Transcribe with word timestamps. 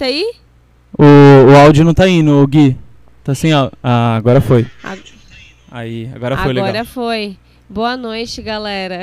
Tá 0.00 0.06
aí? 0.06 0.32
O, 0.98 1.04
o 1.52 1.56
áudio 1.58 1.84
não 1.84 1.92
tá 1.92 2.08
indo, 2.08 2.46
Gui. 2.46 2.74
Tá 3.22 3.32
assim, 3.32 3.52
ó. 3.52 3.70
Ah, 3.82 4.16
agora 4.16 4.40
foi. 4.40 4.66
A- 4.82 4.96
Aí, 5.70 6.10
agora 6.14 6.38
foi 6.38 6.52
Agora 6.52 6.66
legal. 6.72 6.84
foi. 6.86 7.36
Boa 7.68 7.98
noite, 7.98 8.40
galera. 8.40 9.00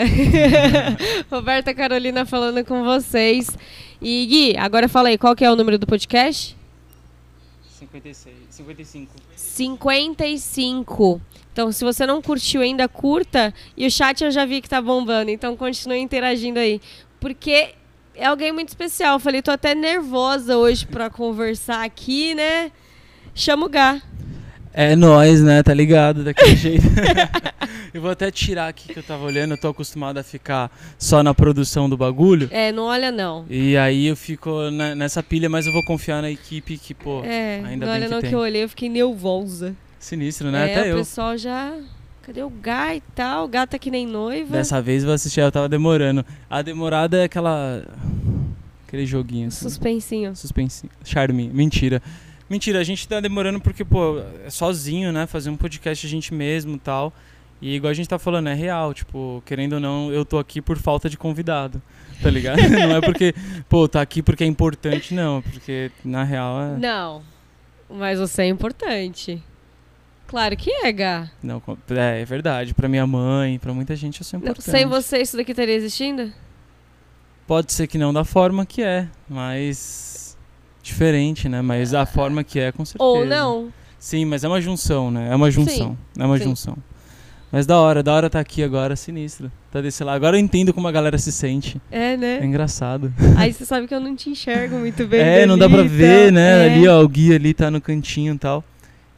Roberta 1.29 1.71
Carolina 1.75 2.25
falando 2.25 2.65
com 2.65 2.83
vocês. 2.83 3.55
E 4.01 4.25
Gui, 4.25 4.57
agora 4.57 4.89
fala 4.89 5.09
aí, 5.09 5.19
qual 5.19 5.35
que 5.35 5.45
é 5.45 5.51
o 5.51 5.55
número 5.55 5.77
do 5.77 5.85
podcast? 5.85 6.57
56, 7.79 8.35
55. 8.49 9.11
55. 9.35 11.21
Então, 11.53 11.71
se 11.71 11.85
você 11.85 12.07
não 12.07 12.23
curtiu 12.23 12.61
ainda, 12.61 12.87
curta. 12.87 13.53
E 13.77 13.85
o 13.85 13.91
chat 13.91 14.23
eu 14.23 14.31
já 14.31 14.45
vi 14.45 14.61
que 14.61 14.67
tá 14.69 14.81
bombando, 14.81 15.29
então 15.29 15.55
continue 15.55 15.99
interagindo 15.99 16.57
aí. 16.57 16.81
Porque 17.19 17.75
é 18.17 18.25
alguém 18.25 18.51
muito 18.51 18.69
especial. 18.69 19.13
Eu 19.15 19.19
falei, 19.19 19.41
tô 19.41 19.51
até 19.51 19.73
nervosa 19.75 20.57
hoje 20.57 20.85
pra 20.85 21.09
conversar 21.09 21.83
aqui, 21.85 22.33
né? 22.35 22.71
Chama 23.35 23.65
o 23.65 23.69
Gá. 23.69 24.01
É 24.73 24.95
nóis, 24.95 25.41
né? 25.41 25.63
Tá 25.63 25.73
ligado 25.73 26.23
daquele 26.23 26.55
jeito. 26.57 26.83
eu 27.93 28.01
vou 28.01 28.11
até 28.11 28.29
tirar 28.29 28.67
aqui 28.67 28.93
que 28.93 28.99
eu 28.99 29.03
tava 29.03 29.23
olhando, 29.25 29.51
eu 29.55 29.57
tô 29.59 29.67
acostumado 29.69 30.17
a 30.19 30.23
ficar 30.23 30.69
só 30.99 31.23
na 31.23 31.33
produção 31.33 31.89
do 31.89 31.97
bagulho. 31.97 32.47
É, 32.51 32.71
não 32.71 32.83
olha 32.83 33.11
não. 33.11 33.45
E 33.49 33.75
aí 33.75 34.05
eu 34.05 34.15
fico 34.15 34.69
na- 34.71 34.93
nessa 34.93 35.23
pilha, 35.23 35.49
mas 35.49 35.65
eu 35.65 35.73
vou 35.73 35.83
confiar 35.85 36.21
na 36.21 36.29
equipe 36.29 36.77
que, 36.77 36.93
pô, 36.93 37.23
É, 37.23 37.61
ainda 37.65 37.85
não 37.85 37.93
bem 37.93 37.95
olha 38.01 38.05
que 38.07 38.11
não 38.13 38.21
tem. 38.21 38.29
que 38.29 38.35
eu 38.35 38.39
olhei, 38.39 38.63
eu 38.63 38.69
fiquei 38.69 38.89
nervosa. 38.89 39.75
sinistro, 39.99 40.51
né? 40.51 40.69
é, 40.69 40.75
Até 40.79 40.83
o 40.83 40.85
eu. 40.91 40.97
pessoal 40.97 41.35
já. 41.37 41.73
Cadê 42.27 42.43
o 42.43 42.49
Gá 42.49 42.93
e 42.93 42.99
tal? 43.15 43.47
Gá 43.47 43.65
tá 43.65 43.79
que 43.79 43.89
nem 43.89 44.05
noiva. 44.05 44.51
Dessa 44.51 44.81
vez 44.81 45.01
eu 45.01 45.07
vou 45.07 45.15
assistir, 45.15 45.39
eu 45.39 45.49
tava 45.49 45.69
demorando. 45.69 46.25
A 46.49 46.61
demorada 46.61 47.19
é 47.19 47.23
aquela. 47.23 47.81
Aquele 48.85 49.05
joguinho. 49.05 49.47
Assim. 49.47 49.63
Suspensinho. 49.63 50.35
Suspense. 50.35 50.89
Charme. 51.05 51.49
Mentira. 51.53 52.01
Mentira, 52.49 52.79
a 52.79 52.83
gente 52.83 53.07
tá 53.07 53.21
demorando 53.21 53.61
porque, 53.61 53.85
pô, 53.85 54.21
é 54.45 54.49
sozinho, 54.49 55.13
né? 55.13 55.25
Fazer 55.25 55.49
um 55.49 55.55
podcast 55.55 56.05
a 56.05 56.09
gente 56.09 56.33
mesmo 56.33 56.75
e 56.75 56.79
tal. 56.79 57.13
E 57.61 57.75
igual 57.75 57.91
a 57.91 57.93
gente 57.93 58.09
tá 58.09 58.19
falando, 58.19 58.49
é 58.49 58.53
real. 58.53 58.93
Tipo, 58.93 59.41
querendo 59.45 59.73
ou 59.73 59.79
não, 59.79 60.11
eu 60.11 60.25
tô 60.25 60.37
aqui 60.37 60.61
por 60.61 60.77
falta 60.77 61.09
de 61.09 61.17
convidado. 61.17 61.81
Tá 62.21 62.29
ligado? 62.29 62.57
não 62.67 62.97
é 62.97 62.99
porque, 62.99 63.33
pô, 63.69 63.87
tá 63.87 64.01
aqui 64.01 64.21
porque 64.21 64.43
é 64.43 64.47
importante, 64.47 65.13
não. 65.13 65.41
Porque, 65.41 65.91
na 66.03 66.25
real, 66.25 66.61
é. 66.61 66.77
Não. 66.77 67.21
Mas 67.89 68.19
você 68.19 68.41
é 68.41 68.47
importante. 68.47 69.41
Claro 70.27 70.55
que 70.57 70.69
é, 70.69 70.91
Gá. 70.91 71.29
Não, 71.41 71.61
é, 71.89 72.21
é 72.21 72.25
verdade. 72.25 72.73
Pra 72.73 72.87
minha 72.89 73.07
mãe, 73.07 73.57
pra 73.57 73.73
muita 73.73 73.95
gente, 73.95 74.23
sou 74.23 74.39
Não, 74.39 74.45
importante. 74.51 74.69
sem 74.71 74.85
você, 74.85 75.19
isso 75.21 75.37
daqui 75.37 75.51
estaria 75.51 75.73
existindo? 75.75 76.31
Pode 77.47 77.71
ser 77.71 77.87
que 77.87 77.97
não 77.97 78.13
da 78.13 78.25
forma 78.25 78.65
que 78.65 78.81
é, 78.83 79.07
mas. 79.29 80.37
Diferente, 80.83 81.47
né? 81.49 81.61
Mas 81.61 81.93
a 81.93 82.05
forma 82.05 82.43
que 82.43 82.59
é, 82.59 82.71
com 82.71 82.83
certeza. 82.85 83.03
Ou 83.03 83.25
não. 83.25 83.71
Sim, 83.99 84.25
mas 84.25 84.43
é 84.43 84.47
uma 84.47 84.61
junção, 84.61 85.09
né? 85.11 85.29
É 85.31 85.35
uma 85.35 85.49
junção. 85.49 85.97
é 86.17 86.25
uma 86.25 86.37
sim. 86.37 86.43
junção. 86.43 86.77
Mas 87.51 87.65
da 87.65 87.77
hora, 87.79 88.03
da 88.03 88.13
hora 88.13 88.29
tá 88.29 88.39
aqui 88.41 88.61
agora, 88.61 88.95
sinistro. 88.97 89.49
Tá 89.71 89.79
desse 89.79 90.03
lado. 90.03 90.15
Agora 90.17 90.35
eu 90.35 90.41
entendo 90.41 90.73
como 90.73 90.87
a 90.87 90.91
galera 90.91 91.17
se 91.17 91.31
sente. 91.31 91.81
É, 91.89 92.13
É 92.13 92.17
né? 92.17 92.45
engraçado. 92.45 93.13
Aí 93.37 93.53
você 93.53 93.65
sabe 93.65 93.87
que 93.87 93.95
eu 93.95 93.99
não 94.01 94.15
te 94.15 94.29
enxergo 94.29 94.77
muito 94.77 95.07
bem. 95.07 95.21
é, 95.21 95.45
não 95.45 95.57
dá 95.57 95.69
pra 95.69 95.83
ver, 95.83 96.31
né? 96.31 96.67
É. 96.67 96.73
Ali, 96.73 96.87
ó, 96.87 97.01
o 97.01 97.07
guia 97.07 97.35
ali 97.35 97.53
tá 97.53 97.71
no 97.71 97.79
cantinho 97.79 98.33
e 98.35 98.37
tal. 98.37 98.63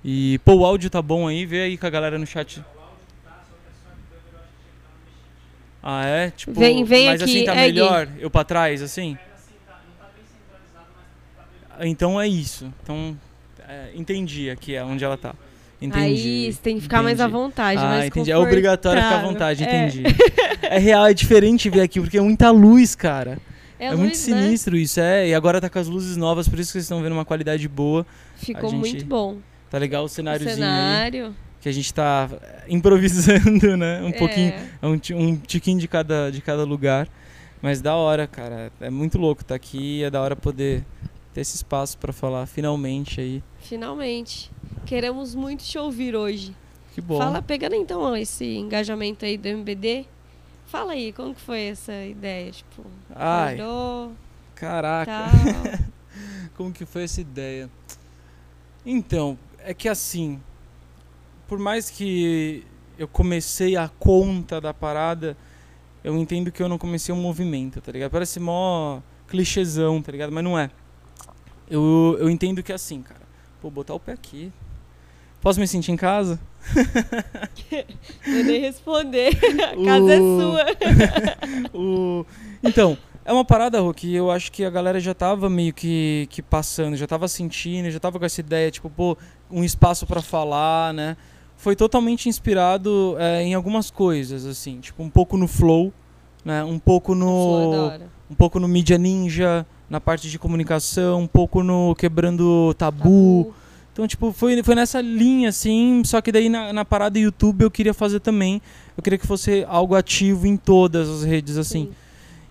E, 0.04 0.40
pô, 0.46 0.54
o 0.56 0.66
áudio 0.66 0.90
tá 0.90 1.02
bom 1.02 1.28
aí, 1.28 1.46
vê 1.46 1.64
aí 1.64 1.78
com 1.78 1.86
a 1.86 1.90
galera 1.90 2.18
no 2.18 2.26
chat. 2.26 2.64
Ah, 5.82 6.06
é? 6.06 6.32
Tipo, 6.32 6.60
Vem- 6.60 6.84
vem 6.84 7.06
mas 7.08 7.22
aqui, 7.22 7.38
assim 7.38 7.46
tá 7.46 7.54
é, 7.56 7.66
melhor? 7.68 8.08
Eu 8.20 8.30
pra 8.30 8.44
trás, 8.44 8.82
assim? 8.82 9.18
Então 11.82 12.20
é 12.20 12.28
isso. 12.28 12.72
Então, 12.84 13.18
é, 13.68 13.92
entendi 13.96 14.50
aqui 14.50 14.76
é 14.76 14.84
onde 14.84 15.04
ela 15.04 15.18
tá. 15.18 15.34
Entendi. 15.82 16.04
Aí 16.04 16.52
você 16.54 16.60
tem 16.62 16.76
que 16.76 16.82
ficar 16.82 17.02
mais 17.02 17.22
à 17.22 17.24
entendi. 17.24 17.38
vontade, 17.40 17.80
Ah, 17.82 17.86
mais 17.86 18.06
entendi. 18.08 18.30
É 18.32 18.38
obrigatório 18.38 19.02
ficar 19.02 19.20
à 19.20 19.22
vontade, 19.22 19.64
É. 19.64 19.86
entendi. 19.88 20.04
É. 20.62 20.78
real, 20.78 21.08
é 21.08 21.14
diferente 21.14 21.70
ver 21.70 21.80
aqui, 21.82 22.02
porque 22.02 22.18
é 22.18 22.22
muita 22.22 22.52
luz, 22.52 22.96
cara. 22.96 23.38
É, 23.80 23.86
É, 23.86 23.90
luz, 23.92 24.00
muito 24.02 24.12
né? 24.12 24.18
sinistro 24.44 24.76
isso, 24.76 25.00
é. 25.00 25.30
E 25.30 25.34
agora 25.34 25.62
tá 25.62 25.70
com 25.70 25.80
as 25.80 25.88
luzes 25.88 26.18
novas, 26.18 26.50
por 26.50 26.60
isso 26.60 26.68
que 26.68 26.74
vocês 26.74 26.84
estão 26.84 27.02
vendo 27.02 27.14
uma 27.14 27.24
qualidade 27.24 27.66
boa. 27.70 28.06
Ficou 28.36 28.70
gente- 28.72 28.80
muito 28.80 29.06
bom. 29.06 29.38
Tá 29.70 29.78
legal 29.78 30.04
o 30.04 30.06
O 30.06 30.10
cenáriozinho 30.10 30.52
aí. 30.52 30.62
cenário. 30.62 31.36
Que 31.62 31.70
a 31.70 31.72
gente 31.72 31.94
tá 31.94 32.30
eh, 32.32 32.66
improvisando, 32.70 33.76
né? 33.78 34.02
Um 34.02 34.10
é, 34.10 34.14
pouquinho, 34.14 34.54
é 34.82 34.88
um, 34.88 35.00
um 35.18 35.36
tiquinho 35.38 35.80
de 35.80 35.88
cada, 35.88 36.32
de 36.32 36.42
cada 36.42 36.64
lugar. 36.64 37.08
Mas 37.62 37.82
da 37.82 37.96
hora, 37.96 38.26
cara. 38.26 38.72
É 38.80 38.90
muito 38.90 39.18
louco 39.18 39.44
tá 39.44 39.56
aqui. 39.56 40.04
É 40.04 40.10
da 40.10 40.22
hora 40.22 40.36
poder 40.36 40.86
ter 41.34 41.42
esse 41.42 41.56
espaço 41.56 41.98
pra 41.98 42.14
falar 42.14 42.46
finalmente 42.46 43.20
aí. 43.20 43.44
Finalmente. 43.60 44.50
Queremos 44.86 45.36
muito 45.36 45.64
te 45.64 45.78
ouvir 45.78 46.16
hoje. 46.16 46.56
Que 46.94 47.02
bom. 47.02 47.18
Fala, 47.18 47.42
pegando 47.42 47.76
então 47.76 48.02
ó, 48.02 48.16
esse 48.16 48.46
engajamento 48.46 49.26
aí 49.26 49.38
do 49.38 49.48
MBD. 49.48 50.06
Fala 50.66 50.94
aí, 50.94 51.12
como 51.12 51.34
que 51.34 51.42
foi 51.42 51.62
essa 51.62 51.94
ideia? 52.06 52.52
Tipo, 52.52 52.86
Ai, 53.16 53.56
acordou, 53.56 54.12
caraca. 54.54 55.30
Como 56.56 56.72
que 56.72 56.86
foi 56.86 57.04
essa 57.06 57.22
ideia? 57.22 57.70
Então, 58.86 59.36
é 59.70 59.74
que 59.74 59.88
assim, 59.88 60.40
por 61.48 61.60
mais 61.60 61.90
que 61.92 62.64
eu 62.98 63.08
comecei 63.08 63.76
a 63.76 63.88
conta 63.88 64.60
da 64.60 64.74
parada, 64.74 65.38
eu 66.04 66.18
entendo 66.18 66.52
que 66.52 66.62
eu 66.64 66.68
não 66.68 66.78
comecei 66.80 67.14
um 67.14 67.22
movimento, 67.22 67.80
tá 67.80 67.92
ligado? 67.92 68.10
Parece 68.12 68.40
mó 68.40 69.00
clichêzão, 69.28 70.02
tá 70.02 70.12
ligado? 70.12 70.32
Mas 70.32 70.44
não 70.44 70.58
é. 70.58 70.72
Eu, 71.70 72.18
eu 72.20 72.30
entendo 72.32 72.64
que 72.64 72.72
é 72.72 72.76
assim, 72.76 73.04
cara. 73.04 73.22
Vou 73.62 73.70
botar 73.70 73.94
o 73.94 74.00
pé 74.00 74.14
aqui. 74.14 74.52
Posso 75.40 75.60
me 75.60 75.68
sentir 75.68 75.92
em 75.92 75.96
casa? 75.96 76.40
Vou 78.26 78.44
nem 78.44 78.60
responder. 78.62 79.38
A 79.64 79.76
casa 79.86 80.14
é 80.14 80.20
O- 80.20 80.40
sua. 80.40 80.66
O- 81.80 82.26
Então, 82.64 82.98
é 83.30 83.32
uma 83.32 83.46
parada, 83.46 83.80
Rô, 83.80 83.94
que 83.94 84.12
eu 84.16 84.32
acho 84.32 84.52
que 84.52 84.66
a 84.66 84.72
galera 84.72 85.00
já 85.00 85.14
tava 85.14 85.52
meio 85.52 85.72
que, 85.72 86.26
que 86.32 86.42
passando, 86.42 86.96
já 86.96 87.06
tava 87.06 87.28
sentindo, 87.28 87.92
já 87.92 88.00
tava 88.00 88.18
com 88.18 88.26
essa 88.26 88.42
ideia, 88.42 88.72
tipo, 88.72 88.90
pô, 88.90 89.16
um 89.52 89.64
espaço 89.64 90.08
pra 90.08 90.20
falar, 90.20 90.92
né? 90.96 91.16
Foi 91.56 91.76
totalmente 91.76 92.28
inspirado 92.28 93.16
é, 93.20 93.44
em 93.44 93.54
algumas 93.54 93.92
coisas, 93.92 94.48
assim, 94.48 94.80
tipo, 94.80 95.04
um 95.04 95.12
pouco 95.12 95.38
no 95.38 95.48
flow, 95.48 95.94
né? 96.44 96.64
Um 96.64 96.80
pouco 96.80 97.14
no. 97.14 97.70
hora. 97.70 98.10
Um 98.32 98.34
pouco 98.34 98.60
no 98.60 98.68
Mídia 98.68 98.98
Ninja, 98.98 99.64
na 99.88 100.02
parte 100.02 100.28
de 100.28 100.40
comunicação, 100.40 101.22
um 101.22 101.28
pouco 101.28 101.62
no 101.62 101.94
Quebrando 101.94 102.74
Tabu. 102.80 102.98
Tabu. 102.98 103.54
Então, 103.94 104.08
tipo, 104.08 104.32
foi, 104.32 104.64
foi 104.64 104.74
nessa 104.74 105.02
linha, 105.02 105.50
assim, 105.50 106.02
só 106.04 106.20
que 106.20 106.32
daí 106.32 106.50
na, 106.50 106.74
na 106.74 106.84
parada 106.84 107.20
YouTube 107.20 107.62
eu 107.62 107.70
queria 107.70 107.94
fazer 107.94 108.22
também. 108.22 108.60
Eu 108.98 109.04
queria 109.04 109.20
que 109.20 109.28
fosse 109.28 109.64
algo 109.70 109.94
ativo 109.94 110.48
em 110.48 110.58
todas 110.58 111.08
as 111.08 111.24
redes, 111.24 111.58
assim. 111.58 111.86
Sim. 111.86 112.09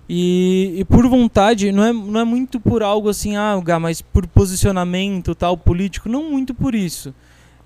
E, 0.09 0.77
e 0.79 0.85
por 0.87 1.07
vontade, 1.07 1.71
não 1.71 1.85
é, 1.85 1.93
não 1.93 2.21
é 2.21 2.25
muito 2.25 2.59
por 2.59 2.83
algo 2.83 3.11
assim, 3.11 3.37
ah, 3.37 3.61
Gá, 3.63 3.79
mas 3.79 4.01
por 4.01 4.27
posicionamento 4.27 5.35
tal, 5.35 5.57
político, 5.57 6.09
não 6.09 6.31
muito 6.31 6.55
por 6.55 6.75
isso. 6.75 7.15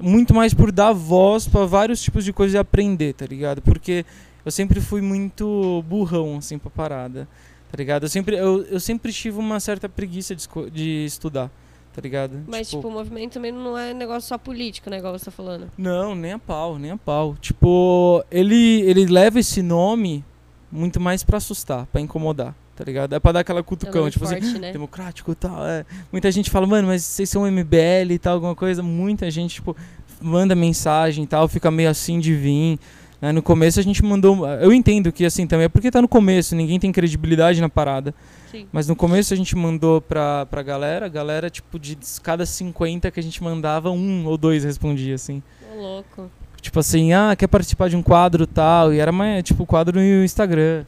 Muito 0.01 0.35
mais 0.35 0.53
por 0.53 0.73
dar 0.73 0.93
voz 0.93 1.47
pra 1.47 1.65
vários 1.65 2.03
tipos 2.03 2.25
de 2.25 2.33
coisas 2.33 2.55
e 2.55 2.59
aprender, 2.59 3.13
tá 3.13 3.25
ligado? 3.25 3.63
Porque 3.63 4.05
eu 4.45 4.51
sempre 4.51 4.81
fui 4.81 5.01
muito 5.01 5.85
burrão, 5.89 6.39
assim, 6.39 6.59
pra 6.59 6.69
parada, 6.69 7.29
tá 7.71 7.77
ligado? 7.77 8.03
Eu 8.03 8.09
sempre, 8.09 8.37
eu, 8.37 8.65
eu 8.65 8.81
sempre 8.81 9.13
tive 9.13 9.39
uma 9.39 9.61
certa 9.61 9.89
preguiça 9.89 10.35
de, 10.35 10.49
de 10.73 11.05
estudar, 11.05 11.49
tá 11.95 12.01
ligado? 12.03 12.41
Mas, 12.49 12.71
tipo, 12.71 12.89
o 12.89 12.91
movimento 12.91 13.35
também 13.35 13.53
não 13.53 13.79
é 13.79 13.95
negócio 13.95 14.29
só 14.29 14.37
político, 14.37 14.91
né? 14.91 14.99
Igual 14.99 15.17
você 15.17 15.27
tá 15.27 15.31
falando. 15.31 15.71
Não, 15.79 16.17
nem 16.17 16.33
a 16.33 16.39
pau, 16.41 16.77
nem 16.77 16.91
a 16.91 16.97
pau. 16.97 17.37
Tipo, 17.41 18.25
ele, 18.29 18.81
ele 18.81 19.07
leva 19.07 19.39
esse 19.39 19.63
nome 19.63 20.25
muito 20.73 20.99
mais 20.99 21.23
pra 21.23 21.37
assustar, 21.37 21.87
pra 21.87 22.01
incomodar, 22.01 22.55
tá 22.75 22.83
ligado? 22.83 23.15
É 23.15 23.21
pra 23.21 23.33
dar 23.33 23.41
aquela 23.41 23.63
cutucão, 23.63 24.09
tipo 24.09 24.25
assim, 24.25 24.41
forte, 24.41 24.59
né? 24.59 24.73
democrático 24.73 25.31
e 25.31 25.35
tal. 25.35 25.65
É. 25.67 25.85
Muita 26.11 26.33
gente 26.33 26.51
fala, 26.51 26.67
mano, 26.67 26.89
mas 26.89 27.05
vocês 27.05 27.29
são 27.29 27.47
MBL 27.47 28.11
e 28.11 28.19
tal, 28.19 28.35
alguma 28.35 28.55
coisa. 28.55 28.83
Muita 28.83 29.31
gente, 29.31 29.57
tipo, 29.57 29.77
manda 30.21 30.55
mensagem 30.55 31.25
e 31.25 31.27
tal, 31.27 31.47
fica 31.47 31.71
meio 31.71 31.91
assim 31.91 32.19
de 32.19 32.35
vir. 32.35 32.79
né? 33.21 33.31
No 33.33 33.43
começo 33.43 33.79
a 33.79 33.83
gente 33.83 34.03
mandou. 34.03 34.47
Eu 34.49 34.73
entendo 34.73 35.13
que 35.13 35.25
assim 35.27 35.47
também 35.47 35.67
é 35.67 35.69
porque 35.69 35.91
tá 35.91 36.01
no 36.01 36.09
começo, 36.09 36.57
ninguém 36.57 36.81
tem 36.81 36.91
credibilidade 36.91 37.61
na 37.61 37.69
parada. 37.69 38.15
Sim. 38.51 38.67
Mas 38.73 38.87
no 38.89 38.95
começo 38.97 39.33
a 39.33 39.37
gente 39.37 39.55
mandou 39.57 40.01
pra, 40.01 40.45
pra 40.47 40.63
galera, 40.63 41.07
a 41.07 41.09
galera, 41.09 41.49
tipo, 41.49 41.79
de 41.79 41.97
cada 42.23 42.45
50 42.47 43.11
que 43.11 43.19
a 43.19 43.23
gente 43.23 43.43
mandava, 43.43 43.91
um 43.91 44.27
ou 44.27 44.37
dois 44.37 44.65
respondia, 44.65 45.15
assim. 45.15 45.43
Ô, 45.75 45.81
louco. 45.81 46.31
Tipo 46.63 46.79
assim, 46.79 47.13
ah, 47.13 47.35
quer 47.37 47.49
participar 47.49 47.91
de 47.91 47.97
um 47.97 48.03
quadro 48.03 48.47
tal. 48.47 48.95
E 48.95 49.01
era 49.01 49.11
mais, 49.11 49.43
tipo, 49.43 49.67
quadro 49.67 49.99
no 49.99 50.25
Instagram. 50.25 50.85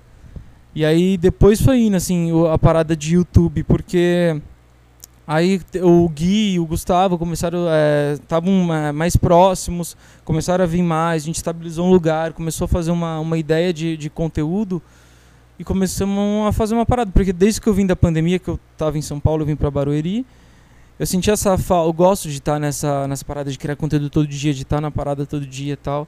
E 0.72 0.84
aí 0.84 1.18
depois 1.18 1.60
foi 1.60 1.80
indo, 1.80 1.96
assim, 1.96 2.30
a 2.48 2.56
parada 2.56 2.96
de 2.96 3.16
YouTube, 3.16 3.64
porque 3.64 4.40
aí 5.26 5.60
o 5.82 6.08
Gui 6.08 6.54
e 6.54 6.60
o 6.60 6.66
Gustavo 6.66 7.18
começaram, 7.18 7.66
estavam 8.12 8.52
mais 8.92 9.16
próximos, 9.16 9.96
começaram 10.24 10.64
a 10.64 10.66
vir 10.66 10.82
mais, 10.82 11.22
a 11.22 11.26
gente 11.26 11.36
estabilizou 11.36 11.86
um 11.86 11.90
lugar, 11.90 12.32
começou 12.32 12.64
a 12.64 12.68
fazer 12.68 12.90
uma, 12.90 13.20
uma 13.20 13.38
ideia 13.38 13.72
de, 13.72 13.96
de 13.96 14.10
conteúdo 14.10 14.82
e 15.58 15.64
começamos 15.64 16.48
a 16.48 16.52
fazer 16.52 16.74
uma 16.74 16.86
parada. 16.86 17.10
Porque 17.12 17.32
desde 17.32 17.60
que 17.60 17.68
eu 17.68 17.74
vim 17.74 17.86
da 17.86 17.96
pandemia, 17.96 18.38
que 18.38 18.48
eu 18.48 18.58
tava 18.76 18.96
em 18.96 19.02
São 19.02 19.18
Paulo, 19.20 19.42
eu 19.42 19.46
vim 19.46 19.56
pra 19.56 19.70
Barueri, 19.70 20.24
eu 20.98 21.06
senti 21.06 21.30
essa 21.30 21.56
falta. 21.58 21.88
Eu 21.88 21.92
gosto 21.92 22.28
de 22.28 22.38
estar 22.38 22.58
nessa, 22.58 23.06
nessa 23.08 23.24
parada 23.24 23.50
de 23.50 23.58
criar 23.58 23.76
conteúdo 23.76 24.08
todo 24.08 24.26
dia, 24.26 24.54
de 24.54 24.62
estar 24.62 24.80
na 24.80 24.90
parada 24.90 25.26
todo 25.26 25.46
dia 25.46 25.72
e 25.74 25.76
tal. 25.76 26.06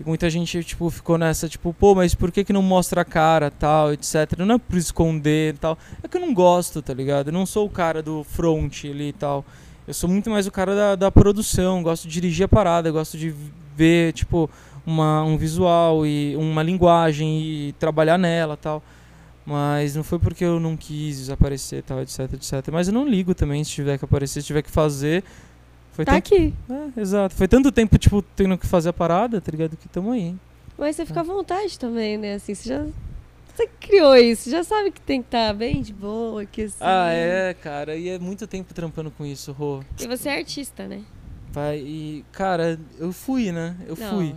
E 0.00 0.04
muita 0.04 0.28
gente, 0.30 0.62
tipo, 0.64 0.88
ficou 0.90 1.18
nessa, 1.18 1.48
tipo, 1.48 1.72
pô, 1.72 1.94
mas 1.94 2.14
por 2.14 2.32
que 2.32 2.44
que 2.44 2.52
não 2.52 2.62
mostra 2.62 3.02
a 3.02 3.04
cara, 3.04 3.50
tal, 3.50 3.92
etc. 3.92 4.36
Não 4.38 4.54
é 4.54 4.58
por 4.58 4.76
esconder 4.76 5.54
e 5.54 5.58
tal. 5.58 5.78
É 6.02 6.08
que 6.08 6.16
eu 6.16 6.20
não 6.20 6.32
gosto, 6.32 6.80
tá 6.80 6.94
ligado? 6.94 7.28
Eu 7.28 7.32
não 7.32 7.46
sou 7.46 7.66
o 7.66 7.70
cara 7.70 8.02
do 8.02 8.24
front 8.24 8.84
ali 8.84 9.08
e 9.08 9.12
tal. 9.12 9.44
Eu 9.86 9.94
sou 9.94 10.08
muito 10.08 10.30
mais 10.30 10.46
o 10.46 10.52
cara 10.52 10.74
da, 10.74 10.94
da 10.96 11.10
produção, 11.10 11.82
gosto 11.82 12.06
de 12.06 12.14
dirigir 12.14 12.44
a 12.44 12.48
parada, 12.48 12.90
gosto 12.90 13.18
de 13.18 13.34
ver, 13.76 14.12
tipo, 14.12 14.48
uma, 14.86 15.22
um 15.24 15.36
visual 15.36 16.06
e 16.06 16.36
uma 16.36 16.62
linguagem 16.62 17.40
e 17.40 17.74
trabalhar 17.78 18.18
nela 18.18 18.56
tal. 18.56 18.82
Mas 19.44 19.96
não 19.96 20.04
foi 20.04 20.18
porque 20.18 20.44
eu 20.44 20.60
não 20.60 20.76
quis 20.76 21.28
aparecer 21.28 21.82
tal, 21.82 22.00
etc, 22.00 22.32
etc. 22.34 22.68
Mas 22.70 22.88
eu 22.88 22.94
não 22.94 23.06
ligo 23.06 23.34
também 23.34 23.62
se 23.64 23.70
tiver 23.70 23.98
que 23.98 24.04
aparecer, 24.04 24.40
se 24.40 24.46
tiver 24.46 24.62
que 24.62 24.70
fazer. 24.70 25.24
Foi 25.92 26.04
Tá 26.04 26.12
tanto... 26.12 26.34
aqui. 26.34 26.54
É, 26.70 27.00
exato. 27.00 27.34
Foi 27.34 27.48
tanto 27.48 27.70
tempo, 27.72 27.98
tipo, 27.98 28.22
tendo 28.22 28.56
que 28.56 28.66
fazer 28.66 28.90
a 28.90 28.92
parada, 28.92 29.40
tá 29.40 29.50
ligado? 29.50 29.76
Que 29.76 29.88
tamo 29.88 30.12
aí. 30.12 30.34
Mas 30.78 30.96
você 30.96 31.04
fica 31.04 31.20
à 31.20 31.24
vontade 31.24 31.78
também, 31.78 32.16
né? 32.16 32.34
Assim, 32.34 32.54
você 32.54 32.68
já. 32.68 32.86
Você 33.54 33.68
criou 33.78 34.16
isso, 34.16 34.48
já 34.48 34.64
sabe 34.64 34.90
que 34.90 35.00
tem 35.00 35.20
que 35.20 35.26
estar 35.28 35.52
bem 35.52 35.82
de 35.82 35.92
boa, 35.92 36.46
que 36.46 36.62
assim. 36.62 36.76
Ah, 36.80 37.10
é, 37.10 37.52
cara. 37.52 37.94
E 37.94 38.08
é 38.08 38.18
muito 38.18 38.46
tempo 38.46 38.72
trampando 38.72 39.10
com 39.10 39.26
isso, 39.26 39.52
Rô. 39.52 39.82
E 40.00 40.06
você 40.06 40.30
é 40.30 40.38
artista, 40.38 40.86
né? 40.86 41.02
Vai, 41.52 41.78
e, 41.78 42.24
cara, 42.32 42.80
eu 42.98 43.12
fui, 43.12 43.52
né? 43.52 43.76
Eu 43.86 43.94
Não. 43.94 44.08
fui. 44.08 44.34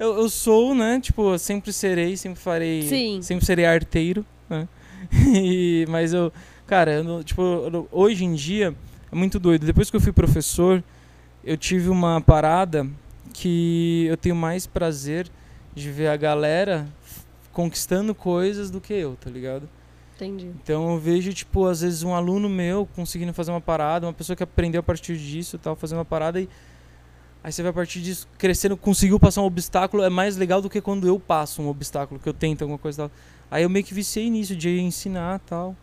Eu, 0.00 0.16
eu 0.18 0.28
sou, 0.30 0.74
né? 0.74 0.98
Tipo, 0.98 1.36
sempre 1.38 1.72
serei, 1.72 2.16
sempre 2.16 2.40
farei. 2.40 2.82
Sim. 2.88 3.20
Sempre 3.22 3.44
serei 3.44 3.66
arteiro, 3.66 4.24
né? 4.48 4.66
E- 5.36 5.84
mas 5.88 6.12
eu, 6.12 6.32
cara, 6.66 6.92
eu 6.94 7.04
não- 7.04 7.22
tipo, 7.22 7.42
eu 7.42 7.88
hoje 7.92 8.24
em 8.24 8.34
dia 8.34 8.74
é 9.12 9.14
muito 9.14 9.38
doido. 9.38 9.66
Depois 9.66 9.90
que 9.90 9.96
eu 9.96 10.00
fui 10.00 10.12
professor, 10.12 10.82
eu 11.44 11.56
tive 11.56 11.88
uma 11.90 12.20
parada 12.20 12.86
que 13.32 14.06
eu 14.08 14.16
tenho 14.16 14.34
mais 14.34 14.66
prazer 14.66 15.28
de 15.74 15.90
ver 15.90 16.08
a 16.08 16.16
galera 16.16 16.86
conquistando 17.52 18.14
coisas 18.14 18.70
do 18.70 18.80
que 18.80 18.92
eu, 18.94 19.16
tá 19.16 19.30
ligado? 19.30 19.68
Entendi. 20.16 20.50
Então 20.62 20.90
eu 20.92 20.98
vejo, 20.98 21.32
tipo, 21.32 21.66
às 21.66 21.80
vezes 21.80 22.02
um 22.02 22.14
aluno 22.14 22.48
meu 22.48 22.86
conseguindo 22.94 23.32
fazer 23.32 23.50
uma 23.50 23.60
parada, 23.60 24.06
uma 24.06 24.12
pessoa 24.12 24.36
que 24.36 24.42
aprendeu 24.42 24.80
a 24.80 24.82
partir 24.82 25.16
disso 25.16 25.58
tal, 25.58 25.74
fazendo 25.76 25.98
uma 25.98 26.04
parada 26.04 26.40
e. 26.40 26.48
Aí 27.42 27.50
você 27.52 27.62
vai 27.62 27.70
a 27.70 27.72
partir 27.72 28.00
disso, 28.02 28.28
crescendo, 28.36 28.76
conseguiu 28.76 29.18
passar 29.18 29.40
um 29.40 29.46
obstáculo, 29.46 30.02
é 30.02 30.10
mais 30.10 30.36
legal 30.36 30.60
do 30.60 30.68
que 30.68 30.80
quando 30.80 31.06
eu 31.06 31.18
passo 31.18 31.62
um 31.62 31.68
obstáculo, 31.68 32.20
que 32.20 32.28
eu 32.28 32.34
tento 32.34 32.62
alguma 32.62 32.78
coisa 32.78 33.04
e 33.04 33.08
tal. 33.08 33.10
Aí 33.50 33.62
eu 33.62 33.70
meio 33.70 33.84
que 33.84 33.94
viciei 33.94 34.28
nisso, 34.28 34.54
de 34.54 34.78
ensinar 34.80 35.40
e 35.40 35.48
tal. 35.48 35.74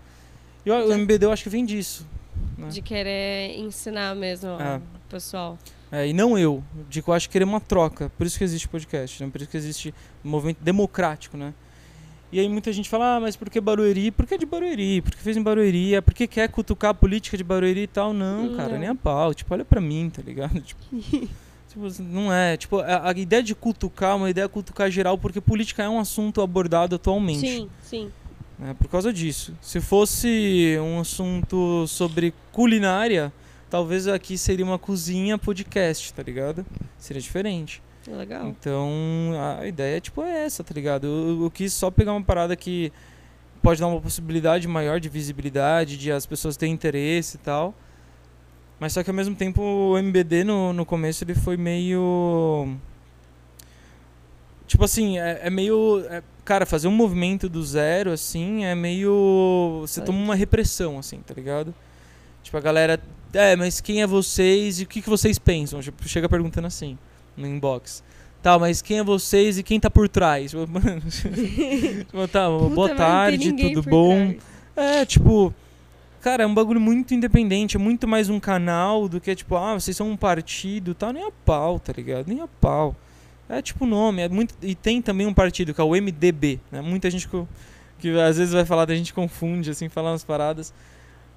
E 0.66 0.70
o- 0.72 0.92
MBD 0.94 1.26
eu 1.26 1.32
acho 1.32 1.44
que 1.44 1.50
vem 1.50 1.66
disso. 1.66 2.06
né? 2.58 2.68
De 2.70 2.82
querer 2.84 3.58
ensinar 3.58 4.16
mesmo 4.16 4.50
É. 4.62 4.78
o 4.78 4.82
pessoal. 5.10 5.58
É, 5.92 6.08
e 6.08 6.14
não 6.14 6.38
eu, 6.38 6.64
de 6.90 7.02
que 7.02 7.10
eu 7.10 7.14
acho 7.14 7.28
que 7.28 7.34
querer 7.34 7.46
uma 7.46 7.60
troca. 7.60 8.12
Por 8.18 8.28
isso 8.28 8.38
que 8.38 8.44
existe 8.44 8.68
podcast, 8.68 9.24
né? 9.24 9.30
Por 9.32 9.42
isso 9.42 9.50
que 9.50 9.58
existe 9.58 9.94
um 10.24 10.30
movimento 10.30 10.60
democrático, 10.62 11.36
né? 11.38 11.54
E 12.32 12.40
aí 12.40 12.48
muita 12.50 12.72
gente 12.74 12.90
fala, 12.90 13.16
ah, 13.16 13.20
mas 13.20 13.36
por 13.36 13.50
que 13.50 13.60
Barueri? 13.62 14.12
Por 14.12 14.28
que 14.28 14.38
de 14.38 14.46
Barueri? 14.46 15.02
Por 15.02 15.14
que 15.16 15.22
fez 15.24 15.36
em 15.38 15.42
Barueri? 15.42 15.96
É 15.96 16.02
porque 16.02 16.28
quer 16.28 16.48
cutucar 16.50 16.92
a 16.92 16.94
política 16.94 17.38
de 17.38 17.44
Barueri 17.44 17.82
e 17.84 17.88
tal? 17.88 18.14
Não, 18.14 18.56
cara, 18.56 18.74
Não. 18.74 18.80
nem 18.80 18.90
a 18.90 18.96
pau. 18.96 19.34
Tipo, 19.34 19.54
olha 19.54 19.64
pra 19.66 19.80
mim, 19.82 20.12
tá 20.14 20.22
ligado? 20.22 20.60
Tipo, 20.62 20.82
não 22.00 22.32
é. 22.32 22.58
Tipo, 22.58 22.80
a, 22.80 23.10
a 23.10 23.12
ideia 23.14 23.44
de 23.44 23.56
cutucar 23.56 24.12
é 24.12 24.16
uma 24.16 24.30
ideia 24.30 24.48
cutucar 24.50 24.90
geral, 24.90 25.18
porque 25.18 25.40
política 25.40 25.84
é 25.84 25.90
um 25.90 26.00
assunto 26.00 26.42
abordado 26.42 26.96
atualmente 26.96 27.40
Sim, 27.40 27.70
sim. 27.82 28.12
né, 28.58 28.76
por 28.78 28.88
causa 28.88 29.12
disso. 29.14 29.54
Se 29.62 29.80
fosse 29.80 30.78
um 30.82 31.00
assunto 31.00 31.86
sobre 31.88 32.34
culinária, 32.52 33.32
talvez 33.70 34.08
aqui 34.08 34.38
seria 34.38 34.66
uma 34.66 34.80
cozinha 34.80 35.38
podcast, 35.38 36.14
tá 36.14 36.24
ligado? 36.24 36.66
Seria 36.98 37.22
diferente. 37.22 37.82
Legal. 38.08 38.48
Então 38.48 38.90
a 39.60 39.68
ideia 39.68 40.00
tipo 40.00 40.22
é 40.24 40.46
essa, 40.46 40.64
tá 40.64 40.74
ligado? 40.74 41.06
Eu, 41.06 41.44
eu 41.44 41.52
quis 41.52 41.74
só 41.74 41.92
pegar 41.92 42.14
uma 42.14 42.24
parada 42.24 42.56
que 42.56 42.92
pode 43.62 43.82
dar 43.82 43.88
uma 43.88 44.00
possibilidade 44.00 44.68
maior 44.68 45.00
de 45.00 45.10
visibilidade, 45.10 45.98
de 45.98 46.12
as 46.12 46.26
pessoas 46.26 46.56
terem 46.56 46.74
interesse 46.74 47.36
e 47.36 47.40
tal. 47.40 47.76
Mas 48.80 48.94
só 48.94 49.04
que 49.04 49.10
ao 49.10 49.16
mesmo 49.16 49.36
tempo 49.36 49.62
o 49.62 49.98
MBD 49.98 50.44
no, 50.44 50.72
no 50.72 50.86
começo 50.86 51.24
ele 51.24 51.34
foi 51.34 51.58
meio. 51.58 52.76
Tipo 54.68 54.84
assim, 54.84 55.18
é, 55.18 55.42
é 55.44 55.50
meio. 55.50 56.06
é- 56.10 56.22
cara, 56.46 56.66
fazer 56.66 56.88
um 56.88 56.92
movimento 56.92 57.50
do 57.50 57.64
zero, 57.64 58.12
assim, 58.12 58.66
é 58.66 58.76
meio. 58.76 59.80
Você 59.82 60.02
toma 60.02 60.20
uma 60.20 60.36
repressão, 60.36 61.00
assim, 61.00 61.20
tá 61.26 61.34
ligado? 61.34 61.74
Tipo, 62.44 62.58
a 62.58 62.62
galera. 62.62 63.00
É, 63.34 63.56
mas 63.56 63.82
quem 63.82 64.02
é 64.02 64.08
vocês 64.08 64.80
e 64.80 64.84
o 64.84 64.88
que, 64.88 65.02
que 65.02 65.10
vocês 65.10 65.38
pensam? 65.40 65.82
Tipo, 65.82 66.08
chega 66.08 66.30
perguntando 66.30 66.68
assim, 66.68 66.98
no 67.36 67.48
inbox. 67.48 68.04
Tá, 68.42 68.58
mas 68.58 68.82
quem 68.82 69.00
é 69.00 69.04
vocês 69.04 69.58
e 69.58 69.64
quem 69.64 69.80
tá 69.80 69.90
por 69.90 70.08
trás? 70.08 70.52
Tipo, 70.52 70.68
mano, 70.72 71.02
tipo, 71.02 72.28
tá, 72.28 72.48
Puta, 72.50 72.76
boa 72.76 72.96
tarde, 72.96 73.52
tudo 73.52 73.82
bom? 73.84 74.34
trás. 74.76 75.02
É, 75.02 75.06
tipo, 75.06 75.54
cara, 76.22 76.44
é 76.44 76.48
um 76.48 76.54
bagulho 76.54 76.80
muito 76.80 77.14
independente, 77.14 77.78
é 77.78 77.80
muito 77.80 78.08
mais 78.08 78.30
um 78.30 78.40
canal 78.40 79.08
do 79.08 79.20
que 79.22 79.34
tipo, 79.36 79.56
ah, 79.56 79.74
vocês 79.74 79.96
são 79.96 80.10
um 80.10 80.18
partido, 80.18 80.92
e 80.92 80.94
tal, 80.94 81.12
nem 81.12 81.24
a 81.28 81.32
pau, 81.32 81.80
tá 81.80 81.94
ligado? 81.94 82.28
Nem 82.28 82.42
a 82.42 82.48
pau. 82.48 82.96
É 83.50 83.62
tipo 83.62 83.86
o 83.86 83.88
nome, 83.88 84.22
é 84.22 84.28
muito 84.30 84.54
e 84.62 84.76
tem 84.76 85.02
também 85.02 85.26
um 85.26 85.34
partido 85.34 85.74
que 85.74 85.80
é 85.80 85.84
o 85.84 85.92
MDB, 85.92 86.60
né? 86.72 86.82
Muita 86.82 87.10
gente 87.10 87.28
que, 87.28 87.44
que 88.00 88.20
às 88.20 88.38
vezes 88.38 88.54
vai 88.54 88.66
falar 88.66 88.86
da 88.86 88.96
gente 88.96 89.14
confunde 89.14 89.70
assim, 89.70 89.88
falar 89.88 90.12
umas 90.12 90.24
paradas. 90.24 90.74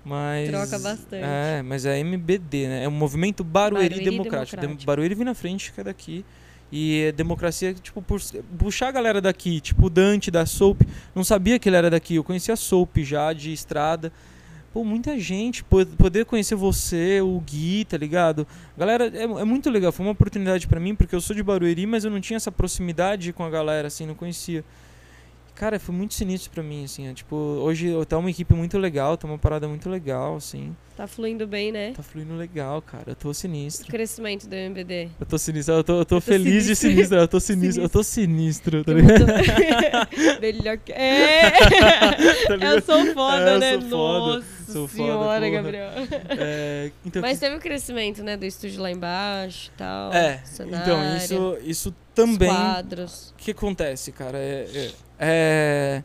Mas 0.05 0.49
Troca 0.49 0.79
bastante. 0.79 1.23
É, 1.23 1.63
mas 1.63 1.85
é 1.85 1.99
MBD, 2.01 2.67
né? 2.67 2.85
É 2.85 2.89
o 2.89 2.91
Movimento 2.91 3.45
Barueri, 3.45 3.89
Barueri 3.91 4.11
Democrático. 4.11 4.57
Dem- 4.57 4.61
Democrático. 4.63 4.87
Barueri 4.87 5.15
vem 5.15 5.25
na 5.25 5.35
frente, 5.35 5.73
que 5.73 5.81
é 5.81 5.85
daqui. 5.85 6.25
E 6.73 7.03
é 7.09 7.13
democracia, 7.13 7.75
tipo, 7.75 8.01
por, 8.01 8.21
puxar 8.59 8.89
a 8.89 8.93
galera 8.93 9.21
daqui, 9.21 9.61
tipo 9.61 9.87
o 9.87 9.91
Dante 9.91 10.31
da 10.31 10.47
Soap, 10.47 10.83
não 11.15 11.25
sabia 11.25 11.59
que 11.59 11.69
ele 11.69 11.77
era 11.77 11.91
daqui, 11.91 12.15
eu 12.15 12.23
conhecia 12.23 12.55
a 12.55 12.57
Soap 12.57 12.99
já, 12.99 13.33
de 13.33 13.53
estrada. 13.53 14.13
Pô, 14.73 14.85
muita 14.85 15.19
gente, 15.19 15.65
po- 15.65 15.85
poder 15.85 16.25
conhecer 16.25 16.55
você, 16.55 17.21
o 17.21 17.41
Gui, 17.41 17.85
tá 17.85 17.97
ligado? 17.97 18.47
Galera, 18.79 19.11
é, 19.12 19.23
é 19.25 19.45
muito 19.45 19.69
legal, 19.69 19.91
foi 19.91 20.07
uma 20.07 20.12
oportunidade 20.12 20.69
pra 20.69 20.79
mim, 20.79 20.95
porque 20.95 21.15
eu 21.15 21.21
sou 21.21 21.35
de 21.35 21.43
Barueri, 21.43 21.87
mas 21.87 22.05
eu 22.05 22.11
não 22.11 22.21
tinha 22.21 22.37
essa 22.37 22.53
proximidade 22.53 23.33
com 23.33 23.43
a 23.45 23.50
galera, 23.50 23.89
assim, 23.89 24.07
não 24.07 24.15
conhecia. 24.15 24.65
Cara, 25.61 25.79
foi 25.79 25.95
muito 25.95 26.14
sinistro 26.14 26.50
pra 26.50 26.62
mim, 26.62 26.85
assim, 26.85 27.07
é, 27.07 27.12
tipo, 27.12 27.37
hoje 27.37 27.93
tá 28.09 28.17
uma 28.17 28.31
equipe 28.31 28.55
muito 28.55 28.79
legal, 28.79 29.14
tá 29.19 29.26
uma 29.26 29.37
parada 29.37 29.69
muito 29.69 29.90
legal, 29.90 30.37
assim. 30.37 30.75
Tá 30.97 31.07
fluindo 31.07 31.47
bem, 31.47 31.71
né? 31.71 31.93
Tá 31.95 32.02
fluindo 32.02 32.35
legal, 32.35 32.81
cara, 32.81 33.05
eu 33.09 33.14
tô 33.14 33.29
O 33.29 33.35
sinistro. 33.35 33.87
crescimento 33.88 34.47
do 34.49 34.55
MBD. 34.55 35.11
Eu 35.21 35.26
tô 35.26 35.37
sinistro, 35.37 35.75
eu 35.75 35.85
tô, 35.85 35.93
eu 35.99 36.05
tô 36.07 36.17
Eu 36.17 36.21
tô 36.21 36.26
feliz 36.26 36.64
de 36.64 36.75
sinistro. 36.75 36.88
sinistro, 36.90 37.19
eu 37.19 37.29
tô 37.29 37.40
sinistro, 37.40 37.83
eu 37.85 37.88
tô 37.90 38.02
sinistro, 38.02 38.83
tá 38.85 38.93
ligado? 38.95 39.26
tô- 39.26 39.26
Melhor 40.40 40.79
que. 40.79 40.93
É! 40.93 41.50
Tá 42.49 42.55
eu 42.57 42.81
sou 42.83 43.07
foda, 43.12 43.50
É, 43.50 43.59
né? 43.59 43.73
sou 43.81 43.90
foda, 43.90 44.37
Nossa 44.37 44.73
sou 44.73 44.88
foda, 44.88 44.95
senhora, 44.97 45.40
porra. 45.47 45.50
Gabriel. 45.50 45.90
É, 46.38 46.90
então, 47.05 47.21
Mas 47.23 47.38
teve 47.38 47.57
o 47.57 47.61
crescimento, 47.61 48.23
né? 48.23 48.37
Do 48.37 48.47
estúdio 48.47 48.81
lá 48.81 48.90
embaixo 48.90 49.71
e 49.75 49.79
tal. 49.79 50.12
é, 50.12 50.38
cenário, 50.45 50.83
então, 50.83 51.17
isso, 51.17 51.59
isso 51.71 51.88
os 51.90 51.95
também 52.14 52.49
quadros. 52.49 53.31
O 53.31 53.35
que 53.37 53.50
acontece, 53.50 54.11
cara? 54.12 54.38
É, 54.38 54.67
é- 54.75 54.90
é- 55.21 56.03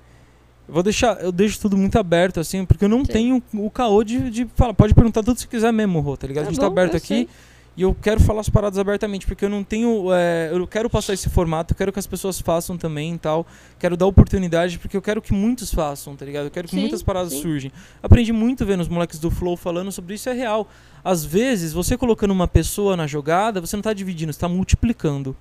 vou 0.67 0.83
deixar, 0.83 1.21
eu 1.21 1.31
deixo 1.31 1.59
tudo 1.59 1.77
muito 1.77 1.97
aberto, 1.97 2.39
assim, 2.39 2.65
porque 2.65 2.83
eu 2.85 2.89
não 2.89 3.05
Sim. 3.05 3.11
tenho 3.11 3.43
o 3.53 3.69
caô 3.71 4.03
de, 4.03 4.29
de 4.29 4.47
falar. 4.55 4.73
Pode 4.73 4.93
perguntar 4.93 5.23
tudo 5.23 5.39
se 5.39 5.47
quiser 5.47 5.71
mesmo, 5.71 5.99
Rô, 6.01 6.17
tá 6.17 6.27
ligado? 6.27 6.43
Tá 6.45 6.49
a 6.49 6.51
gente 6.51 6.59
tá 6.59 6.67
bom, 6.67 6.73
aberto 6.73 6.93
eu 6.93 6.97
aqui 6.97 7.07
sei. 7.07 7.29
e 7.77 7.81
eu 7.83 7.95
quero 8.01 8.19
falar 8.19 8.41
as 8.41 8.49
paradas 8.49 8.79
abertamente, 8.79 9.25
porque 9.25 9.45
eu 9.45 9.49
não 9.49 9.63
tenho. 9.63 10.11
é, 10.11 10.49
eu 10.51 10.65
quero 10.67 10.89
passar 10.89 11.13
esse 11.13 11.29
formato, 11.29 11.73
eu 11.73 11.77
quero 11.77 11.93
que 11.93 11.99
as 11.99 12.07
pessoas 12.07 12.39
façam 12.41 12.77
também 12.77 13.13
e 13.13 13.17
tal. 13.17 13.45
Quero 13.79 13.95
dar 13.95 14.07
oportunidade, 14.07 14.79
porque 14.79 14.97
eu 14.97 15.01
quero 15.01 15.21
que 15.21 15.33
muitos 15.33 15.73
façam, 15.73 16.15
tá 16.15 16.25
ligado? 16.25 16.45
Eu 16.45 16.51
quero 16.51 16.67
que 16.67 16.75
Sim, 16.75 16.81
muitas 16.81 17.03
paradas 17.03 17.31
sim. 17.33 17.41
surgem. 17.41 17.71
Aprendi 18.01 18.33
muito 18.33 18.65
vendo 18.65 18.81
os 18.81 18.87
moleques 18.89 19.19
do 19.19 19.29
Flow 19.29 19.55
falando 19.55 19.91
sobre 19.91 20.15
isso, 20.15 20.27
é 20.29 20.33
real. 20.33 20.67
Às 21.03 21.23
vezes, 21.23 21.71
você 21.71 21.95
colocando 21.95 22.31
uma 22.31 22.47
pessoa 22.47 22.97
na 22.97 23.05
jogada, 23.05 23.61
você 23.61 23.75
não 23.75 23.83
tá 23.83 23.93
dividindo, 23.93 24.33
você 24.33 24.39
tá 24.39 24.49
multiplicando. 24.49 25.35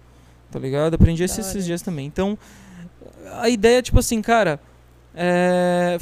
Tá 0.51 0.59
ligado? 0.59 0.95
Aprendi 0.95 1.25
esses, 1.25 1.39
esses 1.39 1.65
dias 1.65 1.81
também. 1.83 2.07
Então, 2.07 2.39
a 3.33 3.49
ideia 3.49 3.79
é 3.79 3.83
tipo 3.83 3.99
assim, 3.99 4.21
cara. 4.23 4.61
É. 5.15 5.99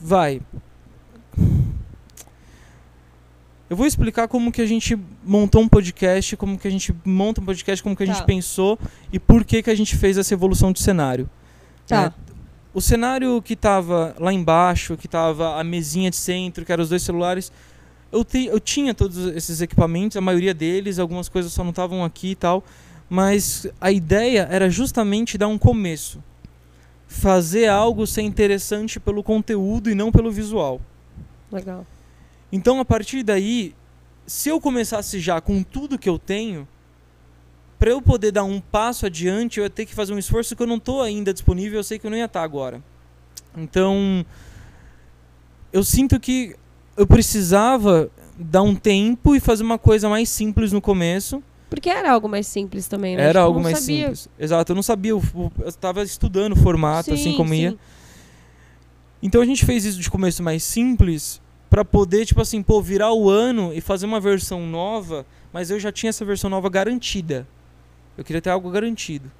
Vai. 0.00 0.40
Eu 3.68 3.76
vou 3.76 3.86
explicar 3.86 4.28
como 4.28 4.52
que 4.52 4.62
a 4.62 4.66
gente 4.66 4.96
montou 5.24 5.60
um 5.60 5.68
podcast, 5.68 6.36
como 6.36 6.56
que 6.56 6.68
a 6.68 6.70
gente 6.70 6.94
monta 7.04 7.40
um 7.40 7.44
podcast, 7.44 7.82
como 7.82 7.96
que 7.96 8.04
a 8.04 8.06
Tá. 8.06 8.12
gente 8.12 8.24
pensou 8.24 8.78
e 9.12 9.18
por 9.18 9.44
que 9.44 9.60
que 9.62 9.70
a 9.70 9.74
gente 9.74 9.96
fez 9.96 10.16
essa 10.16 10.32
evolução 10.32 10.70
de 10.72 10.80
cenário. 10.80 11.28
Tá. 11.86 12.14
É, 12.16 12.26
o 12.72 12.80
cenário 12.80 13.42
que 13.42 13.56
tava 13.56 14.14
lá 14.20 14.32
embaixo, 14.32 14.96
que 14.96 15.08
tava 15.08 15.58
a 15.58 15.64
mesinha 15.64 16.10
de 16.10 16.16
centro, 16.16 16.64
que 16.64 16.70
eram 16.72 16.82
os 16.84 16.90
dois 16.90 17.02
celulares, 17.02 17.50
eu, 18.12 18.24
te- 18.24 18.46
eu 18.46 18.60
tinha 18.60 18.94
todos 18.94 19.16
esses 19.34 19.60
equipamentos, 19.60 20.16
a 20.16 20.20
maioria 20.20 20.54
deles, 20.54 21.00
algumas 21.00 21.28
coisas 21.28 21.52
só 21.52 21.64
não 21.64 21.70
estavam 21.70 22.04
aqui 22.04 22.30
e 22.30 22.34
tal, 22.36 22.62
mas 23.08 23.66
a 23.80 23.90
ideia 23.90 24.48
era 24.50 24.68
justamente 24.68 25.38
dar 25.38 25.48
um 25.48 25.58
começo. 25.58 26.22
Fazer 27.06 27.68
algo 27.68 28.06
ser 28.06 28.22
interessante 28.22 28.98
pelo 28.98 29.22
conteúdo 29.22 29.88
e 29.90 29.94
não 29.94 30.10
pelo 30.10 30.30
visual. 30.30 30.80
Legal. 31.50 31.86
Então, 32.50 32.80
a 32.80 32.84
partir 32.84 33.22
daí, 33.22 33.74
se 34.26 34.48
eu 34.48 34.60
começasse 34.60 35.20
já 35.20 35.40
com 35.40 35.62
tudo 35.62 35.98
que 35.98 36.08
eu 36.08 36.18
tenho, 36.18 36.66
para 37.78 37.90
eu 37.90 38.02
poder 38.02 38.32
dar 38.32 38.44
um 38.44 38.60
passo 38.60 39.06
adiante, 39.06 39.58
eu 39.58 39.64
ia 39.64 39.70
ter 39.70 39.86
que 39.86 39.94
fazer 39.94 40.12
um 40.12 40.18
esforço 40.18 40.56
que 40.56 40.62
eu 40.62 40.66
não 40.66 40.76
estou 40.76 41.02
ainda 41.02 41.32
disponível, 41.32 41.78
eu 41.78 41.84
sei 41.84 41.98
que 41.98 42.06
eu 42.06 42.10
não 42.10 42.18
ia 42.18 42.24
estar 42.24 42.42
agora. 42.42 42.82
Então, 43.56 44.24
eu 45.72 45.84
sinto 45.84 46.18
que 46.18 46.56
eu 46.96 47.06
precisava 47.06 48.10
dar 48.38 48.62
um 48.62 48.74
tempo 48.74 49.34
e 49.34 49.40
fazer 49.40 49.62
uma 49.62 49.78
coisa 49.78 50.08
mais 50.08 50.28
simples 50.28 50.72
no 50.72 50.80
começo. 50.80 51.42
Porque 51.68 51.90
era 51.90 52.12
algo 52.12 52.28
mais 52.28 52.46
simples 52.46 52.86
também, 52.86 53.16
né? 53.16 53.22
Era 53.22 53.40
Tipo, 53.40 53.44
algo 53.44 53.60
mais 53.60 53.78
sabia. 53.80 53.98
simples. 54.14 54.28
Exato, 54.38 54.72
eu 54.72 54.76
não 54.76 54.82
sabia, 54.82 55.10
eu 55.12 55.22
estava 55.66 56.02
estudando 56.02 56.52
o 56.52 56.56
formato, 56.56 57.12
assim 57.12 57.32
Sim, 57.32 57.36
como 57.36 57.52
ia. 57.54 57.70
sim. 57.72 57.78
Então 59.22 59.40
a 59.40 59.44
gente 59.44 59.64
fez 59.64 59.84
isso 59.84 60.00
de 60.00 60.10
começo 60.10 60.42
mais 60.42 60.62
simples 60.62 61.40
pra 61.68 61.84
poder, 61.84 62.24
tipo 62.24 62.40
assim, 62.40 62.62
pô, 62.62 62.80
virar 62.80 63.12
o 63.12 63.28
ano 63.28 63.72
e 63.74 63.80
fazer 63.80 64.06
uma 64.06 64.20
versão 64.20 64.66
nova, 64.66 65.26
mas 65.52 65.70
eu 65.70 65.80
já 65.80 65.90
tinha 65.90 66.10
essa 66.10 66.24
versão 66.24 66.48
nova 66.48 66.68
garantida. 66.68 67.46
Eu 68.16 68.24
queria 68.24 68.40
ter 68.40 68.50
algo 68.50 68.70
garantido. 68.70 69.30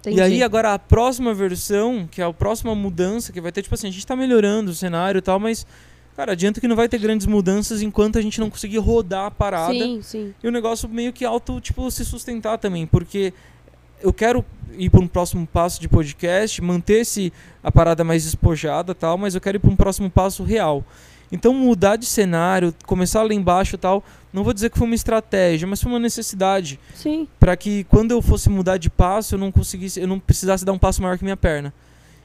Entendi. 0.00 0.18
E 0.18 0.20
aí 0.20 0.42
agora 0.42 0.74
a 0.74 0.78
próxima 0.78 1.32
versão, 1.32 2.06
que 2.10 2.20
é 2.20 2.24
a 2.24 2.32
próxima 2.32 2.74
mudança 2.74 3.32
que 3.32 3.40
vai 3.40 3.50
ter, 3.52 3.62
tipo 3.62 3.74
assim, 3.74 3.88
a 3.88 3.90
gente 3.90 4.06
tá 4.06 4.14
melhorando 4.16 4.70
o 4.72 4.74
cenário 4.74 5.18
e 5.18 5.22
tal, 5.22 5.38
mas 5.40 5.66
cara, 6.16 6.32
adianta 6.32 6.60
que 6.60 6.68
não 6.68 6.76
vai 6.76 6.88
ter 6.88 6.98
grandes 6.98 7.26
mudanças 7.26 7.82
enquanto 7.82 8.18
a 8.18 8.22
gente 8.22 8.40
não 8.40 8.50
conseguir 8.50 8.78
rodar 8.78 9.26
a 9.26 9.30
parada 9.30 9.72
Sim, 9.72 10.00
sim. 10.02 10.34
e 10.42 10.48
o 10.48 10.50
negócio 10.50 10.88
meio 10.88 11.12
que 11.12 11.24
auto, 11.24 11.60
tipo, 11.60 11.90
se 11.90 12.04
sustentar 12.04 12.58
também, 12.58 12.86
porque 12.86 13.32
eu 14.00 14.12
quero 14.12 14.44
ir 14.76 14.90
para 14.90 15.00
um 15.00 15.06
próximo 15.06 15.46
passo 15.46 15.80
de 15.80 15.88
podcast, 15.88 16.60
manter 16.62 17.00
esse, 17.00 17.32
a 17.62 17.70
parada 17.70 18.02
mais 18.02 18.24
despojada 18.24 18.92
e 18.92 18.94
tal, 18.94 19.16
mas 19.16 19.34
eu 19.34 19.40
quero 19.40 19.56
ir 19.56 19.60
para 19.60 19.70
um 19.70 19.76
próximo 19.76 20.10
passo 20.10 20.42
real. 20.42 20.84
Então 21.30 21.54
mudar 21.54 21.96
de 21.96 22.04
cenário, 22.04 22.74
começar 22.84 23.22
lá 23.22 23.32
embaixo 23.32 23.78
tal, 23.78 24.04
não 24.32 24.44
vou 24.44 24.52
dizer 24.52 24.70
que 24.70 24.76
foi 24.76 24.86
uma 24.86 24.94
estratégia, 24.94 25.66
mas 25.66 25.80
foi 25.80 25.90
uma 25.90 25.98
necessidade 25.98 26.78
Sim. 26.94 27.26
para 27.40 27.56
que 27.56 27.84
quando 27.84 28.10
eu 28.10 28.20
fosse 28.20 28.50
mudar 28.50 28.76
de 28.76 28.90
passo, 28.90 29.34
eu 29.34 29.38
não 29.38 29.50
conseguisse, 29.50 29.98
eu 29.98 30.06
não 30.06 30.20
precisasse 30.20 30.64
dar 30.64 30.72
um 30.72 30.78
passo 30.78 31.00
maior 31.00 31.16
que 31.16 31.24
minha 31.24 31.36
perna. 31.36 31.72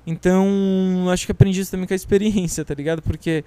Então, 0.05 1.07
acho 1.11 1.25
que 1.25 1.33
aprendi 1.33 1.59
isso 1.59 1.71
também 1.71 1.85
com 1.85 1.93
a 1.93 1.95
experiência, 1.95 2.63
tá 2.63 2.73
ligado? 2.73 3.01
Porque, 3.01 3.43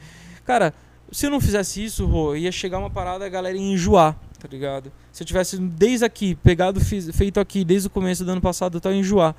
cara, 0.51 0.75
se 1.13 1.27
eu 1.27 1.31
não 1.31 1.41
fizesse 1.41 1.85
isso, 1.85 2.05
Rô, 2.07 2.35
ia 2.35 2.51
chegar 2.51 2.79
uma 2.79 2.91
parada 2.91 3.25
a 3.25 3.29
galera 3.29 3.57
ia 3.57 3.63
enjoar, 3.73 4.17
tá 4.39 4.49
ligado? 4.51 4.91
Se 5.13 5.23
eu 5.23 5.27
tivesse 5.27 5.57
desde 5.59 6.05
aqui, 6.05 6.35
pegado, 6.35 6.81
fiz- 6.81 7.09
feito 7.17 7.39
aqui, 7.39 7.65
desde 7.65 7.87
o 7.87 7.91
começo 7.91 8.25
do 8.25 8.33
ano 8.33 8.41
passado, 8.41 8.81
eu 8.83 8.91
ia 8.93 8.99
enjoar. 8.99 9.35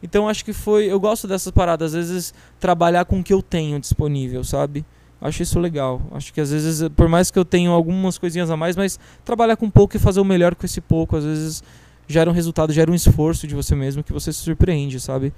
Então, 0.00 0.28
acho 0.28 0.44
que 0.44 0.52
foi. 0.52 0.86
Eu 0.86 1.00
gosto 1.00 1.26
dessas 1.26 1.50
paradas, 1.52 1.94
às 1.94 2.08
vezes, 2.08 2.34
trabalhar 2.60 3.04
com 3.04 3.18
o 3.18 3.24
que 3.24 3.32
eu 3.32 3.42
tenho 3.42 3.80
disponível, 3.80 4.44
sabe? 4.44 4.84
Acho 5.20 5.42
isso 5.42 5.58
legal. 5.58 6.00
Acho 6.12 6.32
que 6.32 6.40
às 6.40 6.50
vezes, 6.50 6.88
por 6.90 7.08
mais 7.08 7.30
que 7.30 7.38
eu 7.38 7.44
tenha 7.44 7.70
algumas 7.70 8.18
coisinhas 8.18 8.48
a 8.50 8.56
mais, 8.56 8.76
mas 8.76 8.98
trabalhar 9.24 9.56
com 9.56 9.68
pouco 9.70 9.96
e 9.96 9.98
fazer 10.00 10.20
o 10.20 10.24
melhor 10.24 10.54
com 10.54 10.64
esse 10.66 10.80
pouco, 10.80 11.16
às 11.16 11.24
vezes 11.24 11.62
gera 12.08 12.28
um 12.30 12.32
resultado, 12.32 12.72
gera 12.72 12.90
um 12.90 12.94
esforço 12.94 13.46
de 13.48 13.54
você 13.54 13.74
mesmo 13.74 14.02
que 14.04 14.12
você 14.12 14.32
se 14.32 14.40
surpreende, 14.40 14.98
sabe? 15.00 15.32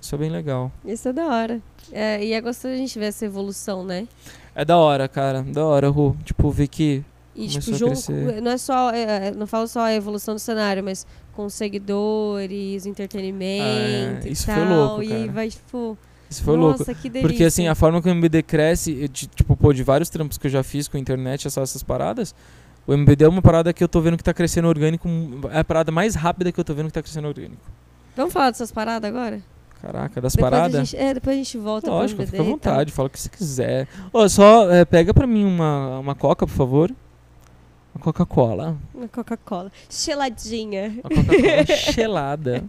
Isso 0.00 0.14
é 0.14 0.18
bem 0.18 0.30
legal. 0.30 0.70
Isso 0.84 1.08
é 1.08 1.12
da 1.14 1.24
hora. 1.26 1.60
É, 1.90 2.22
e 2.22 2.32
é 2.34 2.40
gostoso 2.42 2.74
a 2.74 2.76
gente 2.76 2.98
ver 2.98 3.06
essa 3.06 3.24
evolução, 3.24 3.82
né? 3.84 4.06
É 4.54 4.64
da 4.64 4.76
hora, 4.76 5.08
cara. 5.08 5.42
Da 5.42 5.64
hora, 5.64 5.88
Ru. 5.88 6.16
Tipo, 6.24 6.50
ver 6.50 6.68
que. 6.68 7.04
E, 7.34 7.48
tipo, 7.48 7.74
junto, 7.74 7.86
crescer. 8.06 8.40
não 8.40 8.50
é 8.52 8.56
só, 8.58 8.90
é, 8.92 9.26
é, 9.26 9.30
não 9.32 9.46
falo 9.46 9.66
só 9.66 9.80
a 9.80 9.92
evolução 9.94 10.34
do 10.34 10.38
cenário, 10.40 10.84
mas 10.84 11.04
com 11.32 11.48
seguidores, 11.48 12.86
entretenimento 12.86 14.26
É, 14.26 14.28
e 14.28 14.32
isso 14.32 14.44
foi 14.44 14.54
tal. 14.54 14.68
louco, 14.68 15.02
e 15.02 15.12
aí 15.12 15.20
cara. 15.22 15.32
vai, 15.32 15.48
tipo, 15.50 15.98
Isso 16.30 16.42
foi 16.44 16.56
nossa, 16.56 16.84
louco. 16.84 17.00
que 17.02 17.08
delícia. 17.10 17.28
Porque 17.28 17.44
assim, 17.44 17.66
a 17.66 17.74
forma 17.74 18.00
que 18.00 18.08
o 18.08 18.10
MBD 18.12 18.42
cresce, 18.44 18.96
eu, 19.00 19.08
ti- 19.08 19.26
tipo, 19.26 19.56
pô, 19.56 19.72
de 19.72 19.82
vários 19.82 20.08
trampos 20.08 20.38
que 20.38 20.46
eu 20.46 20.50
já 20.50 20.62
fiz 20.62 20.86
com 20.86 20.96
a 20.96 21.00
internet, 21.00 21.46
essas, 21.48 21.70
essas 21.70 21.82
paradas, 21.82 22.32
o 22.86 22.92
MBD 22.92 23.24
é 23.24 23.28
uma 23.28 23.42
parada 23.42 23.72
que 23.72 23.82
eu 23.82 23.88
tô 23.88 24.00
vendo 24.00 24.16
que 24.16 24.22
tá 24.22 24.32
crescendo 24.32 24.68
orgânico. 24.68 25.08
É 25.50 25.58
a 25.58 25.64
parada 25.64 25.90
mais 25.90 26.14
rápida 26.14 26.52
que 26.52 26.60
eu 26.60 26.64
tô 26.64 26.72
vendo 26.72 26.86
que 26.86 26.92
tá 26.92 27.02
crescendo 27.02 27.26
orgânico. 27.26 27.62
Vamos 28.16 28.32
falar 28.32 28.50
dessas 28.52 28.70
paradas 28.70 29.08
agora? 29.10 29.42
Caraca, 29.84 30.20
das 30.20 30.32
Depois 30.34 30.50
paradas. 30.50 30.88
gente- 30.88 31.00
é, 31.00 31.12
depois 31.14 31.34
a 31.34 31.36
gente 31.36 31.58
volta 31.58 31.90
Lógico, 31.90 32.24
fica 32.24 32.40
à 32.40 32.44
vontade, 32.44 32.90
fala 32.92 33.06
o 33.08 33.10
que 33.10 33.20
você 33.20 33.28
quiser. 33.28 33.86
Ô, 34.12 34.26
só 34.28 34.70
é, 34.70 34.84
pega 34.84 35.12
pra 35.12 35.26
mim 35.26 35.44
uma, 35.44 35.98
uma 35.98 36.14
coca, 36.14 36.46
por 36.46 36.52
favor. 36.54 36.90
Uma 37.94 38.02
Coca-Cola. 38.02 38.76
Uma 38.94 39.06
Coca-Cola. 39.08 39.70
Geladinha. 39.90 40.98
Uma 41.04 41.10
Coca-Cola 41.10 41.64
gelada. 41.92 42.64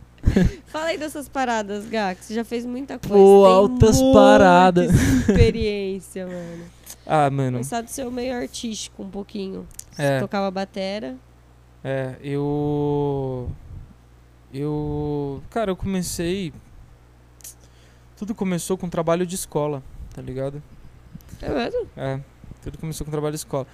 Fala 0.68 0.86
aí 0.88 0.98
dessas 0.98 1.30
paradas, 1.30 1.86
que 1.86 2.26
você 2.26 2.34
já 2.34 2.44
fez 2.44 2.66
muita 2.66 3.00
coisa. 3.00 3.14
Pô, 3.16 3.46
altas 3.46 4.02
paradas. 4.14 4.92
experiência, 4.94 6.28
mano. 6.28 6.64
Ah, 7.08 7.30
mano. 7.30 7.54
Começar 7.54 7.82
do 7.82 7.90
seu 7.90 8.12
meio 8.12 8.36
artístico 8.36 9.04
um 9.04 9.10
pouquinho. 9.10 9.66
Você 9.92 10.02
É. 10.04 10.20
tocava 10.20 10.52
batera. 10.52 11.16
É, 11.84 12.16
eu. 12.24 13.50
Eu. 14.54 15.42
Cara, 15.50 15.72
eu 15.72 15.76
comecei. 15.76 16.54
Tudo 18.18 18.34
começou 18.34 18.78
com 18.78 18.90
trabalho 18.90 19.26
de 19.26 19.36
escola, 19.36 19.84
tá 20.14 20.22
ligado? 20.22 20.62
É 21.42 21.50
mesmo? 21.50 21.88
É, 21.98 22.20
tudo 22.64 22.78
começou 22.78 23.04
com 23.06 23.12
trabalho 23.12 23.34
de 23.34 23.40
escola. 23.40 23.68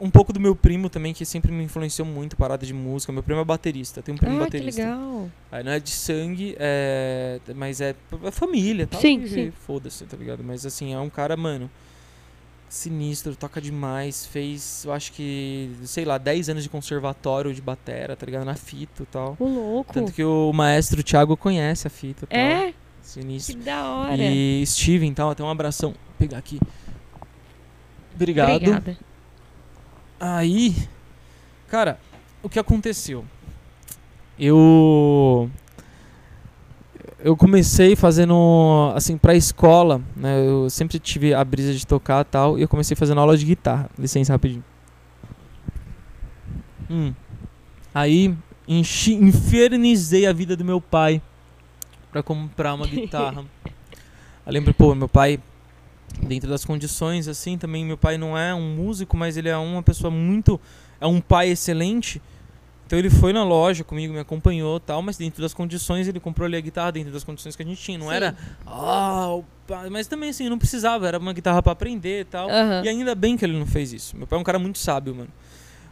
Um 0.00 0.10
pouco 0.10 0.32
do 0.32 0.40
meu 0.40 0.54
primo 0.56 0.88
também, 0.88 1.12
que 1.12 1.24
sempre 1.26 1.52
me 1.52 1.64
influenciou 1.64 2.06
muito, 2.06 2.36
parada 2.36 2.64
de 2.64 2.72
música. 2.72 3.12
Meu 3.12 3.22
primo 3.22 3.40
é 3.40 3.44
baterista, 3.44 4.00
tem 4.02 4.14
um 4.14 4.18
primo 4.18 4.36
Ah, 4.36 4.38
que 4.38 4.44
baterista. 4.58 4.80
legal. 4.82 5.30
Aí 5.52 5.62
não 5.64 5.72
é 5.72 5.80
de 5.80 5.90
sangue, 5.90 6.56
é, 6.58 7.38
mas 7.54 7.80
é, 7.80 7.94
é 8.22 8.30
família, 8.30 8.86
tal. 8.86 9.00
Sim, 9.00 9.22
e 9.22 9.28
sim. 9.28 9.50
Foda-se, 9.66 10.04
tá 10.06 10.16
ligado? 10.16 10.42
Mas 10.42 10.64
assim, 10.64 10.94
é 10.94 10.98
um 10.98 11.10
cara, 11.10 11.36
mano, 11.36 11.70
sinistro, 12.68 13.36
toca 13.36 13.60
demais. 13.60 14.24
Fez, 14.26 14.84
eu 14.84 14.92
acho 14.92 15.12
que, 15.12 15.70
sei 15.84 16.04
lá, 16.04 16.18
10 16.18 16.48
anos 16.50 16.62
de 16.62 16.68
conservatório 16.68 17.52
de 17.52 17.60
batera, 17.60 18.16
tá 18.16 18.24
ligado? 18.24 18.44
Na 18.44 18.54
fita 18.54 19.02
e 19.02 19.06
tal. 19.06 19.36
O 19.38 19.44
louco. 19.46 19.92
Tanto 19.92 20.12
que 20.12 20.24
o 20.24 20.52
maestro 20.52 21.02
Thiago 21.02 21.36
conhece 21.36 21.86
a 21.86 21.90
fita 21.90 22.24
e 22.24 22.28
tal. 22.28 22.38
É? 22.38 22.74
Que 23.04 23.10
Sinistro. 23.10 23.56
da 23.58 23.84
hora. 23.84 24.16
E 24.16 24.64
Steven, 24.66 25.12
tal, 25.12 25.30
até 25.30 25.44
um 25.44 25.50
abração. 25.50 25.90
Vou 25.90 26.14
pegar 26.18 26.38
aqui. 26.38 26.58
Obrigado. 28.14 28.56
Obrigada. 28.56 28.96
Aí, 30.18 30.74
cara, 31.68 32.00
o 32.42 32.48
que 32.48 32.58
aconteceu? 32.58 33.24
Eu 34.38 35.50
eu 37.18 37.36
comecei 37.36 37.94
fazendo 37.94 38.92
assim 38.94 39.16
pra 39.16 39.34
escola, 39.34 40.00
né? 40.16 40.46
Eu 40.46 40.68
sempre 40.70 40.98
tive 40.98 41.34
a 41.34 41.44
brisa 41.44 41.74
de 41.74 41.86
tocar 41.86 42.24
tal, 42.24 42.58
e 42.58 42.62
eu 42.62 42.68
comecei 42.68 42.96
fazendo 42.96 43.20
aula 43.20 43.36
de 43.36 43.44
guitarra. 43.44 43.90
Licença 43.98 44.32
rapidinho. 44.32 44.64
Hum. 46.90 47.14
Aí 47.94 48.34
enchi, 48.66 49.14
infernizei 49.14 50.26
a 50.26 50.32
vida 50.32 50.56
do 50.56 50.64
meu 50.64 50.80
pai 50.80 51.20
pra 52.14 52.22
comprar 52.22 52.74
uma 52.74 52.86
guitarra. 52.86 53.44
eu 54.46 54.52
lembro, 54.52 54.72
pô, 54.72 54.94
meu 54.94 55.08
pai 55.08 55.40
dentro 56.22 56.48
das 56.48 56.64
condições 56.64 57.26
assim 57.26 57.58
também 57.58 57.84
meu 57.84 57.98
pai 57.98 58.16
não 58.16 58.38
é 58.38 58.54
um 58.54 58.76
músico 58.76 59.16
mas 59.16 59.36
ele 59.36 59.48
é 59.48 59.56
uma 59.56 59.82
pessoa 59.82 60.12
muito 60.12 60.60
é 61.00 61.06
um 61.08 61.20
pai 61.20 61.48
excelente. 61.48 62.22
Então 62.86 62.96
ele 62.98 63.10
foi 63.10 63.32
na 63.32 63.42
loja 63.42 63.82
comigo 63.82 64.12
me 64.14 64.20
acompanhou 64.20 64.78
tal 64.78 65.02
mas 65.02 65.16
dentro 65.16 65.42
das 65.42 65.52
condições 65.52 66.06
ele 66.06 66.20
comprou 66.20 66.46
ali 66.46 66.56
a 66.56 66.60
guitarra 66.60 66.92
dentro 66.92 67.12
das 67.12 67.24
condições 67.24 67.56
que 67.56 67.64
a 67.64 67.66
gente 67.66 67.82
tinha. 67.82 67.98
Não 67.98 68.08
Sim. 68.10 68.14
era 68.14 68.36
ah 68.64 69.30
o 69.34 69.44
pai", 69.66 69.90
mas 69.90 70.06
também 70.06 70.30
assim 70.30 70.48
não 70.48 70.58
precisava 70.58 71.08
era 71.08 71.18
uma 71.18 71.32
guitarra 71.32 71.60
pra 71.60 71.72
aprender 71.72 72.20
e 72.20 72.24
tal 72.26 72.48
e 72.48 72.88
ainda 72.88 73.12
bem 73.16 73.36
que 73.36 73.44
ele 73.44 73.58
não 73.58 73.66
fez 73.66 73.92
isso. 73.92 74.16
Meu 74.16 74.26
pai 74.26 74.38
é 74.38 74.40
um 74.40 74.44
cara 74.44 74.60
muito 74.60 74.78
sábio 74.78 75.16
mano. 75.16 75.30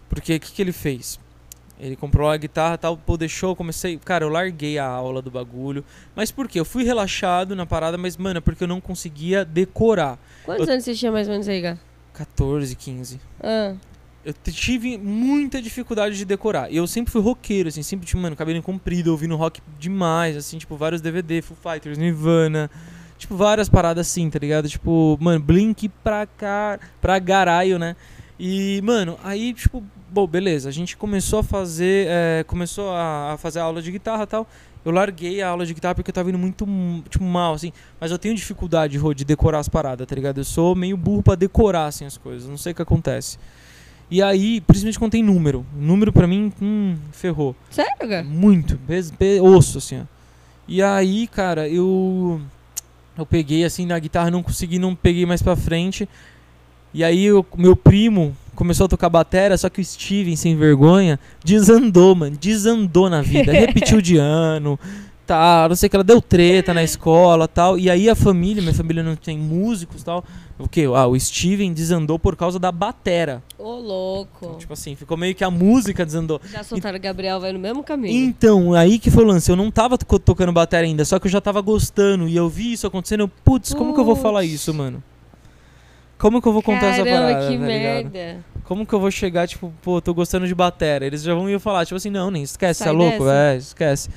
Porque 0.08 0.36
o 0.36 0.40
que, 0.40 0.52
que 0.52 0.62
ele 0.62 0.72
fez 0.72 1.18
ele 1.80 1.96
comprou 1.96 2.30
a 2.30 2.36
guitarra 2.36 2.78
tal, 2.78 2.96
pô, 2.96 3.16
deixou, 3.16 3.50
eu 3.50 3.56
comecei. 3.56 3.98
Cara, 3.98 4.24
eu 4.24 4.28
larguei 4.28 4.78
a 4.78 4.86
aula 4.86 5.20
do 5.20 5.30
bagulho. 5.30 5.84
Mas 6.14 6.30
por 6.30 6.46
quê? 6.48 6.60
Eu 6.60 6.64
fui 6.64 6.84
relaxado 6.84 7.56
na 7.56 7.66
parada, 7.66 7.98
mas, 7.98 8.16
mano, 8.16 8.38
é 8.38 8.40
porque 8.40 8.62
eu 8.64 8.68
não 8.68 8.80
conseguia 8.80 9.44
decorar. 9.44 10.18
Quantos 10.44 10.68
anos 10.68 10.84
você 10.84 10.94
tinha 10.94 11.10
mais 11.10 11.26
ou 11.26 11.32
menos 11.32 11.48
aí, 11.48 11.60
Gá? 11.60 11.78
14, 12.14 12.76
15. 12.76 13.20
Ah, 13.42 13.74
Eu 14.24 14.32
tive 14.52 14.96
muita 14.96 15.60
dificuldade 15.60 16.16
de 16.16 16.24
decorar. 16.24 16.70
E 16.70 16.76
eu 16.76 16.86
sempre 16.86 17.10
fui 17.10 17.20
roqueiro, 17.20 17.68
assim, 17.68 17.82
sempre 17.82 18.06
tinha, 18.06 18.20
mano, 18.22 18.36
cabelo 18.36 18.62
comprido, 18.62 19.10
ouvindo 19.10 19.34
rock 19.34 19.60
demais, 19.78 20.36
assim, 20.36 20.58
tipo, 20.58 20.76
vários 20.76 21.00
DVD, 21.00 21.42
Foo 21.42 21.56
Fighters, 21.56 21.98
Nirvana. 21.98 22.70
Tipo, 23.18 23.36
várias 23.36 23.68
paradas 23.68 24.06
assim, 24.08 24.28
tá 24.30 24.38
ligado? 24.38 24.68
Tipo, 24.68 25.16
mano, 25.20 25.40
Blink 25.40 25.88
pra 25.88 26.26
cá, 26.26 26.78
pra 27.00 27.18
garaio, 27.18 27.78
né? 27.78 27.96
E, 28.38 28.80
mano, 28.82 29.18
aí, 29.22 29.52
tipo, 29.54 29.82
bom, 30.12 30.26
beleza, 30.26 30.68
a 30.68 30.72
gente 30.72 30.96
começou 30.96 31.38
a 31.38 31.42
fazer, 31.42 32.06
é, 32.08 32.44
começou 32.46 32.90
a, 32.90 33.32
a 33.32 33.38
fazer 33.38 33.60
a 33.60 33.64
aula 33.64 33.80
de 33.80 33.90
guitarra 33.90 34.24
e 34.24 34.26
tal. 34.26 34.46
Eu 34.84 34.90
larguei 34.90 35.40
a 35.40 35.48
aula 35.48 35.64
de 35.64 35.72
guitarra 35.72 35.94
porque 35.94 36.10
eu 36.10 36.14
tava 36.14 36.28
indo 36.28 36.38
muito, 36.38 36.66
tipo, 37.08 37.24
mal, 37.24 37.54
assim. 37.54 37.72
Mas 38.00 38.10
eu 38.10 38.18
tenho 38.18 38.34
dificuldade, 38.34 38.98
Rô, 38.98 39.14
de 39.14 39.24
decorar 39.24 39.60
as 39.60 39.68
paradas, 39.68 40.06
tá 40.06 40.14
ligado? 40.14 40.38
Eu 40.38 40.44
sou 40.44 40.74
meio 40.74 40.96
burro 40.96 41.22
pra 41.22 41.36
decorar, 41.36 41.86
assim, 41.86 42.04
as 42.04 42.16
coisas. 42.16 42.48
Não 42.48 42.56
sei 42.58 42.72
o 42.72 42.74
que 42.74 42.82
acontece. 42.82 43.38
E 44.10 44.20
aí, 44.20 44.60
principalmente 44.60 44.98
quando 44.98 45.12
tem 45.12 45.22
número. 45.22 45.64
Número 45.74 46.12
pra 46.12 46.26
mim, 46.26 46.52
hum, 46.60 46.96
ferrou. 47.12 47.54
sério, 47.70 48.08
Gá? 48.08 48.22
Muito. 48.24 48.78
Osso, 49.40 49.78
assim, 49.78 50.00
ó. 50.00 50.04
E 50.66 50.82
aí, 50.82 51.26
cara, 51.28 51.68
eu. 51.68 52.40
Eu 53.16 53.26
peguei 53.26 53.62
assim 53.64 53.86
na 53.86 53.98
guitarra, 53.98 54.30
não 54.30 54.42
consegui, 54.42 54.78
não 54.78 54.94
peguei 54.94 55.26
mais 55.26 55.42
pra 55.42 55.54
frente. 55.54 56.08
E 56.94 57.02
aí 57.02 57.32
o 57.32 57.44
meu 57.56 57.74
primo 57.74 58.36
começou 58.54 58.84
a 58.86 58.88
tocar 58.88 59.08
batera, 59.08 59.56
só 59.56 59.68
que 59.68 59.80
o 59.80 59.84
Steven, 59.84 60.36
sem 60.36 60.56
vergonha, 60.56 61.18
desandou, 61.44 62.14
mano. 62.14 62.36
Desandou 62.38 63.08
na 63.08 63.22
vida. 63.22 63.50
Repetiu 63.52 64.00
de 64.02 64.16
ano, 64.18 64.78
tá, 65.26 65.66
não 65.68 65.74
sei 65.76 65.86
o 65.86 65.90
que, 65.90 65.96
ela 65.96 66.04
deu 66.04 66.20
treta 66.20 66.74
na 66.74 66.82
escola 66.82 67.48
tal. 67.48 67.78
E 67.78 67.88
aí 67.88 68.08
a 68.10 68.14
família, 68.14 68.62
minha 68.62 68.74
família 68.74 69.02
não 69.02 69.16
tem 69.16 69.38
músicos 69.38 70.02
tal. 70.02 70.22
O 70.58 70.68
que? 70.68 70.84
Ah, 70.84 71.06
o 71.06 71.18
Steven 71.18 71.72
desandou 71.72 72.18
por 72.18 72.36
causa 72.36 72.58
da 72.58 72.70
batera. 72.70 73.42
Ô, 73.58 73.72
louco. 73.80 74.30
Então, 74.44 74.58
tipo 74.58 74.72
assim, 74.74 74.94
ficou 74.94 75.16
meio 75.16 75.34
que 75.34 75.42
a 75.42 75.50
música 75.50 76.04
desandou. 76.04 76.40
Já 76.52 76.62
soltaram 76.62 77.00
Gabriel, 77.00 77.40
vai 77.40 77.52
no 77.52 77.58
mesmo 77.58 77.82
caminho. 77.82 78.14
Então, 78.26 78.74
aí 78.74 78.98
que 78.98 79.10
foi 79.10 79.24
o 79.24 79.26
lance. 79.26 79.50
Eu 79.50 79.56
não 79.56 79.70
tava 79.72 79.96
to- 79.98 80.18
tocando 80.20 80.52
batera 80.52 80.86
ainda, 80.86 81.04
só 81.04 81.18
que 81.18 81.26
eu 81.26 81.30
já 81.32 81.40
tava 81.40 81.60
gostando. 81.62 82.28
E 82.28 82.36
eu 82.36 82.48
vi 82.48 82.74
isso 82.74 82.86
acontecendo. 82.86 83.20
eu, 83.22 83.28
Putz, 83.28 83.72
como 83.74 83.94
que 83.94 83.98
eu 83.98 84.04
vou 84.04 84.14
falar 84.14 84.44
isso, 84.44 84.72
mano? 84.74 85.02
Como 86.22 86.40
que 86.40 86.46
eu 86.46 86.52
vou 86.52 86.62
contar 86.62 86.86
essa 86.86 87.04
Caramba, 87.04 87.26
parada, 87.32 87.48
que 87.48 87.58
tá 87.58 87.64
merda. 87.64 88.44
Como 88.62 88.86
que 88.86 88.92
eu 88.94 89.00
vou 89.00 89.10
chegar, 89.10 89.48
tipo, 89.48 89.74
pô, 89.82 90.00
tô 90.00 90.14
gostando 90.14 90.46
de 90.46 90.54
batera? 90.54 91.04
Eles 91.04 91.20
já 91.20 91.34
vão 91.34 91.46
me 91.46 91.58
falar, 91.58 91.84
tipo 91.84 91.96
assim, 91.96 92.10
não, 92.10 92.30
nem 92.30 92.44
esquece, 92.44 92.78
Sai 92.78 92.86
tá 92.86 92.92
louco? 92.92 93.24
dessa. 93.24 93.34
É, 93.34 93.56
esquece. 93.56 94.08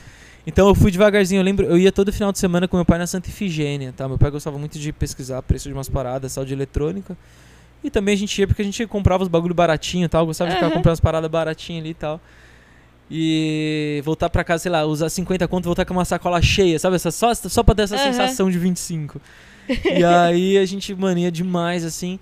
Então 0.45 0.67
eu 0.67 0.75
fui 0.75 0.91
devagarzinho, 0.91 1.39
eu 1.39 1.43
lembro, 1.43 1.65
eu 1.65 1.79
ia 1.79 1.91
todo 1.91 2.13
final 2.13 2.31
de 2.31 2.37
semana 2.37 2.67
com 2.67 2.77
meu 2.77 2.85
pai 2.85 2.99
na 2.99 3.07
Santa 3.07 3.29
Ifigênia, 3.29 3.91
tá? 3.91 4.07
Meu 4.07 4.19
pai 4.19 4.29
gostava 4.29 4.59
muito 4.59 4.77
de 4.77 4.93
pesquisar 4.93 5.41
preço 5.41 5.67
de 5.67 5.73
umas 5.73 5.89
paradas, 5.89 6.31
sal 6.33 6.45
de 6.45 6.53
eletrônica. 6.53 7.17
E 7.83 7.89
também 7.89 8.13
a 8.13 8.17
gente 8.17 8.37
ia 8.39 8.45
porque 8.45 8.61
a 8.61 8.65
gente 8.65 8.85
comprava 8.85 9.23
os 9.23 9.27
bagulho 9.27 9.55
baratinho 9.55 10.05
e 10.05 10.07
tal, 10.07 10.27
gostava 10.27 10.51
de 10.51 10.57
ficar 10.57 10.69
comprando 10.69 10.93
as 10.93 10.99
paradas 10.99 11.31
baratinhas 11.31 11.81
ali 11.81 11.89
e 11.89 11.95
tal. 11.95 12.21
E 13.09 14.01
voltar 14.05 14.29
pra 14.29 14.43
casa, 14.43 14.61
sei 14.61 14.71
lá, 14.71 14.85
usar 14.85 15.09
50 15.09 15.47
conto, 15.47 15.65
voltar 15.65 15.85
com 15.85 15.93
uma 15.95 16.05
sacola 16.05 16.39
cheia, 16.39 16.77
sabe? 16.77 16.97
Essa, 16.97 17.09
só, 17.09 17.33
só 17.33 17.63
pra 17.63 17.73
ter 17.73 17.81
essa 17.83 17.95
Aham. 17.95 18.03
sensação 18.13 18.51
de 18.51 18.59
25. 18.59 19.19
E 19.67 20.03
aí 20.03 20.57
a 20.57 20.65
gente 20.65 20.93
mania 20.93 21.31
demais, 21.31 21.83
assim. 21.83 22.19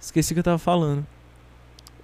Esqueci 0.00 0.32
o 0.32 0.34
que 0.34 0.40
eu 0.40 0.44
tava 0.44 0.58
falando. 0.58 1.06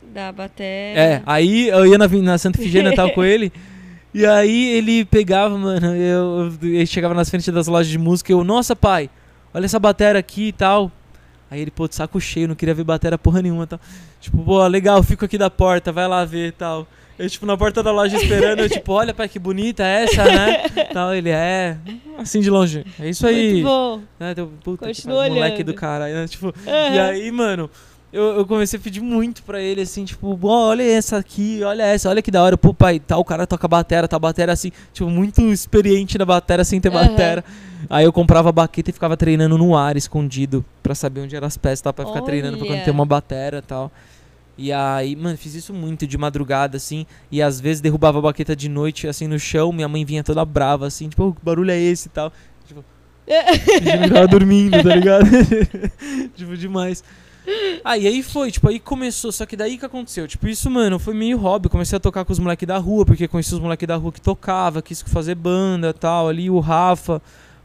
Da 0.02 0.32
bateria. 0.32 1.00
É, 1.00 1.22
aí 1.24 1.68
eu 1.68 1.86
ia 1.86 1.96
na, 1.96 2.08
na 2.08 2.38
Santa 2.38 2.60
Ifigênia, 2.60 2.94
tava 2.94 3.10
com 3.10 3.24
ele. 3.24 3.52
E 4.14 4.26
aí 4.26 4.74
ele 4.74 5.06
pegava, 5.06 5.56
mano, 5.56 5.96
eu, 5.96 6.52
ele 6.60 6.84
chegava 6.84 7.14
nas 7.14 7.30
frentes 7.30 7.48
das 7.48 7.66
lojas 7.66 7.90
de 7.90 7.96
música 7.96 8.30
e 8.30 8.34
eu, 8.34 8.44
nossa 8.44 8.76
pai, 8.76 9.08
olha 9.54 9.64
essa 9.64 9.78
batera 9.78 10.18
aqui 10.18 10.48
e 10.48 10.52
tal. 10.52 10.92
Aí 11.50 11.62
ele, 11.62 11.70
pô, 11.70 11.88
de 11.88 11.94
saco 11.94 12.20
cheio, 12.20 12.46
não 12.46 12.54
queria 12.54 12.74
ver 12.74 12.84
batera 12.84 13.16
porra 13.16 13.40
nenhuma 13.40 13.64
e 13.64 13.66
tal. 13.68 13.80
Tipo, 14.20 14.44
pô, 14.44 14.66
legal, 14.66 15.02
fico 15.02 15.24
aqui 15.24 15.38
da 15.38 15.48
porta, 15.48 15.90
vai 15.90 16.06
lá 16.06 16.26
ver 16.26 16.48
e 16.48 16.52
tal. 16.52 16.86
Eu, 17.18 17.28
tipo, 17.28 17.44
na 17.46 17.56
porta 17.56 17.82
da 17.82 17.92
loja 17.92 18.16
esperando, 18.16 18.60
eu, 18.60 18.68
tipo, 18.68 18.92
olha, 18.92 19.12
pai, 19.14 19.28
que 19.28 19.38
bonita 19.38 19.84
essa, 19.84 20.24
né? 20.24 20.68
tal, 20.92 21.14
ele, 21.14 21.30
é, 21.30 21.76
assim 22.18 22.40
de 22.40 22.50
longe. 22.50 22.84
É 22.98 23.08
isso 23.08 23.26
aí. 23.26 23.52
Muito 23.52 23.66
bom. 23.66 24.00
Né, 24.18 24.34
puta, 24.64 24.86
Continua 24.86 25.28
moleque 25.28 25.56
olhando. 25.56 25.66
do 25.66 25.74
caralho, 25.74 26.14
né? 26.14 26.26
Tipo, 26.26 26.52
e 26.66 26.70
Aham. 26.98 27.02
aí, 27.10 27.30
mano, 27.30 27.70
eu, 28.12 28.38
eu 28.38 28.46
comecei 28.46 28.78
a 28.78 28.82
pedir 28.82 29.00
muito 29.00 29.42
pra 29.42 29.60
ele, 29.60 29.82
assim, 29.82 30.04
tipo, 30.04 30.38
"Ó, 30.42 30.68
olha 30.70 30.82
essa 30.82 31.18
aqui, 31.18 31.60
olha 31.62 31.82
essa, 31.84 32.08
olha 32.08 32.22
que 32.22 32.30
da 32.30 32.42
hora. 32.42 32.56
Pô, 32.56 32.72
pai, 32.74 32.98
tal 32.98 33.24
cara 33.24 33.46
toca 33.46 33.68
batera, 33.68 34.08
tá 34.08 34.18
batera 34.18 34.52
assim, 34.52 34.72
tipo, 34.92 35.08
muito 35.08 35.40
experiente 35.52 36.16
na 36.18 36.24
batera 36.24 36.64
sem 36.64 36.80
ter 36.80 36.88
Aham. 36.92 37.08
batera. 37.08 37.44
Aí 37.90 38.04
eu 38.04 38.12
comprava 38.12 38.48
a 38.48 38.52
baqueta 38.52 38.90
e 38.90 38.92
ficava 38.92 39.16
treinando 39.16 39.58
no 39.58 39.76
ar, 39.76 39.96
escondido, 39.96 40.64
pra 40.82 40.94
saber 40.94 41.20
onde 41.22 41.34
eram 41.36 41.46
as 41.46 41.56
peças, 41.56 41.80
tá? 41.82 41.92
Pra 41.92 42.06
ficar 42.06 42.22
treinando 42.22 42.56
pra 42.56 42.66
quando 42.66 42.76
Olha. 42.76 42.84
ter 42.84 42.90
uma 42.90 43.04
batera 43.04 43.58
e 43.58 43.62
tal. 43.62 43.90
E 44.56 44.72
aí, 44.72 45.16
mano, 45.16 45.36
fiz 45.36 45.54
isso 45.54 45.72
muito 45.72 46.06
de 46.06 46.18
madrugada, 46.18 46.76
assim, 46.76 47.06
e 47.30 47.40
às 47.40 47.58
vezes 47.58 47.80
derrubava 47.80 48.18
a 48.18 48.22
baqueta 48.22 48.54
de 48.54 48.68
noite, 48.68 49.08
assim, 49.08 49.26
no 49.26 49.38
chão, 49.38 49.72
minha 49.72 49.88
mãe 49.88 50.04
vinha 50.04 50.22
toda 50.22 50.44
brava, 50.44 50.86
assim, 50.86 51.08
tipo, 51.08 51.24
"Ô, 51.24 51.32
que 51.32 51.42
barulho 51.42 51.70
é 51.70 51.78
esse 51.80 52.08
e 52.08 52.10
tal. 52.10 52.32
Tipo, 52.66 52.84
tava 54.12 54.28
dormindo, 54.28 54.82
tá 54.82 54.94
ligado? 54.94 55.24
tipo, 56.36 56.56
demais. 56.56 57.02
E 57.44 58.06
aí 58.06 58.22
foi, 58.22 58.52
tipo, 58.52 58.68
aí 58.68 58.78
começou, 58.78 59.32
só 59.32 59.44
que 59.44 59.56
daí 59.56 59.76
que 59.76 59.84
aconteceu? 59.84 60.28
Tipo, 60.28 60.46
isso, 60.46 60.70
mano, 60.70 60.98
foi 60.98 61.14
meio 61.14 61.36
hobby. 61.38 61.68
Comecei 61.68 61.96
a 61.96 62.00
tocar 62.00 62.24
com 62.24 62.32
os 62.32 62.38
moleques 62.38 62.66
da 62.68 62.78
rua, 62.78 63.04
porque 63.04 63.26
conheci 63.26 63.52
os 63.54 63.60
moleques 63.60 63.88
da 63.88 63.96
rua 63.96 64.12
que 64.12 64.20
tocava, 64.20 64.80
quis 64.80 65.02
fazer 65.02 65.34
banda 65.34 65.88
e 65.88 65.92
tal. 65.92 66.28
Ali 66.28 66.48
o 66.48 66.60
Rafa, 66.60 67.20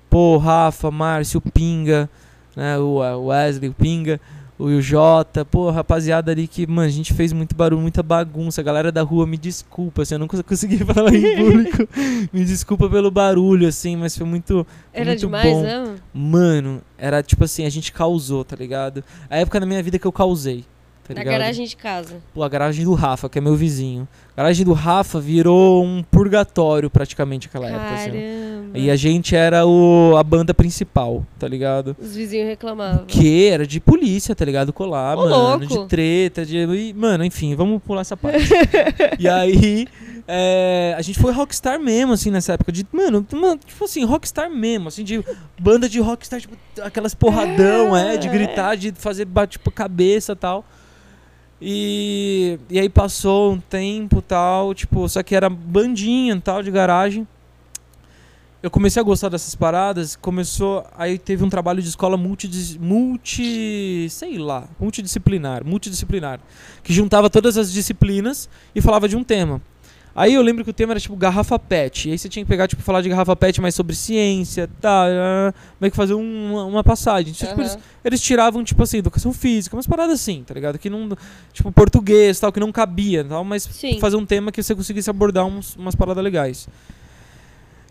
pô, 0.10 0.38
Rafa, 0.38 0.90
Márcio, 0.90 1.42
o 1.46 1.52
Pinga, 1.52 2.10
né, 2.56 2.78
o 2.80 3.02
o 3.02 3.26
Wesley, 3.28 3.70
o 3.70 3.74
Pinga, 3.74 4.20
o 4.60 4.82
Jota, 4.82 5.46
pô, 5.46 5.70
rapaziada 5.70 6.32
ali 6.32 6.48
que, 6.48 6.66
mano, 6.66 6.88
a 6.88 6.92
gente 6.92 7.14
fez 7.14 7.32
muito 7.32 7.56
barulho, 7.56 7.82
muita 7.82 8.02
bagunça. 8.02 8.62
A 8.62 8.64
galera 8.64 8.92
da 8.92 9.02
rua, 9.04 9.28
me 9.28 9.38
desculpa, 9.38 10.02
assim, 10.02 10.16
eu 10.16 10.20
não 10.20 10.28
cons- 10.28 10.42
consegui 10.48 10.78
falar 10.80 11.14
em 11.14 11.36
público. 11.38 11.88
me 12.34 12.44
desculpa 12.44 12.90
pelo 12.90 13.12
barulho, 13.12 13.68
assim, 13.68 13.96
mas 13.96 14.18
foi 14.18 14.26
muito. 14.26 14.66
Era 14.94 15.06
muito 15.12 15.20
demais, 15.20 15.54
bom. 15.54 15.62
né? 15.62 15.96
Mano, 16.14 16.82
era 16.98 17.22
tipo 17.22 17.44
assim, 17.44 17.66
a 17.66 17.70
gente 17.70 17.92
causou, 17.92 18.44
tá 18.44 18.56
ligado? 18.56 19.04
A 19.30 19.38
época 19.38 19.60
da 19.60 19.66
minha 19.66 19.82
vida 19.84 20.00
que 20.00 20.08
eu 20.08 20.12
causei, 20.12 20.66
tá 21.14 21.24
Na 21.24 21.24
garagem 21.24 21.66
de 21.66 21.76
casa. 21.76 22.18
Pô, 22.34 22.44
a 22.44 22.50
garagem 22.50 22.86
do 22.86 22.94
Rafa, 22.94 23.30
que 23.30 23.38
é 23.38 23.42
meu 23.42 23.56
vizinho. 23.56 24.08
A 24.36 24.42
garagem 24.42 24.66
do 24.66 24.74
Rafa 24.74 25.20
virou 25.20 25.84
um 25.84 26.04
purgatório 26.04 26.90
praticamente 26.90 27.48
aquela 27.48 27.68
época, 27.68 27.94
assim. 27.96 28.12
Caramba. 28.12 28.78
E 28.78 28.92
a 28.92 28.96
gente 28.96 29.36
era 29.36 29.66
o, 29.66 30.16
a 30.18 30.24
banda 30.24 30.54
principal, 30.54 31.26
tá 31.40 31.48
ligado? 31.48 31.96
Os 32.00 32.16
vizinhos 32.16 32.48
reclamavam. 32.48 33.06
Que 33.06 33.48
era 33.48 33.66
de 33.66 33.80
polícia, 33.80 34.36
tá 34.36 34.46
ligado? 34.46 34.72
Colar, 34.74 35.18
Ô, 35.18 35.24
mano. 35.24 35.60
louco. 35.60 35.66
De 35.66 35.88
treta, 35.88 36.46
de. 36.46 36.58
e, 36.58 36.94
mano, 36.94 37.24
enfim, 37.24 37.56
vamos 37.56 37.82
pular 37.82 38.02
essa 38.02 38.16
parte. 38.18 38.48
e 39.18 39.28
aí. 39.28 39.88
é, 40.28 40.94
a 40.98 41.02
gente 41.02 41.18
foi 41.20 41.32
rockstar 41.32 41.80
mesmo, 41.80 42.14
assim, 42.14 42.30
nessa 42.30 42.54
época. 42.54 42.72
De, 42.72 42.86
mano, 42.92 43.26
mano, 43.32 43.60
tipo 43.66 43.84
assim, 43.86 44.04
rockstar 44.04 44.50
mesmo, 44.50 44.90
assim, 44.90 45.04
de 45.04 45.24
banda 45.60 45.88
de 45.88 46.00
rockstar, 46.00 46.42
tipo, 46.42 46.56
aquelas 46.82 47.16
porradão, 47.16 47.96
é, 47.96 48.18
de 48.18 48.28
gritar, 48.28 48.76
de 48.76 48.92
fazer 48.92 49.26
bate, 49.26 49.54
tipo, 49.54 49.72
cabeça 49.72 50.34
e 50.34 50.36
tal. 50.36 50.66
E, 51.62 52.60
e 52.70 52.80
aí 52.80 52.88
passou 52.88 53.54
um 53.54 53.60
tempo 53.60 54.22
tal, 54.22 54.74
tipo, 54.74 55.08
só 55.10 55.24
que 55.24 55.36
era 55.36 55.50
bandinha 55.50 56.40
tal, 56.40 56.62
de 56.62 56.70
garagem. 56.70 57.28
Eu 58.62 58.72
comecei 58.72 59.00
a 59.00 59.06
gostar 59.06 59.30
dessas 59.30 59.56
paradas, 59.56 60.16
começou, 60.16 60.86
aí 60.98 61.18
teve 61.18 61.44
um 61.44 61.50
trabalho 61.50 61.82
de 61.82 61.88
escola 61.88 62.18
multi, 62.18 62.50
multi, 62.80 64.08
sei 64.10 64.38
lá, 64.38 64.68
multidisciplinar, 64.80 65.64
multidisciplinar, 65.64 66.40
que 66.84 66.92
juntava 66.92 67.30
todas 67.30 67.56
as 67.58 67.72
disciplinas 67.72 68.50
e 68.76 68.82
falava 68.82 69.08
de 69.08 69.16
um 69.16 69.24
tema. 69.24 69.62
Aí 70.18 70.34
eu 70.34 70.42
lembro 70.42 70.64
que 70.64 70.72
o 70.72 70.74
tema 70.74 70.94
era 70.94 71.00
tipo 71.00 71.16
garrafa 71.16 71.60
pet, 71.60 72.10
e 72.10 72.12
aí 72.12 72.18
você 72.18 72.28
tinha 72.28 72.44
que 72.44 72.50
pegar, 72.50 72.68
tipo, 72.68 72.82
falar 72.82 73.04
de 73.04 73.10
garrafa 73.10 73.36
pet, 73.36 73.62
mas 73.62 73.76
sobre 73.76 73.96
ciência, 73.96 74.68
tá, 74.82 75.06
meio 75.80 75.92
que 75.92 75.96
fazer 75.96 76.16
um- 76.16 76.70
uma, 76.70 76.84
passagem. 76.84 77.32
Tipo, 77.34 77.62
eles, 77.62 77.78
eles 78.04 78.20
tiravam, 78.20 78.64
tipo 78.64 78.82
assim, 78.82 78.98
educação 78.98 79.32
física, 79.32 79.76
umas 79.76 79.86
paradas 79.86 80.20
assim, 80.20 80.44
tá 80.44 80.56
ligado? 80.56 80.80
Que 80.80 80.90
não, 80.90 81.16
tipo, 81.54 81.72
português, 81.72 82.40
tal, 82.40 82.52
que 82.52 82.60
não 82.60 82.72
cabia, 82.72 83.24
tal, 83.24 83.44
mas 83.44 83.62
Sim. 83.62 84.00
fazer 84.00 84.16
um 84.16 84.26
tema 84.26 84.52
que 84.52 84.64
você 84.64 84.74
conseguisse 84.74 85.08
abordar 85.08 85.46
uns, 85.46 85.76
umas 85.76 85.94
paradas 85.94 86.24
legais. 86.24 86.68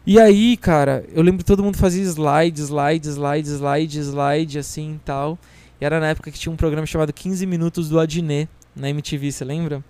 E 0.05 0.19
aí, 0.19 0.57
cara, 0.57 1.05
eu 1.13 1.23
lembro 1.23 1.39
que 1.39 1.45
todo 1.45 1.63
mundo 1.63 1.77
fazia 1.77 2.03
slide, 2.03 2.61
slide, 2.61 3.07
slide, 3.09 3.49
slide, 3.51 3.99
slide, 4.01 4.59
assim 4.59 4.95
e 4.97 5.01
tal. 5.05 5.39
E 5.81 5.85
era 5.85 6.01
na 6.01 6.09
época 6.09 6.33
que 6.33 6.39
tinha 6.41 6.53
um 6.53 6.57
programa 6.57 6.87
chamado 6.87 7.13
15 7.13 7.47
Minutos 7.47 7.89
do 7.89 8.01
Adnet 8.01 8.49
na 8.75 8.91
MTV, 8.91 9.31
você 9.31 9.45
lembra? 9.45 9.81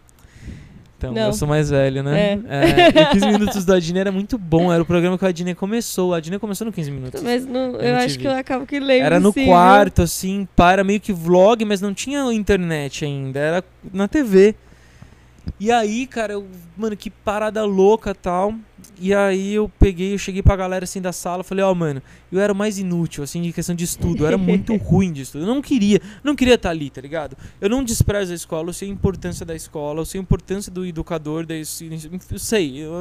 Então, 0.99 1.13
Não. 1.13 1.27
eu 1.27 1.33
sou 1.33 1.47
mais 1.47 1.69
velho, 1.69 2.03
né? 2.03 2.39
É. 2.49 3.03
o 3.03 3.11
15 3.11 3.27
Minutos 3.27 3.65
do 3.65 3.75
Adnet 3.75 3.99
era 4.01 4.13
muito 4.13 4.39
bom, 4.39 4.73
era 4.73 4.83
o 4.83 4.87
programa 4.87 5.19
que 5.19 5.25
o 5.25 5.29
Adnet 5.29 5.55
começou. 5.55 6.11
O 6.11 6.15
Adnet 6.15 6.41
começou 6.41 6.65
no 6.65 6.73
15 6.73 6.91
Minutos. 6.91 7.23
Mas 7.23 7.45
não, 7.45 7.77
eu 7.77 7.97
acho 7.97 8.19
que 8.19 8.27
eu 8.27 8.33
acabo 8.33 8.67
que 8.67 8.81
lembro. 8.81 9.05
Era 9.05 9.21
no 9.21 9.33
sim, 9.33 9.45
quarto, 9.45 10.03
assim, 10.03 10.49
para 10.57 10.83
meio 10.83 10.99
que 10.99 11.13
vlog, 11.13 11.65
mas 11.65 11.81
não 11.81 11.93
tinha 11.93 12.21
internet 12.33 13.05
ainda, 13.05 13.39
era 13.39 13.65
na 13.93 14.09
TV. 14.09 14.55
E 15.59 15.71
aí, 15.73 16.07
cara, 16.07 16.35
eu, 16.35 16.47
mano, 16.77 16.97
que 16.97 17.09
parada 17.11 17.65
louca 17.65 18.15
tal. 18.15 18.55
E 18.99 19.13
aí 19.15 19.53
eu 19.55 19.71
peguei, 19.79 20.15
eu 20.15 20.19
cheguei 20.19 20.43
pra 20.43 20.57
galera 20.57 20.85
assim 20.85 21.01
da 21.01 21.13
sala, 21.13 21.45
falei, 21.45 21.63
ó, 21.65 21.75
mano, 21.75 22.03
eu 22.33 22.41
era 22.41 22.53
o 22.53 22.57
mais 22.57 22.79
inútil, 22.79 23.23
assim, 23.25 23.43
de 23.43 23.53
questão 23.53 23.75
de 23.75 23.85
estudo, 23.85 24.23
eu 24.23 24.27
era 24.27 24.39
muito 24.39 24.75
ruim 24.83 25.13
de 25.13 25.23
estudo. 25.23 25.45
Eu 25.45 25.49
não 25.55 25.61
queria, 25.61 26.01
não 26.25 26.35
queria 26.35 26.55
estar 26.55 26.71
ali, 26.71 26.89
tá 26.91 27.01
ligado? 27.01 27.37
Eu 27.61 27.69
não 27.69 27.85
desprezo 27.85 28.33
a 28.33 28.35
escola, 28.35 28.69
eu 28.71 28.73
sei 28.73 28.89
a 28.89 28.93
importância 28.93 29.45
da 29.45 29.55
escola, 29.55 30.01
eu 30.01 30.05
sei 30.05 30.19
a 30.21 30.23
importância 30.23 30.71
do 30.73 30.85
educador, 30.87 31.45
da, 31.45 31.55
eu 31.55 31.65
sei, 31.65 32.79
eu- 32.79 32.93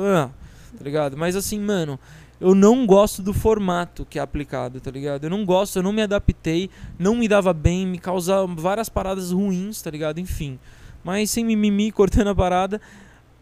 tá 0.78 0.84
ligado? 0.84 1.16
Mas 1.16 1.36
assim, 1.36 1.60
mano, 1.60 1.98
eu 2.42 2.54
não 2.54 2.86
gosto 2.86 3.22
do 3.22 3.34
formato 3.34 4.06
que 4.10 4.20
é 4.20 4.22
aplicado, 4.22 4.82
tá 4.82 4.92
ligado? 4.92 5.24
Eu 5.26 5.30
não 5.30 5.46
gosto, 5.46 5.78
eu 5.80 5.84
não 5.84 5.94
me 5.94 6.02
adaptei, 6.02 6.70
não 7.00 7.16
me 7.16 7.28
dava 7.28 7.54
bem, 7.54 7.86
me 7.88 7.98
causa 7.98 8.46
várias 8.48 8.90
paradas 8.90 9.32
ruins, 9.32 9.82
tá 9.82 9.90
ligado? 9.90 10.20
Enfim. 10.20 10.60
Mas 11.06 11.30
sem 11.30 11.46
mimimi, 11.46 11.90
cortando 11.94 12.28
a 12.30 12.36
parada. 12.36 12.82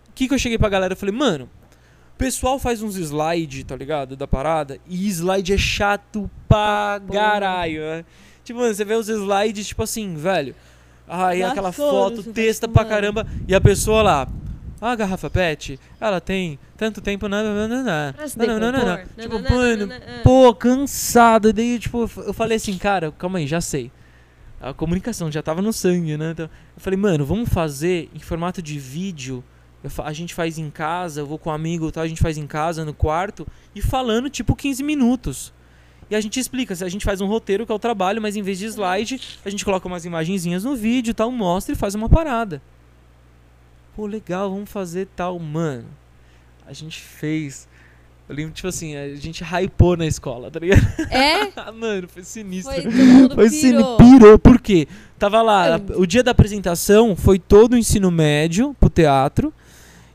O 0.09 0.13
que, 0.13 0.27
que 0.27 0.33
eu 0.35 0.37
cheguei 0.37 0.59
pra 0.59 0.69
galera? 0.69 0.93
Eu 0.93 0.97
falei, 0.97 1.15
mano, 1.15 1.45
o 2.13 2.17
pessoal 2.17 2.59
faz 2.59 2.83
uns 2.83 2.95
slide, 2.97 3.63
tá 3.63 3.75
ligado? 3.75 4.15
Da 4.15 4.27
parada. 4.27 4.77
E 4.87 5.07
slide 5.09 5.53
é 5.53 5.57
chato 5.57 6.29
pra 6.47 7.01
caralho, 7.11 7.79
né? 7.81 8.05
Tipo, 8.43 8.59
mano, 8.59 8.75
você 8.75 8.83
vê 8.85 8.93
os 8.93 9.07
slides, 9.09 9.65
tipo 9.67 9.81
assim, 9.81 10.13
velho. 10.15 10.53
Aí 11.07 11.41
aquela 11.41 11.71
foto, 11.71 12.21
texta 12.23 12.67
pra 12.67 12.83
mano. 12.83 12.93
caramba. 12.95 13.27
E 13.47 13.55
a 13.55 13.61
pessoa 13.61 14.01
lá. 14.03 14.27
Ah, 14.79 14.91
a 14.91 14.95
garrafa 14.97 15.29
PET, 15.29 15.79
ela 15.99 16.19
tem 16.19 16.59
tanto 16.75 16.99
tempo. 16.99 17.29
Nananana, 17.29 18.13
Pra 18.17 18.27
se 18.27 18.37
nananana. 18.37 19.05
decompor. 19.15 19.23
Tipo, 19.23 19.35
Nananana, 19.35 19.55
mano, 19.55 19.85
nananana. 19.87 20.21
pô, 20.23 20.53
cansado. 20.53 21.53
Daí, 21.53 21.79
tipo, 21.79 22.09
eu 22.17 22.33
falei 22.33 22.57
assim, 22.57 22.77
cara, 22.77 23.11
calma 23.17 23.39
aí, 23.39 23.47
já 23.47 23.61
sei. 23.61 23.89
A 24.63 24.73
comunicação 24.73 25.29
já 25.29 25.43
tava 25.43 25.61
no 25.61 25.73
sangue, 25.73 26.15
né? 26.15 26.31
Então, 26.31 26.45
eu 26.45 26.81
falei, 26.81 26.97
mano, 26.97 27.25
vamos 27.25 27.49
fazer 27.49 28.09
em 28.15 28.19
formato 28.19 28.61
de 28.61 28.79
vídeo. 28.79 29.43
Eu 29.83 29.91
a 30.05 30.13
gente 30.13 30.33
faz 30.33 30.57
em 30.57 30.69
casa, 30.69 31.19
eu 31.19 31.25
vou 31.25 31.37
com 31.37 31.49
um 31.49 31.53
amigo 31.53 31.91
tal, 31.91 32.01
a 32.01 32.07
gente 32.07 32.21
faz 32.21 32.37
em 32.37 32.47
casa, 32.47 32.85
no 32.85 32.93
quarto, 32.93 33.45
e 33.75 33.81
falando 33.81 34.29
tipo 34.29 34.55
15 34.55 34.81
minutos. 34.81 35.53
E 36.09 36.15
a 36.15 36.21
gente 36.21 36.39
explica, 36.39 36.73
a 36.73 36.87
gente 36.87 37.03
faz 37.03 37.19
um 37.19 37.27
roteiro 37.27 37.65
que 37.65 37.71
é 37.73 37.75
o 37.75 37.79
trabalho, 37.79 38.21
mas 38.21 38.37
em 38.37 38.41
vez 38.41 38.57
de 38.57 38.65
slide, 38.67 39.19
a 39.43 39.49
gente 39.49 39.65
coloca 39.65 39.85
umas 39.85 40.05
imagenzinhas 40.05 40.63
no 40.63 40.77
vídeo 40.77 41.13
tal, 41.13 41.29
mostra 41.29 41.73
e 41.73 41.77
faz 41.77 41.93
uma 41.93 42.07
parada. 42.07 42.61
Pô, 43.93 44.05
legal, 44.05 44.49
vamos 44.49 44.69
fazer 44.69 45.07
tal, 45.13 45.37
mano. 45.39 45.89
A 46.65 46.71
gente 46.71 47.01
fez. 47.01 47.67
Eu 48.29 48.35
lembro, 48.35 48.53
tipo 48.53 48.67
assim, 48.67 48.95
a 48.95 49.15
gente 49.15 49.43
hypou 49.43 49.97
na 49.97 50.05
escola, 50.05 50.49
tá 50.49 50.59
ligado? 50.59 50.81
É? 51.11 51.51
Ah, 51.55 51.71
mano, 51.71 52.07
foi 52.07 52.23
sinistro. 52.23 52.73
Foi, 52.73 52.83
todo 53.27 53.35
Foi 53.35 53.49
pirou. 53.49 53.97
pirou, 53.97 54.39
por 54.39 54.59
quê? 54.61 54.87
Tava 55.19 55.41
lá, 55.41 55.79
o 55.95 56.05
dia 56.05 56.23
da 56.23 56.31
apresentação 56.31 57.15
foi 57.15 57.37
todo 57.37 57.73
o 57.73 57.77
ensino 57.77 58.09
médio 58.09 58.75
pro 58.79 58.89
teatro. 58.89 59.53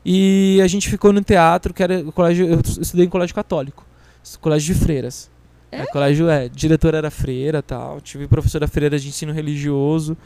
E 0.03 0.59
a 0.63 0.67
gente 0.67 0.89
ficou 0.89 1.13
no 1.13 1.21
teatro, 1.21 1.73
que 1.73 1.83
era 1.83 1.99
o 1.99 2.11
colégio. 2.11 2.47
Eu 2.47 2.59
estudei 2.81 3.05
em 3.05 3.09
colégio 3.09 3.35
católico. 3.35 3.85
Colégio 4.41 4.73
de 4.73 4.79
freiras. 4.81 5.29
É? 5.71 5.81
É, 5.81 5.85
colégio, 5.87 6.27
é. 6.29 6.49
Diretora 6.49 6.97
era 6.97 7.11
freira 7.11 7.61
tal. 7.61 8.01
Tive 8.01 8.27
professora 8.27 8.67
freira 8.67 8.97
de 8.97 9.07
ensino 9.07 9.31
religioso. 9.31 10.17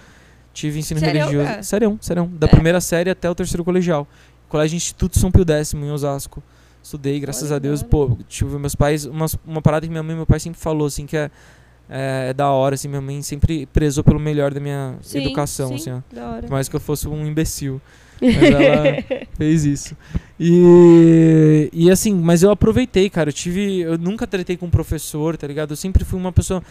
Tive 0.54 0.80
ensino 0.80 1.00
Sério, 1.00 1.22
religioso. 1.22 1.48
cara? 1.48 1.64
Sério, 1.64 1.98
sério. 2.02 2.26
Da 2.34 2.48
É? 2.48 2.50
primeira 2.50 2.80
série 2.80 3.10
até 3.10 3.30
o 3.30 3.36
terceiro 3.36 3.64
colegial. 3.64 4.08
Colégio 4.48 4.76
Instituto 4.78 5.18
São 5.20 5.32
Pio 5.32 5.44
X, 5.50 5.74
em 5.74 5.92
Osasco. 5.92 6.42
Estudei, 6.84 7.20
graças 7.20 7.50
Olha, 7.50 7.56
a 7.56 7.60
Deus. 7.60 7.82
Pô, 7.82 8.18
tive 8.28 8.58
meus 8.60 8.76
pais. 8.76 9.06
Uma, 9.06 9.26
uma 9.48 9.62
parada 9.62 9.86
que 9.88 9.90
minha 9.92 10.04
mãe 10.04 10.14
e 10.14 10.18
meu 10.18 10.26
pai 10.26 10.40
sempre 10.40 10.60
falou, 10.60 10.86
assim, 10.88 11.06
que 11.06 11.16
é, 11.16 11.32
é, 11.90 12.28
é 12.30 12.34
da 12.34 12.50
hora, 12.50 12.76
assim. 12.76 12.90
Minha 12.90 13.02
mãe 13.02 13.22
sempre 13.22 13.66
prezou 13.68 14.04
pelo 14.04 14.20
melhor 14.20 14.54
da 14.54 14.60
minha 14.60 14.96
Sim, 15.02 15.20
educação, 15.22 15.70
sim, 15.70 15.76
assim, 15.76 15.92
ó. 15.92 16.02
Da 16.14 16.30
hora. 16.30 16.42
Por 16.42 16.52
mais 16.52 16.68
que 16.68 16.76
eu 16.76 16.80
fosse 16.82 17.08
um 17.08 17.26
imbecil. 17.26 17.82
Mas 18.22 18.36
ela 18.52 19.04
fez 19.38 19.66
isso. 19.66 19.98
E, 20.40 21.70
e 21.74 21.92
assim, 21.92 22.14
mas 22.14 22.42
eu 22.44 22.52
aproveitei, 22.52 23.10
cara. 23.10 23.30
Eu 23.30 23.34
tive. 23.34 23.80
Eu 23.82 23.98
nunca 23.98 24.26
tretei 24.28 24.56
com 24.56 24.66
um 24.68 24.70
professor, 24.70 25.36
tá 25.36 25.46
ligado? 25.48 25.72
Eu 25.72 25.76
sempre 25.76 26.06
fui 26.06 26.20
uma 26.20 26.32
pessoa. 26.32 26.64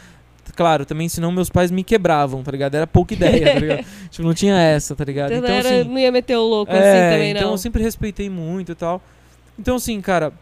Claro, 0.56 0.84
também, 0.86 1.08
senão 1.08 1.30
meus 1.30 1.50
pais 1.50 1.70
me 1.70 1.84
quebravam, 1.84 2.42
tá 2.42 2.50
ligado? 2.50 2.74
Era 2.74 2.86
pouca 2.86 3.14
ideia, 3.14 3.52
tá 3.54 3.58
ligado? 3.60 3.84
tipo, 4.10 4.26
não 4.26 4.34
tinha 4.34 4.56
essa, 4.58 4.94
tá 4.96 5.04
ligado? 5.04 5.32
Então, 5.32 5.44
Então, 5.44 5.54
era, 5.54 5.80
assim. 5.80 5.88
não 5.88 5.98
ia 5.98 6.10
meter 6.12 6.36
o 6.36 6.42
louco 6.42 6.72
É, 6.72 6.76
assim 6.78 7.14
também, 7.14 7.30
então 7.30 7.44
não. 7.44 7.50
eu 7.52 7.58
sempre 7.58 7.82
respeitei 7.82 8.28
muito 8.30 8.72
e 8.72 8.74
tal. 8.74 9.02
Então, 9.62 9.76
assim, 9.76 10.00
cara, 10.00 10.32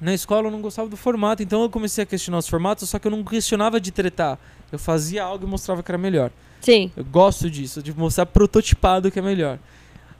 na 0.00 0.12
escola 0.12 0.48
eu 0.48 0.50
não 0.50 0.60
gostava 0.60 0.88
do 0.88 0.96
formato, 0.96 1.44
então 1.44 1.62
eu 1.62 1.70
comecei 1.70 2.02
a 2.02 2.06
questionar 2.06 2.38
os 2.38 2.48
formatos, 2.48 2.88
só 2.88 2.98
que 2.98 3.06
eu 3.06 3.10
não 3.12 3.22
questionava 3.22 3.80
de 3.80 3.92
tretar. 3.92 4.36
Eu 4.72 4.80
fazia 4.80 5.22
algo 5.22 5.46
e 5.46 5.48
mostrava 5.48 5.80
que 5.80 5.88
era 5.88 5.96
melhor. 5.96 6.32
Sim. 6.60 6.90
Eu 6.96 7.04
gosto 7.04 7.48
disso, 7.48 7.80
de 7.80 7.96
mostrar 7.96 8.26
prototipado 8.26 9.12
que 9.12 9.20
é 9.20 9.22
melhor. 9.22 9.60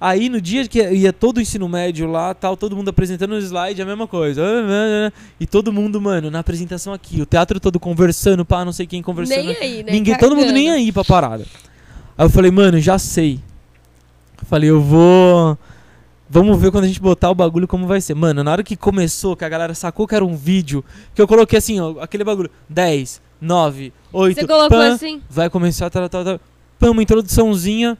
Aí 0.00 0.28
no 0.28 0.40
dia 0.40 0.68
que 0.68 0.80
ia 0.80 1.12
todo 1.12 1.38
o 1.38 1.40
ensino 1.40 1.68
médio 1.68 2.06
lá, 2.06 2.32
tal, 2.32 2.56
todo 2.56 2.76
mundo 2.76 2.90
apresentando 2.90 3.32
o 3.32 3.38
slide, 3.38 3.82
a 3.82 3.84
mesma 3.84 4.06
coisa. 4.06 4.40
E 5.40 5.44
todo 5.44 5.72
mundo, 5.72 6.00
mano, 6.00 6.30
na 6.30 6.38
apresentação 6.38 6.92
aqui, 6.92 7.20
o 7.20 7.26
teatro 7.26 7.58
todo 7.58 7.80
conversando, 7.80 8.44
pá, 8.44 8.64
não 8.64 8.72
sei 8.72 8.86
quem 8.86 9.02
conversando. 9.02 9.46
Nem 9.46 9.56
aí, 9.56 9.82
né? 9.82 9.90
Ninguém, 9.90 10.16
todo 10.16 10.36
mundo 10.36 10.52
nem 10.52 10.70
aí 10.70 10.92
pra 10.92 11.02
parada. 11.02 11.44
Aí 12.16 12.24
eu 12.24 12.30
falei, 12.30 12.52
mano, 12.52 12.78
já 12.78 13.00
sei. 13.00 13.40
Eu 14.40 14.46
falei, 14.46 14.70
eu 14.70 14.80
vou. 14.80 15.58
Vamos 16.34 16.58
ver 16.58 16.70
quando 16.70 16.84
a 16.84 16.86
gente 16.86 16.98
botar 16.98 17.30
o 17.30 17.34
bagulho 17.34 17.68
como 17.68 17.86
vai 17.86 18.00
ser. 18.00 18.14
Mano, 18.14 18.42
na 18.42 18.50
hora 18.52 18.62
que 18.62 18.74
começou, 18.74 19.36
que 19.36 19.44
a 19.44 19.48
galera 19.50 19.74
sacou 19.74 20.08
que 20.08 20.14
era 20.14 20.24
um 20.24 20.34
vídeo, 20.34 20.82
que 21.14 21.20
eu 21.20 21.28
coloquei 21.28 21.58
assim, 21.58 21.78
ó, 21.78 22.00
aquele 22.00 22.24
bagulho. 22.24 22.50
10, 22.70 23.20
9, 23.38 23.92
8. 24.10 24.40
Você 24.40 24.46
colocou 24.46 24.70
pam, 24.70 24.94
assim? 24.94 25.20
Vai 25.28 25.50
começar, 25.50 25.90
tal, 25.90 26.08
tal, 26.08 26.24
tal. 26.24 26.40
Pam, 26.78 26.90
uma 26.92 27.02
introduçãozinha. 27.02 27.98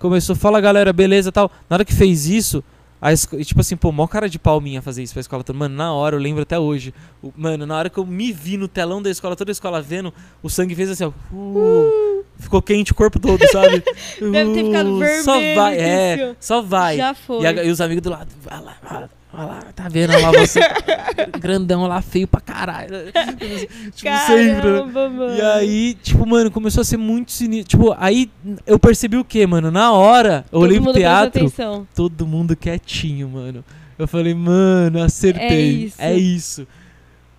Começou, 0.00 0.34
fala 0.34 0.60
galera, 0.60 0.92
beleza 0.92 1.30
tal. 1.30 1.52
Na 1.70 1.74
hora 1.76 1.84
que 1.84 1.94
fez 1.94 2.26
isso, 2.26 2.64
a 3.00 3.12
esco- 3.12 3.36
tipo 3.44 3.60
assim, 3.60 3.76
pô, 3.76 3.92
mó 3.92 4.08
cara 4.08 4.28
de 4.28 4.40
pau 4.40 4.60
minha 4.60 4.82
fazer 4.82 5.04
isso 5.04 5.12
pra 5.12 5.20
escola 5.20 5.44
toda. 5.44 5.56
Mano, 5.56 5.76
na 5.76 5.92
hora, 5.92 6.16
eu 6.16 6.20
lembro 6.20 6.42
até 6.42 6.58
hoje. 6.58 6.92
O- 7.22 7.32
mano, 7.36 7.64
na 7.64 7.76
hora 7.76 7.88
que 7.88 7.98
eu 7.98 8.04
me 8.04 8.32
vi 8.32 8.56
no 8.56 8.66
telão 8.66 9.00
da 9.00 9.08
escola, 9.08 9.36
toda 9.36 9.50
a 9.50 9.52
escola 9.52 9.80
vendo, 9.80 10.12
o 10.42 10.50
sangue 10.50 10.74
fez 10.74 10.90
assim, 10.90 11.04
ó. 11.04 11.12
uh, 11.32 12.17
ficou 12.38 12.62
quente 12.62 12.92
o 12.92 12.94
corpo 12.94 13.18
todo, 13.18 13.40
sabe? 13.50 13.82
Deve 14.20 14.54
ter 14.54 14.64
ficado 14.64 14.88
Uh, 14.98 15.22
Só 15.24 15.32
vermelho, 15.32 15.54
vai, 15.56 15.76
é, 15.78 16.36
só 16.40 16.62
vai. 16.62 16.96
Já 16.96 17.14
foi. 17.14 17.42
E, 17.42 17.46
a- 17.46 17.64
e 17.64 17.70
os 17.70 17.80
amigos 17.80 18.02
do 18.02 18.10
lado, 18.10 18.28
vai 18.42 18.60
lá, 18.62 18.76
vai 18.82 19.00
lá, 19.02 19.08
vai 19.32 19.46
lá, 19.46 19.62
tá 19.74 19.88
vendo 19.88 20.12
Olha 20.14 20.22
lá 20.30 20.32
você? 20.32 20.60
grandão 21.40 21.86
lá, 21.86 22.00
feio 22.00 22.26
pra 22.26 22.40
caralho. 22.40 22.90
tipo, 23.94 24.16
sempre. 24.26 24.44
né? 24.46 24.60
Caramba, 24.62 25.08
mano. 25.08 25.36
E 25.36 25.40
aí, 25.42 25.94
tipo, 26.02 26.26
mano, 26.26 26.50
começou 26.50 26.80
a 26.80 26.84
ser 26.84 26.96
muito 26.96 27.32
sinistro. 27.32 27.68
Tipo, 27.78 27.94
aí 27.98 28.30
eu 28.66 28.78
percebi 28.78 29.16
o 29.16 29.24
que, 29.24 29.46
mano? 29.46 29.70
Na 29.70 29.92
hora, 29.92 30.44
eu 30.50 30.60
Todo 30.60 30.62
olhei 30.62 30.80
pro 30.80 30.92
teatro, 30.92 31.52
todo 31.94 32.26
mundo 32.26 32.56
quietinho, 32.56 33.28
mano. 33.28 33.64
Eu 33.98 34.06
falei, 34.06 34.32
mano, 34.32 35.02
acertei. 35.02 35.70
isso. 35.86 35.96
É 35.98 36.16
isso. 36.16 36.66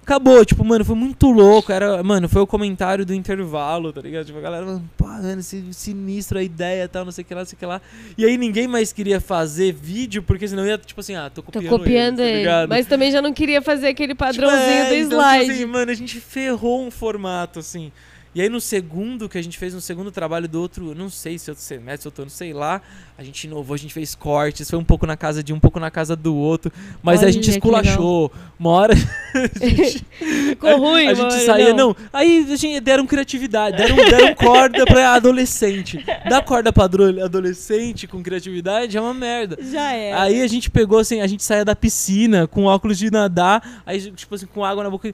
Acabou, 0.09 0.43
tipo, 0.43 0.65
mano, 0.65 0.83
foi 0.83 0.95
muito 0.95 1.29
louco. 1.29 1.71
Era, 1.71 2.01
mano, 2.01 2.27
foi 2.27 2.41
o 2.41 2.47
comentário 2.47 3.05
do 3.05 3.13
intervalo, 3.13 3.93
tá 3.93 4.01
ligado? 4.01 4.25
Tipo, 4.25 4.39
a 4.39 4.41
galera, 4.41 4.65
mano, 4.65 4.89
pô, 4.97 5.05
mano, 5.05 5.39
esse 5.39 5.71
sinistro 5.71 6.39
a 6.39 6.43
ideia 6.43 6.85
e 6.85 6.87
tal, 6.87 7.05
não 7.05 7.11
sei 7.11 7.23
o 7.23 7.27
que 7.27 7.33
lá, 7.35 7.41
não 7.41 7.45
sei 7.45 7.55
o 7.55 7.59
que 7.59 7.65
lá. 7.67 7.79
E 8.17 8.25
aí 8.25 8.35
ninguém 8.35 8.67
mais 8.67 8.91
queria 8.91 9.21
fazer 9.21 9.71
vídeo, 9.71 10.23
porque 10.23 10.47
senão 10.47 10.65
ia, 10.65 10.79
tipo 10.79 10.99
assim, 10.99 11.13
ah, 11.15 11.29
tô 11.29 11.43
Tô 11.43 11.51
copiando, 11.51 11.69
copiando 11.69 12.19
eles, 12.21 12.25
tá 12.25 12.29
ele. 12.31 12.37
ligado? 12.39 12.69
Mas 12.69 12.87
também 12.87 13.11
já 13.11 13.21
não 13.21 13.31
queria 13.31 13.61
fazer 13.61 13.87
aquele 13.89 14.13
Tipo, 14.13 14.25
padrãozinho 14.25 14.59
é, 14.59 14.89
do 14.89 14.95
então, 14.95 15.19
slide. 15.19 15.39
tipo 15.45 15.51
assim, 15.53 15.65
mano, 15.65 15.91
a 15.91 15.95
gente 15.95 16.19
ferrou 16.19 16.83
um 16.83 16.89
formato, 16.89 17.59
assim. 17.59 17.91
E 18.33 18.41
aí 18.41 18.49
no 18.49 18.61
segundo, 18.61 19.27
que 19.27 19.37
a 19.37 19.41
gente 19.41 19.57
fez 19.57 19.73
no 19.73 19.81
segundo 19.81 20.11
trabalho 20.11 20.47
do 20.47 20.61
outro, 20.61 20.93
não 20.93 21.09
sei 21.09 21.39
se 21.39 21.49
outro 21.49 21.63
semestre, 21.63 22.07
outro 22.07 22.23
ano, 22.23 22.31
sei 22.31 22.53
lá, 22.53 22.81
a 23.17 23.23
gente 23.23 23.45
inovou, 23.45 23.73
a 23.73 23.77
gente 23.77 23.93
fez 23.93 24.13
cortes, 24.13 24.69
foi 24.69 24.77
um 24.77 24.83
pouco 24.83 25.07
na 25.07 25.17
casa 25.17 25.43
de 25.43 25.51
um, 25.51 25.55
um 25.55 25.59
pouco 25.59 25.79
na 25.79 25.89
casa 25.89 26.15
do 26.15 26.35
outro, 26.35 26.71
mas 27.01 27.19
a 27.19 27.23
Olha, 27.23 27.31
gente 27.31 27.45
que 27.45 27.51
esculachou. 27.51 28.31
Uma 28.57 28.69
hora 28.71 28.93
a 29.61 29.65
gente, 29.67 30.05
Ficou 30.49 30.77
ruim, 30.77 31.07
a 31.07 31.13
gente 31.13 31.27
mano, 31.27 31.45
saía, 31.45 31.73
não. 31.73 31.95
Aí 32.13 32.45
a 32.51 32.55
gente 32.55 32.79
deram 32.79 33.05
criatividade, 33.07 33.77
deram, 33.77 33.95
deram 33.95 34.35
corda 34.35 34.85
pra 34.85 35.13
adolescente. 35.13 36.03
Dar 36.29 36.43
corda 36.43 36.71
pra 36.71 36.85
adolescente 36.85 38.07
com 38.07 38.21
criatividade 38.21 38.95
é 38.95 39.01
uma 39.01 39.13
merda. 39.13 39.57
Já 39.61 39.93
é. 39.93 40.13
Aí 40.13 40.41
a 40.41 40.47
gente 40.47 40.69
pegou 40.69 40.99
assim, 40.99 41.21
a 41.21 41.27
gente 41.27 41.43
saía 41.43 41.65
da 41.65 41.75
piscina 41.75 42.47
com 42.47 42.65
óculos 42.65 42.97
de 42.97 43.09
nadar, 43.09 43.81
aí 43.85 43.99
tipo 44.11 44.35
assim, 44.35 44.45
com 44.45 44.63
água 44.63 44.83
na 44.83 44.89
boca. 44.89 45.13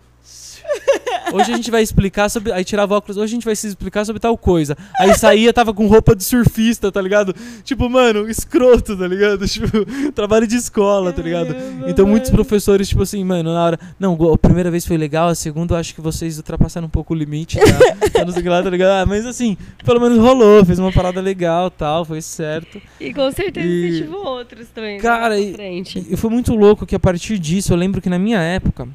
Hoje 1.34 1.52
a 1.52 1.56
gente 1.58 1.72
vai 1.72 1.82
explicar 1.82 2.30
sobre. 2.30 2.52
Aí 2.52 2.64
tirava 2.64 2.96
óculos, 2.96 3.18
hoje 3.18 3.34
a 3.34 3.36
gente 3.36 3.46
vai 3.46 3.56
se 3.56 3.68
explicar 3.68 4.06
sobre 4.06 4.20
tal 4.20 4.38
coisa. 4.38 4.78
Aí 5.00 5.14
saía, 5.16 5.52
tava 5.52 5.74
com 5.74 5.88
roupa 5.88 6.16
de 6.16 6.24
surfista, 6.24 6.92
tá 6.92 7.02
ligado? 7.02 7.36
Tipo, 7.64 7.90
mano, 7.90 8.30
escroto, 8.30 8.96
tá 8.96 9.08
ligado? 9.08 9.46
Tipo, 9.56 10.12
trabalho 10.12 10.46
de 10.48 10.56
escola, 10.56 11.12
tá 11.14 11.22
ligado? 11.22 11.56
Então 11.88 12.06
muitos 12.06 12.30
professores, 12.30 12.88
tipo 12.90 13.02
assim, 13.02 13.24
mano, 13.24 13.54
na 13.54 13.64
hora. 13.64 13.80
Não, 14.00 14.18
a 14.34 14.38
primeira 14.38 14.70
vez 14.70 14.86
foi 14.86 14.98
legal, 14.98 15.30
a 15.30 15.36
segunda 15.36 15.74
eu 15.76 15.78
acho 15.80 15.96
que 15.96 16.02
vocês 16.02 16.38
ultrapassaram 16.38 16.88
um 16.88 16.90
pouco 16.90 17.14
o 17.14 17.18
limite, 17.18 17.58
tá? 17.58 17.66
Tá, 18.16 18.24
não 18.26 18.32
sei 18.34 18.44
lá, 18.44 18.62
tá 18.64 18.70
ligado? 18.70 18.92
Ah, 19.02 19.06
mas 19.06 19.26
assim, 19.26 19.58
pelo 19.84 20.00
menos 20.00 20.18
rolou, 20.20 20.64
fez 20.64 20.80
uma 20.80 20.92
parada 20.92 21.20
legal 21.20 21.70
tal, 21.70 22.06
foi 22.06 22.22
certo. 22.22 22.82
E 23.00 23.14
com 23.14 23.30
certeza 23.32 23.68
E- 23.68 23.90
incentivou 23.90 24.26
outros 24.26 24.68
também. 24.74 25.00
Cara, 25.00 25.36
né, 25.36 25.74
e-. 25.80 26.08
E 26.12 26.16
foi 26.18 26.30
muito 26.30 26.54
louco 26.56 26.86
que 26.86 26.96
a 26.96 27.00
partir 27.00 27.38
disso, 27.40 27.74
eu 27.74 27.78
lembro 27.78 28.02
que 28.02 28.10
na 28.10 28.20
minha 28.20 28.40
época, 28.40 28.88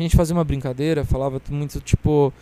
a 0.00 0.02
gente 0.04 0.16
fazia 0.16 0.34
uma 0.34 0.44
brincadeira, 0.44 1.04
falava 1.04 1.40
muito 1.50 1.80
tipo. 1.80 2.32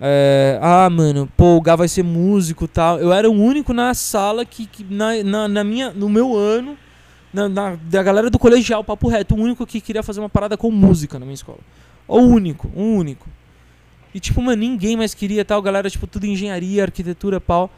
é, 0.00 0.58
ah, 0.62 0.88
mano, 0.90 1.28
pô, 1.36 1.56
o 1.56 1.60
Gá 1.60 1.76
vai 1.76 1.88
ser 1.88 2.02
músico 2.02 2.66
tal. 2.68 2.98
Eu 2.98 3.12
era 3.12 3.28
o 3.30 3.32
único 3.32 3.72
na 3.72 3.94
sala 3.94 4.44
que, 4.44 4.66
que 4.66 4.84
na, 4.84 5.22
na, 5.22 5.48
na 5.48 5.64
minha, 5.64 5.90
no 5.92 6.08
meu 6.08 6.36
ano, 6.36 6.76
na, 7.32 7.48
na- 7.48 7.76
da 7.76 8.02
galera 8.02 8.30
do 8.30 8.38
colegial, 8.38 8.82
papo 8.84 9.08
reto, 9.08 9.34
o 9.34 9.38
único 9.38 9.66
que 9.66 9.80
queria 9.80 10.02
fazer 10.02 10.20
uma 10.20 10.28
parada 10.28 10.56
com 10.56 10.70
música 10.70 11.18
na 11.18 11.24
minha 11.24 11.34
escola. 11.34 11.58
O 12.06 12.18
único, 12.18 12.70
o 12.74 12.82
único. 12.82 13.28
E 14.14 14.20
tipo, 14.20 14.40
mano, 14.42 14.60
ninguém 14.60 14.96
mais 14.96 15.14
queria 15.14 15.44
tal, 15.44 15.60
galera, 15.62 15.88
tipo, 15.90 16.06
tudo 16.06 16.26
engenharia, 16.26 16.82
arquitetura, 16.84 17.40
pau. 17.40 17.70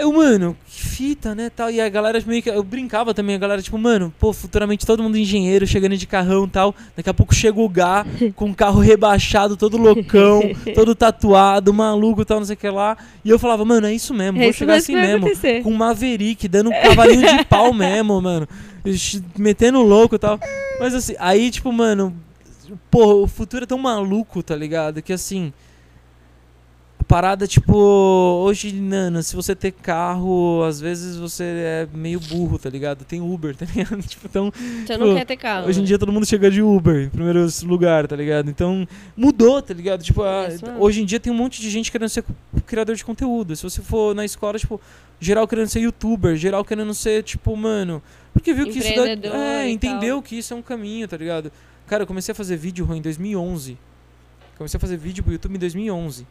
Aí 0.00 0.04
eu, 0.04 0.12
mano, 0.14 0.56
que 0.66 0.82
fita, 0.82 1.34
né, 1.34 1.50
tal. 1.54 1.70
E 1.70 1.78
a 1.78 1.86
galera 1.90 2.22
meio 2.26 2.42
que. 2.42 2.48
Eu 2.48 2.62
brincava 2.62 3.12
também, 3.12 3.36
a 3.36 3.38
galera, 3.38 3.60
tipo, 3.60 3.76
mano, 3.76 4.10
pô, 4.18 4.32
futuramente 4.32 4.86
todo 4.86 5.02
mundo 5.02 5.18
engenheiro, 5.18 5.66
chegando 5.66 5.94
de 5.94 6.06
carrão 6.06 6.46
e 6.46 6.48
tal. 6.48 6.74
Daqui 6.96 7.10
a 7.10 7.12
pouco 7.12 7.34
chega 7.34 7.60
o 7.60 7.68
Gá 7.68 8.06
com 8.34 8.46
um 8.46 8.54
carro 8.54 8.80
rebaixado, 8.80 9.58
todo 9.58 9.76
loucão, 9.76 10.40
todo 10.74 10.94
tatuado, 10.94 11.74
maluco 11.74 12.24
tal, 12.24 12.38
não 12.38 12.46
sei 12.46 12.54
o 12.54 12.56
que 12.56 12.70
lá. 12.70 12.96
E 13.22 13.28
eu 13.28 13.38
falava, 13.38 13.62
mano, 13.62 13.86
é 13.86 13.92
isso 13.92 14.14
mesmo, 14.14 14.38
É 14.38 14.42
vou 14.42 14.50
isso 14.50 14.58
chegar 14.60 14.76
assim 14.76 14.94
mesmo. 14.94 15.26
acontecer. 15.26 15.62
Com 15.62 15.70
Maverick, 15.74 16.48
dando 16.48 16.70
um 16.70 16.82
cavalinho 16.82 17.36
de 17.36 17.44
pau 17.44 17.72
mesmo, 17.74 18.18
mano. 18.22 18.48
Metendo 19.36 19.82
louco 19.82 20.14
e 20.14 20.18
tal. 20.18 20.40
Mas 20.80 20.94
assim, 20.94 21.14
aí, 21.18 21.50
tipo, 21.50 21.70
mano, 21.70 22.16
pô, 22.90 23.22
o 23.22 23.26
futuro 23.26 23.64
é 23.64 23.66
tão 23.66 23.76
maluco, 23.76 24.42
tá 24.42 24.56
ligado? 24.56 25.02
Que 25.02 25.12
assim. 25.12 25.52
Parada, 27.10 27.44
tipo, 27.44 27.74
hoje, 27.74 28.72
Nana, 28.72 29.20
se 29.20 29.34
você 29.34 29.52
ter 29.56 29.72
carro, 29.72 30.62
às 30.62 30.80
vezes 30.80 31.16
você 31.16 31.42
é 31.42 31.88
meio 31.92 32.20
burro, 32.20 32.56
tá 32.56 32.70
ligado? 32.70 33.04
Tem 33.04 33.20
Uber, 33.20 33.54
tá 33.58 33.66
ligado? 33.66 34.00
tipo, 34.02 34.28
então, 34.28 34.52
Você 34.86 34.96
não 34.96 35.08
Pô, 35.08 35.14
quer 35.16 35.24
ter 35.26 35.36
carro. 35.36 35.66
hoje 35.68 35.80
em 35.80 35.82
né? 35.82 35.88
dia 35.88 35.98
todo 35.98 36.12
mundo 36.12 36.24
chega 36.24 36.48
de 36.48 36.62
Uber, 36.62 37.06
em 37.06 37.08
primeiro 37.08 37.44
lugar, 37.64 38.06
tá 38.06 38.14
ligado? 38.14 38.48
Então, 38.48 38.86
mudou, 39.16 39.60
tá 39.60 39.74
ligado? 39.74 40.04
Tipo, 40.04 40.22
a- 40.22 40.46
hoje 40.78 41.02
em 41.02 41.04
dia 41.04 41.18
tem 41.18 41.32
um 41.32 41.36
monte 41.36 41.60
de 41.60 41.68
gente 41.68 41.90
querendo 41.90 42.08
ser 42.08 42.24
criador 42.64 42.94
de 42.94 43.04
conteúdo. 43.04 43.56
Se 43.56 43.64
você 43.64 43.82
for 43.82 44.14
na 44.14 44.24
escola, 44.24 44.56
tipo, 44.56 44.80
geral 45.18 45.48
querendo 45.48 45.66
ser 45.68 45.80
youtuber, 45.80 46.36
geral 46.36 46.64
querendo 46.64 46.94
ser, 46.94 47.24
tipo, 47.24 47.56
mano. 47.56 48.00
Porque 48.32 48.54
viu 48.54 48.66
que 48.66 48.78
isso 48.78 48.94
dá, 48.94 49.36
É, 49.36 49.68
entendeu 49.68 50.22
que 50.22 50.38
isso 50.38 50.54
é 50.54 50.56
um 50.56 50.62
caminho, 50.62 51.08
tá 51.08 51.16
ligado? 51.16 51.50
Cara, 51.88 52.04
eu 52.04 52.06
comecei 52.06 52.30
a 52.30 52.34
fazer 52.36 52.56
vídeo 52.56 52.88
em 52.94 53.02
2011. 53.02 53.76
Comecei 54.56 54.78
a 54.78 54.80
fazer 54.80 54.96
vídeo 54.96 55.24
pro 55.24 55.32
YouTube 55.32 55.56
em 55.56 55.58
2011. 55.58 56.24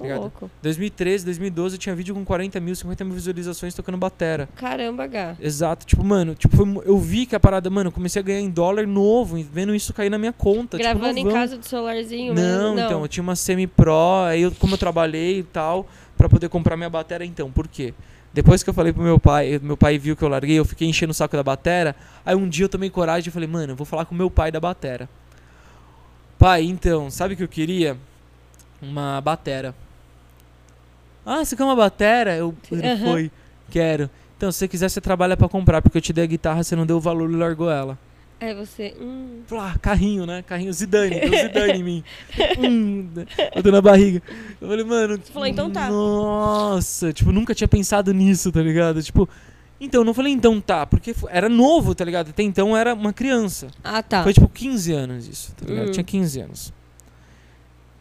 Ligado? 0.00 0.20
louco. 0.20 0.50
2013, 0.62 1.24
2012 1.24 1.74
eu 1.76 1.78
tinha 1.78 1.94
vídeo 1.94 2.14
com 2.14 2.24
40 2.24 2.58
mil, 2.60 2.74
50 2.74 3.04
mil 3.04 3.14
visualizações 3.14 3.74
tocando 3.74 3.96
batera. 3.96 4.48
Caramba, 4.56 5.06
Gá. 5.06 5.36
Exato, 5.40 5.86
tipo, 5.86 6.02
mano, 6.02 6.34
tipo, 6.34 6.56
foi 6.56 6.66
eu 6.84 6.98
vi 6.98 7.26
que 7.26 7.36
a 7.36 7.40
parada, 7.40 7.70
mano, 7.70 7.88
eu 7.88 7.92
comecei 7.92 8.20
a 8.20 8.22
ganhar 8.24 8.40
em 8.40 8.50
dólar 8.50 8.86
novo, 8.86 9.36
vendo 9.52 9.74
isso 9.74 9.92
cair 9.94 10.10
na 10.10 10.18
minha 10.18 10.32
conta. 10.32 10.76
Gravando 10.76 11.14
tipo, 11.14 11.28
em 11.28 11.32
casa 11.32 11.56
do 11.56 11.64
celularzinho 11.64 12.34
Não, 12.34 12.74
mesmo? 12.74 12.86
então, 12.86 13.02
eu 13.02 13.08
tinha 13.08 13.22
uma 13.22 13.36
semi-pro, 13.36 14.24
aí 14.26 14.42
eu, 14.42 14.52
como 14.52 14.74
eu 14.74 14.78
trabalhei 14.78 15.38
e 15.38 15.42
tal, 15.44 15.86
pra 16.16 16.28
poder 16.28 16.48
comprar 16.48 16.76
minha 16.76 16.90
batera, 16.90 17.24
então, 17.24 17.50
por 17.50 17.68
quê? 17.68 17.94
Depois 18.32 18.64
que 18.64 18.70
eu 18.70 18.74
falei 18.74 18.92
pro 18.92 19.00
meu 19.00 19.20
pai, 19.20 19.60
meu 19.62 19.76
pai 19.76 19.96
viu 19.96 20.16
que 20.16 20.24
eu 20.24 20.28
larguei, 20.28 20.58
eu 20.58 20.64
fiquei 20.64 20.88
enchendo 20.88 21.12
o 21.12 21.14
saco 21.14 21.36
da 21.36 21.42
batera, 21.42 21.94
aí 22.26 22.34
um 22.34 22.48
dia 22.48 22.64
eu 22.64 22.68
tomei 22.68 22.90
coragem 22.90 23.28
e 23.28 23.32
falei, 23.32 23.48
mano, 23.48 23.72
eu 23.74 23.76
vou 23.76 23.86
falar 23.86 24.04
com 24.06 24.14
meu 24.14 24.28
pai 24.28 24.50
da 24.50 24.58
batera. 24.58 25.08
Pai, 26.36 26.64
então, 26.64 27.10
sabe 27.10 27.34
o 27.34 27.36
que 27.36 27.44
eu 27.44 27.48
queria? 27.48 27.96
Uma 28.82 29.20
batera. 29.20 29.72
Ah, 31.24 31.44
você 31.44 31.56
quer 31.56 31.64
uma 31.64 31.76
batera? 31.76 32.36
Eu, 32.36 32.54
ele 32.70 32.86
Aham. 32.86 33.12
foi, 33.12 33.30
quero. 33.70 34.10
Então, 34.36 34.52
se 34.52 34.58
você 34.58 34.68
quiser, 34.68 34.88
você 34.88 35.00
trabalha 35.00 35.36
pra 35.36 35.48
comprar, 35.48 35.80
porque 35.80 35.98
eu 35.98 36.02
te 36.02 36.12
dei 36.12 36.24
a 36.24 36.26
guitarra, 36.26 36.62
você 36.62 36.76
não 36.76 36.84
deu 36.84 36.96
o 36.96 37.00
valor 37.00 37.30
e 37.30 37.36
largou 37.36 37.70
ela. 37.70 37.98
Aí 38.40 38.54
você. 38.54 38.94
Hum, 39.00 39.40
ah, 39.52 39.74
carrinho, 39.80 40.26
né? 40.26 40.42
Carrinho 40.42 40.72
Zidane, 40.72 41.20
deu 41.20 41.30
Zidane 41.30 41.78
em 41.78 41.82
mim. 41.82 42.04
hum, 42.58 43.08
bateu 43.54 43.72
na 43.72 43.80
barriga. 43.80 44.22
Eu 44.60 44.68
falei, 44.68 44.84
mano. 44.84 45.16
Você 45.16 45.32
falou, 45.32 45.48
então 45.48 45.70
tá. 45.70 45.88
Nossa, 45.88 47.12
tipo, 47.12 47.32
nunca 47.32 47.54
tinha 47.54 47.68
pensado 47.68 48.12
nisso, 48.12 48.52
tá 48.52 48.60
ligado? 48.60 49.02
Tipo, 49.02 49.28
então, 49.80 50.00
eu 50.00 50.04
não 50.04 50.14
falei 50.14 50.32
então 50.32 50.60
tá, 50.60 50.86
porque 50.86 51.14
era 51.28 51.48
novo, 51.48 51.94
tá 51.94 52.04
ligado? 52.04 52.30
Até 52.30 52.42
então 52.42 52.70
eu 52.70 52.76
era 52.76 52.94
uma 52.94 53.12
criança. 53.12 53.68
Ah, 53.82 54.02
tá. 54.02 54.22
Foi 54.22 54.32
tipo 54.32 54.48
15 54.48 54.92
anos 54.92 55.28
isso, 55.28 55.54
tá 55.54 55.66
ligado? 55.66 55.88
Hum. 55.88 55.92
Tinha 55.92 56.04
15 56.04 56.40
anos. 56.40 56.72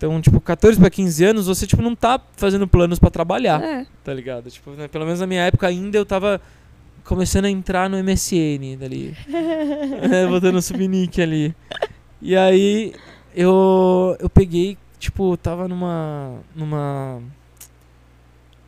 Então, 0.03 0.19
tipo, 0.19 0.41
14 0.41 0.77
pra 0.77 0.89
15 0.89 1.23
anos, 1.23 1.47
você, 1.47 1.65
tipo, 1.65 1.81
não 1.81 1.95
tá 1.95 2.19
fazendo 2.35 2.67
planos 2.67 2.99
pra 2.99 3.09
trabalhar 3.09 3.63
É. 3.63 3.85
tá 4.03 4.13
ligado? 4.13 4.51
Tipo, 4.51 4.71
né, 4.71 4.85
pelo 4.89 5.05
menos 5.05 5.21
na 5.21 5.27
minha 5.27 5.43
época 5.43 5.65
ainda 5.65 5.97
eu 5.97 6.05
tava 6.05 6.41
começando 7.05 7.45
a 7.45 7.49
entrar 7.49 7.89
no 7.89 7.97
MSN 8.03 8.75
dali. 8.77 9.15
é, 10.11 10.27
botando 10.27 10.55
o 10.55 10.61
subnick 10.61 11.21
ali. 11.21 11.55
E 12.21 12.35
aí 12.35 12.93
eu 13.33 14.17
eu 14.19 14.29
peguei, 14.29 14.77
tipo, 14.99 15.37
tava 15.37 15.69
numa 15.69 16.39
numa 16.53 17.21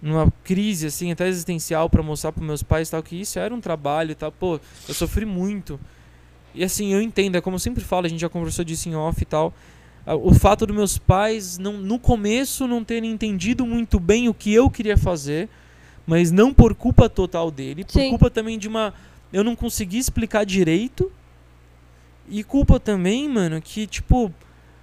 numa 0.02 0.32
crise 0.42 0.88
assim, 0.88 1.12
até 1.12 1.28
existencial 1.28 1.90
pra 1.90 2.02
mostrar 2.02 2.32
pros 2.32 2.48
meus 2.48 2.64
pais 2.64 2.90
tal 2.90 3.04
que 3.04 3.20
isso 3.20 3.38
era 3.40 3.54
um 3.54 3.60
trabalho 3.60 4.12
e 4.12 4.16
tal. 4.16 4.32
Pô, 4.32 4.58
eu 4.88 4.94
sofri 4.94 5.26
muito. 5.26 5.78
E 6.54 6.64
assim, 6.64 6.94
eu 6.94 7.02
entendo, 7.02 7.36
é 7.36 7.42
como 7.42 7.56
eu 7.56 7.60
sempre 7.60 7.84
falo, 7.84 8.06
a 8.06 8.10
gente 8.10 8.22
já 8.22 8.30
conversou 8.30 8.64
disso 8.64 8.88
em 8.88 8.96
off 8.96 9.22
e 9.22 9.26
tal. 9.26 9.54
Ah, 10.06 10.16
O 10.16 10.34
fato 10.34 10.66
dos 10.66 10.76
meus 10.76 10.98
pais 10.98 11.58
não, 11.58 11.74
no 11.74 11.98
começo 12.00 12.68
não 12.68 12.84
terem 12.84 13.12
entendido 13.12 13.66
muito 13.66 14.00
bem 14.00 14.30
o 14.30 14.34
que 14.34 14.54
eu 14.54 14.70
queria 14.70 14.98
fazer, 14.98 15.50
mas 16.06 16.32
não 16.32 16.54
por 16.54 16.76
culpa 16.76 17.10
total 17.10 17.50
dele, 17.50 17.84
por 17.84 17.92
Sim. 17.94 18.10
culpa 18.10 18.30
também 18.30 18.58
de 18.60 18.68
uma 18.68 18.94
eu 19.34 19.44
não 19.44 19.56
consegui 19.56 19.98
explicar 19.98 20.46
direito. 20.46 21.12
E 22.30 22.44
culpa 22.44 22.80
também, 22.80 23.28
mano, 23.30 23.62
que 23.62 23.86
tipo 23.86 24.34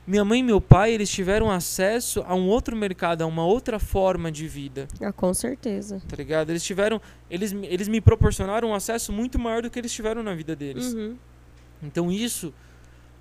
minha 0.07 0.25
mãe 0.25 0.41
e 0.41 0.43
meu 0.43 0.61
pai, 0.61 0.93
eles 0.93 1.09
tiveram 1.09 1.49
acesso 1.51 2.25
a 2.27 2.35
um 2.35 2.49
outro 2.49 2.77
mercado, 2.77 3.23
a 3.23 3.27
uma 3.27 3.45
outra 3.45 3.79
forma 3.79 4.33
de 4.33 4.49
vida, 4.49 4.89
Ah, 5.01 5.13
com 5.13 5.33
certeza. 5.33 6.03
tá 6.09 6.17
ligado? 6.17 6.51
Eles 6.51 6.63
tiveram, 6.65 7.01
eles, 7.31 7.53
me- 7.53 7.69
eles 7.69 7.87
me 7.87 8.01
proporcionaram 8.01 8.71
um 8.71 8.75
acesso 8.75 9.13
muito 9.13 9.39
maior 9.39 9.63
do 9.63 9.71
que 9.71 9.79
eles 9.79 9.93
tiveram 9.93 10.23
na 10.23 10.35
vida 10.35 10.57
deles. 10.57 10.93
Uhum. 10.93 11.17
Então 11.83 12.11
isso 12.11 12.53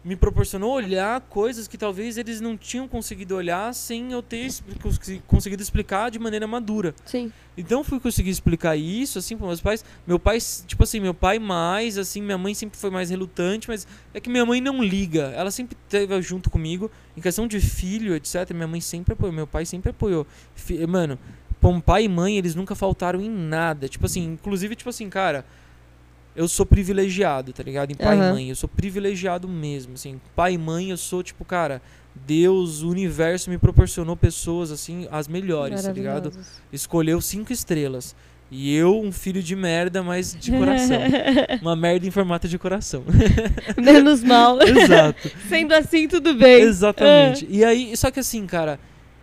me 0.04 0.16
proporcionou 0.16 0.74
olhar 0.74 1.22
coisas 1.22 1.68
que 1.68 1.78
talvez 1.78 2.18
eles 2.18 2.42
não 2.42 2.58
tinham 2.58 2.88
conseguido 2.88 3.36
olhar 3.36 3.72
sem 3.74 4.12
eu 4.12 4.22
ter 4.22 4.50
conseguido 5.28 5.62
explicar 5.62 6.10
de 6.10 6.18
maneira 6.18 6.48
madura. 6.48 6.96
Sim. 7.06 7.32
Então 7.56 7.82
eu 7.82 7.84
fui 7.84 8.00
conseguir 8.00 8.32
explicar 8.32 8.76
isso 8.76 9.20
assim 9.20 9.38
para 9.38 9.46
meus 9.46 9.62
pais. 9.62 9.86
Meu 10.08 10.18
pai, 10.18 10.40
tipo 10.66 10.84
assim, 10.84 11.00
meu 11.00 11.14
pai 11.14 11.38
mais, 11.38 12.00
assim, 12.00 12.20
minha 12.20 12.38
mãe 12.38 12.56
sempre 12.56 12.80
foi 12.80 12.90
mais 12.90 13.12
relutante, 13.12 13.68
mas 13.68 13.86
é 14.14 14.20
que 14.20 14.30
minha 14.30 14.46
mãe 14.46 14.60
não 14.60 14.84
liga. 14.84 15.34
Ela 15.36 15.52
sempre 15.52 15.78
esteve 15.84 16.20
junto 16.22 16.50
comigo 16.50 16.90
em 17.16 17.22
questão 17.22 17.46
de 17.46 17.60
filho, 17.60 18.16
etc. 18.16 18.52
Minha 18.56 18.68
mãe 18.68 18.82
sempre 18.82 19.14
apoiou, 19.14 19.32
meu 19.32 19.46
pai 19.46 19.66
sempre 19.66 19.92
apoiou. 19.92 20.26
Mano, 20.90 21.20
pai 21.86 22.06
e 22.06 22.10
mãe, 22.10 22.38
eles 22.38 22.56
nunca 22.56 22.74
faltaram 22.74 23.22
em 23.22 23.30
nada. 23.30 23.88
Tipo 23.88 24.08
assim, 24.08 24.24
inclusive 24.24 24.76
tipo 24.76 24.90
assim, 24.90 25.10
cara, 25.12 25.46
eu 26.36 26.48
sou 26.48 26.66
privilegiado, 26.66 27.52
tá 27.54 27.62
ligado? 27.64 27.92
Em 27.92 27.96
pai 27.96 28.18
Aham. 28.18 28.30
e 28.30 28.32
mãe, 28.34 28.50
eu 28.50 28.56
sou 28.56 28.70
privilegiado 28.70 29.48
mesmo, 29.48 29.94
assim. 29.94 30.20
Pai 30.36 30.54
e 30.54 30.58
mãe, 30.58 30.90
eu 30.92 30.98
sou 30.98 31.22
tipo, 31.22 31.44
cara, 31.44 31.82
Deus, 32.14 32.82
o 32.82 32.90
universo 32.90 33.50
me 33.50 33.58
proporcionou 33.58 34.16
pessoas 34.16 34.72
assim 34.72 35.08
as 35.12 35.28
melhores, 35.28 35.84
tá 35.84 35.92
ligado? 35.92 36.32
Escolheu 36.72 37.20
cinco 37.22 37.52
estrelas. 37.54 38.16
E 38.54 38.76
eu, 38.76 39.00
um 39.00 39.14
filho 39.14 39.42
de 39.42 39.56
merda, 39.56 40.04
mas 40.04 40.36
de 40.38 40.52
coração. 40.52 40.98
Uma 41.62 41.74
merda 41.74 42.06
em 42.06 42.12
formato 42.12 42.50
de 42.50 42.60
coração. 42.60 43.02
Menos 43.82 44.22
mal. 44.22 44.60
Exato. 44.68 45.32
Sendo 45.48 45.74
assim, 45.74 46.06
tudo 46.10 46.34
bem. 46.34 46.62
Exatamente. 46.64 47.48
E 47.50 47.64
aí, 47.64 47.96
só 47.96 48.12
que 48.12 48.20
assim, 48.20 48.46
cara. 48.46 48.78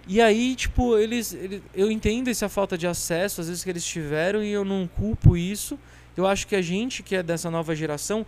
E 0.06 0.18
aí, 0.22 0.54
tipo, 0.54 0.96
eles, 0.96 1.34
ele- 1.34 1.62
Eu 1.74 1.90
entendo 1.90 2.28
essa 2.28 2.48
falta 2.48 2.78
de 2.78 2.86
acesso, 2.86 3.42
às 3.42 3.48
vezes, 3.48 3.62
que 3.62 3.68
eles 3.68 3.84
tiveram, 3.84 4.42
e 4.42 4.50
eu 4.50 4.64
não 4.64 4.86
culpo 4.86 5.36
isso. 5.36 5.78
Eu 6.18 6.26
acho 6.26 6.48
que 6.48 6.56
a 6.56 6.60
gente, 6.62 7.00
que 7.02 7.14
é 7.14 7.22
dessa 7.22 7.48
nova 7.48 7.76
geração, 7.76 8.26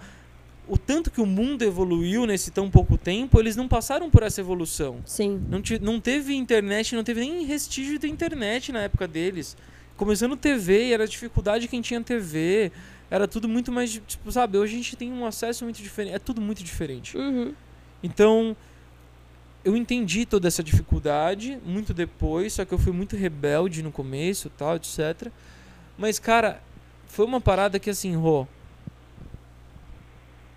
o 0.68 0.78
tanto 0.78 1.10
que 1.10 1.20
o 1.20 1.26
mundo 1.26 1.62
evoluiu 1.64 2.24
nesse 2.24 2.52
tão 2.52 2.70
pouco 2.70 2.96
tempo, 2.96 3.40
eles 3.40 3.56
não 3.56 3.66
passaram 3.66 4.08
por 4.08 4.22
essa 4.22 4.40
evolução. 4.40 5.00
Sim. 5.04 5.42
Não, 5.50 5.60
ti- 5.60 5.80
não 5.82 6.00
teve 6.00 6.32
internet, 6.32 6.94
não 6.94 7.02
teve 7.02 7.20
nem 7.20 7.44
restígio 7.44 7.98
da 7.98 8.06
internet 8.06 8.70
na 8.70 8.82
época 8.82 9.08
deles. 9.08 9.56
Começando 9.96 10.36
TV, 10.36 10.92
era 10.92 11.04
dificuldade 11.04 11.66
quem 11.66 11.80
tinha 11.80 12.00
TV. 12.00 12.70
Era 13.10 13.26
tudo 13.26 13.48
muito 13.48 13.72
mais. 13.72 14.00
Tipo, 14.06 14.30
sabe, 14.30 14.56
hoje 14.56 14.74
a 14.74 14.76
gente 14.76 14.94
tem 14.94 15.12
um 15.12 15.26
acesso 15.26 15.64
muito 15.64 15.82
diferente. 15.82 16.14
É 16.14 16.18
tudo 16.20 16.40
muito 16.40 16.62
diferente. 16.62 17.16
Uhum. 17.18 17.52
Então, 18.04 18.56
eu 19.64 19.76
entendi 19.76 20.24
toda 20.24 20.46
essa 20.46 20.62
dificuldade 20.62 21.58
muito 21.66 21.92
depois, 21.92 22.52
só 22.52 22.64
que 22.64 22.72
eu 22.72 22.78
fui 22.78 22.92
muito 22.92 23.16
rebelde 23.16 23.82
no 23.82 23.90
começo, 23.90 24.48
tal, 24.56 24.76
etc. 24.76 25.26
Mas, 25.98 26.20
cara, 26.20 26.62
foi 27.10 27.26
uma 27.26 27.40
parada 27.40 27.78
que 27.78 27.90
assim, 27.90 28.14
Rô, 28.14 28.46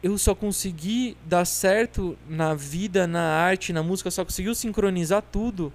eu 0.03 0.17
só 0.17 0.35
consegui 0.35 1.17
dar 1.25 1.45
certo 1.45 2.17
na 2.29 2.53
vida, 2.53 3.07
na 3.07 3.21
arte, 3.21 3.73
na 3.73 3.81
música, 3.81 4.11
só 4.11 4.23
conseguiu 4.23 4.53
sincronizar 4.53 5.21
tudo 5.21 5.73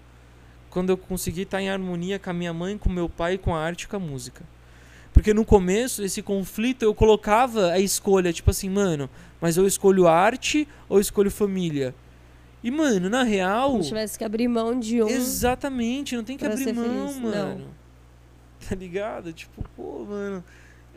quando 0.70 0.90
eu 0.90 0.96
consegui 0.96 1.42
estar 1.42 1.60
em 1.60 1.68
harmonia 1.68 2.18
com 2.18 2.30
a 2.30 2.32
minha 2.32 2.52
mãe, 2.52 2.78
com 2.78 2.88
meu 2.88 3.08
pai, 3.08 3.38
com 3.38 3.56
a 3.56 3.60
arte 3.60 3.82
e 3.82 3.88
com 3.88 3.96
a 3.96 3.98
música. 3.98 4.44
Porque 5.12 5.34
no 5.34 5.44
começo, 5.44 6.04
esse 6.04 6.22
conflito, 6.22 6.84
eu 6.84 6.94
colocava 6.94 7.72
a 7.72 7.80
escolha, 7.80 8.32
tipo 8.32 8.50
assim, 8.50 8.68
mano, 8.68 9.10
mas 9.40 9.56
eu 9.56 9.66
escolho 9.66 10.06
arte 10.06 10.68
ou 10.88 10.98
eu 10.98 11.00
escolho 11.00 11.30
família? 11.30 11.94
E, 12.62 12.70
mano, 12.70 13.08
na 13.08 13.24
real. 13.24 13.82
Se 13.82 13.88
tivesse 13.88 14.18
que 14.18 14.24
abrir 14.24 14.46
mão 14.46 14.78
de 14.78 15.02
um. 15.02 15.08
Exatamente, 15.08 16.14
não 16.14 16.22
tem 16.22 16.36
que 16.36 16.46
abrir 16.46 16.72
mão, 16.72 16.84
feliz, 16.84 17.16
não. 17.16 17.30
mano. 17.30 17.66
Tá 18.68 18.74
ligado? 18.74 19.32
Tipo, 19.32 19.64
pô, 19.74 20.04
mano. 20.04 20.44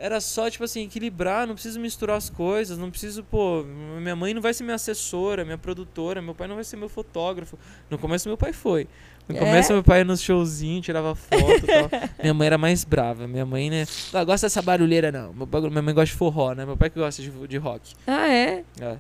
Era 0.03 0.19
só, 0.19 0.49
tipo 0.49 0.63
assim, 0.63 0.83
equilibrar, 0.85 1.45
não 1.45 1.53
preciso 1.53 1.79
misturar 1.79 2.17
as 2.17 2.27
coisas, 2.27 2.75
não 2.75 2.89
preciso, 2.89 3.23
pô, 3.23 3.63
minha 4.01 4.15
mãe 4.15 4.33
não 4.33 4.41
vai 4.41 4.51
ser 4.51 4.63
minha 4.63 4.73
assessora, 4.75 5.45
minha 5.45 5.59
produtora, 5.59 6.23
meu 6.23 6.33
pai 6.33 6.47
não 6.47 6.55
vai 6.55 6.63
ser 6.63 6.75
meu 6.75 6.89
fotógrafo. 6.89 7.55
No 7.87 7.99
começo 7.99 8.27
meu 8.27 8.35
pai 8.35 8.51
foi. 8.51 8.87
No 9.29 9.35
É? 9.35 9.39
começo 9.39 9.71
meu 9.71 9.83
pai 9.83 9.99
ia 9.99 10.03
nos 10.03 10.19
showzinhos, 10.19 10.83
tirava 10.83 11.13
foto 11.13 11.37
e 11.39 11.67
tal. 11.67 11.89
minha 12.19 12.33
mãe 12.33 12.47
era 12.47 12.57
mais 12.57 12.83
brava. 12.83 13.27
Minha 13.27 13.45
mãe, 13.45 13.69
né, 13.69 13.85
não 14.11 14.25
gosta 14.25 14.47
dessa 14.47 14.59
barulheira 14.63 15.11
não. 15.11 15.33
Minha 15.69 15.81
mãe 15.83 15.93
gosta 15.93 16.07
de 16.11 16.17
forró, 16.17 16.53
né? 16.53 16.65
Meu 16.65 16.75
pai 16.75 16.89
que 16.89 16.99
gosta 16.99 17.21
de, 17.21 17.29
de 17.47 17.57
rock. 17.57 17.93
Ah, 18.07 18.27
é? 18.27 18.63
É. 18.81 18.97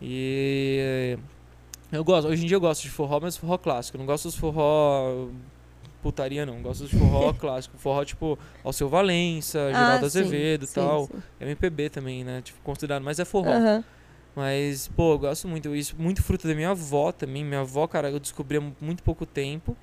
E 0.00 1.18
eu 1.90 2.04
gosto, 2.04 2.28
hoje 2.28 2.44
em 2.44 2.46
dia 2.46 2.56
eu 2.56 2.60
gosto 2.60 2.82
de 2.82 2.90
forró, 2.90 3.18
mas 3.20 3.36
forró 3.36 3.58
clássico. 3.58 3.96
Eu 3.96 3.98
não 3.98 4.06
gosto 4.06 4.24
dos 4.24 4.36
forró 4.36 5.26
putaria 6.04 6.44
não, 6.44 6.60
gosto 6.60 6.86
de 6.86 6.98
forró 6.98 7.32
clássico. 7.34 7.78
Forró 7.78 8.04
tipo 8.04 8.38
Alceu 8.62 8.90
Valença, 8.90 9.58
Geraldo 9.72 10.04
ah, 10.04 10.06
Azevedo 10.06 10.66
e 10.66 10.68
tal. 10.68 11.06
sim. 11.06 11.22
MPB 11.40 11.88
também, 11.88 12.22
né? 12.22 12.42
Tipo, 12.42 12.60
considerado, 12.62 13.02
mas 13.02 13.18
é 13.18 13.24
forró. 13.24 13.50
Aham. 13.50 13.82
Mas, 14.36 14.88
pô, 14.88 15.12
eu 15.12 15.18
gosto 15.18 15.48
muito. 15.48 15.74
Isso 15.74 15.94
muito 15.98 16.22
fruto 16.22 16.46
da 16.46 16.54
minha 16.54 16.70
avó 16.70 17.10
também. 17.10 17.42
Minha 17.44 17.60
avó, 17.60 17.86
cara, 17.86 18.10
eu 18.10 18.20
descobri 18.20 18.58
há 18.58 18.62
muito 18.80 19.02
pouco 19.02 19.24
tempo 19.24 19.76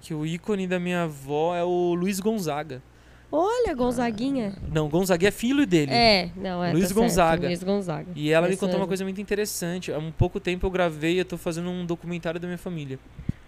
que 0.00 0.14
o 0.14 0.24
ícone 0.24 0.66
da 0.66 0.78
minha 0.78 1.04
avó 1.04 1.56
é 1.56 1.64
o 1.64 1.94
Luiz 1.94 2.20
Gonzaga. 2.20 2.82
Olha, 3.36 3.74
Gonzaguinha. 3.74 4.54
Não, 4.72 4.88
Gonzaga 4.88 5.26
é 5.26 5.30
filho 5.32 5.66
dele. 5.66 5.92
É, 5.92 6.30
não, 6.36 6.62
é. 6.62 6.70
Luiz 6.70 6.84
tá 6.84 6.94
certo, 6.94 7.00
Gonzaga. 7.00 7.46
Luiz 7.48 7.62
Gonzaga. 7.64 8.06
E 8.14 8.30
ela 8.30 8.48
me 8.48 8.56
contou 8.56 8.76
uma 8.76 8.86
coisa 8.86 9.02
muito 9.02 9.20
interessante. 9.20 9.92
Há 9.92 9.98
um 9.98 10.12
pouco 10.12 10.38
tempo 10.38 10.64
eu 10.64 10.70
gravei, 10.70 11.18
eu 11.18 11.24
tô 11.24 11.36
fazendo 11.36 11.68
um 11.68 11.84
documentário 11.84 12.38
da 12.38 12.46
minha 12.46 12.56
família. 12.56 12.96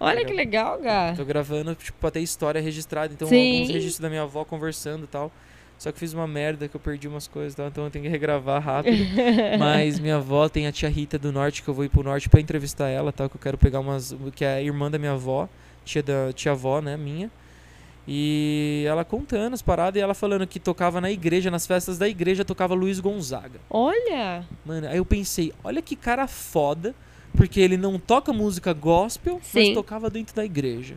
Olha 0.00 0.24
que 0.24 0.32
legal, 0.32 0.80
Gá. 0.80 1.14
Tô 1.16 1.24
gravando, 1.24 1.72
tipo, 1.76 1.96
pra 2.00 2.10
ter 2.10 2.18
história 2.18 2.60
registrada. 2.60 3.14
Então, 3.14 3.28
Sim. 3.28 3.58
alguns 3.58 3.74
registros 3.74 4.00
da 4.00 4.08
minha 4.08 4.22
avó 4.22 4.44
conversando 4.44 5.04
e 5.04 5.06
tal. 5.06 5.30
Só 5.78 5.92
que 5.92 6.00
fiz 6.00 6.12
uma 6.12 6.26
merda 6.26 6.66
que 6.66 6.74
eu 6.74 6.80
perdi 6.80 7.06
umas 7.06 7.28
coisas 7.28 7.52
e 7.52 7.56
tal, 7.56 7.68
então 7.68 7.84
eu 7.84 7.90
tenho 7.90 8.04
que 8.06 8.10
regravar 8.10 8.60
rápido. 8.60 8.96
Mas 9.56 10.00
minha 10.00 10.16
avó 10.16 10.48
tem 10.48 10.66
a 10.66 10.72
tia 10.72 10.88
Rita 10.88 11.16
do 11.16 11.30
norte, 11.30 11.62
que 11.62 11.68
eu 11.68 11.74
vou 11.74 11.84
ir 11.84 11.90
pro 11.90 12.02
norte 12.02 12.28
pra 12.28 12.40
entrevistar 12.40 12.88
ela, 12.88 13.12
tal, 13.12 13.30
que 13.30 13.36
eu 13.36 13.40
quero 13.40 13.56
pegar 13.56 13.78
umas. 13.78 14.16
que 14.34 14.44
é 14.44 14.54
a 14.54 14.62
irmã 14.62 14.90
da 14.90 14.98
minha 14.98 15.12
avó, 15.12 15.48
tia 15.84 16.02
da 16.02 16.32
tia 16.32 16.50
avó, 16.50 16.80
né, 16.80 16.96
minha. 16.96 17.30
E 18.08 18.84
ela 18.86 19.04
contando 19.04 19.54
as 19.54 19.62
paradas 19.62 19.98
e 19.98 20.02
ela 20.02 20.14
falando 20.14 20.46
que 20.46 20.60
tocava 20.60 21.00
na 21.00 21.10
igreja, 21.10 21.50
nas 21.50 21.66
festas 21.66 21.98
da 21.98 22.08
igreja 22.08 22.44
tocava 22.44 22.74
Luiz 22.74 23.00
Gonzaga. 23.00 23.58
Olha. 23.68 24.44
Mano, 24.64 24.88
aí 24.88 24.98
eu 24.98 25.04
pensei, 25.04 25.52
olha 25.64 25.82
que 25.82 25.96
cara 25.96 26.26
foda, 26.28 26.94
porque 27.36 27.60
ele 27.60 27.76
não 27.76 27.98
toca 27.98 28.32
música 28.32 28.72
gospel, 28.72 29.40
mas 29.52 29.66
Sim. 29.66 29.74
tocava 29.74 30.08
dentro 30.08 30.36
da 30.36 30.44
igreja. 30.44 30.96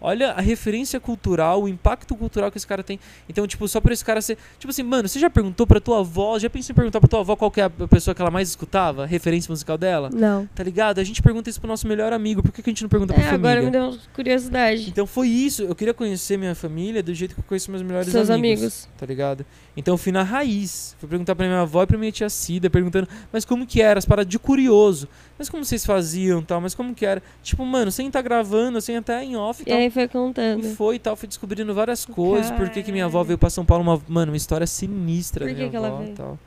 Olha 0.00 0.32
a 0.32 0.40
referência 0.40 1.00
cultural, 1.00 1.62
o 1.62 1.68
impacto 1.68 2.14
cultural 2.14 2.50
que 2.50 2.58
esse 2.58 2.66
cara 2.66 2.82
tem. 2.82 3.00
Então, 3.28 3.46
tipo, 3.46 3.66
só 3.66 3.80
pra 3.80 3.92
esse 3.92 4.04
cara 4.04 4.20
ser. 4.20 4.36
Tipo 4.58 4.70
assim, 4.70 4.82
mano, 4.82 5.08
você 5.08 5.18
já 5.18 5.30
perguntou 5.30 5.66
pra 5.66 5.80
tua 5.80 6.00
avó? 6.00 6.38
Já 6.38 6.50
pensou 6.50 6.72
em 6.72 6.76
perguntar 6.76 7.00
pra 7.00 7.08
tua 7.08 7.20
avó 7.20 7.34
qual 7.34 7.50
é 7.56 7.62
a 7.62 7.70
pessoa 7.70 8.14
que 8.14 8.20
ela 8.20 8.30
mais 8.30 8.48
escutava? 8.48 9.04
A 9.04 9.06
referência 9.06 9.50
musical 9.50 9.78
dela? 9.78 10.10
Não. 10.12 10.46
Tá 10.54 10.62
ligado? 10.62 10.98
A 10.98 11.04
gente 11.04 11.22
pergunta 11.22 11.48
isso 11.48 11.60
pro 11.60 11.68
nosso 11.68 11.86
melhor 11.88 12.12
amigo. 12.12 12.42
Por 12.42 12.52
que, 12.52 12.62
que 12.62 12.70
a 12.70 12.72
gente 12.72 12.82
não 12.82 12.88
pergunta 12.90 13.14
pra 13.14 13.22
É, 13.22 13.26
família? 13.26 13.50
agora 13.50 13.62
me 13.64 13.70
deu 13.70 13.98
curiosidade. 14.14 14.88
Então 14.90 15.06
foi 15.06 15.28
isso. 15.28 15.62
Eu 15.62 15.74
queria 15.74 15.94
conhecer 15.94 16.36
minha 16.36 16.54
família 16.54 17.02
do 17.02 17.14
jeito 17.14 17.34
que 17.34 17.40
eu 17.40 17.44
conheço 17.44 17.70
meus 17.70 17.82
melhores 17.82 18.10
Seus 18.12 18.28
amigos 18.30 18.60
amigos. 18.62 18.88
tá 18.98 19.06
ligado? 19.06 19.46
Então 19.76 19.94
eu 19.94 19.98
fui 19.98 20.12
na 20.12 20.22
raiz. 20.22 20.94
Fui 20.98 21.08
perguntar 21.08 21.34
pra 21.34 21.46
minha 21.46 21.60
avó 21.60 21.82
e 21.82 21.86
pra 21.86 21.96
minha 21.98 22.12
tia 22.12 22.28
Cida, 22.28 22.68
perguntando, 22.70 23.08
mas 23.32 23.44
como 23.44 23.66
que 23.66 23.80
era? 23.80 23.98
As 23.98 24.04
paradas 24.04 24.30
de 24.30 24.38
curioso. 24.38 25.08
Mas 25.38 25.48
como 25.50 25.64
vocês 25.64 25.84
faziam 25.84 26.42
tal? 26.42 26.60
Mas 26.60 26.74
como 26.74 26.94
que 26.94 27.04
era? 27.04 27.22
Tipo, 27.42 27.64
mano, 27.64 27.90
sem 27.90 28.06
estar 28.06 28.22
gravando, 28.22 28.80
sem 28.80 28.96
até 28.96 29.22
em 29.22 29.36
off 29.36 29.62
e 29.62 29.68
E 29.70 29.70
tal. 29.70 29.85
Aí 29.86 29.90
foi 29.90 30.02
E 30.04 30.08
contando. 30.08 30.62
foi 30.74 30.96
e 30.96 30.98
tal, 30.98 31.16
fui 31.16 31.26
descobrindo 31.28 31.74
várias 31.74 32.04
coisas. 32.04 32.50
Por 32.52 32.68
que, 32.70 32.82
que 32.82 32.92
minha 32.92 33.06
avó 33.06 33.22
veio 33.24 33.38
pra 33.38 33.50
São 33.50 33.64
Paulo? 33.64 33.82
Uma, 33.82 34.00
mano, 34.08 34.32
uma 34.32 34.36
história 34.36 34.66
sinistra 34.66 35.44
Por 35.46 35.52
da 35.52 35.58
minha 35.58 35.70
que 35.70 35.76
ela 35.76 35.88
avó 35.88 35.98
veio? 35.98 36.10
e 36.10 36.14
tal. 36.14 36.38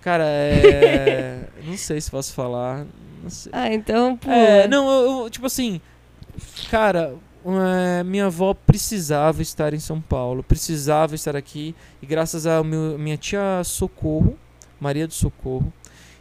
Cara, 0.00 0.24
é. 0.26 1.48
não 1.66 1.76
sei 1.76 2.00
se 2.00 2.10
posso 2.10 2.32
falar. 2.32 2.86
Não 3.22 3.30
sei. 3.30 3.50
Ah, 3.54 3.72
então. 3.72 4.18
É, 4.26 4.66
não, 4.68 4.88
eu, 4.90 5.22
eu- 5.24 5.30
tipo 5.30 5.46
assim, 5.46 5.80
cara, 6.70 7.14
é, 7.98 8.02
minha 8.04 8.26
avó 8.26 8.54
precisava 8.54 9.42
estar 9.42 9.74
em 9.74 9.80
São 9.80 10.00
Paulo, 10.00 10.42
precisava 10.42 11.14
estar 11.14 11.34
aqui, 11.36 11.74
e 12.00 12.06
graças 12.06 12.46
a 12.46 12.62
meu, 12.62 12.96
minha 12.98 13.16
tia 13.16 13.62
Socorro, 13.64 14.38
Maria 14.80 15.06
do 15.06 15.14
Socorro, 15.14 15.72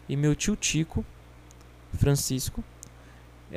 e 0.09 0.15
meu 0.17 0.35
tio 0.35 0.55
Tico, 0.55 1.05
Francisco, 1.93 2.63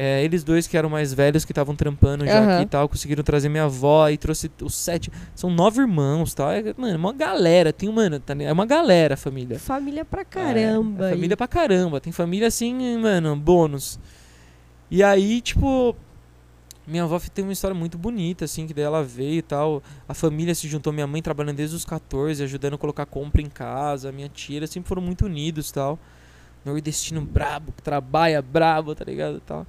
é, 0.02 0.24
eles 0.24 0.42
dois 0.42 0.66
que 0.66 0.78
eram 0.78 0.88
mais 0.88 1.12
velhos, 1.12 1.44
que 1.44 1.52
estavam 1.52 1.76
trampando 1.76 2.24
já 2.24 2.56
aqui 2.56 2.62
e 2.62 2.66
tal, 2.66 2.88
conseguiram 2.88 3.22
trazer 3.22 3.50
minha 3.50 3.64
avó 3.64 4.08
e 4.08 4.16
trouxe 4.16 4.50
os 4.62 4.74
sete. 4.74 5.12
São 5.34 5.50
nove 5.50 5.82
irmãos, 5.82 6.32
tá? 6.32 6.54
É, 6.54 6.72
mano, 6.74 6.94
é 6.94 6.96
uma 6.96 7.12
galera. 7.12 7.70
Tem, 7.70 7.92
mano, 7.92 8.18
tá, 8.18 8.34
é 8.40 8.50
uma 8.50 8.64
galera 8.64 9.12
a 9.12 9.16
família. 9.18 9.58
Família 9.58 10.02
pra 10.02 10.24
caramba. 10.24 11.04
É, 11.04 11.08
aí. 11.08 11.14
família 11.16 11.36
pra 11.36 11.46
caramba. 11.46 12.00
Tem 12.00 12.10
família 12.14 12.48
assim, 12.48 12.96
mano, 12.96 13.36
bônus. 13.36 14.00
E 14.90 15.02
aí, 15.02 15.42
tipo, 15.42 15.94
minha 16.86 17.02
avó 17.02 17.20
tem 17.34 17.44
uma 17.44 17.52
história 17.52 17.74
muito 17.74 17.98
bonita, 17.98 18.46
assim, 18.46 18.66
que 18.66 18.72
daí 18.72 18.84
ela 18.84 19.04
veio 19.04 19.40
e 19.40 19.42
tal. 19.42 19.82
A 20.08 20.14
família 20.14 20.54
se 20.54 20.66
juntou, 20.66 20.94
minha 20.94 21.06
mãe 21.06 21.20
trabalhando 21.20 21.56
desde 21.56 21.76
os 21.76 21.84
14, 21.84 22.42
ajudando 22.42 22.72
a 22.72 22.78
colocar 22.78 23.04
compra 23.04 23.42
em 23.42 23.50
casa. 23.50 24.10
Minha 24.10 24.30
tia, 24.30 24.56
eles 24.56 24.70
sempre 24.70 24.88
foram 24.88 25.02
muito 25.02 25.26
unidos 25.26 25.68
e 25.68 25.74
tal. 25.74 25.98
Nordestino 26.64 27.20
brabo, 27.20 27.70
que 27.72 27.82
trabalha 27.82 28.40
brabo, 28.40 28.94
tá 28.94 29.04
ligado? 29.04 29.36
e 29.36 29.40
Tal. 29.40 29.66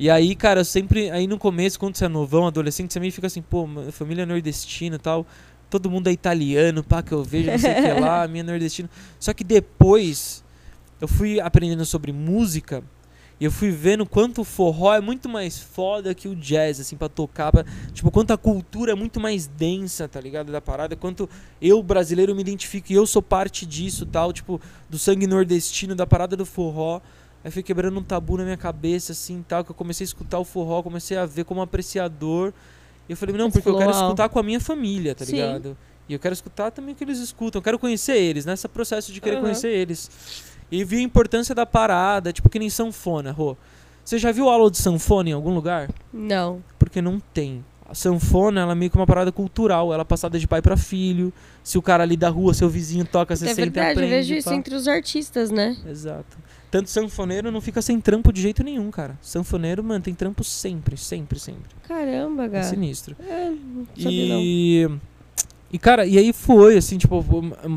E 0.00 0.08
aí, 0.08 0.36
cara, 0.36 0.60
eu 0.60 0.64
sempre. 0.64 1.10
Aí 1.10 1.26
no 1.26 1.36
começo, 1.36 1.76
quando 1.76 1.96
você 1.96 2.04
é 2.04 2.08
novão, 2.08 2.46
adolescente, 2.46 2.92
você 2.92 3.00
meio 3.00 3.12
fica 3.12 3.26
assim, 3.26 3.42
pô, 3.42 3.68
família 3.90 4.24
nordestina 4.24 4.94
e 4.94 4.98
tal. 4.98 5.26
Todo 5.68 5.90
mundo 5.90 6.06
é 6.06 6.12
italiano, 6.12 6.84
pá, 6.84 7.02
que 7.02 7.12
eu 7.12 7.24
vejo, 7.24 7.50
não 7.50 7.58
sei 7.58 7.72
o 7.72 7.82
que 7.82 8.00
lá, 8.00 8.26
minha 8.28 8.44
nordestina. 8.44 8.88
Só 9.18 9.34
que 9.34 9.42
depois 9.42 10.44
eu 11.00 11.08
fui 11.08 11.40
aprendendo 11.40 11.84
sobre 11.84 12.12
música 12.12 12.82
e 13.40 13.44
eu 13.44 13.50
fui 13.50 13.70
vendo 13.70 14.06
quanto 14.06 14.42
o 14.42 14.44
forró 14.44 14.94
é 14.94 15.00
muito 15.00 15.28
mais 15.28 15.58
foda 15.58 16.14
que 16.14 16.28
o 16.28 16.34
jazz, 16.34 16.78
assim, 16.78 16.96
pra 16.96 17.08
tocar. 17.08 17.50
Pra, 17.50 17.64
tipo, 17.92 18.08
quanto 18.12 18.32
a 18.32 18.38
cultura 18.38 18.92
é 18.92 18.94
muito 18.94 19.18
mais 19.18 19.48
densa, 19.48 20.06
tá 20.06 20.20
ligado? 20.20 20.52
Da 20.52 20.60
parada. 20.60 20.94
Quanto 20.94 21.28
eu, 21.60 21.82
brasileiro, 21.82 22.34
me 22.36 22.40
identifico 22.40 22.92
e 22.92 22.94
eu 22.94 23.04
sou 23.04 23.20
parte 23.20 23.66
disso, 23.66 24.06
tal. 24.06 24.32
Tipo, 24.32 24.60
do 24.88 24.96
sangue 24.96 25.26
nordestino, 25.26 25.96
da 25.96 26.06
parada 26.06 26.36
do 26.36 26.46
forró. 26.46 27.00
Aí 27.44 27.50
fui 27.50 27.62
quebrando 27.62 27.98
um 27.98 28.02
tabu 28.02 28.36
na 28.36 28.44
minha 28.44 28.56
cabeça, 28.56 29.12
assim, 29.12 29.44
tal. 29.46 29.64
Que 29.64 29.70
eu 29.70 29.74
comecei 29.74 30.04
a 30.04 30.06
escutar 30.06 30.38
o 30.38 30.44
forró, 30.44 30.82
comecei 30.82 31.16
a 31.16 31.24
ver 31.24 31.44
como 31.44 31.62
apreciador. 31.62 32.52
E 33.08 33.12
eu 33.12 33.16
falei, 33.16 33.34
não, 33.36 33.50
porque 33.50 33.68
eu 33.68 33.76
quero 33.76 33.90
escutar 33.90 34.28
com 34.28 34.38
a 34.38 34.42
minha 34.42 34.60
família, 34.60 35.14
tá 35.14 35.24
Sim. 35.24 35.32
ligado? 35.36 35.76
E 36.08 36.12
eu 36.12 36.18
quero 36.18 36.32
escutar 36.32 36.70
também 36.70 36.94
o 36.94 36.96
que 36.96 37.04
eles 37.04 37.18
escutam. 37.18 37.58
Eu 37.58 37.62
quero 37.62 37.78
conhecer 37.78 38.16
eles, 38.16 38.44
nesse 38.44 38.66
processo 38.68 39.12
de 39.12 39.20
querer 39.20 39.36
Aham. 39.36 39.42
conhecer 39.44 39.68
eles. 39.68 40.10
E 40.70 40.84
vi 40.84 40.96
a 40.96 41.00
importância 41.00 41.54
da 41.54 41.64
parada, 41.64 42.32
tipo 42.32 42.48
que 42.48 42.58
nem 42.58 42.68
sanfona, 42.68 43.30
Rô. 43.30 43.56
Você 44.04 44.18
já 44.18 44.32
viu 44.32 44.48
aula 44.48 44.70
de 44.70 44.78
sanfona 44.78 45.30
em 45.30 45.32
algum 45.32 45.54
lugar? 45.54 45.90
Não. 46.12 46.62
Porque 46.78 47.02
não 47.02 47.20
tem. 47.20 47.62
A 47.86 47.94
sanfona, 47.94 48.62
ela 48.62 48.72
é 48.72 48.74
meio 48.74 48.90
que 48.90 48.96
uma 48.96 49.06
parada 49.06 49.30
cultural. 49.30 49.92
Ela 49.92 50.02
é 50.02 50.04
passada 50.04 50.38
de 50.38 50.46
pai 50.46 50.60
pra 50.62 50.76
filho. 50.76 51.32
Se 51.62 51.76
o 51.76 51.82
cara 51.82 52.02
ali 52.02 52.16
da 52.16 52.28
rua, 52.30 52.52
seu 52.54 52.68
vizinho 52.68 53.04
toca, 53.04 53.34
você 53.36 53.44
é 53.44 53.48
senta 53.48 53.60
e 53.60 53.64
verdade, 53.64 53.90
aprende. 53.92 54.12
eu 54.12 54.16
vejo 54.18 54.34
isso 54.34 54.48
pá. 54.48 54.54
entre 54.54 54.74
os 54.74 54.88
artistas, 54.88 55.50
né? 55.50 55.76
Exato. 55.86 56.38
Tanto 56.70 56.90
sanfoneiro 56.90 57.50
não 57.50 57.60
fica 57.60 57.80
sem 57.80 57.98
trampo 58.00 58.30
de 58.32 58.42
jeito 58.42 58.62
nenhum, 58.62 58.90
cara. 58.90 59.18
Sanfoneiro, 59.22 59.82
mano, 59.82 60.04
tem 60.04 60.14
trampo 60.14 60.44
sempre, 60.44 60.96
sempre, 60.96 61.38
sempre. 61.38 61.62
Caramba, 61.86 62.44
É 62.44 62.48
cara. 62.50 62.64
sinistro. 62.64 63.16
É, 63.26 63.48
não 63.50 63.86
sabia 63.96 64.28
não. 64.34 64.40
E. 64.40 64.90
E, 65.70 65.78
cara, 65.78 66.06
e 66.06 66.16
aí 66.18 66.32
foi, 66.32 66.76
assim, 66.78 66.96
tipo, 66.98 67.22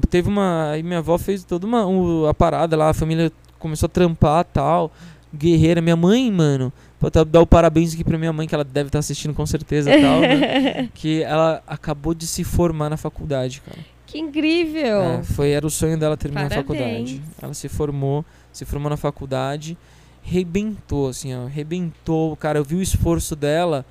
teve 0.09 0.27
uma. 0.29 0.71
Aí 0.71 0.83
minha 0.83 0.99
avó 0.99 1.17
fez 1.17 1.43
toda 1.43 1.65
uma. 1.65 1.85
um- 1.85 2.25
a 2.25 2.33
parada 2.33 2.75
lá, 2.77 2.89
a 2.89 2.93
família 2.93 3.31
começou 3.59 3.87
a 3.87 3.89
trampar 3.89 4.43
tal. 4.45 4.91
Guerreira. 5.33 5.81
Minha 5.81 5.95
mãe, 5.95 6.29
mano. 6.31 6.71
Vou 6.99 7.09
dar 7.25 7.41
o 7.41 7.47
parabéns 7.47 7.93
aqui 7.93 8.03
pra 8.03 8.17
minha 8.17 8.31
mãe, 8.33 8.47
que 8.47 8.53
ela 8.53 8.63
deve 8.63 8.87
estar 8.89 8.99
assistindo 8.99 9.33
com 9.33 9.45
certeza 9.45 9.89
tal, 9.89 10.19
né? 10.21 10.89
Que 10.93 11.23
ela 11.23 11.63
acabou 11.65 12.13
de 12.13 12.27
se 12.27 12.43
formar 12.43 12.89
na 12.89 12.97
faculdade, 12.97 13.61
cara. 13.61 13.79
Que 14.05 14.19
incrível. 14.19 15.01
É, 15.01 15.23
foi, 15.23 15.51
era 15.51 15.65
o 15.65 15.69
sonho 15.69 15.97
dela 15.97 16.15
terminar 16.17 16.45
a 16.45 16.49
Parabéns. 16.49 16.67
faculdade. 16.67 17.21
Ela 17.41 17.53
se 17.53 17.67
formou, 17.69 18.23
se 18.53 18.65
formou 18.65 18.89
na 18.89 18.97
faculdade, 18.97 19.77
rebentou, 20.21 21.09
assim, 21.09 21.33
ó, 21.35 21.45
rebentou. 21.45 22.35
Cara, 22.37 22.59
eu 22.59 22.63
vi 22.63 22.75
o 22.75 22.81
esforço 22.81 23.35
dela. 23.35 23.85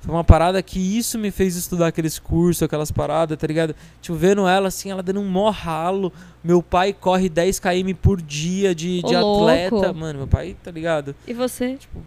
Foi 0.00 0.14
uma 0.14 0.22
parada 0.22 0.62
que 0.62 0.78
isso 0.78 1.18
me 1.18 1.30
fez 1.32 1.56
estudar 1.56 1.88
aqueles 1.88 2.18
cursos, 2.18 2.62
aquelas 2.62 2.92
paradas, 2.92 3.36
tá 3.36 3.46
ligado? 3.46 3.74
Tipo, 4.00 4.16
vendo 4.16 4.46
ela 4.46 4.68
assim, 4.68 4.90
ela 4.90 5.02
dando 5.02 5.20
um 5.20 5.28
mó 5.28 5.50
ralo. 5.50 6.12
Meu 6.44 6.62
pai 6.62 6.92
corre 6.92 7.28
10 7.28 7.58
km 7.58 7.92
por 8.00 8.22
dia 8.22 8.72
de, 8.74 9.02
de 9.02 9.14
atleta. 9.40 9.92
Mano, 9.92 10.18
meu 10.20 10.28
pai, 10.28 10.56
tá 10.62 10.70
ligado? 10.70 11.14
E 11.26 11.32
você? 11.32 11.76
Tipo, 11.76 11.98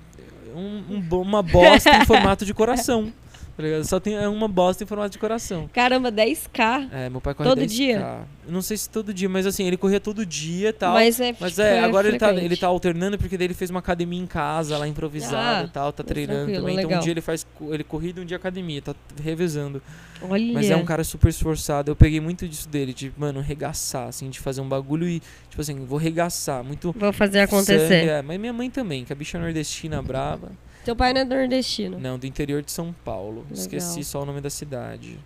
um- 0.56 0.84
um 1.12 1.22
uma 1.22 1.44
bosta 1.44 1.90
em 1.98 2.06
formato 2.08 2.46
de 2.46 2.54
coração. 2.54 3.12
Tá 3.60 3.64
ligado? 3.64 3.84
Só 3.84 4.00
tem 4.00 4.16
é 4.16 4.26
uma 4.26 4.48
bosta 4.48 4.86
em 4.86 4.88
formato 4.88 5.10
de 5.10 5.18
coração. 5.18 5.70
Caramba, 5.74 6.10
10k. 6.10 6.88
É, 6.94 7.10
meu 7.10 7.20
pai 7.20 7.34
corre 7.34 7.50
Todo 7.50 7.60
10K. 7.60 7.68
dia? 7.68 8.20
Não 8.48 8.62
sei 8.62 8.78
se 8.78 8.90
todo 8.90 9.14
dia, 9.14 9.28
mas 9.28 9.46
assim, 9.46 9.66
ele 9.68 9.76
corria 9.76 10.00
todo 10.00 10.26
dia 10.26 10.70
e 10.70 10.72
tal. 10.74 10.94
Mas 10.94 11.20
é, 11.20 11.36
Mas 11.38 11.52
tipo, 11.52 11.62
é, 11.64 11.82
agora 11.82 12.08
ele 12.08 12.18
tá, 12.18 12.34
ele 12.34 12.56
tá 12.56 12.68
alternando 12.68 13.18
porque 13.18 13.38
daí 13.38 13.48
ele 13.48 13.54
fez 13.54 13.70
uma 13.70 13.82
academia 13.82 14.18
em 14.18 14.26
casa, 14.26 14.78
lá 14.78 14.88
improvisada 14.88 15.66
Ah, 15.66 15.66
e 15.66 15.68
tal, 15.68 15.92
tá 15.92 16.06
treinando 16.06 16.54
também. 16.54 16.76
Então 16.76 16.86
um 16.86 16.88
legal. 16.88 17.02
dia 17.02 17.12
ele 17.12 17.20
faz 17.20 17.46
ele 17.70 17.84
corrida 17.84 18.22
e 18.22 18.24
um 18.24 18.26
dia 18.26 18.38
academia, 18.38 18.82
tá 18.82 18.96
revezando. 19.22 19.82
Olha. 20.22 20.54
Mas 20.54 20.70
é 20.70 20.78
um 20.78 20.86
cara 20.86 21.04
super 21.04 21.28
esforçado. 21.28 21.92
Eu 21.92 21.98
peguei 21.98 22.22
muito 22.22 22.48
disso 22.48 22.70
dele, 22.70 22.94
de, 22.94 23.12
mano, 23.18 23.42
regaçar, 23.42 24.08
assim, 24.08 24.30
de 24.30 24.40
fazer 24.40 24.62
um 24.62 24.70
bagulho 24.70 25.06
e, 25.06 25.22
tipo 25.50 25.60
assim, 25.62 25.84
vou 25.84 26.00
regaçar. 26.00 26.64
Muito. 26.64 26.96
Vou 26.98 27.12
fazer 27.12 27.42
acontecer. 27.42 27.90
sangue, 27.90 28.10
é. 28.10 28.22
Mas 28.22 28.40
minha 28.40 28.54
mãe 28.54 28.70
também, 28.70 29.04
que 29.04 29.12
a 29.12 29.16
bicha 29.18 29.38
nordestina 29.38 30.02
brava. 30.02 30.50
Teu 30.90 30.96
pai 30.96 31.14
não 31.14 31.22
é 31.22 31.24
nordestino. 31.24 32.00
Não, 32.00 32.18
do 32.18 32.26
interior 32.26 32.64
de 32.64 32.72
São 32.72 32.92
Paulo. 33.06 33.42
Legal. 33.42 33.54
Esqueci 33.54 34.04
só 34.04 34.24
o 34.24 34.26
nome 34.26 34.42
da 34.42 34.50
cidade. 34.50 35.20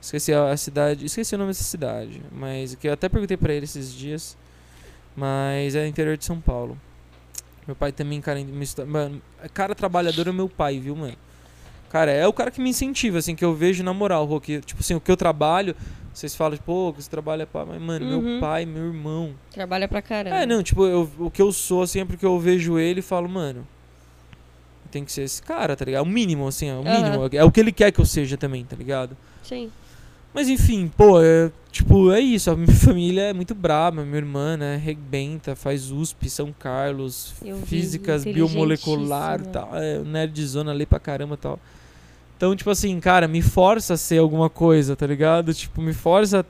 Esqueci 0.00 0.32
a, 0.32 0.50
a 0.52 0.56
cidade. 0.56 1.04
Esqueci 1.04 1.34
o 1.34 1.38
nome 1.38 1.50
dessa 1.50 1.64
cidade. 1.64 2.22
Mas 2.30 2.76
que 2.76 2.86
eu 2.86 2.92
até 2.92 3.08
perguntei 3.08 3.36
pra 3.36 3.52
ele 3.52 3.64
esses 3.64 3.92
dias. 3.92 4.36
Mas 5.16 5.74
é 5.74 5.84
interior 5.88 6.16
de 6.16 6.24
São 6.24 6.40
Paulo. 6.40 6.78
Meu 7.66 7.74
pai 7.74 7.90
também, 7.90 8.20
cara, 8.20 8.38
mano, 8.86 9.20
cara 9.52 9.74
trabalhador 9.74 10.28
é 10.28 10.32
meu 10.32 10.48
pai, 10.48 10.78
viu, 10.78 10.94
mano? 10.94 11.16
Cara, 11.90 12.12
é 12.12 12.24
o 12.28 12.32
cara 12.32 12.52
que 12.52 12.60
me 12.60 12.70
incentiva, 12.70 13.18
assim, 13.18 13.34
que 13.34 13.44
eu 13.44 13.52
vejo 13.52 13.82
na 13.82 13.92
moral, 13.92 14.24
Rô, 14.26 14.40
que, 14.40 14.60
tipo 14.60 14.80
assim, 14.80 14.94
o 14.94 15.00
que 15.00 15.10
eu 15.10 15.16
trabalho, 15.16 15.74
vocês 16.12 16.36
falam, 16.36 16.56
pô, 16.58 16.92
que 16.96 17.02
você 17.02 17.10
trabalha 17.10 17.48
pá, 17.48 17.64
mas, 17.64 17.82
mano, 17.82 18.06
meu 18.06 18.18
Uhum. 18.20 18.38
pai, 18.40 18.64
meu 18.64 18.84
irmão. 18.86 19.34
Trabalha 19.50 19.88
pra 19.88 20.00
caramba. 20.00 20.36
É, 20.36 20.46
não, 20.46 20.62
tipo, 20.62 20.86
eu, 20.86 21.10
o 21.18 21.30
que 21.32 21.42
eu 21.42 21.50
sou, 21.50 21.82
assim, 21.82 21.98
é 22.00 22.04
porque 22.04 22.24
eu 22.24 22.38
vejo 22.38 22.78
ele 22.78 23.02
falo, 23.02 23.28
mano. 23.28 23.66
Tem 24.94 25.04
que 25.04 25.12
ser 25.12 25.22
esse 25.22 25.42
cara, 25.42 25.74
tá 25.74 25.84
ligado? 25.84 26.00
É 26.00 26.02
o 26.02 26.10
mínimo, 26.10 26.46
assim, 26.46 26.68
é 26.68 26.74
o 26.74 26.84
mínimo. 26.84 27.28
É 27.32 27.44
o 27.44 27.50
que 27.50 27.58
ele 27.58 27.72
quer 27.72 27.90
que 27.90 28.00
eu 28.00 28.06
seja 28.06 28.36
também, 28.36 28.64
tá 28.64 28.76
ligado? 28.76 29.16
Sim. 29.42 29.70
Mas 30.32 30.48
enfim, 30.48 30.90
pô, 30.96 31.20
é, 31.20 31.50
tipo, 31.70 32.12
é 32.12 32.20
isso. 32.20 32.50
A 32.50 32.56
minha 32.56 32.70
família 32.74 33.22
é 33.22 33.32
muito 33.32 33.54
braba. 33.54 34.04
Minha 34.04 34.18
irmã, 34.18 34.56
né, 34.56 34.76
rebenta, 34.76 35.56
faz 35.56 35.90
USP, 35.90 36.30
São 36.30 36.52
Carlos, 36.52 37.34
Eu 37.44 37.58
físicas, 37.58 38.24
biomolecular 38.24 39.40
e 39.40 39.48
tal. 39.48 39.70
É, 39.74 39.98
nerdzona, 39.98 40.72
lê 40.72 40.86
pra 40.86 41.00
caramba 41.00 41.34
e 41.34 41.38
tal. 41.38 41.58
Então, 42.36 42.54
tipo 42.54 42.70
assim, 42.70 42.98
cara, 43.00 43.26
me 43.26 43.42
força 43.42 43.94
a 43.94 43.96
ser 43.96 44.18
alguma 44.18 44.48
coisa, 44.48 44.94
tá 44.94 45.06
ligado? 45.06 45.52
Tipo, 45.52 45.82
me 45.82 45.92
força, 45.92 46.46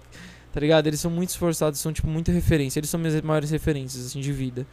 tá 0.52 0.60
ligado? 0.60 0.86
Eles 0.86 1.00
são 1.00 1.10
muito 1.10 1.30
esforçados, 1.30 1.80
são, 1.80 1.92
tipo, 1.92 2.08
muita 2.08 2.30
referência. 2.30 2.78
Eles 2.78 2.90
são 2.90 3.00
minhas 3.00 3.18
maiores 3.22 3.50
referências, 3.50 4.06
assim, 4.06 4.20
de 4.20 4.32
vida. 4.32 4.66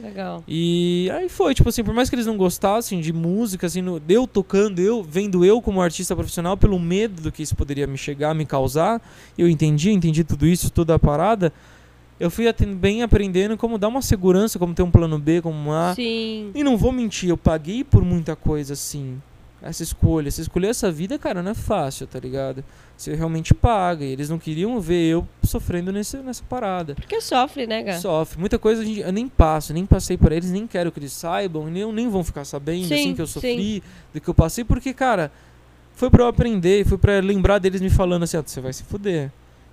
Legal. 0.00 0.42
E 0.48 1.08
aí 1.12 1.28
foi, 1.28 1.54
tipo 1.54 1.68
assim, 1.68 1.84
por 1.84 1.94
mais 1.94 2.10
que 2.10 2.16
eles 2.16 2.26
não 2.26 2.36
gostassem 2.36 3.00
de 3.00 3.12
música, 3.12 3.66
assim, 3.66 3.80
no, 3.80 4.02
eu 4.08 4.26
tocando, 4.26 4.80
eu 4.80 5.02
vendo 5.02 5.44
eu 5.44 5.62
como 5.62 5.80
artista 5.80 6.16
profissional, 6.16 6.56
pelo 6.56 6.78
medo 6.78 7.22
do 7.22 7.30
que 7.30 7.42
isso 7.42 7.54
poderia 7.54 7.86
me 7.86 7.96
chegar, 7.96 8.34
me 8.34 8.44
causar, 8.44 9.00
eu 9.38 9.48
entendi, 9.48 9.92
entendi 9.92 10.24
tudo 10.24 10.46
isso, 10.46 10.70
toda 10.70 10.94
a 10.94 10.98
parada, 10.98 11.52
eu 12.18 12.30
fui 12.30 12.44
bem 12.76 13.02
aprendendo 13.02 13.56
como 13.56 13.78
dar 13.78 13.88
uma 13.88 14.02
segurança, 14.02 14.58
como 14.58 14.74
ter 14.74 14.82
um 14.82 14.90
plano 14.90 15.18
B, 15.18 15.40
como 15.40 15.56
uma... 15.56 15.94
Sim. 15.94 16.50
E 16.54 16.64
não 16.64 16.76
vou 16.76 16.90
mentir, 16.90 17.28
eu 17.28 17.36
paguei 17.36 17.84
por 17.84 18.04
muita 18.04 18.34
coisa, 18.34 18.72
assim, 18.72 19.20
essa 19.64 19.82
escolha. 19.82 20.30
Se 20.30 20.40
escolher 20.42 20.68
essa 20.68 20.90
vida, 20.92 21.18
cara, 21.18 21.42
não 21.42 21.50
é 21.50 21.54
fácil, 21.54 22.06
tá 22.06 22.18
ligado? 22.20 22.62
Você 22.96 23.14
realmente 23.14 23.52
paga, 23.54 24.04
e 24.04 24.08
eles 24.12 24.28
não 24.28 24.38
queriam 24.38 24.80
ver 24.80 25.04
eu 25.12 25.28
sofrendo 25.42 25.90
nesse, 25.90 26.16
nessa 26.18 26.42
parada. 26.44 26.94
Porque 26.94 27.20
sofre, 27.20 27.66
né, 27.66 27.82
Gá? 27.82 27.98
Sofre. 27.98 28.38
Muita 28.38 28.58
coisa 28.58 28.82
a 28.82 28.84
gente- 28.84 29.00
eu 29.00 29.12
nem 29.12 29.26
passo, 29.28 29.72
nem 29.72 29.84
passei 29.84 30.16
por 30.16 30.30
eles, 30.32 30.50
nem 30.50 30.66
quero 30.66 30.92
que 30.92 30.98
eles 31.00 31.12
saibam, 31.12 31.66
nem, 31.68 31.90
nem 31.92 32.08
vão 32.08 32.22
ficar 32.22 32.44
sabendo 32.44 32.86
Sim, 32.86 32.94
assim 32.94 33.14
que 33.14 33.22
eu 33.22 33.26
sim. 33.26 33.32
sofri, 33.32 33.82
do 34.12 34.20
que 34.20 34.28
eu 34.28 34.34
passei, 34.34 34.62
porque, 34.64 34.92
cara, 34.94 35.32
foi 35.94 36.10
pra 36.10 36.22
eu 36.22 36.28
aprender, 36.28 36.86
foi 36.86 36.98
pra 36.98 37.18
lembrar 37.20 37.58
deles 37.58 37.80
me 37.80 37.90
falando 37.90 38.22
assim, 38.24 38.36
ó, 38.36 38.42
você 38.44 38.60
vai 38.60 38.72
se 38.72 38.84
fuder. 38.84 39.30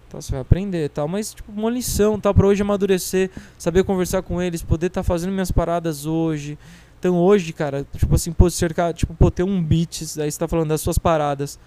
Tá, 0.09 0.19
você 0.19 0.31
vai 0.33 0.41
aprender 0.41 0.89
tal, 0.89 1.07
mas 1.07 1.33
tipo, 1.33 1.49
uma 1.53 1.69
lição, 1.69 2.19
tal, 2.19 2.33
pra 2.33 2.45
hoje 2.45 2.61
amadurecer, 2.61 3.29
saber 3.57 3.83
conversar 3.85 4.21
com 4.21 4.41
eles, 4.41 4.61
poder 4.61 4.87
estar 4.87 5.03
fazendo 5.03 5.31
minhas 5.31 5.51
paradas 5.51 6.05
hoje. 6.05 6.57
Então 7.01 7.17
hoje, 7.17 7.51
cara, 7.51 7.83
tipo 7.97 8.13
assim, 8.13 8.31
pô, 8.31 8.47
cercar, 8.47 8.93
tipo, 8.93 9.11
pô, 9.15 9.31
ter 9.31 9.41
um 9.41 9.59
beats, 9.59 10.19
aí 10.19 10.31
você 10.31 10.37
tá 10.37 10.47
falando 10.47 10.69
das 10.69 10.81
suas 10.81 10.99
paradas. 10.99 11.57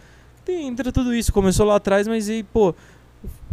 Tem, 0.45 0.68
entra 0.68 0.93
tudo 0.93 1.12
isso, 1.12 1.32
começou 1.32 1.66
lá 1.66 1.74
atrás, 1.74 2.07
mas 2.07 2.28
aí, 2.28 2.45
pô, 2.45 2.72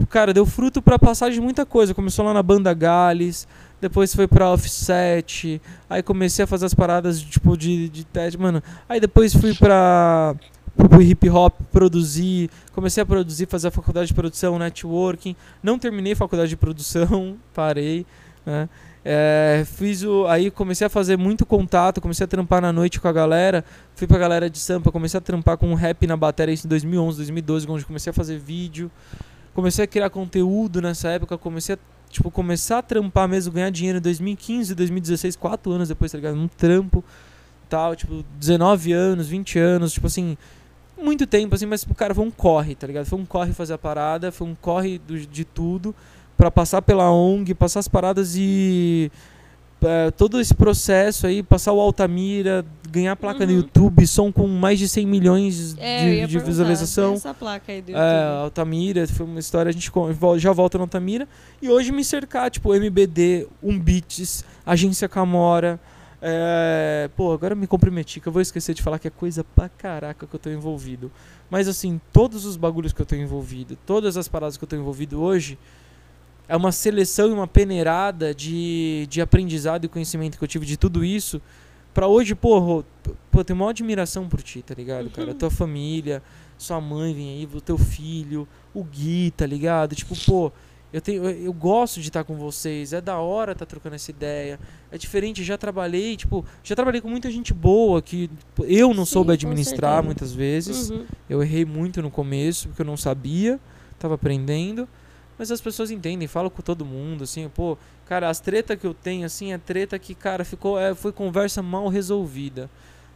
cara, 0.07 0.31
deu 0.31 0.45
fruto 0.45 0.79
pra 0.79 0.99
passar 0.99 1.31
de 1.31 1.41
muita 1.41 1.65
coisa. 1.65 1.95
Começou 1.95 2.23
lá 2.23 2.35
na 2.35 2.43
banda 2.43 2.71
Gales, 2.71 3.47
depois 3.81 4.13
foi 4.13 4.27
pra 4.27 4.51
Offset, 4.51 5.59
aí 5.89 6.03
comecei 6.03 6.43
a 6.43 6.47
fazer 6.47 6.67
as 6.67 6.73
paradas 6.75 7.19
tipo 7.19 7.57
de, 7.57 7.89
de 7.89 8.03
teste, 8.03 8.39
mano. 8.39 8.61
Aí 8.87 8.99
depois 8.99 9.33
fui 9.33 9.55
pra 9.55 10.35
pro 10.75 11.01
hip 11.01 11.27
hop 11.31 11.55
produzir, 11.71 12.47
comecei 12.73 13.01
a 13.01 13.05
produzir, 13.07 13.47
fazer 13.47 13.69
a 13.69 13.71
faculdade 13.71 14.09
de 14.09 14.13
produção, 14.13 14.59
networking. 14.59 15.35
Não 15.63 15.79
terminei 15.79 16.13
a 16.13 16.15
faculdade 16.15 16.51
de 16.51 16.57
produção, 16.57 17.37
parei, 17.55 18.05
né? 18.45 18.69
É, 19.03 19.63
fiz 19.65 20.03
o, 20.03 20.27
aí 20.27 20.51
comecei 20.51 20.85
a 20.85 20.89
fazer 20.89 21.17
muito 21.17 21.43
contato, 21.45 21.99
comecei 21.99 22.23
a 22.23 22.27
trampar 22.27 22.61
na 22.61 22.71
noite 22.71 22.99
com 22.99 23.07
a 23.07 23.11
galera, 23.11 23.65
fui 23.95 24.05
pra 24.07 24.17
galera 24.19 24.47
de 24.47 24.59
Sampa, 24.59 24.91
comecei 24.91 25.17
a 25.17 25.21
trampar 25.21 25.57
com 25.57 25.73
rap 25.73 26.05
na 26.05 26.15
bateria 26.15 26.53
isso 26.53 26.67
em 26.67 26.69
2011, 26.69 27.17
2012, 27.17 27.67
onde 27.67 27.83
comecei 27.85 28.11
a 28.11 28.13
fazer 28.13 28.37
vídeo, 28.37 28.91
comecei 29.55 29.85
a 29.85 29.87
criar 29.87 30.11
conteúdo 30.11 30.81
nessa 30.81 31.09
época, 31.09 31.35
comecei 31.37 31.75
a 31.75 31.79
tipo 32.11 32.29
começar 32.29 32.77
a 32.79 32.81
trampar 32.83 33.27
mesmo, 33.27 33.51
ganhar 33.53 33.71
dinheiro 33.71 33.97
em 33.97 34.01
2015, 34.01 34.75
2016, 34.75 35.35
quatro 35.35 35.71
anos 35.71 35.87
depois, 35.87 36.11
tá 36.11 36.17
ligado? 36.19 36.35
Um 36.37 36.47
trampo, 36.47 37.03
tal, 37.67 37.95
tipo 37.95 38.23
19 38.39 38.91
anos, 38.93 39.27
20 39.27 39.57
anos, 39.57 39.93
tipo 39.93 40.05
assim, 40.05 40.37
muito 41.01 41.25
tempo 41.25 41.55
assim, 41.55 41.65
mas 41.65 41.83
cara, 41.97 42.13
foi 42.13 42.23
um 42.23 42.29
corre, 42.29 42.75
tá 42.75 42.85
ligado? 42.85 43.05
Foi 43.07 43.17
um 43.17 43.25
corre 43.25 43.51
fazer 43.51 43.73
a 43.73 43.77
parada, 43.79 44.31
foi 44.31 44.45
um 44.45 44.53
corre 44.53 44.99
do- 44.99 45.17
de 45.19 45.43
tudo 45.43 45.95
pra 46.41 46.49
passar 46.49 46.81
pela 46.81 47.11
ONG, 47.11 47.53
passar 47.53 47.81
as 47.81 47.87
paradas 47.87 48.33
e 48.35 49.11
é, 49.79 50.09
todo 50.09 50.41
esse 50.41 50.55
processo 50.55 51.27
aí, 51.27 51.43
passar 51.43 51.71
o 51.71 51.79
Altamira, 51.79 52.65
ganhar 52.89 53.15
placa 53.15 53.45
no 53.45 53.51
Uhum. 53.51 53.57
YouTube, 53.59 54.07
som 54.07 54.31
com 54.31 54.47
mais 54.47 54.79
de 54.79 54.87
100 54.87 55.05
milhões 55.05 55.75
É, 55.77 56.25
de, 56.25 56.39
visualização. 56.39 57.13
Essa 57.13 57.31
placa 57.31 57.71
aí 57.71 57.79
do 57.83 57.91
É. 57.95 58.23
Altamira, 58.41 59.07
foi 59.07 59.23
uma 59.27 59.39
história, 59.39 59.69
a 59.69 59.71
gente 59.71 59.91
já 60.37 60.51
volta 60.51 60.79
no 60.79 60.85
Altamira. 60.85 61.27
E 61.61 61.69
hoje 61.69 61.91
me 61.91 62.03
cercar, 62.03 62.49
tipo, 62.49 62.73
MBD, 62.73 63.47
Umbeats, 63.61 64.43
Agência 64.65 65.07
Camora. 65.07 65.79
É, 66.23 67.07
pô, 67.15 67.31
agora 67.33 67.53
me 67.53 67.67
comprometi, 67.67 68.19
que 68.19 68.27
eu 68.27 68.33
vou 68.33 68.41
esquecer 68.41 68.73
de 68.73 68.81
falar 68.81 68.97
que 68.97 69.07
é 69.07 69.11
coisa 69.11 69.43
pra 69.43 69.69
caraca 69.69 70.25
que 70.25 70.35
eu 70.35 70.39
tô 70.39 70.49
envolvido. 70.49 71.11
Mas 71.51 71.67
assim, 71.67 72.01
todos 72.11 72.45
os 72.45 72.55
bagulhos 72.57 72.93
que 72.93 73.01
eu 73.01 73.05
tô 73.05 73.15
envolvido, 73.15 73.77
todas 73.85 74.17
as 74.17 74.27
paradas 74.27 74.57
que 74.57 74.63
eu 74.63 74.67
tô 74.67 74.75
envolvido 74.75 75.21
hoje, 75.21 75.57
é 76.47 76.55
uma 76.55 76.71
seleção 76.71 77.29
e 77.29 77.31
uma 77.31 77.47
peneirada 77.47 78.33
de, 78.35 79.07
de 79.09 79.21
aprendizado 79.21 79.85
e 79.85 79.87
conhecimento 79.87 80.37
que 80.37 80.43
eu 80.43 80.47
tive 80.47 80.65
de 80.65 80.77
tudo 80.77 81.03
isso. 81.03 81.41
Pra 81.93 82.07
hoje, 82.07 82.37
Rô, 82.41 82.83
pô, 83.31 83.39
eu 83.39 83.43
tenho 83.43 83.57
maior 83.57 83.69
admiração 83.69 84.27
por 84.27 84.41
ti, 84.41 84.61
tá 84.61 84.73
ligado, 84.73 85.09
cara? 85.09 85.31
Uhum. 85.31 85.37
Tua 85.37 85.51
família, 85.51 86.23
sua 86.57 86.79
mãe 86.79 87.13
vem 87.13 87.29
aí, 87.29 87.49
o 87.53 87.59
teu 87.59 87.77
filho, 87.77 88.47
o 88.73 88.83
Gui, 88.83 89.31
tá 89.35 89.45
ligado? 89.45 89.95
Tipo, 89.95 90.15
pô, 90.25 90.51
eu, 90.93 91.01
tenho, 91.01 91.23
eu, 91.23 91.45
eu 91.45 91.53
gosto 91.53 91.99
de 92.01 92.07
estar 92.07 92.23
com 92.23 92.35
vocês, 92.35 92.93
é 92.93 93.01
da 93.01 93.17
hora 93.17 93.55
tá 93.55 93.65
trocando 93.65 93.95
essa 93.95 94.11
ideia. 94.11 94.59
É 94.91 94.97
diferente, 94.97 95.43
já 95.43 95.57
trabalhei, 95.57 96.15
tipo, 96.15 96.45
já 96.63 96.75
trabalhei 96.75 97.01
com 97.01 97.09
muita 97.09 97.31
gente 97.31 97.53
boa 97.53 98.01
que 98.01 98.29
eu 98.63 98.93
não 98.93 99.05
Sim, 99.05 99.13
soube 99.13 99.33
administrar 99.33 100.03
muitas 100.03 100.33
vezes. 100.33 100.89
Uhum. 100.89 101.05
Eu 101.29 101.41
errei 101.41 101.65
muito 101.65 102.01
no 102.01 102.11
começo, 102.11 102.67
porque 102.69 102.81
eu 102.81 102.85
não 102.85 102.97
sabia, 102.97 103.59
tava 103.97 104.15
aprendendo. 104.15 104.87
Mas 105.41 105.49
as 105.49 105.59
pessoas 105.59 105.89
entendem, 105.89 106.27
falo 106.27 106.51
com 106.51 106.61
todo 106.61 106.85
mundo, 106.85 107.23
assim, 107.23 107.49
pô, 107.49 107.75
cara, 108.05 108.29
as 108.29 108.39
treta 108.39 108.77
que 108.77 108.85
eu 108.85 108.93
tenho, 108.93 109.25
assim, 109.25 109.51
é 109.51 109.57
treta 109.57 109.97
que, 109.97 110.13
cara, 110.13 110.45
ficou, 110.45 110.79
é, 110.79 110.93
foi 110.93 111.11
conversa 111.11 111.63
mal 111.63 111.87
resolvida, 111.87 112.69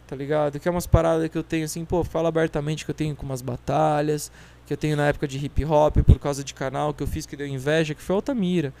tá 0.08 0.16
ligado? 0.16 0.58
Que 0.58 0.66
é 0.66 0.70
umas 0.72 0.88
paradas 0.88 1.28
que 1.28 1.38
eu 1.38 1.44
tenho, 1.44 1.66
assim, 1.66 1.84
pô, 1.84 2.02
falo 2.02 2.26
abertamente 2.26 2.84
que 2.84 2.90
eu 2.90 2.94
tenho 2.96 3.14
com 3.14 3.24
umas 3.24 3.42
batalhas, 3.42 4.32
que 4.66 4.72
eu 4.72 4.76
tenho 4.76 4.96
na 4.96 5.06
época 5.06 5.28
de 5.28 5.38
hip 5.38 5.64
hop, 5.66 5.98
por 5.98 6.18
causa 6.18 6.42
de 6.42 6.52
canal 6.52 6.92
que 6.92 7.00
eu 7.00 7.06
fiz 7.06 7.26
que 7.26 7.36
deu 7.36 7.46
inveja, 7.46 7.94
que 7.94 8.02
foi 8.02 8.16
Altamira. 8.16 8.74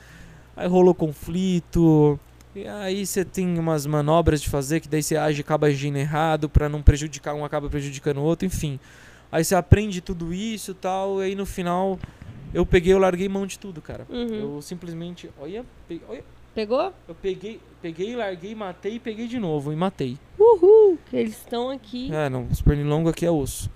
Aí 0.56 0.66
rolou 0.66 0.92
conflito, 0.92 2.18
e 2.52 2.66
aí 2.66 3.06
você 3.06 3.24
tem 3.24 3.56
umas 3.60 3.86
manobras 3.86 4.42
de 4.42 4.50
fazer, 4.50 4.80
que 4.80 4.88
daí 4.88 5.04
você 5.04 5.16
age 5.16 5.40
acaba 5.40 5.68
agindo 5.68 5.98
errado, 5.98 6.48
pra 6.48 6.68
não 6.68 6.82
prejudicar 6.82 7.32
um, 7.32 7.44
acaba 7.44 7.70
prejudicando 7.70 8.18
o 8.18 8.24
outro, 8.24 8.44
enfim. 8.44 8.80
Aí 9.30 9.44
você 9.44 9.54
aprende 9.54 10.00
tudo 10.00 10.34
isso 10.34 10.74
tal, 10.74 11.20
e 11.20 11.26
aí 11.26 11.34
no 11.36 11.46
final 11.46 11.96
eu 12.56 12.64
peguei, 12.66 12.92
eu 12.92 12.98
larguei 12.98 13.28
mão 13.28 13.46
de 13.46 13.58
tudo, 13.58 13.80
cara. 13.82 14.06
Uhum. 14.08 14.34
Eu 14.56 14.62
simplesmente, 14.62 15.30
olha, 15.40 15.64
pe- 15.86 16.00
olha, 16.08 16.24
Pegou? 16.54 16.92
eu 17.06 17.14
peguei, 17.14 17.60
peguei, 17.82 18.16
larguei, 18.16 18.54
matei 18.54 18.94
e 18.94 18.98
peguei 18.98 19.26
de 19.28 19.38
novo 19.38 19.72
e 19.72 19.76
matei. 19.76 20.16
Uhul! 20.38 20.98
Eles 21.12 21.32
estão 21.36 21.68
aqui. 21.70 22.10
É, 22.14 22.28
não, 22.30 22.46
os 22.50 22.62
pernilongos 22.62 23.10
aqui 23.10 23.26
é 23.26 23.30
osso. 23.30 23.70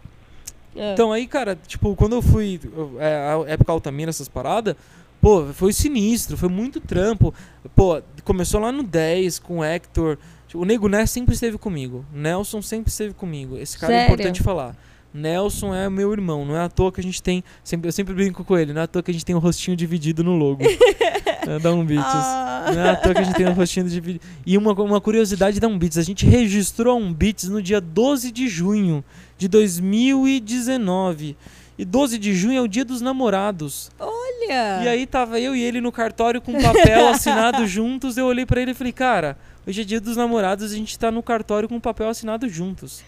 É. 0.75 0.93
Então 0.95 1.13
aí, 1.13 1.27
cara, 1.27 1.55
tipo, 1.67 1.95
quando 1.95 2.15
eu 2.15 2.23
fui, 2.23 2.59
é, 2.99 3.07
a 3.47 3.51
época 3.53 3.71
Altamira, 3.73 4.09
essas 4.09 4.29
paradas, 4.29 4.75
pô, 5.21 5.45
foi 5.53 5.73
sinistro, 5.73 6.37
foi 6.39 6.49
muito 6.49 6.81
trampo. 6.81 7.35
Pô, 7.77 8.01
começou 8.25 8.61
lá 8.61 8.73
no 8.73 8.83
10 8.83 9.39
com 9.41 9.59
o 9.59 9.65
Hector. 9.65 10.17
Tipo, 10.47 10.63
o 10.63 10.65
Nego 10.65 10.89
Né 10.89 11.05
sempre 11.07 11.35
esteve 11.35 11.59
comigo. 11.59 12.05
Nelson 12.13 12.63
sempre 12.63 12.91
esteve 12.91 13.13
comigo. 13.15 13.57
Esse 13.59 13.79
cara 13.79 13.93
é 13.93 13.97
Sério? 14.01 14.13
importante 14.15 14.43
falar. 14.43 14.75
Nelson 15.13 15.75
é 15.75 15.89
meu 15.91 16.13
irmão, 16.13 16.45
não 16.45 16.57
é 16.57 16.61
à 16.61 16.69
toa 16.69 16.93
que 16.93 17.01
a 17.01 17.03
gente 17.03 17.23
tem. 17.23 17.43
Sempre, 17.65 17.89
eu 17.89 17.93
sempre 17.93 18.15
brinco 18.15 18.45
com 18.45 18.57
ele, 18.57 18.73
não 18.73 18.81
é 18.81 18.85
à 18.85 18.87
toa 18.87 19.03
que 19.03 19.11
a 19.11 19.15
gente 19.15 19.25
tem 19.25 19.35
o 19.35 19.39
rostinho 19.39 19.77
dividido 19.77 20.23
no 20.23 20.37
logo. 20.37 20.63
é, 21.47 21.59
da 21.59 21.73
Umbeats. 21.73 22.05
Ah. 22.07 22.73
Não 22.75 22.81
é 22.81 22.91
à 22.91 22.97
toa 22.97 23.15
que 23.15 23.21
a 23.21 23.25
gente 23.25 23.37
tem 23.37 23.47
o 23.47 23.53
rostinho 23.53 23.89
dividido. 23.89 24.25
E 24.47 24.57
uma, 24.57 24.73
uma 24.73 25.01
curiosidade 25.01 25.59
da 25.59 25.67
Umbeats, 25.67 25.99
a 25.99 26.03
gente 26.03 26.25
registrou 26.27 26.97
a 26.97 26.97
Umbeats 26.97 27.49
no 27.49 27.61
dia 27.61 27.81
12 27.81 28.31
de 28.31 28.49
junho 28.49 29.05
de 29.37 29.49
2019. 29.49 31.37
E 31.79 31.85
12 31.85 32.19
de 32.19 32.35
junho 32.35 32.59
é 32.59 32.61
o 32.61 32.69
dia 32.69 32.85
dos 32.85 33.01
namorados. 33.01 33.91
Olha! 33.99 34.85
E 34.85 34.89
aí 34.89 35.07
tava 35.07 35.41
eu 35.41 35.57
e 35.57 35.63
ele 35.63 35.81
no 35.81 35.91
cartório 35.91 36.41
com 36.41 36.53
papel 36.61 37.09
assinado 37.11 37.67
juntos. 37.67 38.17
Eu 38.17 38.27
olhei 38.27 38.45
pra 38.45 38.61
ele 38.61 38.73
e 38.73 38.75
falei, 38.75 38.93
cara, 38.93 39.37
hoje 39.67 39.81
é 39.81 39.85
dia 39.85 40.01
dos 40.01 40.17
namorados, 40.17 40.73
a 40.73 40.77
gente 40.77 40.99
tá 40.99 41.11
no 41.11 41.23
cartório 41.23 41.69
com 41.69 41.81
papel 41.81 42.09
assinado 42.09 42.49
juntos. 42.49 43.03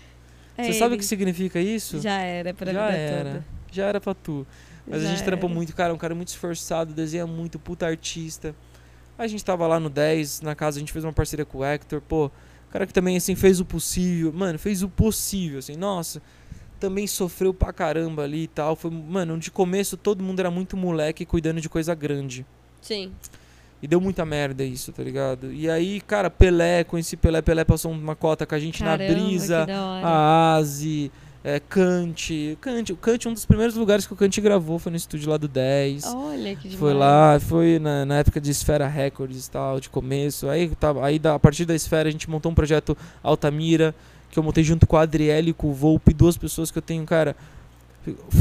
É 0.56 0.64
Você 0.64 0.74
sabe 0.74 0.94
o 0.94 0.98
que 0.98 1.04
significa 1.04 1.60
isso? 1.60 2.00
Já 2.00 2.18
era 2.20 2.52
pra 2.52 2.72
Já 2.72 2.90
era. 2.90 3.24
toda. 3.30 3.44
Já 3.70 3.86
era 3.86 4.00
pra 4.00 4.14
tu. 4.14 4.46
Mas 4.86 5.02
Já 5.02 5.08
a 5.08 5.10
gente 5.10 5.24
trampou 5.24 5.48
muito, 5.48 5.74
cara, 5.74 5.94
um 5.94 5.98
cara 5.98 6.14
muito 6.14 6.28
esforçado, 6.28 6.92
desenha 6.92 7.26
muito, 7.26 7.58
puta 7.58 7.86
artista. 7.86 8.54
A 9.16 9.26
gente 9.26 9.44
tava 9.44 9.66
lá 9.66 9.78
no 9.78 9.88
10, 9.88 10.40
na 10.40 10.54
casa, 10.54 10.78
a 10.78 10.80
gente 10.80 10.92
fez 10.92 11.04
uma 11.04 11.12
parceria 11.12 11.44
com 11.44 11.58
o 11.58 11.64
Hector, 11.64 12.00
pô, 12.00 12.30
cara 12.70 12.86
que 12.86 12.92
também, 12.92 13.16
assim, 13.16 13.34
fez 13.36 13.60
o 13.60 13.64
possível, 13.64 14.32
mano, 14.32 14.58
fez 14.58 14.82
o 14.82 14.88
possível, 14.88 15.58
assim, 15.60 15.76
nossa, 15.76 16.20
também 16.80 17.06
sofreu 17.06 17.54
pra 17.54 17.72
caramba 17.72 18.24
ali 18.24 18.44
e 18.44 18.48
tal, 18.48 18.74
foi, 18.74 18.90
mano, 18.90 19.38
de 19.38 19.50
começo 19.50 19.96
todo 19.96 20.22
mundo 20.24 20.40
era 20.40 20.50
muito 20.50 20.76
moleque 20.76 21.24
cuidando 21.24 21.60
de 21.60 21.68
coisa 21.68 21.94
grande. 21.94 22.44
Sim. 22.80 23.12
E 23.82 23.88
deu 23.88 24.00
muita 24.00 24.24
merda 24.24 24.62
isso, 24.62 24.92
tá 24.92 25.02
ligado? 25.02 25.52
E 25.52 25.68
aí, 25.68 26.00
cara, 26.00 26.30
Pelé, 26.30 26.84
conheci 26.84 27.16
Pelé, 27.16 27.42
Pelé 27.42 27.64
passou 27.64 27.90
uma 27.90 28.14
cota 28.14 28.46
com 28.46 28.54
a 28.54 28.58
gente 28.58 28.78
Caramba, 28.78 29.02
na 29.02 29.12
brisa, 29.12 29.66
a 29.68 30.54
Asi, 30.54 31.10
é, 31.44 31.58
Kant. 31.58 32.56
Kant. 32.60 32.92
O 32.92 32.96
Kant, 32.96 33.28
um 33.28 33.32
dos 33.32 33.44
primeiros 33.44 33.74
lugares 33.74 34.06
que 34.06 34.12
o 34.12 34.16
Kant 34.16 34.40
gravou 34.40 34.78
foi 34.78 34.90
no 34.90 34.96
estúdio 34.96 35.28
lá 35.28 35.36
do 35.36 35.48
10. 35.48 36.04
Olha 36.14 36.54
que 36.54 36.68
demais. 36.68 36.78
Foi 36.78 36.94
lá, 36.94 37.40
foi 37.40 37.78
na, 37.80 38.04
na 38.06 38.18
época 38.18 38.40
de 38.40 38.50
Esfera 38.50 38.86
Records 38.86 39.46
e 39.46 39.50
tal, 39.50 39.80
de 39.80 39.90
começo. 39.90 40.48
Aí, 40.48 40.68
tava, 40.76 41.04
aí 41.04 41.18
da, 41.18 41.34
a 41.34 41.38
partir 41.38 41.64
da 41.64 41.74
Esfera 41.74 42.08
a 42.08 42.12
gente 42.12 42.30
montou 42.30 42.52
um 42.52 42.54
projeto 42.54 42.96
Altamira, 43.22 43.92
que 44.30 44.38
eu 44.38 44.42
montei 44.42 44.62
junto 44.62 44.86
com 44.86 44.96
a 44.96 45.02
Adriele 45.02 45.50
e 45.50 45.54
com 45.54 45.70
o 45.70 45.74
Volpe, 45.74 46.14
duas 46.14 46.36
pessoas 46.36 46.70
que 46.70 46.78
eu 46.78 46.82
tenho, 46.82 47.04
cara. 47.04 47.34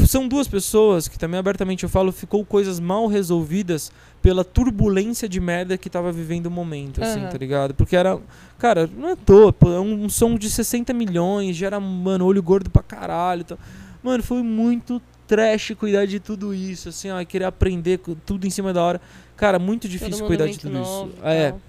São 0.08 0.26
duas 0.26 0.48
pessoas 0.48 1.06
que 1.06 1.18
também 1.18 1.38
abertamente 1.38 1.84
eu 1.84 1.88
falo, 1.88 2.10
ficou 2.10 2.44
coisas 2.44 2.80
mal 2.80 3.06
resolvidas 3.06 3.92
pela 4.22 4.44
turbulência 4.44 5.28
de 5.28 5.40
merda 5.40 5.76
que 5.76 5.90
tava 5.90 6.12
vivendo 6.12 6.46
o 6.46 6.50
momento, 6.50 7.02
assim, 7.02 7.20
Aham. 7.20 7.28
tá 7.30 7.36
ligado? 7.38 7.74
Porque 7.74 7.96
era, 7.96 8.18
cara, 8.58 8.88
não 8.96 9.08
é 9.10 9.16
pô, 9.16 9.52
é 9.64 9.80
um, 9.80 10.04
um 10.04 10.08
som 10.08 10.36
de 10.36 10.48
60 10.48 10.92
milhões, 10.94 11.56
já 11.56 11.66
era, 11.66 11.80
mano, 11.80 12.24
olho 12.24 12.42
gordo 12.42 12.70
pra 12.70 12.82
caralho. 12.82 13.40
Então, 13.42 13.58
mano, 14.02 14.22
foi 14.22 14.42
muito 14.42 15.02
trash 15.26 15.72
cuidar 15.78 16.06
de 16.06 16.20
tudo 16.20 16.54
isso, 16.54 16.88
assim, 16.88 17.10
ó, 17.10 17.24
querer 17.24 17.46
aprender 17.46 17.98
tudo 18.24 18.46
em 18.46 18.50
cima 18.50 18.72
da 18.72 18.80
hora. 18.82 19.00
Cara, 19.36 19.58
muito 19.58 19.88
difícil 19.88 20.24
cuidar 20.26 20.46
de 20.46 20.58
tudo 20.58 20.72
novo 20.72 21.10
isso. 21.14 21.18
É. 21.26 21.50
tal. 21.50 21.60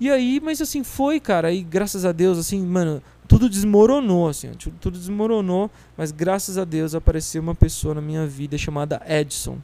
E 0.00 0.10
aí, 0.10 0.40
mas 0.44 0.60
assim, 0.60 0.84
foi, 0.84 1.18
cara. 1.18 1.50
E 1.52 1.62
graças 1.62 2.04
a 2.04 2.12
Deus, 2.12 2.38
assim, 2.38 2.60
mano, 2.64 3.02
tudo 3.26 3.48
desmoronou, 3.48 4.28
assim, 4.28 4.50
tu- 4.52 4.72
tudo 4.80 4.96
desmoronou. 4.98 5.70
Mas 5.96 6.12
graças 6.12 6.56
a 6.58 6.64
Deus 6.64 6.94
apareceu 6.94 7.40
uma 7.42 7.54
pessoa 7.54 7.94
na 7.94 8.00
minha 8.00 8.26
vida 8.26 8.56
chamada 8.58 9.00
Edson. 9.08 9.58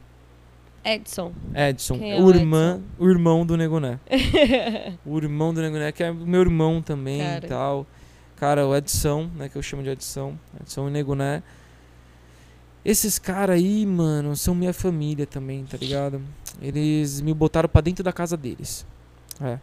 Edson. 0.85 1.33
Edson, 1.53 1.99
é 2.01 2.21
o, 2.21 2.29
irmã, 2.29 2.79
o 2.99 3.09
irmão 3.09 3.43
do 3.45 3.57
Negoné. 3.57 3.99
o 5.03 5.17
irmão 5.17 5.51
do 5.53 5.61
Negoné, 5.61 5.91
que 5.91 6.03
é 6.03 6.11
meu 6.11 6.41
irmão 6.41 6.81
também 6.81 7.21
Cara. 7.21 7.45
e 7.45 7.49
tal. 7.49 7.87
Cara, 8.35 8.67
o 8.67 8.75
Edson, 8.75 9.29
né, 9.35 9.49
que 9.49 9.57
eu 9.57 9.63
chamo 9.63 9.81
de 9.81 9.89
Edson. 9.89 10.35
Edson 10.61 10.87
e 10.87 10.91
Negoné. 10.91 11.41
Esses 12.83 13.17
caras 13.17 13.55
aí, 13.55 13.83
mano, 13.83 14.35
são 14.35 14.53
minha 14.53 14.73
família 14.73 15.25
também, 15.25 15.65
tá 15.65 15.75
ligado? 15.75 16.21
Eles 16.61 17.19
me 17.19 17.33
botaram 17.33 17.67
pra 17.67 17.81
dentro 17.81 18.03
da 18.03 18.13
casa 18.13 18.37
deles. 18.37 18.85
É. 19.41 19.57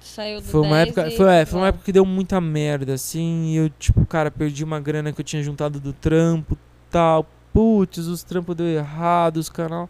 Saiu 0.00 0.40
do 0.40 0.46
Foi 0.46 0.60
uma 0.62 0.76
10 0.76 0.88
época, 0.88 1.08
e- 1.08 1.16
foi, 1.16 1.34
é, 1.34 1.44
foi 1.46 1.60
uma 1.60 1.68
época 1.68 1.84
que 1.84 1.92
deu 1.92 2.04
muita 2.04 2.40
merda, 2.40 2.94
assim, 2.94 3.52
e 3.52 3.56
eu, 3.56 3.70
tipo, 3.70 4.04
cara, 4.06 4.28
perdi 4.30 4.64
uma 4.64 4.80
grana 4.80 5.12
que 5.12 5.20
eu 5.20 5.24
tinha 5.24 5.42
juntado 5.42 5.78
do 5.78 5.92
trampo, 5.92 6.58
tal, 6.90 7.26
putz, 7.52 7.98
os 7.98 8.22
trampos 8.24 8.56
deu 8.56 8.66
errado, 8.66 9.36
os 9.36 9.48
canal. 9.48 9.88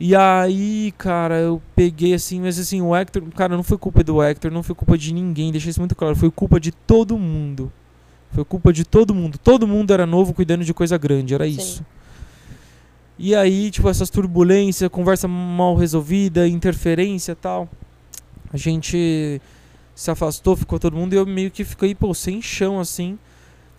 E 0.00 0.16
aí, 0.16 0.92
cara, 0.98 1.38
eu 1.38 1.62
peguei 1.76 2.12
assim, 2.14 2.40
mas 2.40 2.58
assim, 2.58 2.82
o 2.82 2.94
Hector, 2.94 3.22
cara, 3.36 3.56
não 3.56 3.62
foi 3.62 3.78
culpa 3.78 4.02
do 4.02 4.22
Hector, 4.22 4.50
não 4.50 4.62
foi 4.62 4.74
culpa 4.74 4.98
de 4.98 5.14
ninguém, 5.14 5.52
deixei 5.52 5.70
isso 5.70 5.80
muito 5.80 5.94
claro, 5.94 6.16
foi 6.16 6.30
culpa 6.30 6.58
de 6.58 6.72
todo 6.72 7.16
mundo. 7.16 7.72
Foi 8.32 8.44
culpa 8.44 8.72
de 8.72 8.84
todo 8.84 9.14
mundo. 9.14 9.38
Todo 9.38 9.68
mundo 9.68 9.92
era 9.92 10.06
novo 10.06 10.32
cuidando 10.32 10.64
de 10.64 10.74
coisa 10.74 10.96
grande, 10.96 11.34
era 11.34 11.44
Sim. 11.44 11.56
isso. 11.56 11.86
E 13.18 13.34
aí, 13.34 13.70
tipo, 13.70 13.88
essas 13.88 14.10
turbulências, 14.10 14.90
conversa 14.90 15.28
mal 15.28 15.76
resolvida, 15.76 16.48
interferência 16.48 17.32
e 17.32 17.36
tal. 17.36 17.68
A 18.52 18.56
gente 18.56 19.40
se 19.94 20.10
afastou, 20.10 20.56
ficou 20.56 20.78
todo 20.78 20.96
mundo 20.96 21.12
e 21.12 21.16
eu 21.16 21.26
meio 21.26 21.50
que 21.50 21.64
fiquei, 21.64 21.94
pô, 21.94 22.12
sem 22.14 22.40
chão, 22.40 22.80
assim. 22.80 23.18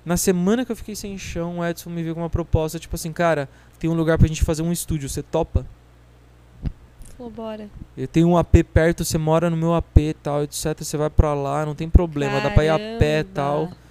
Na 0.06 0.18
semana 0.18 0.64
que 0.64 0.72
eu 0.72 0.76
fiquei 0.76 0.96
sem 0.96 1.18
chão, 1.18 1.60
o 1.60 1.66
Edson 1.66 1.90
me 1.90 2.04
veio 2.04 2.14
com 2.14 2.22
uma 2.22 2.30
proposta, 2.30 2.80
tipo 2.80 2.96
assim, 2.96 3.12
cara, 3.12 3.50
tem 3.80 3.90
um 3.90 3.94
lugar 3.94 4.18
pra 4.18 4.28
gente 4.28 4.44
fazer 4.44 4.62
um 4.62 4.72
estúdio, 4.72 5.10
você 5.10 5.24
topa? 5.24 5.66
Falou, 7.24 7.30
bora. 7.32 7.70
Eu 7.98 8.08
tenho 8.08 8.28
um 8.28 8.38
AP 8.38 8.64
perto, 8.74 9.06
você 9.06 9.18
mora 9.18 9.50
no 9.50 9.56
meu 9.58 9.74
AP 9.74 9.98
e 9.98 10.14
tal, 10.14 10.44
etc. 10.44 10.76
Você 10.80 10.98
vai 10.98 11.10
pra 11.10 11.34
lá, 11.34 11.66
não 11.66 11.74
tem 11.76 11.90
problema, 11.90 12.42
dá 12.42 12.50
pra 12.50 12.66
ir 12.66 12.70
a 12.70 12.78
pé 13.00 13.20
e 13.20 13.24
tal. 13.24 13.68
Caramba. 13.68 13.84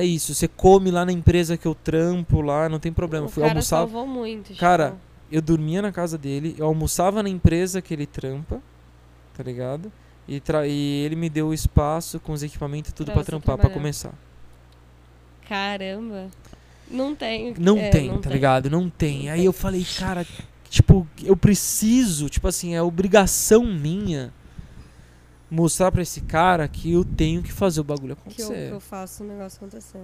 É 0.00 0.02
isso, 0.04 0.34
você 0.34 0.48
come 0.48 0.90
lá 0.90 1.04
na 1.04 1.12
empresa 1.12 1.56
que 1.58 1.66
eu 1.66 1.74
trampo 1.74 2.40
lá, 2.40 2.68
não 2.68 2.78
tem 2.78 2.90
problema. 2.92 3.26
O 3.26 3.28
Fui 3.28 3.42
cara 3.42 3.52
almoçar, 3.52 3.76
salvou 3.78 4.06
muito. 4.06 4.54
Cara, 4.56 4.86
tipo, 4.90 4.98
eu 5.30 5.42
dormia 5.42 5.82
na 5.82 5.92
casa 5.92 6.16
dele, 6.16 6.54
eu 6.58 6.64
almoçava 6.66 7.22
na 7.22 7.28
empresa 7.28 7.82
que 7.82 7.92
ele 7.92 8.06
trampa, 8.06 8.60
tá 9.36 9.42
ligado? 9.42 9.92
E, 10.26 10.42
e 10.66 11.02
ele 11.04 11.16
me 11.16 11.28
deu 11.28 11.48
o 11.48 11.54
espaço 11.54 12.18
com 12.18 12.32
os 12.32 12.42
equipamentos 12.42 12.90
e 12.92 12.94
tudo 12.94 13.06
Pra 13.08 13.14
pra 13.16 13.24
trampar, 13.24 13.56
pra 13.56 13.68
trabalhar. 13.68 13.74
começar. 13.74 14.12
caramba. 15.46 16.28
Não 16.90 17.14
tem. 17.14 17.54
Não 17.58 17.78
é, 17.78 17.88
tem, 17.90 18.08
não 18.08 18.16
tá 18.16 18.22
tem. 18.22 18.32
ligado? 18.32 18.70
Não 18.70 18.88
tem. 18.90 19.24
Não 19.24 19.32
Aí 19.32 19.36
tem. 19.38 19.44
eu 19.46 19.52
falei, 19.52 19.86
cara, 19.98 20.26
tipo, 20.74 21.06
eu 21.22 21.36
preciso, 21.36 22.28
tipo 22.28 22.48
assim, 22.48 22.74
é 22.74 22.82
obrigação 22.82 23.64
minha 23.64 24.32
mostrar 25.48 25.92
pra 25.92 26.02
esse 26.02 26.20
cara 26.22 26.66
que 26.66 26.92
eu 26.92 27.04
tenho 27.04 27.42
que 27.42 27.52
fazer 27.52 27.80
o 27.80 27.84
bagulho 27.84 28.16
Que 28.16 28.42
eu, 28.42 28.46
acontecer. 28.46 28.68
que 28.68 28.74
eu 28.74 28.80
faço 28.80 29.22
o 29.22 29.26
negócio 29.26 29.58
acontecer. 29.58 30.00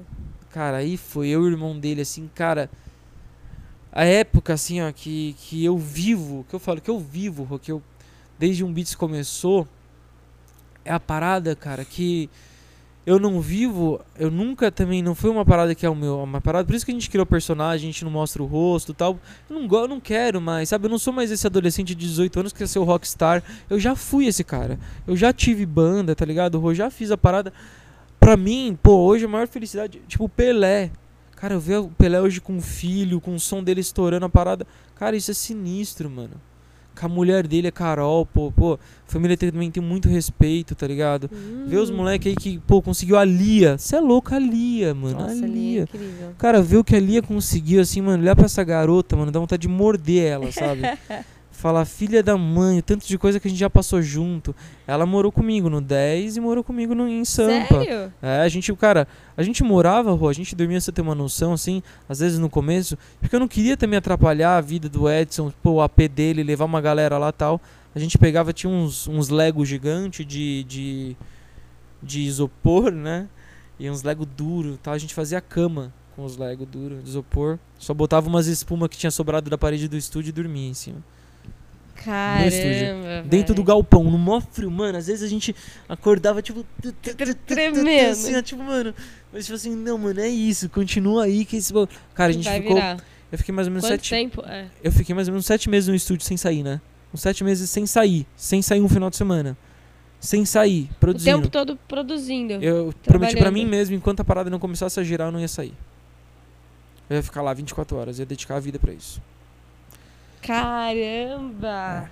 Cara, 0.51 0.77
aí 0.77 0.97
foi 0.97 1.29
eu 1.29 1.43
e 1.43 1.49
o 1.49 1.51
irmão 1.51 1.77
dele, 1.79 2.03
assim, 2.03 2.31
cara. 2.33 2.71
A 3.91 4.05
época, 4.05 4.53
assim, 4.53 4.81
ó, 4.81 4.93
que, 4.93 5.35
que 5.41 5.65
eu 5.65 5.77
vivo, 5.77 6.47
que 6.49 6.55
eu 6.55 6.61
falo 6.61 6.81
que 6.81 6.91
eu 6.91 7.01
vivo, 7.01 7.59
que 7.59 7.73
eu. 7.73 7.83
Desde 8.39 8.63
um 8.65 8.73
Beats 8.73 8.95
começou, 8.95 9.67
é 10.85 10.93
a 10.93 11.01
parada, 11.01 11.57
cara, 11.57 11.85
que 11.85 12.31
eu 13.07 13.19
não 13.19 13.41
vivo, 13.41 14.01
eu 14.19 14.31
nunca 14.31 14.71
também, 14.71 15.03
não 15.03 15.15
foi 15.15 15.31
uma 15.31 15.45
parada 15.45 15.75
que 15.75 15.85
é 15.87 15.91
o 15.91 15.95
meu, 15.97 16.23
uma 16.23 16.41
parada, 16.41 16.67
por 16.67 16.75
isso 16.75 16.85
que 16.85 16.91
a 16.93 16.95
gente 16.95 17.09
criou 17.11 17.25
personagem, 17.27 17.89
a 17.89 17.93
gente 17.93 18.05
não 18.05 18.11
mostra 18.13 18.43
o 18.43 18.47
rosto 18.47 18.93
tal. 18.95 19.19
Eu 19.49 19.59
não, 19.59 19.67
go- 19.67 19.79
eu 19.81 19.89
não 19.89 19.99
quero 19.99 20.41
mais, 20.41 20.69
sabe? 20.69 20.87
Eu 20.87 20.91
não 20.91 20.99
sou 20.99 21.13
mais 21.13 21.31
esse 21.31 21.47
adolescente 21.47 21.89
de 21.89 22.07
18 22.07 22.41
anos 22.41 22.53
que 22.53 22.59
quer 22.59 22.69
ser 22.69 22.79
o 22.79 22.85
rockstar. 22.85 23.43
Eu 23.69 23.81
já 23.81 23.97
fui 23.97 24.27
esse 24.27 24.45
cara. 24.45 24.79
Eu 25.07 25.17
já 25.17 25.33
tive 25.33 25.65
banda, 25.67 26.15
tá 26.15 26.25
ligado? 26.25 26.59
Eu 26.65 26.75
já 26.75 26.91
fiz 26.91 27.11
a 27.11 27.17
parada. 27.19 27.53
Pra 28.21 28.37
mim, 28.37 28.79
pô, 28.83 28.93
hoje 29.07 29.25
a 29.25 29.29
maior 29.29 29.49
felicidade, 29.49 30.01
tipo, 30.07 30.25
o 30.25 30.29
Pelé. 30.29 30.91
Cara, 31.37 31.55
eu 31.55 31.61
ver 31.61 31.79
o 31.79 31.89
Pelé 31.89 32.21
hoje 32.21 32.39
com 32.39 32.59
o 32.59 32.61
filho, 32.61 33.19
com 33.19 33.35
o 33.35 33.41
som 33.41 33.63
dele 33.65 33.81
estourando 33.81 34.27
a 34.27 34.29
parada. 34.29 34.67
Cara, 34.95 35.17
isso 35.17 35.31
é 35.31 35.35
sinistro, 35.35 36.11
mano. 36.11 36.33
Com 37.01 37.07
a 37.07 37.09
mulher 37.09 37.47
dele 37.47 37.69
é 37.69 37.71
Carol, 37.71 38.27
pô, 38.27 38.53
pô. 38.53 38.75
A 38.75 39.11
família 39.11 39.35
também 39.37 39.71
tem 39.71 39.83
muito 39.83 40.07
respeito, 40.07 40.75
tá 40.75 40.87
ligado? 40.87 41.31
Ver 41.67 41.79
os 41.79 41.89
Hum. 41.89 41.97
moleque 41.97 42.29
aí 42.29 42.37
que, 42.37 42.59
pô, 42.59 42.83
conseguiu 42.83 43.17
a 43.17 43.25
Lia. 43.25 43.79
Você 43.79 43.97
é 43.97 44.01
louco, 44.01 44.35
a 44.35 44.39
Lia, 44.39 44.95
mano. 44.95 45.19
Nossa, 45.21 45.33
a 45.33 45.45
é 45.45 45.49
Lia. 45.49 45.83
incrível. 45.85 46.31
Cara, 46.37 46.61
ver 46.61 46.77
o 46.77 46.85
que 46.85 46.95
a 46.95 47.01
Lia 47.01 47.23
conseguiu, 47.23 47.81
assim, 47.81 48.03
mano, 48.03 48.23
olhar 48.23 48.37
pra 48.37 48.45
essa 48.45 48.63
garota, 48.63 49.17
mano, 49.17 49.33
dá 49.33 49.41
vontade 49.41 49.63
de 49.63 49.69
morder 49.69 50.25
ela, 50.31 50.53
sabe? 50.53 50.83
Falar, 51.61 51.85
filha 51.85 52.23
da 52.23 52.39
mãe, 52.39 52.79
o 52.79 52.83
tanto 52.83 53.07
de 53.07 53.19
coisa 53.19 53.39
que 53.39 53.47
a 53.47 53.51
gente 53.51 53.61
já 53.61 53.69
passou 53.69 54.01
junto. 54.01 54.57
Ela 54.87 55.05
morou 55.05 55.31
comigo 55.31 55.69
no 55.69 55.79
10 55.79 56.39
e 56.39 56.41
morou 56.41 56.65
comigo 56.65 56.95
no, 56.95 57.07
em 57.07 57.23
Sampa. 57.23 57.85
Sério? 57.85 58.11
É, 58.23 58.41
a 58.41 58.49
gente, 58.49 58.75
cara, 58.75 59.07
a 59.37 59.43
gente 59.43 59.63
morava, 59.63 60.11
Rô, 60.13 60.31
a 60.31 60.33
gente 60.33 60.57
dormia, 60.57 60.81
você 60.81 60.91
ter 60.91 61.03
uma 61.03 61.15
noção, 61.15 61.53
assim, 61.53 61.83
às 62.09 62.21
vezes 62.21 62.39
no 62.39 62.49
começo, 62.49 62.97
porque 63.21 63.37
eu 63.37 63.41
não 63.41 63.47
queria 63.47 63.77
também 63.77 63.99
atrapalhar 63.99 64.57
a 64.57 64.61
vida 64.63 64.89
do 64.89 65.07
Edson, 65.07 65.53
pô, 65.63 65.73
o 65.73 65.83
AP 65.83 66.09
dele, 66.09 66.43
levar 66.43 66.65
uma 66.65 66.81
galera 66.81 67.19
lá 67.19 67.29
e 67.29 67.33
tal. 67.33 67.61
A 67.95 67.99
gente 67.99 68.17
pegava, 68.17 68.55
tinha 68.55 68.73
uns, 68.73 69.07
uns 69.07 69.29
Lego 69.29 69.63
gigante 69.63 70.25
de, 70.25 70.65
de, 70.65 71.17
de 72.03 72.21
isopor, 72.23 72.91
né? 72.91 73.29
E 73.79 73.91
uns 73.91 74.03
Lego 74.03 74.25
duro 74.25 74.79
tal. 74.83 74.95
A 74.95 74.99
gente 74.99 75.13
fazia 75.13 75.43
cama 75.43 75.93
com 76.17 76.25
os 76.25 76.39
Lego 76.39 76.65
duro 76.65 77.03
de 77.03 77.11
isopor. 77.11 77.59
Só 77.79 77.93
botava 77.93 78.29
umas 78.29 78.47
espuma 78.47 78.89
que 78.89 78.97
tinha 78.97 79.11
sobrado 79.11 79.51
da 79.51 79.59
parede 79.59 79.89
do 79.89 79.97
estúdio 79.99 80.31
e 80.31 80.33
dormia 80.33 80.71
em 80.71 80.75
cima. 80.75 81.05
Caramba. 82.05 83.23
Dentro 83.29 83.55
do 83.55 83.63
galpão, 83.63 84.05
no 84.05 84.17
mó 84.19 84.41
frio, 84.41 84.71
mano. 84.71 84.97
Às 84.99 85.07
vezes 85.07 85.23
a 85.23 85.29
gente 85.29 85.55
acordava, 85.89 86.41
tipo. 86.43 86.65
Tremendo. 87.47 88.11
Assim, 88.11 88.41
tipo, 88.43 88.63
mano. 88.63 88.95
Mas 89.33 89.45
tipo 89.45 89.57
assim, 89.57 89.75
não, 89.75 89.99
mano, 89.99 90.21
é 90.21 90.29
isso. 90.29 90.69
Continua 90.69 91.25
aí 91.25 91.45
que 91.45 91.57
esse. 91.57 91.73
Cara, 92.15 92.31
a 92.31 92.33
gente 92.33 92.45
Vai 92.45 92.61
ficou. 92.61 92.77
virar. 92.77 92.99
Eu 93.31 93.39
fiquei 93.39 93.55
mais 93.55 93.69
ou 93.69 93.71
menos 93.73 93.85
Quanto 93.85 93.91
sete. 93.93 94.11
tempo? 94.11 94.43
É. 94.45 94.67
Eu 94.83 94.91
fiquei 94.91 95.15
mais 95.15 95.29
ou 95.29 95.33
menos 95.33 95.47
sete 95.47 95.69
meses 95.71 95.89
no 95.89 95.95
estúdio 95.95 96.27
sem 96.27 96.37
sair, 96.37 96.63
né? 96.65 96.81
Uns 97.15 97.21
sete 97.23 97.45
meses 97.45 97.71
sem 97.71 97.87
sair. 97.87 98.27
Sem 98.37 98.61
sair 98.61 98.81
um 98.81 98.89
final 98.89 99.09
de 99.09 99.17
semana. 99.17 99.57
Sem 100.19 100.45
sair, 100.45 100.89
O 100.91 100.95
produzindo. 100.97 101.37
tempo 101.39 101.49
todo 101.49 101.79
produzindo. 101.89 102.55
Eu 102.55 102.93
prometi 103.05 103.33
pra 103.35 103.43
trabalhando. 103.45 103.53
mim 103.55 103.67
mesmo, 103.67 103.95
enquanto 103.97 104.21
a 104.21 104.25
parada 104.25 104.51
não 104.51 104.59
começasse 104.59 104.99
a 105.01 105.03
girar, 105.05 105.29
eu 105.29 105.33
não 105.33 105.41
ia 105.41 105.49
sair. 105.49 105.73
Eu 107.09 107.17
ia 107.17 107.23
ficar 107.23 107.41
lá 107.41 107.55
24 107.55 107.97
horas, 107.97 108.19
ia 108.19 108.27
dedicar 108.27 108.57
a 108.57 108.61
vida 108.61 108.79
pra 108.79 108.93
isso. 108.93 109.21
Caramba! 110.43 112.11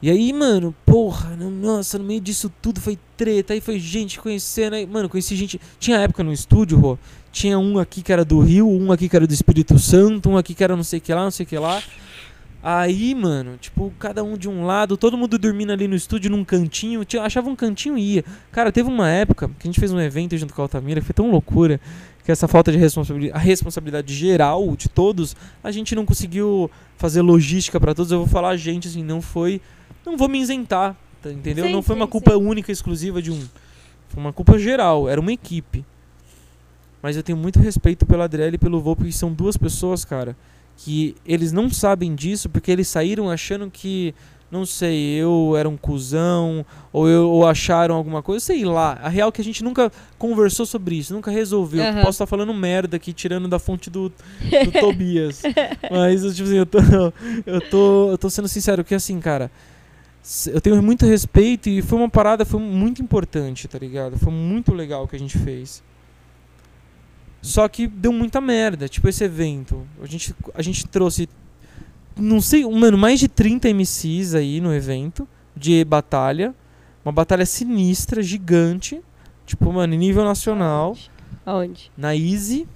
E 0.00 0.10
aí, 0.10 0.32
mano, 0.32 0.74
porra, 0.84 1.36
no- 1.36 1.48
nossa, 1.50 1.96
no 1.96 2.04
meio 2.04 2.20
disso 2.20 2.50
tudo 2.60 2.80
foi 2.80 2.98
treta, 3.16 3.52
aí 3.52 3.60
foi 3.60 3.78
gente 3.78 4.18
conhecendo, 4.18 4.74
aí, 4.74 4.84
mano, 4.86 5.08
conheci 5.08 5.36
gente. 5.36 5.60
Tinha 5.78 5.98
época 5.98 6.24
no 6.24 6.32
estúdio, 6.32 6.76
Rô, 6.78 6.98
tinha 7.30 7.56
um 7.58 7.78
aqui 7.78 8.02
que 8.02 8.12
era 8.12 8.24
do 8.24 8.40
Rio, 8.40 8.68
um 8.68 8.90
aqui 8.90 9.08
que 9.08 9.14
era 9.14 9.26
do 9.26 9.32
Espírito 9.32 9.78
Santo, 9.78 10.28
um 10.30 10.36
aqui 10.36 10.54
que 10.54 10.64
era 10.64 10.74
não 10.74 10.82
sei 10.82 10.98
que 10.98 11.14
lá, 11.14 11.22
não 11.22 11.30
sei 11.30 11.46
que 11.46 11.56
lá. 11.56 11.80
Aí, 12.64 13.12
mano, 13.14 13.56
tipo, 13.60 13.92
cada 13.98 14.22
um 14.22 14.36
de 14.36 14.48
um 14.48 14.64
lado, 14.64 14.96
todo 14.96 15.16
mundo 15.18 15.36
dormindo 15.36 15.72
ali 15.72 15.88
no 15.88 15.96
estúdio 15.96 16.30
num 16.30 16.44
cantinho, 16.44 17.04
achava 17.20 17.48
um 17.50 17.56
cantinho 17.56 17.98
e 17.98 18.14
ia. 18.16 18.24
Cara, 18.52 18.70
teve 18.70 18.88
uma 18.88 19.08
época 19.08 19.48
que 19.58 19.66
a 19.66 19.68
gente 19.68 19.80
fez 19.80 19.92
um 19.92 20.00
evento 20.00 20.36
junto 20.36 20.54
com 20.54 20.62
a 20.62 20.64
Altamira, 20.64 21.00
que 21.00 21.06
foi 21.06 21.14
tão 21.14 21.28
loucura, 21.30 21.80
que 22.24 22.30
essa 22.30 22.46
falta 22.46 22.70
de 22.70 22.78
responsabilidade, 22.78 23.36
a 23.36 23.40
responsabilidade 23.40 24.14
geral 24.14 24.76
de 24.76 24.88
todos, 24.88 25.34
a 25.62 25.70
gente 25.70 25.94
não 25.94 26.04
conseguiu 26.04 26.70
fazer 26.96 27.20
logística 27.20 27.80
para 27.80 27.94
todos. 27.94 28.12
Eu 28.12 28.18
vou 28.18 28.28
falar 28.28 28.50
a 28.50 28.56
gente 28.56 28.88
assim, 28.88 29.02
não 29.02 29.20
foi, 29.20 29.60
não 30.06 30.16
vou 30.16 30.28
me 30.28 30.40
isentar, 30.40 30.96
tá, 31.20 31.30
entendeu? 31.30 31.66
Sim, 31.66 31.72
não 31.72 31.82
foi 31.82 31.96
sim, 31.96 32.00
uma 32.00 32.08
culpa 32.08 32.32
sim. 32.32 32.36
única 32.36 32.70
exclusiva 32.70 33.20
de 33.20 33.30
um, 33.30 33.40
foi 34.08 34.22
uma 34.22 34.32
culpa 34.32 34.58
geral, 34.58 35.08
era 35.08 35.20
uma 35.20 35.32
equipe. 35.32 35.84
Mas 37.02 37.16
eu 37.16 37.22
tenho 37.22 37.36
muito 37.36 37.58
respeito 37.58 38.06
pela 38.06 38.24
Adriele 38.24 38.54
e 38.54 38.58
pelo 38.58 38.80
Volpe, 38.80 39.04
que 39.04 39.12
são 39.12 39.32
duas 39.32 39.56
pessoas, 39.56 40.04
cara, 40.04 40.36
que 40.76 41.16
eles 41.26 41.50
não 41.50 41.68
sabem 41.68 42.14
disso 42.14 42.48
porque 42.48 42.70
eles 42.70 42.86
saíram 42.86 43.28
achando 43.28 43.68
que, 43.70 44.14
não 44.52 44.66
sei, 44.66 45.14
eu 45.14 45.56
era 45.56 45.66
um 45.66 45.78
cuzão, 45.78 46.64
ou, 46.92 47.08
eu, 47.08 47.26
ou 47.30 47.48
acharam 47.48 47.94
alguma 47.94 48.22
coisa, 48.22 48.44
sei 48.44 48.66
lá. 48.66 48.98
A 49.02 49.08
real 49.08 49.30
é 49.30 49.32
que 49.32 49.40
a 49.40 49.44
gente 49.44 49.64
nunca 49.64 49.90
conversou 50.18 50.66
sobre 50.66 50.94
isso, 50.94 51.14
nunca 51.14 51.30
resolveu. 51.30 51.82
Aham. 51.82 52.02
Posso 52.02 52.10
estar 52.10 52.26
falando 52.26 52.52
merda 52.52 52.98
aqui, 52.98 53.14
tirando 53.14 53.48
da 53.48 53.58
fonte 53.58 53.88
do, 53.88 54.10
do 54.10 54.72
Tobias. 54.78 55.42
Mas, 55.90 56.20
tipo 56.36 56.46
assim, 56.46 56.58
eu 56.58 56.66
tô, 56.66 56.78
eu, 57.46 57.60
tô, 57.62 58.10
eu 58.10 58.18
tô 58.18 58.28
sendo 58.28 58.46
sincero, 58.46 58.84
que 58.84 58.94
assim, 58.94 59.18
cara, 59.20 59.50
eu 60.52 60.60
tenho 60.60 60.82
muito 60.82 61.06
respeito 61.06 61.70
e 61.70 61.80
foi 61.80 61.98
uma 61.98 62.10
parada, 62.10 62.44
foi 62.44 62.60
muito 62.60 63.00
importante, 63.00 63.66
tá 63.66 63.78
ligado? 63.78 64.18
Foi 64.18 64.32
muito 64.32 64.74
legal 64.74 65.04
o 65.04 65.08
que 65.08 65.16
a 65.16 65.18
gente 65.18 65.38
fez. 65.38 65.82
Só 67.40 67.66
que 67.68 67.86
deu 67.86 68.12
muita 68.12 68.38
merda, 68.38 68.86
tipo 68.86 69.08
esse 69.08 69.24
evento. 69.24 69.86
A 70.00 70.06
gente, 70.06 70.34
a 70.54 70.60
gente 70.60 70.86
trouxe, 70.86 71.26
não 72.16 72.40
sei, 72.40 72.64
mano, 72.64 72.98
mais 72.98 73.20
de 73.20 73.28
30 73.28 73.68
MCs 73.72 74.34
aí 74.34 74.60
no 74.60 74.74
evento 74.74 75.26
de 75.56 75.84
batalha. 75.84 76.54
Uma 77.04 77.12
batalha 77.12 77.44
sinistra, 77.46 78.22
gigante. 78.22 79.00
Tipo, 79.46 79.72
mano, 79.72 79.94
em 79.94 79.98
nível 79.98 80.24
nacional. 80.24 80.96
Aonde? 81.44 81.90
Na 81.96 82.14
Easy, 82.14 82.66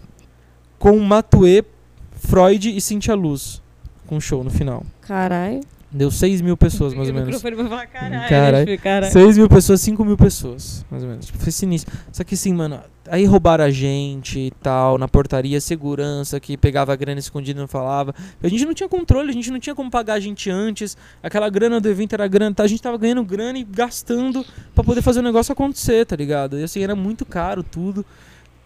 com 0.79 0.99
Matue, 0.99 1.65
Freud 2.13 2.77
e 2.77 2.81
Cintia 2.81 3.15
Luz. 3.15 3.63
Com 4.07 4.21
show 4.21 4.43
no 4.43 4.51
final. 4.51 4.85
Caralho. 5.03 5.61
Deu 5.91 6.11
6 6.11 6.41
mil 6.41 6.57
pessoas, 6.57 6.93
mais 6.95 7.09
ou 7.09 7.15
O 7.15 7.17
menos. 7.17 7.29
microfone 7.37 7.55
vai 7.57 7.69
falar 7.69 7.87
caralho. 7.87 8.29
Caralho. 8.29 8.79
caralho. 8.79 9.13
6 9.13 9.39
mil 9.39 9.49
pessoas, 9.49 9.81
5 9.81 10.05
mil 10.05 10.17
pessoas, 10.17 10.85
mais 10.91 11.03
ou 11.03 11.09
menos. 11.09 11.27
Tipo, 11.27 11.39
foi 11.39 11.53
sinistro. 11.53 11.97
Só 12.13 12.25
que 12.25 12.35
assim, 12.35 12.53
mano, 12.53 12.81
aí 13.09 13.25
roubaram 13.25 13.65
a 13.65 13.71
gente 13.71 14.39
e 14.39 14.51
tal, 14.63 14.99
na 14.99 15.07
portaria, 15.07 15.61
segurança 15.61 16.41
que 16.41 16.57
pegava 16.57 16.93
a 16.93 16.97
grana 16.97 17.21
escondida 17.21 17.59
e 17.59 17.61
não 17.61 17.69
falava. 17.69 18.13
A 18.43 18.49
gente 18.49 18.65
não 18.67 18.75
tinha 18.75 18.89
controle, 18.89 19.31
a 19.31 19.33
gente 19.33 19.51
não 19.51 19.61
tinha 19.61 19.75
como 19.77 19.89
pagar 19.91 20.15
a 20.15 20.21
gente 20.21 20.51
antes. 20.51 20.97
Aquela 21.23 21.49
grana 21.49 21.81
do 21.81 21.89
evento 21.89 22.15
era 22.15 22.27
grana, 22.27 22.55
tá? 22.55 22.65
a 22.65 22.67
gente 22.67 22.83
tava 22.83 22.99
ganhando 22.99 23.23
grana 23.25 23.57
e 23.59 23.65
gastando 23.65 24.45
pra 24.75 24.83
poder 24.83 25.03
fazer 25.03 25.21
o 25.21 25.23
negócio 25.23 25.53
acontecer, 25.53 26.05
tá 26.05 26.17
ligado? 26.17 26.59
E 26.59 26.65
assim, 26.65 26.83
era 26.83 26.97
muito 26.97 27.25
caro 27.25 27.63
tudo. 27.63 28.05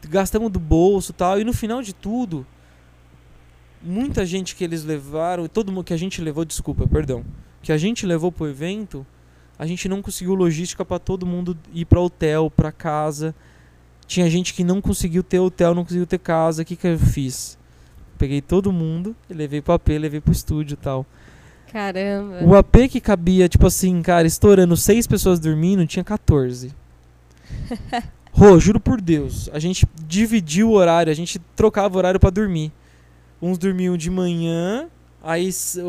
Gastamos 0.08 0.50
do 0.50 0.58
bolso 0.58 1.12
e 1.12 1.14
tal. 1.14 1.38
E 1.38 1.44
no 1.44 1.52
final 1.52 1.82
de 1.82 1.92
tudo, 1.92 2.46
muita 3.82 4.26
gente 4.26 4.54
que 4.54 4.64
eles 4.64 4.84
levaram, 4.84 5.46
todo 5.48 5.72
mundo 5.72 5.84
que 5.84 5.94
a 5.94 5.98
gente 5.98 6.20
levou, 6.20 6.44
desculpa, 6.44 6.86
perdão, 6.86 7.24
que 7.62 7.72
a 7.72 7.78
gente 7.78 8.06
levou 8.06 8.30
pro 8.30 8.48
evento, 8.48 9.06
a 9.58 9.66
gente 9.66 9.88
não 9.88 10.00
conseguiu 10.00 10.34
logística 10.34 10.84
pra 10.84 10.98
todo 10.98 11.26
mundo 11.26 11.56
ir 11.72 11.84
pra 11.84 12.00
hotel, 12.00 12.50
pra 12.50 12.72
casa. 12.72 13.34
Tinha 14.06 14.28
gente 14.30 14.54
que 14.54 14.64
não 14.64 14.80
conseguiu 14.80 15.22
ter 15.22 15.38
hotel, 15.38 15.74
não 15.74 15.84
conseguiu 15.84 16.06
ter 16.06 16.18
casa. 16.18 16.62
O 16.62 16.64
que 16.64 16.76
que 16.76 16.86
eu 16.86 16.98
fiz? 16.98 17.58
Peguei 18.16 18.40
todo 18.40 18.72
mundo, 18.72 19.14
e 19.28 19.34
levei 19.34 19.60
pro 19.60 19.74
AP, 19.74 19.88
levei 19.90 20.20
pro 20.20 20.32
estúdio 20.32 20.74
e 20.74 20.76
tal. 20.76 21.06
Caramba. 21.70 22.42
O 22.42 22.54
AP 22.56 22.88
que 22.90 23.00
cabia, 23.00 23.48
tipo 23.48 23.66
assim, 23.66 24.02
cara, 24.02 24.26
estourando 24.26 24.76
seis 24.76 25.06
pessoas 25.06 25.38
dormindo, 25.38 25.86
tinha 25.86 26.02
14. 26.04 26.74
Rô, 28.32 28.58
juro 28.58 28.80
por 28.80 29.00
Deus, 29.00 29.50
a 29.52 29.58
gente 29.58 29.86
dividiu 30.06 30.70
o 30.70 30.74
horário, 30.74 31.10
a 31.10 31.14
gente 31.14 31.38
trocava 31.54 31.94
o 31.94 31.98
horário 31.98 32.18
pra 32.18 32.30
dormir. 32.30 32.72
Uns 33.42 33.56
dormiam 33.58 33.96
de 33.96 34.10
manhã, 34.10 34.86
aí 35.22 35.48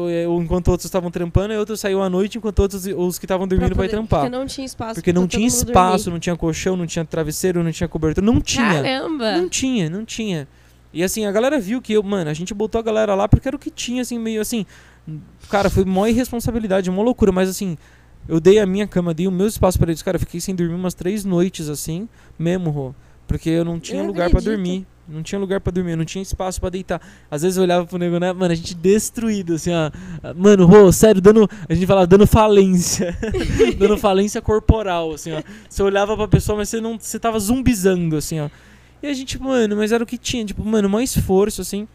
eh, 0.09 0.25
enquanto 0.29 0.69
outros 0.69 0.85
estavam 0.85 1.11
trampando, 1.11 1.53
e 1.53 1.57
outros 1.57 1.79
saíam 1.79 2.01
à 2.01 2.09
noite, 2.09 2.37
enquanto 2.37 2.59
outros 2.59 2.85
os 2.85 3.19
que 3.19 3.25
estavam 3.25 3.47
dormindo 3.47 3.75
poder- 3.75 3.89
trampar. 3.89 4.21
Porque 4.21 4.37
não 4.37 4.45
tinha 4.45 4.65
espaço. 4.65 4.93
Porque 4.95 5.13
não 5.13 5.27
tinha 5.27 5.47
espaço, 5.47 6.05
dormir. 6.05 6.13
não 6.15 6.19
tinha 6.19 6.35
colchão, 6.37 6.77
não 6.77 6.85
tinha 6.87 7.03
travesseiro, 7.03 7.61
não 7.63 7.71
tinha 7.71 7.87
cobertura, 7.89 8.25
não 8.25 8.39
tinha. 8.39 8.63
Caramba. 8.81 9.37
Não 9.37 9.49
tinha, 9.49 9.89
não 9.89 10.05
tinha. 10.05 10.47
E 10.93 11.03
assim, 11.03 11.25
a 11.25 11.31
galera 11.31 11.59
viu 11.59 11.81
que 11.81 11.93
eu, 11.93 12.03
mano, 12.03 12.29
a 12.29 12.33
gente 12.33 12.53
botou 12.53 12.79
a 12.79 12.81
galera 12.83 13.15
lá 13.15 13.27
porque 13.27 13.47
era 13.47 13.55
o 13.55 13.59
que 13.59 13.69
tinha, 13.69 14.01
assim, 14.01 14.17
meio 14.19 14.41
assim. 14.41 14.65
Cara, 15.49 15.69
foi 15.69 15.83
mó 15.85 16.05
irresponsabilidade, 16.07 16.89
mó 16.91 17.01
loucura, 17.01 17.31
mas 17.31 17.49
assim, 17.49 17.77
eu 18.27 18.39
dei 18.39 18.59
a 18.59 18.65
minha 18.65 18.85
cama, 18.87 19.13
dei 19.13 19.27
o 19.27 19.31
meu 19.31 19.47
espaço 19.47 19.77
pra 19.79 19.89
eles. 19.89 20.01
Cara, 20.01 20.15
eu 20.15 20.19
fiquei 20.19 20.39
sem 20.39 20.53
dormir 20.55 20.75
umas 20.75 20.93
três 20.93 21.25
noites, 21.25 21.67
assim, 21.69 22.07
mesmo, 22.39 22.69
Rô. 22.69 22.93
Porque 23.27 23.49
eu 23.49 23.63
não 23.65 23.79
tinha 23.79 24.01
Eu 24.01 24.07
lugar 24.07 24.27
acredito. 24.27 24.49
dormir. 24.49 24.85
Não 25.11 25.21
tinha 25.21 25.39
lugar 25.39 25.59
pra 25.59 25.71
dormir, 25.71 25.95
não 25.95 26.05
tinha 26.05 26.21
espaço 26.21 26.59
pra 26.59 26.69
deitar. 26.69 27.01
Às 27.29 27.41
vezes 27.41 27.57
eu 27.57 27.63
olhava 27.63 27.85
pro 27.85 27.97
nego, 27.97 28.19
né? 28.19 28.31
Mano, 28.33 28.51
a 28.51 28.55
gente 28.55 28.73
destruído, 28.73 29.55
assim, 29.55 29.71
ó. 29.71 29.91
Mano, 30.35 30.65
Rô, 30.65 30.91
sério, 30.91 31.21
dando. 31.21 31.49
A 31.67 31.73
gente 31.73 31.85
falava 31.85 32.07
dando 32.07 32.25
falência. 32.25 33.17
dando 33.77 33.97
falência 33.97 34.41
corporal, 34.41 35.13
assim, 35.13 35.33
ó. 35.33 35.43
Você 35.69 35.83
olhava 35.83 36.15
pra 36.15 36.27
pessoa, 36.27 36.57
mas 36.57 36.69
você 36.69 36.79
não. 36.79 36.97
Você 36.97 37.19
tava 37.19 37.39
zumbizando, 37.39 38.15
assim, 38.15 38.39
ó. 38.39 38.49
E 39.03 39.07
a 39.07 39.13
gente, 39.13 39.41
mano, 39.41 39.75
mas 39.75 39.91
era 39.91 40.03
o 40.03 40.07
que 40.07 40.17
tinha. 40.17 40.45
Tipo, 40.45 40.63
mano, 40.63 40.89
maior 40.89 41.03
esforço, 41.03 41.61
assim. 41.61 41.87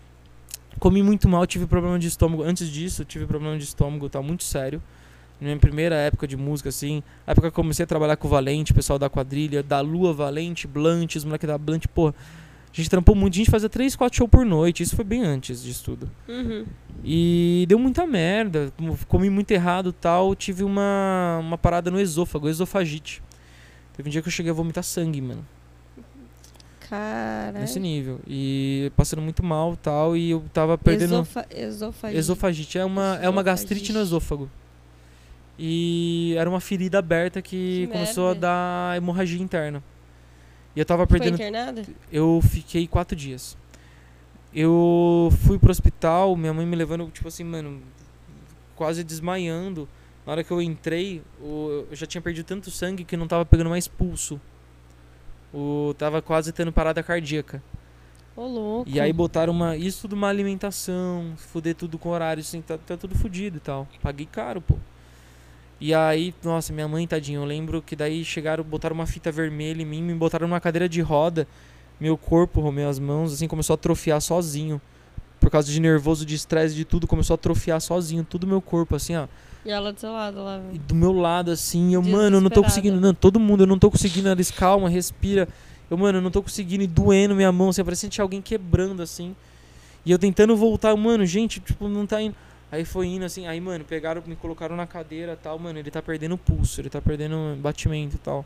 Comi 0.79 1.03
muito 1.03 1.29
mal, 1.29 1.47
tive 1.47 1.67
problema 1.67 1.99
de 1.99 2.07
estômago. 2.07 2.43
Antes 2.43 2.69
disso, 2.69 3.05
tive 3.05 3.27
problema 3.27 3.57
de 3.57 3.65
estômago, 3.65 4.09
tá 4.09 4.21
muito 4.21 4.45
sério. 4.45 4.83
Minha 5.41 5.57
primeira 5.59 5.95
época 5.97 6.27
de 6.27 6.37
música, 6.37 6.71
assim, 6.71 7.03
a 7.27 7.33
época 7.33 7.51
que 7.51 7.59
eu 7.59 7.63
comecei 7.63 7.85
a 7.85 7.87
trabalhar 7.87 8.17
com 8.17 8.27
o 8.27 8.31
Valente, 8.31 8.73
pessoal 8.73 8.99
da 8.99 9.11
quadrilha, 9.11 9.63
da 9.63 9.81
Lua 9.81 10.13
Valente, 10.13 10.67
Blunt, 10.67 11.17
os 11.17 11.25
moleques 11.25 11.47
da 11.47 11.59
Blunt, 11.59 11.87
pô. 11.95 12.15
A 12.77 12.81
gente 12.81 12.91
trampou 12.91 13.15
muito, 13.15 13.33
a 13.33 13.39
gente 13.39 13.51
fazia 13.51 13.71
3, 13.71 13.97
4 13.97 14.19
shows 14.19 14.31
por 14.31 14.45
noite, 14.45 14.83
isso 14.83 14.95
foi 14.95 15.05
bem 15.05 15.23
antes 15.23 15.63
disso 15.63 15.83
tudo. 15.83 16.11
Uhum. 16.29 16.67
E 17.03 17.65
deu 17.67 17.79
muita 17.79 18.07
merda, 18.07 18.71
comi 19.09 19.31
muito 19.31 19.51
errado 19.51 19.89
e 19.89 19.93
tal, 19.95 20.35
tive 20.35 20.63
uma, 20.63 21.39
uma 21.41 21.57
parada 21.57 21.91
no 21.91 21.99
esôfago, 21.99 22.51
esofagite. 22.51 23.23
Teve 23.97 24.11
um 24.11 24.13
dia 24.13 24.21
que 24.21 24.29
eu 24.29 24.33
cheguei 24.33 24.51
a 24.51 24.55
vomitar 24.55 24.85
sangue, 24.85 25.23
mano 25.23 25.43
Caralho. 26.81 27.61
nesse 27.61 27.81
nível. 27.81 28.21
E 28.27 28.93
passando 28.95 29.23
muito 29.23 29.43
mal 29.43 29.73
e 29.73 29.77
tal, 29.79 30.15
e 30.15 30.31
eu 30.33 30.45
tava 30.53 30.77
perdendo. 30.77 31.15
Esofa 31.15 31.47
esofagite. 31.51 32.19
Esofagite 32.19 32.79
é 32.79 32.85
uma, 32.85 33.19
é 33.23 33.29
uma 33.31 33.43
gastrite 33.43 33.91
no 33.91 34.03
esôfago. 34.03 34.51
E 35.59 36.35
era 36.37 36.51
uma 36.51 36.61
ferida 36.61 36.99
aberta 36.99 37.41
que, 37.41 37.87
Que 37.87 37.93
começou 37.93 38.27
merda. 38.33 38.49
a 38.49 38.51
dar 38.91 38.97
hemorragia 38.99 39.41
interna. 39.41 39.83
E 40.77 40.79
eu 40.79 40.85
tava 40.85 41.07
Foi 41.07 41.19
perdendo. 41.19 41.35
internada? 41.35 41.83
Eu 42.13 42.41
fiquei 42.43 42.87
quatro 42.87 43.17
dias. 43.17 43.57
Eu 44.55 45.31
fui 45.47 45.59
pro 45.59 45.71
hospital, 45.71 46.37
minha 46.37 46.53
mãe 46.53 46.67
me 46.67 46.77
levando, 46.77 47.11
tipo 47.11 47.27
assim, 47.27 47.43
mano, 47.45 47.81
quase 48.77 49.03
desmaiando. 49.03 49.89
Na 50.27 50.33
hora 50.33 50.45
que 50.45 50.51
eu 50.51 50.61
entrei, 50.61 51.23
eu 51.41 51.89
já 51.93 52.07
tinha 52.07 52.21
perdido 52.21 52.45
tanto 52.45 52.71
sangue 52.71 53.05
que 53.05 53.17
não 53.17 53.27
tava 53.27 53.45
pegando 53.47 53.71
mais 53.71 53.89
pulso. 53.89 54.39
O, 55.53 55.95
tava 55.97 56.21
quase 56.21 56.53
tendo 56.53 56.71
parada 56.71 57.03
cardíaca. 57.03 57.63
Ô, 58.37 58.47
louco. 58.47 58.91
E 58.91 59.01
aí 59.01 59.13
botaram 59.13 59.53
uma. 59.53 59.77
Isso 59.77 60.03
tudo 60.03 60.13
uma 60.13 60.29
alimentação, 60.29 61.33
fuder 61.37 61.75
tudo 61.75 61.97
com 61.97 62.11
horário, 62.11 62.43
assim, 62.43 62.61
tá, 62.61 62.77
tá 62.77 62.97
tudo 62.97 63.15
fudido 63.15 63.57
e 63.57 63.61
tal. 63.61 63.89
Paguei 64.03 64.27
caro, 64.27 64.61
pô. 64.61 64.77
E 65.81 65.93
aí, 65.93 66.35
nossa, 66.43 66.73
minha 66.73 66.89
mãe, 66.89 67.07
tadinha, 67.07 67.39
eu 67.39 67.45
lembro 67.45 67.83
que 67.83 67.95
daí 67.95 68.25
chegaram, 68.25 68.65
botaram 68.65 68.95
uma 68.95 69.07
fita 69.07 69.31
vermelha 69.31 69.83
em 69.83 69.85
mim, 69.85 70.03
me 70.03 70.15
botaram 70.15 70.49
numa 70.49 70.61
cadeira 70.61 70.89
de 70.89 71.01
roda. 71.03 71.47
Meu 72.01 72.17
corpo, 72.17 72.71
minhas 72.73 72.99
mãos, 72.99 73.33
assim, 73.33 73.47
começou 73.47 73.75
a 73.75 73.77
atrofiar 73.77 74.21
sozinho. 74.21 74.81
Por 75.39 75.51
causa 75.51 75.71
de 75.71 75.79
nervoso, 75.79 76.25
de 76.25 76.35
estresse, 76.35 76.75
de 76.75 76.85
tudo, 76.85 77.07
começou 77.07 77.35
a 77.35 77.37
atrofiar 77.37 77.81
sozinho, 77.81 78.25
todo 78.25 78.47
meu 78.47 78.61
corpo, 78.61 78.97
assim, 78.97 79.17
ó. 79.17 79.27
E 79.67 79.71
ela 79.71 79.93
do 79.93 80.01
seu 80.01 80.13
lado 80.13 80.43
lá. 80.43 80.63
E 80.73 80.79
do 80.79 80.95
meu 80.95 81.13
lado, 81.13 81.51
assim, 81.51 81.93
eu, 81.95 82.03
mano, 82.03 82.39
eu 82.39 82.41
não 82.41 82.51
tô 82.51 82.63
conseguindo. 82.63 83.01
Não, 83.01 83.13
todo 83.13 83.39
mundo, 83.39 83.65
eu 83.65 83.67
não 83.67 83.79
tô 83.79 83.91
conseguindo. 83.91 84.29
Eles, 84.31 84.51
calma, 84.51 84.89
respira. 84.89 85.47
Eu, 85.91 85.99
mano, 85.99 86.19
eu 86.19 86.23
não 86.23 86.31
tô 86.31 86.43
conseguindo 86.43 86.85
e 86.85 86.87
doendo 86.87 87.35
minha 87.35 87.53
mão, 87.53 87.69
assim, 87.69 87.85
parecia 87.85 88.09
que 88.09 88.15
tinha 88.15 88.23
alguém 88.23 88.41
quebrando, 88.41 89.03
assim. 89.03 89.37
E 90.05 90.11
eu 90.11 90.19
tentando 90.19 90.57
voltar, 90.57 90.97
mano, 90.97 91.27
gente, 91.27 91.61
tipo, 91.61 91.87
não 91.89 92.07
tá 92.07 92.23
indo. 92.23 92.35
Aí 92.77 92.85
foi 92.85 93.07
indo, 93.07 93.25
assim, 93.25 93.47
aí, 93.47 93.59
mano, 93.59 93.85
pegaram, 93.85 94.23
me 94.27 94.37
colocaram 94.37 94.77
na 94.77 94.87
cadeira 94.87 95.33
e 95.33 95.37
tal, 95.37 95.59
mano, 95.59 95.79
ele 95.79 95.91
tá 95.91 96.03
perdendo 96.03 96.37
pulso, 96.37 96.79
ele 96.79 96.91
tá 96.91 97.01
perdendo 97.01 97.57
batimento 97.59 98.17
e 98.17 98.19
tal. 98.19 98.45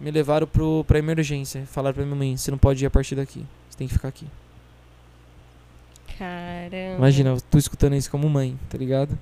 Me 0.00 0.10
levaram 0.10 0.44
pro, 0.44 0.84
pra 0.88 0.98
emergência. 0.98 1.64
Falaram 1.66 1.94
pra 1.94 2.04
minha 2.04 2.16
mãe, 2.16 2.36
você 2.36 2.50
não 2.50 2.58
pode 2.58 2.84
ir 2.84 2.86
a 2.86 2.90
partir 2.90 3.14
daqui. 3.14 3.46
Você 3.70 3.78
tem 3.78 3.86
que 3.86 3.94
ficar 3.94 4.08
aqui. 4.08 4.26
Caramba. 6.18 6.96
Imagina, 6.98 7.30
eu 7.30 7.40
tô 7.40 7.58
escutando 7.58 7.94
isso 7.94 8.10
como 8.10 8.28
mãe, 8.28 8.58
tá 8.68 8.76
ligado? 8.76 9.16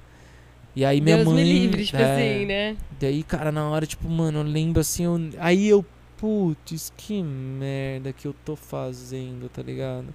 E 0.75 0.83
aí 0.83 0.99
minha 1.01 1.17
Deus 1.17 1.29
mãe. 1.29 1.37
me 1.37 1.53
livre, 1.53 1.85
tipo 1.85 1.99
é, 2.01 2.05
assim, 2.15 2.47
né? 2.47 2.77
Daí, 2.99 3.23
cara, 3.23 3.53
na 3.53 3.69
hora, 3.69 3.85
tipo, 3.87 4.09
mano, 4.09 4.39
eu 4.39 4.43
lembro 4.43 4.81
assim, 4.81 5.05
eu- 5.05 5.31
aí 5.39 5.69
eu, 5.69 5.85
putz, 6.17 6.91
que 6.97 7.23
merda 7.23 8.15
que 8.15 8.27
eu 8.27 8.35
tô 8.47 8.57
fazendo, 8.57 9.49
tá 9.51 9.63
ligado? 9.63 10.07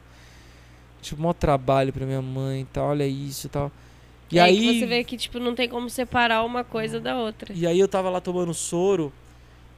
Tipo, 1.01 1.21
maior 1.21 1.33
trabalho 1.33 1.91
pra 1.93 2.05
minha 2.05 2.21
mãe 2.21 2.61
e 2.61 2.65
tal, 2.65 2.89
olha 2.89 3.05
isso 3.07 3.45
e 3.47 3.49
tal. 3.49 3.71
E 4.31 4.39
É 4.39 4.41
aí, 4.41 4.79
você 4.79 4.85
vê 4.85 5.03
que, 5.03 5.17
tipo, 5.17 5.39
não 5.39 5.53
tem 5.53 5.67
como 5.67 5.89
separar 5.89 6.43
uma 6.43 6.63
coisa 6.63 6.99
da 6.99 7.17
outra. 7.17 7.53
e 7.53 7.67
aí 7.67 7.79
eu 7.79 7.87
tava 7.87 8.09
lá 8.09 8.21
tomando 8.21 8.53
soro, 8.53 9.11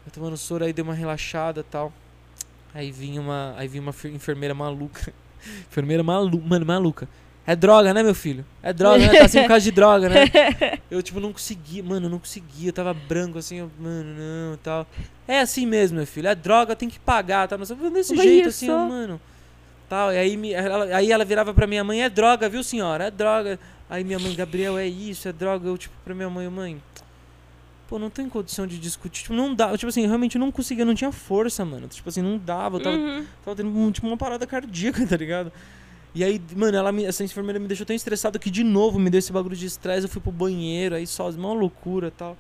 eu 0.06 0.12
tomando 0.12 0.38
soro, 0.38 0.64
aí 0.66 0.74
dei 0.74 0.84
uma 0.84 0.94
relaxada 0.94 1.62
e 1.62 1.64
tal. 1.64 1.92
Aí 2.74 2.92
vinha 2.92 3.20
uma, 3.22 3.54
aí 3.58 3.68
vinha 3.68 3.82
uma 3.82 3.94
enfermeira 4.14 4.54
maluca. 4.54 5.14
enfermeira 5.70 6.04
maluca, 6.04 6.46
mano, 6.48 6.66
maluca. 6.66 7.08
É 7.46 7.56
droga, 7.58 7.94
né, 7.94 8.02
meu 8.02 8.16
filho? 8.16 8.46
É 8.62 8.72
droga, 8.72 9.00
né? 9.06 9.20
Tá 9.20 9.26
assim 9.26 9.42
por 9.42 9.50
causa 9.50 9.64
de 9.66 9.72
droga, 9.72 10.08
né? 10.08 10.26
Eu, 10.90 11.04
tipo, 11.04 11.20
não 11.20 11.34
conseguia, 11.34 11.84
mano, 11.84 12.06
eu 12.06 12.10
não 12.10 12.20
conseguia. 12.20 12.70
Eu 12.70 12.74
tava 12.74 12.94
branco 12.94 13.38
assim, 13.38 13.58
eu, 13.58 13.70
mano, 13.80 14.14
não, 14.18 14.58
tal. 14.58 14.88
É 15.28 15.40
assim 15.40 15.66
mesmo, 15.66 15.98
meu 15.98 16.08
filho. 16.08 16.28
É 16.30 16.36
droga, 16.36 16.76
tem 16.76 16.88
que 16.88 17.00
pagar, 17.00 17.48
tá? 17.48 17.58
Mas 17.58 17.70
eu, 17.70 17.76
desse 17.92 18.14
Olha 18.14 18.22
jeito, 18.24 18.48
assim, 18.50 18.68
eu, 18.70 18.78
mano. 18.78 19.20
Tal. 19.90 20.14
E 20.14 20.18
aí, 20.18 20.38
me- 20.38 20.54
ela, 20.54 20.86
aí 20.96 21.12
ela 21.12 21.26
virava 21.26 21.54
pra 21.54 21.68
minha 21.68 21.84
mãe, 21.84 22.04
é 22.04 22.10
droga, 22.10 22.48
viu, 22.48 22.64
senhora? 22.64 23.06
É 23.06 23.12
droga. 23.12 23.60
Aí 23.94 24.04
minha 24.04 24.18
mãe, 24.18 24.34
Gabriel, 24.34 24.76
é 24.76 24.88
isso, 24.88 25.28
é 25.28 25.32
droga. 25.32 25.68
Eu, 25.68 25.78
tipo, 25.78 25.94
pra 26.04 26.16
minha 26.16 26.28
mãe, 26.28 26.50
mãe. 26.50 26.82
Pô, 27.88 28.00
não 28.00 28.10
tem 28.10 28.28
condição 28.28 28.66
de 28.66 28.80
discutir. 28.80 29.22
Tipo, 29.22 29.36
não 29.36 29.54
dá. 29.54 29.78
Tipo 29.78 29.88
assim, 29.90 30.08
realmente 30.08 30.36
eu 30.36 30.40
não 30.40 30.52
conseguia, 30.52 30.84
não 30.84 30.96
tinha 30.96 31.12
força, 31.12 31.64
mano. 31.64 31.88
Tipo 31.88 32.10
assim, 32.10 32.24
não 32.24 32.40
dava. 32.40 32.78
Eu 32.78 32.82
tava, 32.82 32.96
Uhum. 32.98 33.26
tava 33.46 33.56
tendo 33.56 33.92
tipo, 33.92 34.08
uma 34.08 34.18
parada 34.18 34.48
cardíaca, 34.48 35.06
tá 35.06 35.16
ligado? 35.16 35.52
E 36.16 36.24
aí, 36.24 36.42
mano, 36.56 36.76
ela 36.76 36.92
me- 36.92 37.06
essa 37.06 37.24
enfermeira 37.24 37.60
me 37.60 37.68
deixou 37.68 37.86
tão 37.86 37.96
estressado 37.96 38.40
que 38.40 38.50
de 38.50 38.64
novo 38.64 38.98
me 38.98 39.12
deu 39.12 39.20
esse 39.20 39.32
bagulho 39.32 39.56
de 39.56 39.68
estresse. 39.68 40.06
Eu 40.06 40.10
fui 40.10 40.22
pro 40.22 40.32
banheiro, 40.32 40.96
aí 40.96 41.06
só, 41.06 41.30
uma 41.30 41.54
loucura 41.54 42.10
tal. 42.10 42.36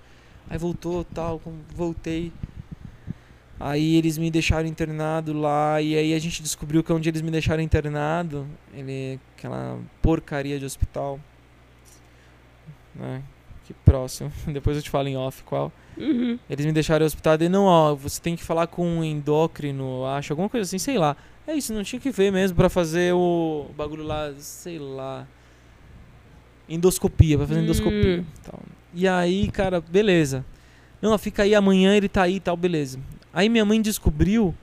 Aí 0.49 0.57
voltou 0.57 1.03
tal, 1.03 1.39
voltei. 1.75 2.31
Aí 3.59 3.95
eles 3.95 4.17
me 4.17 4.29
deixaram 4.31 4.67
internado 4.67 5.33
lá. 5.33 5.79
E 5.81 5.95
aí 5.95 6.13
a 6.15 6.19
gente 6.19 6.41
descobriu 6.41 6.83
que 6.83 6.91
onde 6.91 7.07
eles 7.09 7.21
me 7.21 7.29
deixaram 7.29 7.61
internado, 7.61 8.47
ele, 8.73 9.19
aquela 9.37 9.79
porcaria 10.01 10.57
de 10.57 10.65
hospital. 10.65 11.19
Né? 12.95 13.21
Que 13.65 13.73
próximo. 13.73 14.31
Depois 14.47 14.75
eu 14.77 14.83
te 14.83 14.89
falo 14.89 15.07
em 15.07 15.15
off 15.17 15.43
qual. 15.43 15.71
Uhum. 15.97 16.37
Eles 16.49 16.65
me 16.65 16.71
deixaram 16.71 17.05
hospitado 17.05 17.43
e 17.43 17.49
não, 17.49 17.65
ó, 17.65 17.93
você 17.95 18.19
tem 18.21 18.35
que 18.35 18.43
falar 18.43 18.67
com 18.67 18.85
um 18.85 19.03
endócrino, 19.03 20.05
acho, 20.05 20.33
alguma 20.33 20.49
coisa 20.49 20.65
assim, 20.67 20.77
sei 20.79 20.97
lá. 20.97 21.15
É 21.47 21.53
isso, 21.53 21.73
não 21.73 21.83
tinha 21.83 21.99
que 21.99 22.09
ver 22.09 22.31
mesmo 22.31 22.55
pra 22.55 22.69
fazer 22.69 23.13
o 23.13 23.67
bagulho 23.77 24.03
lá, 24.03 24.31
sei 24.37 24.79
lá. 24.79 25.27
Endoscopia, 26.67 27.37
pra 27.37 27.47
fazer 27.47 27.59
Hum. 27.59 27.63
endoscopia. 27.63 28.25
Tal. 28.43 28.59
E 28.93 29.07
aí, 29.07 29.49
cara, 29.51 29.81
beleza. 29.81 30.45
Não, 31.01 31.17
fica 31.17 31.43
aí 31.43 31.53
amanhã, 31.53 31.95
ele 31.95 32.07
tá 32.07 32.23
aí 32.23 32.35
e 32.35 32.39
tal, 32.39 32.55
beleza. 32.55 32.99
Aí 33.33 33.49
minha 33.49 33.65
mãe 33.65 33.81
descobriu 33.81 34.55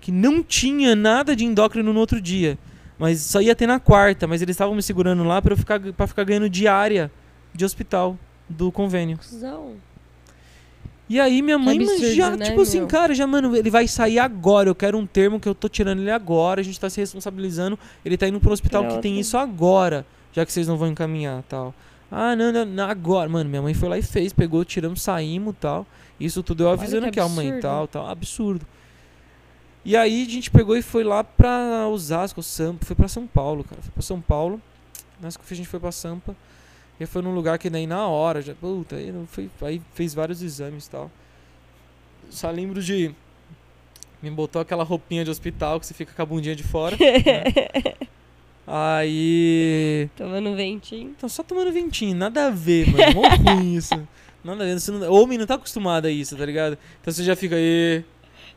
que 0.00 0.12
não 0.12 0.42
tinha 0.42 0.94
nada 0.94 1.34
de 1.34 1.44
endócrino 1.44 1.92
no 1.92 1.98
outro 2.00 2.20
dia. 2.20 2.58
Mas 2.98 3.20
só 3.22 3.40
ia 3.40 3.54
ter 3.54 3.66
na 3.66 3.80
quarta, 3.80 4.26
mas 4.26 4.42
eles 4.42 4.54
estavam 4.54 4.74
me 4.74 4.82
segurando 4.82 5.24
lá 5.24 5.40
pra 5.40 5.52
eu 5.52 5.56
ficar, 5.56 5.80
pra 5.80 6.06
ficar 6.06 6.24
ganhando 6.24 6.48
diária 6.48 7.10
de 7.56 7.64
hospital 7.64 8.18
do 8.48 8.70
convênio. 8.70 9.18
Cusão. 9.18 9.74
E 11.08 11.20
aí 11.20 11.40
minha 11.40 11.58
mãe 11.58 11.76
absurdo, 11.76 12.14
já, 12.14 12.36
né, 12.36 12.46
tipo 12.46 12.60
assim, 12.60 12.78
meu? 12.78 12.88
cara, 12.88 13.14
já, 13.14 13.26
mano, 13.26 13.56
ele 13.56 13.70
vai 13.70 13.86
sair 13.86 14.18
agora. 14.18 14.68
Eu 14.68 14.74
quero 14.74 14.98
um 14.98 15.06
termo 15.06 15.38
que 15.38 15.48
eu 15.48 15.54
tô 15.54 15.68
tirando 15.68 16.00
ele 16.00 16.10
agora. 16.10 16.60
A 16.60 16.64
gente 16.64 16.80
tá 16.80 16.90
se 16.90 17.00
responsabilizando. 17.00 17.78
Ele 18.04 18.16
tá 18.16 18.26
indo 18.26 18.40
pro 18.40 18.52
hospital 18.52 18.82
que 18.82 18.94
tem 18.94 19.12
Pronto. 19.12 19.20
isso 19.20 19.36
agora, 19.38 20.04
já 20.32 20.44
que 20.44 20.52
vocês 20.52 20.66
não 20.66 20.76
vão 20.76 20.88
encaminhar 20.88 21.44
tal. 21.48 21.72
Ah, 22.10 22.34
não, 22.34 22.52
não, 22.52 22.64
não, 22.64 22.88
agora. 22.88 23.28
Mano, 23.28 23.48
minha 23.48 23.62
mãe 23.62 23.72
foi 23.74 23.88
lá 23.88 23.98
e 23.98 24.02
fez, 24.02 24.32
pegou, 24.32 24.64
tiramos, 24.64 25.00
saímos 25.00 25.54
tal. 25.60 25.86
Isso 26.18 26.42
tudo 26.42 26.64
eu 26.64 26.70
avisando 26.70 27.04
que 27.04 27.20
aqui, 27.20 27.20
ó, 27.20 27.28
mãe, 27.28 27.60
tal, 27.60 27.86
tal. 27.86 28.08
Absurdo. 28.08 28.66
E 29.84 29.96
aí 29.96 30.26
a 30.26 30.28
gente 30.28 30.50
pegou 30.50 30.76
e 30.76 30.82
foi 30.82 31.04
lá 31.04 31.22
pra 31.22 31.86
Osasco, 31.88 32.42
Sampa. 32.42 32.84
Foi 32.84 32.96
pra 32.96 33.06
São 33.06 33.24
Paulo, 33.26 33.62
cara. 33.62 33.80
Foi 33.80 33.92
pra 33.92 34.02
São 34.02 34.20
Paulo. 34.20 34.60
Nós 35.20 35.36
que 35.36 35.42
a 35.48 35.56
gente 35.56 35.68
foi 35.68 35.78
pra 35.78 35.92
Sampa. 35.92 36.34
E 36.98 37.06
foi 37.06 37.20
num 37.22 37.34
lugar 37.34 37.58
que 37.58 37.68
daí 37.68 37.86
na 37.86 38.06
hora, 38.06 38.40
já, 38.40 38.54
puta, 38.54 38.96
aí, 38.96 39.12
não 39.12 39.26
foi, 39.26 39.50
aí 39.62 39.82
fez 39.94 40.14
vários 40.14 40.42
exames 40.42 40.86
e 40.86 40.90
tal. 40.90 41.10
Só 42.30 42.50
lembro 42.50 42.82
de. 42.82 43.14
Me 44.22 44.30
botou 44.30 44.62
aquela 44.62 44.82
roupinha 44.82 45.24
de 45.24 45.30
hospital 45.30 45.78
que 45.78 45.86
você 45.86 45.94
fica 45.94 46.12
com 46.14 46.22
a 46.22 46.26
bundinha 46.26 46.56
de 46.56 46.62
fora. 46.62 46.96
né? 46.98 48.08
Aí. 48.66 50.08
Tomando 50.16 50.56
ventinho. 50.56 51.10
Então, 51.16 51.28
só 51.28 51.42
tomando 51.42 51.70
ventinho, 51.72 52.16
nada 52.16 52.46
a 52.46 52.50
ver, 52.50 52.90
mano. 52.90 53.14
Mó 53.14 53.28
ruim 53.28 53.74
isso. 53.74 53.94
Nada 54.42 54.62
a 54.62 54.66
ver. 54.66 54.78
Você 54.78 54.92
não, 54.92 55.12
homem 55.12 55.36
não 55.38 55.46
tá 55.46 55.54
acostumado 55.54 56.06
a 56.06 56.10
isso, 56.10 56.36
tá 56.36 56.46
ligado? 56.46 56.78
Então 57.00 57.12
você 57.12 57.24
já 57.24 57.34
fica 57.34 57.56
aí. 57.56 58.04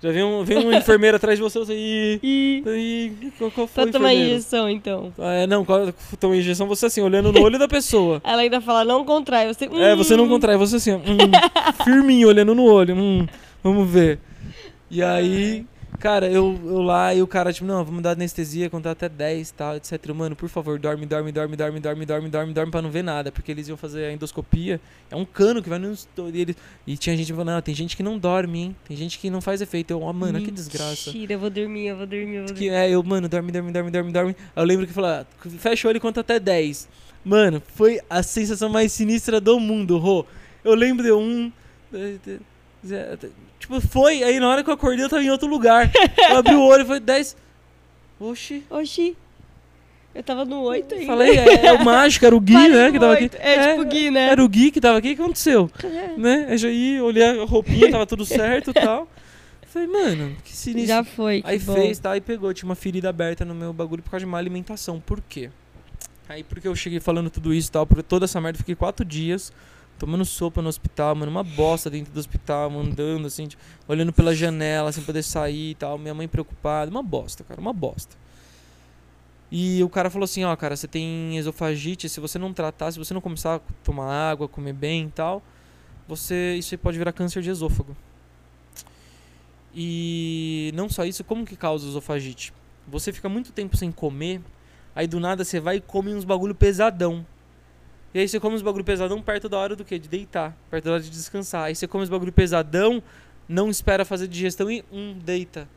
Já 0.01 0.11
vem, 0.11 0.23
um, 0.23 0.43
vem 0.45 0.57
uma 0.59 0.75
enfermeira 0.75 1.17
atrás 1.17 1.37
de 1.37 1.43
você, 1.43 1.59
você 1.59 1.73
aí. 1.73 2.19
E 2.23 2.63
aí 2.65 3.31
qual, 3.37 3.51
qual 3.51 3.67
foi, 3.67 3.83
pra 3.83 3.91
tomar 3.91 4.13
injeção, 4.13 4.69
então. 4.69 5.11
Ah, 5.19 5.33
é, 5.33 5.47
não, 5.47 5.65
qual, 5.65 5.93
tomar 6.17 6.37
injeção, 6.37 6.67
você 6.67 6.85
assim, 6.85 7.01
olhando 7.01 7.33
no 7.33 7.41
olho 7.41 7.59
da 7.59 7.67
pessoa. 7.67 8.21
Ela 8.25 8.41
ainda 8.43 8.61
fala, 8.61 8.85
não 8.85 9.03
contrai. 9.03 9.53
Você, 9.53 9.65
É, 9.65 9.95
você 9.95 10.15
não 10.15 10.23
hum. 10.23 10.29
contrai, 10.29 10.55
você 10.55 10.77
assim, 10.77 10.93
hum, 10.93 11.01
firminho, 11.83 12.29
olhando 12.29 12.55
no 12.55 12.63
olho, 12.63 12.95
hum, 12.95 13.27
vamos 13.61 13.89
ver. 13.89 14.19
E 14.89 15.03
aí, 15.03 15.65
cara, 15.99 16.27
eu, 16.27 16.59
eu 16.65 16.81
lá 16.81 17.13
e 17.13 17.21
o 17.21 17.27
cara, 17.27 17.53
tipo, 17.53 17.65
não, 17.67 17.83
vamos 17.83 18.01
dar 18.01 18.11
anestesia, 18.11 18.69
contar 18.69 18.91
até 18.91 19.07
10 19.07 19.49
e 19.49 19.53
tal, 19.53 19.75
etc. 19.75 19.99
Eu, 20.07 20.15
Mano, 20.15 20.35
por 20.35 20.49
favor, 20.49 20.79
dorme, 20.79 21.05
dorme, 21.05 21.31
dorme, 21.31 21.55
dorme, 21.55 21.79
dorme, 21.79 22.05
dorme, 22.05 22.29
dorme, 22.29 22.53
dorme 22.53 22.71
pra 22.71 22.81
não 22.81 22.89
ver 22.89 23.03
nada, 23.03 23.31
porque 23.31 23.51
eles 23.51 23.67
iam 23.67 23.77
fazer 23.77 24.05
a 24.05 24.11
endoscopia. 24.13 24.79
É 25.11 25.15
um 25.15 25.25
cano 25.25 25.61
que 25.61 25.69
vai 25.69 25.77
no. 25.77 25.93
Eles, 26.33 26.55
e 26.87 26.97
tinha 26.97 27.15
gente 27.15 27.31
falando, 27.31 27.49
não, 27.55 27.61
tem 27.61 27.75
gente 27.75 27.95
que 27.95 28.01
não 28.03 28.17
dorme, 28.17 28.59
hein? 28.59 28.75
Tem 28.87 28.97
gente 28.97 29.19
que 29.19 29.29
não 29.29 29.41
faz 29.41 29.61
efeito. 29.61 29.91
Eu, 29.91 30.01
ó, 30.01 30.11
mano, 30.13 30.41
que 30.41 30.49
desgraça. 30.51 31.11
Mentira, 31.11 31.33
eu 31.33 31.39
vou 31.39 31.49
dormir, 31.49 31.87
eu 31.87 31.97
vou 31.97 32.07
dormir, 32.07 32.35
eu 32.35 32.45
vou 32.45 32.53
Que 32.55 32.65
dormir. 32.65 32.69
é, 32.69 32.89
eu, 32.89 33.03
mano, 33.03 33.27
dorme, 33.29 33.51
dorme, 33.51 33.71
dorme, 33.71 33.91
dorme, 33.91 34.11
dorme. 34.11 34.35
Eu 34.55 34.63
lembro 34.63 34.87
que 34.87 34.93
falou, 34.93 35.09
ah, 35.09 35.25
fecha 35.59 35.87
o 35.87 35.89
olho 35.89 35.97
e 35.97 35.99
conta 35.99 36.21
até 36.21 36.39
10. 36.39 36.87
Mano, 37.25 37.61
foi 37.75 37.99
a 38.09 38.23
sensação 38.23 38.69
mais 38.69 38.91
sinistra 38.91 39.41
do 39.41 39.59
mundo, 39.59 39.97
Rô. 39.97 40.25
Eu 40.63 40.73
lembro 40.73 41.03
de 41.03 41.11
um. 41.11 41.51
dois, 41.91 42.19
zero, 42.25 42.41
Tipo, 43.59 43.81
foi, 43.81 44.23
aí 44.23 44.39
na 44.39 44.49
hora 44.49 44.63
que 44.63 44.69
eu 44.69 44.73
acordei 44.73 45.03
eu 45.03 45.09
tava 45.09 45.23
em 45.23 45.29
outro 45.29 45.47
lugar. 45.47 45.91
Eu 46.29 46.37
abri 46.37 46.55
o 46.55 46.61
olho 46.61 46.83
e 46.83 46.85
foi 46.85 46.99
10. 46.99 47.35
Oxi. 48.19 48.63
Oxi. 48.69 49.15
Eu 50.13 50.23
tava 50.23 50.43
no 50.43 50.61
8 50.63 50.95
ainda. 50.95 51.05
Falei, 51.05 51.37
é, 51.37 51.67
é 51.67 51.73
o 51.73 51.85
mágico, 51.85 52.25
era 52.25 52.35
o 52.35 52.39
Gui, 52.39 52.67
né? 52.67 52.91
Que 52.91 52.99
tava 52.99 53.13
aqui. 53.13 53.23
oito. 53.23 53.37
É, 53.39 53.71
tipo 53.71 53.85
Gui, 53.85 54.09
né? 54.09 54.29
Era 54.29 54.43
o 54.43 54.49
Gui 54.49 54.71
que 54.71 54.81
tava 54.81 54.97
aqui, 54.97 55.11
o 55.11 55.15
que 55.15 55.21
aconteceu? 55.21 55.69
É. 55.83 56.17
Né? 56.17 56.47
Aí 56.49 56.57
já 56.57 56.69
ia, 56.69 57.03
olhei 57.03 57.23
a 57.23 57.45
roupinha, 57.45 57.91
tava 57.91 58.05
tudo 58.07 58.25
certo 58.25 58.71
e 58.71 58.73
tal. 58.73 59.07
Falei, 59.67 59.87
mano, 59.87 60.35
que 60.43 60.55
sinistro. 60.55 60.87
Já 60.87 61.03
foi, 61.03 61.43
Aí 61.45 61.59
fez, 61.59 61.99
tá? 61.99 62.17
E 62.17 62.21
pegou. 62.21 62.51
Tinha 62.53 62.67
uma 62.67 62.75
ferida 62.75 63.07
aberta 63.07 63.45
no 63.45 63.53
meu 63.53 63.71
bagulho 63.71 64.01
por 64.01 64.09
causa 64.09 64.25
de 64.25 64.31
má 64.31 64.39
alimentação. 64.39 64.99
Por 64.99 65.21
quê? 65.21 65.51
Aí 66.27 66.43
porque 66.43 66.67
eu 66.67 66.75
cheguei 66.75 66.99
falando 66.99 67.29
tudo 67.29 67.53
isso 67.53 67.69
e 67.69 67.71
tal, 67.71 67.85
por 67.85 68.01
toda 68.01 68.25
essa 68.25 68.41
merda, 68.41 68.57
fiquei 68.57 68.75
quatro 68.75 69.05
dias 69.05 69.53
tomando 69.99 70.23
sopa 70.23 70.61
no 70.61 70.69
hospital, 70.69 71.13
mano, 71.13 71.29
uma 71.29 71.43
bosta 71.43 71.89
dentro 71.89 72.13
do 72.13 72.19
hospital, 72.19 72.71
andando 72.71 73.27
assim, 73.27 73.47
tipo, 73.47 73.61
olhando 73.87 74.13
pela 74.13 74.33
janela, 74.33 74.91
sem 74.91 75.03
poder 75.03 75.21
sair 75.21 75.71
e 75.71 75.75
tal. 75.75 75.97
Minha 75.97 76.13
mãe 76.13 76.27
preocupada, 76.27 76.89
uma 76.89 77.03
bosta, 77.03 77.43
cara, 77.43 77.59
uma 77.59 77.73
bosta. 77.73 78.15
E 79.51 79.83
o 79.83 79.89
cara 79.89 80.09
falou 80.09 80.23
assim, 80.23 80.43
ó, 80.43 80.55
cara, 80.55 80.75
você 80.75 80.87
tem 80.87 81.37
esofagite, 81.37 82.07
se 82.07 82.19
você 82.19 82.39
não 82.39 82.53
tratar, 82.53 82.91
se 82.91 82.99
você 82.99 83.13
não 83.13 83.21
começar 83.21 83.55
a 83.55 83.59
tomar 83.83 84.11
água, 84.11 84.47
comer 84.47 84.73
bem 84.73 85.07
e 85.07 85.11
tal, 85.11 85.43
você 86.07 86.55
isso 86.55 86.77
pode 86.77 86.97
virar 86.97 87.11
câncer 87.11 87.41
de 87.41 87.49
esôfago. 87.49 87.95
E 89.75 90.71
não 90.75 90.87
só 90.87 91.03
isso, 91.03 91.23
como 91.23 91.45
que 91.45 91.55
causa 91.55 91.87
esofagite? 91.87 92.53
Você 92.87 93.11
fica 93.11 93.27
muito 93.27 93.51
tempo 93.51 93.75
sem 93.75 93.91
comer, 93.91 94.41
aí 94.95 95.07
do 95.07 95.19
nada 95.19 95.43
você 95.43 95.59
vai 95.59 95.77
e 95.77 95.81
come 95.81 96.13
uns 96.13 96.23
bagulho 96.23 96.55
pesadão. 96.55 97.25
E 98.13 98.19
aí 98.19 98.27
você 98.27 98.39
come 98.39 98.55
uns 98.55 98.61
bagulho 98.61 98.83
pesadão 98.83 99.21
perto 99.21 99.47
da 99.47 99.57
hora 99.57 99.75
do 99.75 99.85
quê? 99.85 99.99
De 99.99 100.07
deitar, 100.09 100.55
perto 100.69 100.85
da 100.85 100.91
hora 100.93 101.01
de 101.01 101.09
descansar. 101.09 101.63
Aí 101.65 101.75
você 101.75 101.87
come 101.87 102.03
uns 102.03 102.09
bagulho 102.09 102.31
pesadão, 102.31 103.03
não 103.47 103.69
espera 103.69 104.03
fazer 104.03 104.27
digestão 104.27 104.69
e 104.71 104.83
um 104.91 105.13
deita. 105.17 105.67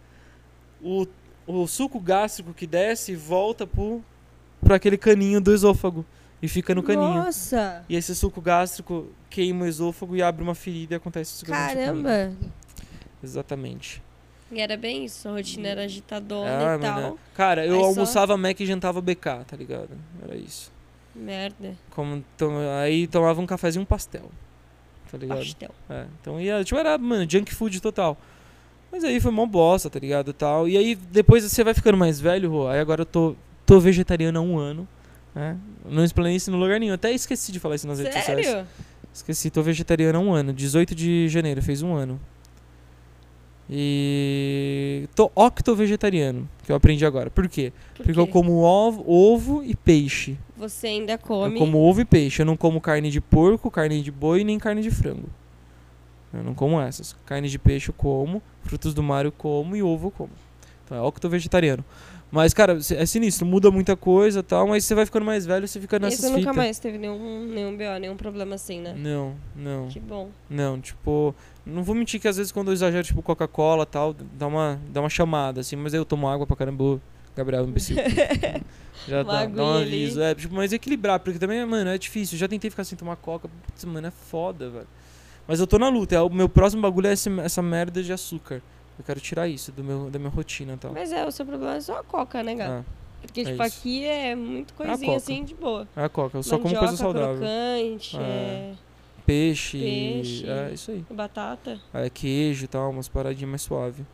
O, 0.83 1.07
o 1.47 1.67
suco 1.67 2.01
gástrico 2.01 2.55
que 2.55 2.67
desce 2.67 3.15
volta 3.15 3.67
pro, 3.67 4.03
pro 4.63 4.75
aquele 4.75 4.97
caninho 4.97 5.41
do 5.41 5.53
esôfago 5.53 6.07
e 6.41 6.49
fica 6.49 6.75
no 6.75 6.83
caninho. 6.83 7.15
Nossa! 7.15 7.85
E 7.89 7.95
esse 7.95 8.15
suco 8.17 8.41
gástrico 8.41 9.09
queima 9.29 9.65
o 9.65 9.69
esôfago 9.69 10.17
e 10.17 10.23
abre 10.23 10.43
uma 10.43 10.55
ferida 10.55 10.95
e 10.95 10.97
acontece 10.97 11.35
isso. 11.35 11.45
Caramba! 11.45 12.33
Exatamente. 13.23 14.03
E 14.51 14.61
era 14.61 14.77
bem 14.77 15.05
isso, 15.05 15.29
a 15.29 15.33
rotina 15.33 15.69
era 15.69 15.85
agitadona 15.85 16.73
Ah, 16.73 16.77
e 16.77 16.81
tal. 16.81 16.95
mano, 16.95 17.19
Cara, 17.35 17.65
eu 17.67 17.75
Aí 17.75 17.81
só- 17.81 17.87
almoçava 17.87 18.37
Mac 18.37 18.59
e 18.61 18.67
jantava 18.67 19.01
BK, 19.01 19.45
tá 19.47 19.57
ligado? 19.57 19.91
Era 20.23 20.35
isso. 20.37 20.72
Merda. 21.15 21.75
Como, 21.91 22.25
tom- 22.37 22.59
aí 22.81 23.07
tomava 23.07 23.41
um 23.41 23.47
cafezinho 23.47 23.83
e 23.83 23.85
um 23.85 23.87
pastel. 23.87 24.31
Tá 25.11 25.19
ligado? 25.19 25.39
Pastel. 25.39 25.71
É, 25.91 26.07
então 26.21 26.41
ia, 26.41 26.65
tipo, 26.65 26.79
era, 26.81 26.97
mano, 26.97 27.29
junk 27.31 27.55
food 27.55 27.81
total. 27.81 28.17
Mas 28.91 29.05
aí 29.05 29.21
foi 29.21 29.31
mó 29.31 29.47
bosta, 29.47 29.89
tá 29.91 29.99
ligado? 29.99 30.33
Tal. 30.33 30.69
E 30.69 30.77
aí 30.77 30.95
depois 30.95 31.45
você 31.45 31.63
vai 31.65 31.75
ficando 31.75 31.97
mais 31.99 32.21
velho, 32.21 32.51
Rô. 32.51 32.69
Aí 32.69 32.79
agora 32.81 33.03
eu 33.03 33.07
tô, 33.07 33.35
tô 33.65 33.79
vegetariano 33.81 34.39
há 34.39 34.43
um 34.43 34.59
ano. 34.59 34.87
Né? 35.35 35.57
Não 35.87 36.05
explanei 36.05 36.37
isso 36.37 36.51
no 36.51 36.59
lugar 36.59 36.79
nenhum. 36.79 36.93
Até 36.95 37.11
esqueci 37.13 37.53
de 37.53 37.59
falar 37.59 37.77
isso 37.77 37.87
nas 37.87 37.99
redes 37.99 38.15
sociais. 38.15 38.47
Sério? 38.47 38.67
Esqueci, 39.13 39.51
tô 39.51 39.63
vegetariano 39.63 40.19
há 40.19 40.23
um 40.23 40.33
ano. 40.33 40.53
18 40.53 40.95
de 40.95 41.29
janeiro, 41.29 41.63
fez 41.63 41.83
um 41.83 41.95
ano. 41.95 42.21
E. 43.75 45.09
tô 45.15 45.33
octo-vegetariano, 45.35 46.47
que 46.63 46.71
eu 46.71 46.77
aprendi 46.77 47.07
agora. 47.07 47.31
Por 47.31 47.49
quê? 47.49 47.73
Por 47.95 48.05
Porque 48.05 48.21
eu 48.21 48.27
quê? 48.27 48.33
como 48.33 48.59
ovo, 48.59 49.03
ovo 49.07 49.65
e 49.65 49.75
peixe. 49.75 50.37
Você 50.57 50.89
ainda 50.89 51.17
come. 51.17 51.55
Eu 51.55 51.59
como 51.59 51.79
ovo 51.79 52.03
e 52.03 52.05
peixe. 52.05 52.43
Eu 52.43 52.47
não 52.47 52.57
como 52.57 52.83
carne 52.83 53.11
de 53.11 53.21
porco, 53.21 53.71
carne 53.71 54.03
de 54.03 54.11
boi 54.11 54.45
nem 54.45 54.59
carne 54.59 54.83
de 54.83 54.91
frango. 54.91 55.29
Eu 56.35 56.43
não 56.43 56.55
como 56.55 56.79
essas. 56.79 57.17
Carne 57.25 57.49
de 57.49 57.59
peixe 57.59 57.89
eu 57.89 57.95
como, 57.97 58.43
frutos 58.63 58.93
do 58.93 59.03
mar 59.03 59.25
eu 59.25 59.33
como 59.33 59.75
e 59.75 59.83
ovo 59.83 60.09
eu 60.09 60.11
como. 60.11 60.31
É 60.91 61.01
octo 61.01 61.27
vegetariano. 61.31 61.83
Mas, 62.35 62.55
cara, 62.55 62.79
é 62.97 63.05
sinistro, 63.07 63.45
muda 63.45 63.71
muita 63.71 63.95
coisa 63.95 64.41
e 64.41 64.43
tal, 64.43 64.67
mas 64.67 64.87
você 64.87 64.95
vai 64.95 65.05
ficando 65.05 65.27
mais 65.27 65.45
velho, 65.45 65.69
você 65.69 65.79
fica 65.79 65.97
E 65.97 66.01
nessas 66.01 66.21
você 66.21 66.29
nunca 66.29 66.41
fitas. 66.41 66.57
mais 66.57 66.79
teve 66.79 66.97
nenhum, 66.97 67.45
nenhum 67.47 67.77
BO, 67.77 67.99
nenhum 68.01 68.17
problema 68.17 68.55
assim, 68.55 68.81
né? 68.81 68.95
Não, 68.97 69.35
não. 69.55 69.89
Que 69.89 70.01
bom. 70.01 70.31
Não, 70.49 70.81
tipo, 70.81 71.35
não 71.67 71.83
vou 71.83 71.95
mentir 71.95 72.19
que 72.19 72.27
às 72.27 72.39
vezes 72.39 72.51
quando 72.51 72.69
eu 72.69 72.73
exagero, 72.73 73.05
tipo, 73.07 73.21
Coca-Cola 73.21 73.83
e 73.83 73.87
tal, 73.87 74.15
dá 74.15 74.47
uma, 74.47 74.81
dá 74.91 75.01
uma 75.01 75.11
chamada, 75.11 75.61
assim, 75.61 75.77
mas 75.77 75.93
aí 75.93 76.01
eu 76.01 76.07
tomo 76.07 76.27
água 76.27 76.47
pra 76.47 76.57
caramba, 76.57 76.99
Gabriel, 77.37 77.65
imbecil. 77.67 77.97
Já 79.07 79.23
Uma 79.23 79.47
dá, 79.47 79.63
um 79.65 79.75
aviso. 79.75 80.23
É, 80.23 80.35
tipo, 80.35 80.55
mas 80.55 80.73
equilibrar, 80.73 81.21
porque 81.21 81.39
também, 81.39 81.65
mano, 81.67 81.91
é 81.91 81.99
difícil. 81.99 82.37
Eu 82.37 82.41
já 82.41 82.49
tentei 82.49 82.71
ficar 82.71 82.85
sem 82.85 82.97
tomar 82.97 83.17
coca, 83.17 83.49
putz, 83.67 83.85
mano, 83.85 84.07
é 84.07 84.11
foda, 84.11 84.71
velho. 84.71 84.87
Mas 85.47 85.61
eu 85.61 85.67
tô 85.67 85.79
na 85.79 85.89
luta, 85.89 86.15
é, 86.15 86.21
o 86.21 86.31
meu 86.31 86.49
próximo 86.49 86.81
bagulho 86.81 87.09
é 87.09 87.13
esse- 87.13 87.29
essa 87.41 87.61
merda 87.61 88.03
de 88.03 88.13
açúcar. 88.13 88.63
Eu 88.99 89.05
quero 89.05 89.21
tirar 89.21 89.49
isso 89.49 89.73
do 89.73 89.83
meu, 89.83 90.11
da 90.11 90.19
minha 90.19 90.31
rotina 90.31 90.75
e 90.75 90.77
tal. 90.77 90.93
Mas 90.93 91.13
é, 91.13 91.27
o 91.27 91.31
seu 91.33 91.45
problema 91.47 91.77
é 91.77 91.81
só 91.81 91.99
a 91.99 92.05
coca, 92.05 92.43
né, 92.43 92.55
gato? 92.55 92.71
Ah, 92.71 92.85
Porque, 93.23 93.41
é 93.41 93.45
tipo, 93.45 93.63
isso. 93.65 93.79
aqui 93.79 94.05
é 94.05 94.35
muito 94.35 94.75
a 94.75 94.77
coisinha 94.77 95.17
assim 95.17 95.45
de 95.45 95.55
boa. 95.55 95.89
é 95.97 96.05
a 96.05 96.09
coca, 96.09 96.39
eu 96.39 96.43
só 96.43 96.59
como 96.59 96.77
coisa 96.77 96.97
saudável. 96.97 97.37
crocante, 97.39 98.17
É. 98.19 98.21
é, 98.21 98.75
Peixe, 99.25 99.79
Peixe. 99.79 100.49
é 100.49 100.71
isso 100.75 100.91
aí. 100.91 101.05
batata. 101.11 101.81
é, 101.95 102.11
queijo 102.11 102.65
e 102.65 102.69
tal, 102.69 102.91
umas 102.91 103.09
paradinhas 103.09 103.49
mais 103.51 103.63
suave. 103.63 104.05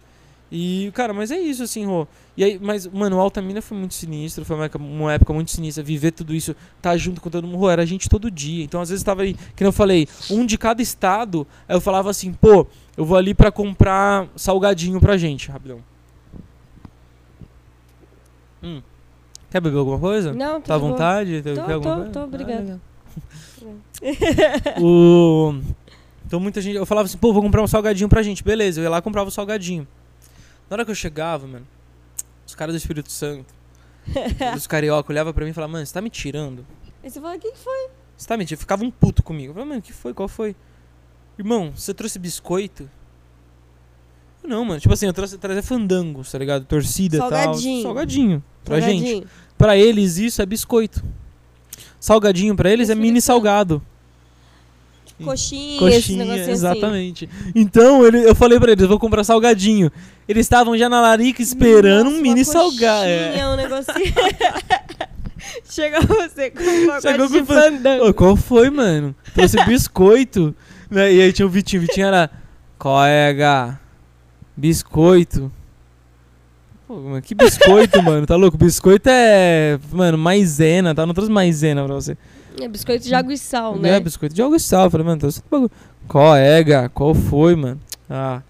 E, 0.50 0.90
cara, 0.94 1.12
mas 1.12 1.30
é 1.30 1.38
isso, 1.38 1.62
assim, 1.62 1.84
Rô. 1.84 2.06
E 2.36 2.42
aí, 2.42 2.58
mas, 2.58 2.86
mano, 2.86 3.16
o 3.16 3.20
Altamira 3.20 3.60
foi 3.60 3.76
muito 3.76 3.92
sinistro, 3.94 4.44
foi 4.44 4.56
uma 4.56 4.64
época, 4.64 4.82
uma 4.82 5.12
época 5.12 5.32
muito 5.32 5.50
sinistra, 5.50 5.84
viver 5.84 6.12
tudo 6.12 6.34
isso, 6.34 6.56
tá 6.80 6.96
junto 6.96 7.20
com 7.20 7.28
todo 7.28 7.46
mundo, 7.46 7.58
Rô, 7.58 7.68
era 7.68 7.84
gente 7.84 8.08
todo 8.08 8.30
dia. 8.30 8.64
Então, 8.64 8.80
às 8.80 8.88
vezes, 8.88 9.04
tava 9.04 9.22
aí, 9.22 9.34
que 9.34 9.62
nem 9.62 9.68
eu 9.68 9.72
falei, 9.72 10.08
um 10.30 10.46
de 10.46 10.56
cada 10.56 10.80
estado, 10.80 11.46
aí 11.68 11.76
eu 11.76 11.80
falava 11.80 12.08
assim, 12.08 12.32
pô, 12.32 12.66
eu 12.96 13.04
vou 13.04 13.16
ali 13.18 13.34
pra 13.34 13.52
comprar 13.52 14.26
salgadinho 14.36 14.98
pra 15.00 15.16
gente, 15.18 15.50
rapidão. 15.50 15.80
Hum. 18.62 18.82
Quer 19.50 19.60
beber 19.60 19.78
alguma 19.78 19.98
coisa? 19.98 20.32
Não, 20.32 20.60
Tá 20.60 20.74
à 20.74 20.78
vontade? 20.78 21.42
Tô, 21.42 21.54
Quer 21.54 21.72
alguma 21.72 21.80
tô, 21.80 21.96
coisa? 21.96 22.12
tô, 22.12 22.18
Ah, 22.20 22.24
obrigada. 22.24 22.62
legal. 22.62 22.80
o... 24.82 25.54
Então 26.26 26.38
muita 26.38 26.60
gente. 26.60 26.76
Eu 26.76 26.84
falava 26.84 27.06
assim, 27.06 27.16
pô, 27.16 27.32
vou 27.32 27.42
comprar 27.42 27.62
um 27.62 27.66
salgadinho 27.66 28.08
pra 28.08 28.22
gente. 28.22 28.44
Beleza, 28.44 28.80
eu 28.80 28.84
ia 28.84 28.90
lá 28.90 28.98
e 28.98 29.02
comprava 29.02 29.28
o 29.28 29.32
salgadinho. 29.32 29.86
Na 30.68 30.74
hora 30.74 30.84
que 30.84 30.90
eu 30.90 30.94
chegava, 30.94 31.46
mano, 31.46 31.66
os 32.46 32.54
caras 32.54 32.74
do 32.74 32.78
Espírito 32.78 33.10
Santo, 33.10 33.54
os 34.56 34.66
carioca, 34.66 35.12
olhavam 35.12 35.32
pra 35.32 35.44
mim 35.44 35.50
e 35.50 35.54
falavam, 35.54 35.72
mano, 35.74 35.86
você 35.86 35.92
tá 35.92 36.00
me 36.00 36.10
tirando? 36.10 36.66
Aí 37.02 37.10
você 37.10 37.20
fala, 37.20 37.36
o 37.36 37.38
que 37.38 37.54
foi? 37.54 37.88
Você 38.16 38.26
tá 38.26 38.36
me 38.36 38.44
tirando? 38.44 38.60
Ficava 38.60 38.84
um 38.84 38.90
puto 38.90 39.22
comigo. 39.22 39.50
Eu 39.50 39.54
falava, 39.54 39.68
mano, 39.70 39.82
que 39.82 39.92
foi? 39.92 40.12
Qual 40.12 40.28
foi? 40.28 40.54
Irmão, 41.38 41.72
você 41.74 41.94
trouxe 41.94 42.18
biscoito? 42.18 42.90
Eu, 44.42 44.48
Não, 44.50 44.64
mano, 44.64 44.80
tipo 44.80 44.92
assim, 44.92 45.06
eu 45.06 45.12
trouxe 45.12 45.38
trazer 45.38 45.62
fandangos, 45.62 46.30
tá 46.30 46.38
ligado? 46.38 46.64
Torcida 46.64 47.16
e 47.16 47.18
tal. 47.20 47.30
Salgadinho. 47.30 47.82
Salgadinho. 47.82 48.44
Pra 48.64 48.80
gente. 48.80 49.04
Salgadinho. 49.04 49.30
Pra 49.56 49.76
eles 49.76 50.16
isso 50.18 50.42
é 50.42 50.46
biscoito. 50.46 51.02
Salgadinho 52.00 52.54
pra 52.54 52.70
eles 52.70 52.90
é 52.90 52.94
Espírito 52.94 52.96
mini 52.96 53.20
salgado. 53.20 53.82
Coxinha, 55.24 55.78
Coxinha, 55.78 56.34
assim. 56.42 56.50
exatamente. 56.52 57.28
Então 57.54 58.06
ele- 58.06 58.28
eu 58.28 58.34
falei 58.34 58.58
pra 58.60 58.72
eles, 58.72 58.86
vou 58.86 58.98
comprar 58.98 59.24
salgadinho. 59.24 59.90
Eles 60.28 60.46
estavam 60.46 60.76
já 60.78 60.88
na 60.88 61.00
larica 61.00 61.42
esperando 61.42 62.04
Nossa, 62.06 62.16
um 62.18 62.20
mini 62.22 62.42
uma 62.42 62.52
salgado. 62.52 63.08
É. 63.08 63.46
um 63.48 63.56
negocinho. 63.56 64.14
Chega 65.70 66.00
você 66.00 66.50
com 66.50 66.62
um 66.62 66.86
pacote 66.86 67.02
Chegou 67.02 67.26
de 67.28 67.38
com 67.40 67.46
fan- 67.46 67.60
fandango. 67.62 68.14
Qual 68.14 68.36
foi, 68.36 68.70
mano? 68.70 69.14
Trouxe 69.34 69.56
biscoito. 69.64 70.54
né? 70.90 71.12
E 71.12 71.20
aí 71.22 71.32
tinha 71.32 71.46
o 71.46 71.48
Vitinho. 71.50 71.82
O 71.82 71.86
Vitinho 71.86 72.06
era. 72.06 72.30
Colega. 72.78 73.78
Biscoito. 74.56 75.50
Pô, 76.86 76.96
mano, 76.96 77.22
que 77.22 77.34
biscoito, 77.34 78.00
mano? 78.02 78.26
Tá 78.26 78.36
louco? 78.36 78.56
Biscoito 78.56 79.08
é. 79.10 79.78
Mano, 79.92 80.16
maisena, 80.18 80.94
tá? 80.94 81.04
Não 81.06 81.14
trouxe 81.14 81.30
maisena 81.30 81.84
pra 81.84 81.94
você. 81.94 82.16
É 82.60 82.68
biscoito 82.68 83.04
de 83.04 83.14
água 83.14 83.32
e 83.32 83.38
sal, 83.38 83.74
Não 83.74 83.82
né? 83.82 83.90
é 83.96 84.00
biscoito 84.00 84.34
de 84.34 84.42
água 84.42 84.56
e 84.56 84.60
sal. 84.60 84.84
Eu 84.84 84.90
falei, 84.90 85.06
mano, 85.06 85.18
trouxe 85.20 85.38
outro 85.38 85.50
bagulho. 85.50 85.70
Colega, 86.08 86.88
qual 86.88 87.14
foi, 87.14 87.54
mano? 87.54 87.80
Ah. 88.08 88.42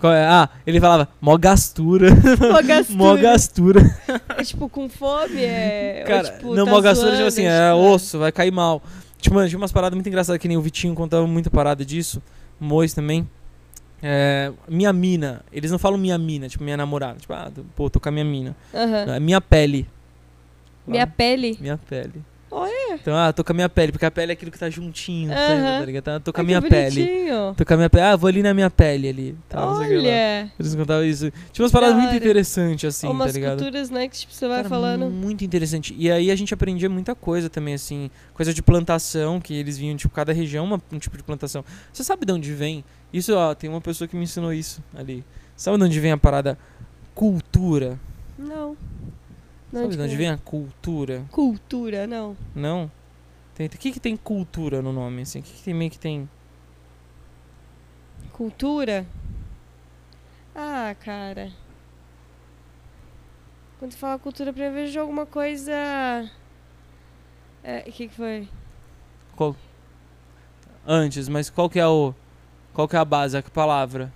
Qual 0.00 0.12
é? 0.12 0.24
Ah, 0.26 0.48
ele 0.66 0.80
falava, 0.80 1.08
mó 1.20 1.36
gastura. 1.36 2.08
Mó 2.50 2.60
gastura. 2.62 2.96
mó 2.98 3.16
gastura. 3.16 3.80
É 4.36 4.42
tipo, 4.42 4.68
com 4.68 4.88
fome, 4.88 5.40
é... 5.44 5.98
ou, 6.00 6.06
Cara, 6.08 6.30
tipo, 6.30 6.54
não, 6.56 6.64
tá 6.64 6.70
mó 6.72 6.80
gastura, 6.80 7.12
tipo 7.12 7.26
assim, 7.28 7.42
tipo, 7.42 7.52
é 7.52 7.72
osso, 7.72 8.18
vai 8.18 8.32
cair 8.32 8.50
mal. 8.50 8.82
Tipo, 9.20 9.36
mano, 9.36 9.48
tinha 9.48 9.58
umas 9.58 9.70
paradas 9.70 9.94
muito 9.94 10.08
engraçadas 10.08 10.40
que 10.42 10.48
nem 10.48 10.56
o 10.56 10.60
Vitinho 10.62 10.92
contava 10.94 11.24
muita 11.28 11.48
parada 11.50 11.84
disso. 11.84 12.20
O 12.60 12.64
Mois 12.64 12.92
também. 12.92 13.28
É, 14.02 14.50
minha 14.68 14.92
mina. 14.92 15.42
Eles 15.52 15.70
não 15.70 15.78
falam 15.78 15.96
minha 15.96 16.18
mina, 16.18 16.48
tipo, 16.48 16.64
minha 16.64 16.76
namorada. 16.76 17.20
Tipo, 17.20 17.32
ah, 17.34 17.48
pô, 17.76 17.88
tô 17.88 18.00
com 18.00 18.08
a 18.08 18.12
minha 18.12 18.24
mina. 18.24 18.56
Aham. 18.74 19.06
Não, 19.06 19.14
é 19.14 19.20
minha 19.20 19.40
pele. 19.40 19.86
Minha 20.84 21.04
Ah, 21.04 21.06
pele. 21.06 21.56
minha 21.60 21.78
pele. 21.78 22.24
Olha. 22.54 22.94
Então, 23.00 23.16
ah, 23.16 23.32
tô 23.32 23.42
com 23.42 23.52
a 23.52 23.54
minha 23.54 23.68
pele, 23.68 23.92
porque 23.92 24.04
a 24.04 24.10
pele 24.10 24.30
é 24.32 24.34
aquilo 24.34 24.50
que 24.50 24.58
tá 24.58 24.68
juntinho. 24.68 25.32
Aham. 25.32 25.78
Tá 25.80 25.84
ligado? 25.86 26.04
Tá- 26.04 26.20
Tô 26.20 26.32
com 26.34 26.40
a 26.40 26.42
Ai, 26.42 26.46
minha 26.46 26.60
que 26.60 26.68
pele. 26.68 27.08
Tô 27.56 27.64
com 27.64 27.72
a 27.72 27.76
minha 27.78 27.88
pele. 27.88 28.04
Ah, 28.04 28.14
vou 28.14 28.28
ali 28.28 28.42
na 28.42 28.52
minha 28.52 28.68
pele 28.68 29.08
ali. 29.08 29.36
Lá. 29.52 29.78
Olha. 29.78 30.52
Eles 30.60 30.74
contavam 30.74 31.04
isso. 31.04 31.32
Tinha 31.50 31.64
umas 31.64 31.72
Da 31.72 31.94
muito 31.94 32.14
interessantes, 32.14 32.84
assim, 32.94 33.08
umas 33.08 33.28
tá 33.32 33.38
ligado? 33.38 33.56
culturas, 33.58 33.88
né, 33.88 34.06
que 34.06 34.18
tipo, 34.18 34.34
você 34.34 34.46
vai 34.46 34.58
Cara, 34.58 34.68
falando. 34.68 35.06
Muito 35.10 35.42
interessante. 35.44 35.94
E 35.98 36.10
aí 36.12 36.30
a 36.30 36.36
gente 36.36 36.52
aprendia 36.52 36.90
muita 36.90 37.14
coisa 37.14 37.48
também, 37.48 37.72
assim. 37.72 38.10
Coisa 38.34 38.52
de 38.52 38.62
plantação, 38.62 39.40
que 39.40 39.54
eles 39.54 39.78
vinham, 39.78 39.96
tipo, 39.96 40.14
cada 40.14 40.32
região 40.34 40.66
uma- 40.66 40.80
um 40.92 40.98
tipo 40.98 41.16
de 41.16 41.22
plantação. 41.22 41.64
Você 41.90 42.04
sabe 42.04 42.26
de 42.26 42.32
onde 42.32 42.52
vem? 42.52 42.84
Isso, 43.10 43.34
ó, 43.34 43.54
tem 43.54 43.70
uma 43.70 43.80
pessoa 43.80 44.06
que 44.06 44.14
me 44.14 44.24
ensinou 44.24 44.52
isso 44.52 44.82
ali. 44.94 45.24
Sabe 45.56 45.78
de 45.78 45.84
onde 45.84 45.98
vem 46.00 46.12
a 46.12 46.18
parada 46.18 46.58
cultura? 47.14 47.98
Não. 48.38 48.76
Não, 49.72 49.82
sabe 49.82 49.96
de 49.96 50.02
onde 50.02 50.16
vem 50.16 50.28
a 50.28 50.36
cultura? 50.36 51.24
Cultura, 51.30 52.06
não. 52.06 52.36
Não? 52.54 52.90
Tem, 53.54 53.66
o 53.66 53.70
que 53.70 53.92
que 53.92 54.00
tem 54.00 54.16
cultura 54.16 54.82
no 54.82 54.92
nome, 54.92 55.22
assim? 55.22 55.40
O 55.40 55.42
que 55.42 55.52
que 55.52 55.62
tem 55.62 55.74
meio 55.74 55.90
que 55.90 55.98
tem... 55.98 56.28
Cultura? 58.32 59.06
Ah, 60.54 60.94
cara. 61.00 61.50
Quando 63.78 63.94
fala 63.94 64.18
cultura, 64.18 64.52
pra 64.52 64.64
eu 64.64 64.72
vejo 64.72 65.00
alguma 65.00 65.24
coisa. 65.24 65.72
É, 67.64 67.84
o 67.86 67.92
que, 67.92 68.08
que 68.08 68.14
foi? 68.14 68.48
Qual... 69.34 69.56
Antes, 70.86 71.28
mas 71.28 71.48
qual 71.48 71.70
que 71.70 71.78
é 71.78 71.86
o... 71.86 72.14
Qual 72.74 72.86
que 72.86 72.96
é 72.96 72.98
a 72.98 73.04
base, 73.04 73.36
a 73.36 73.42
palavra? 73.42 74.12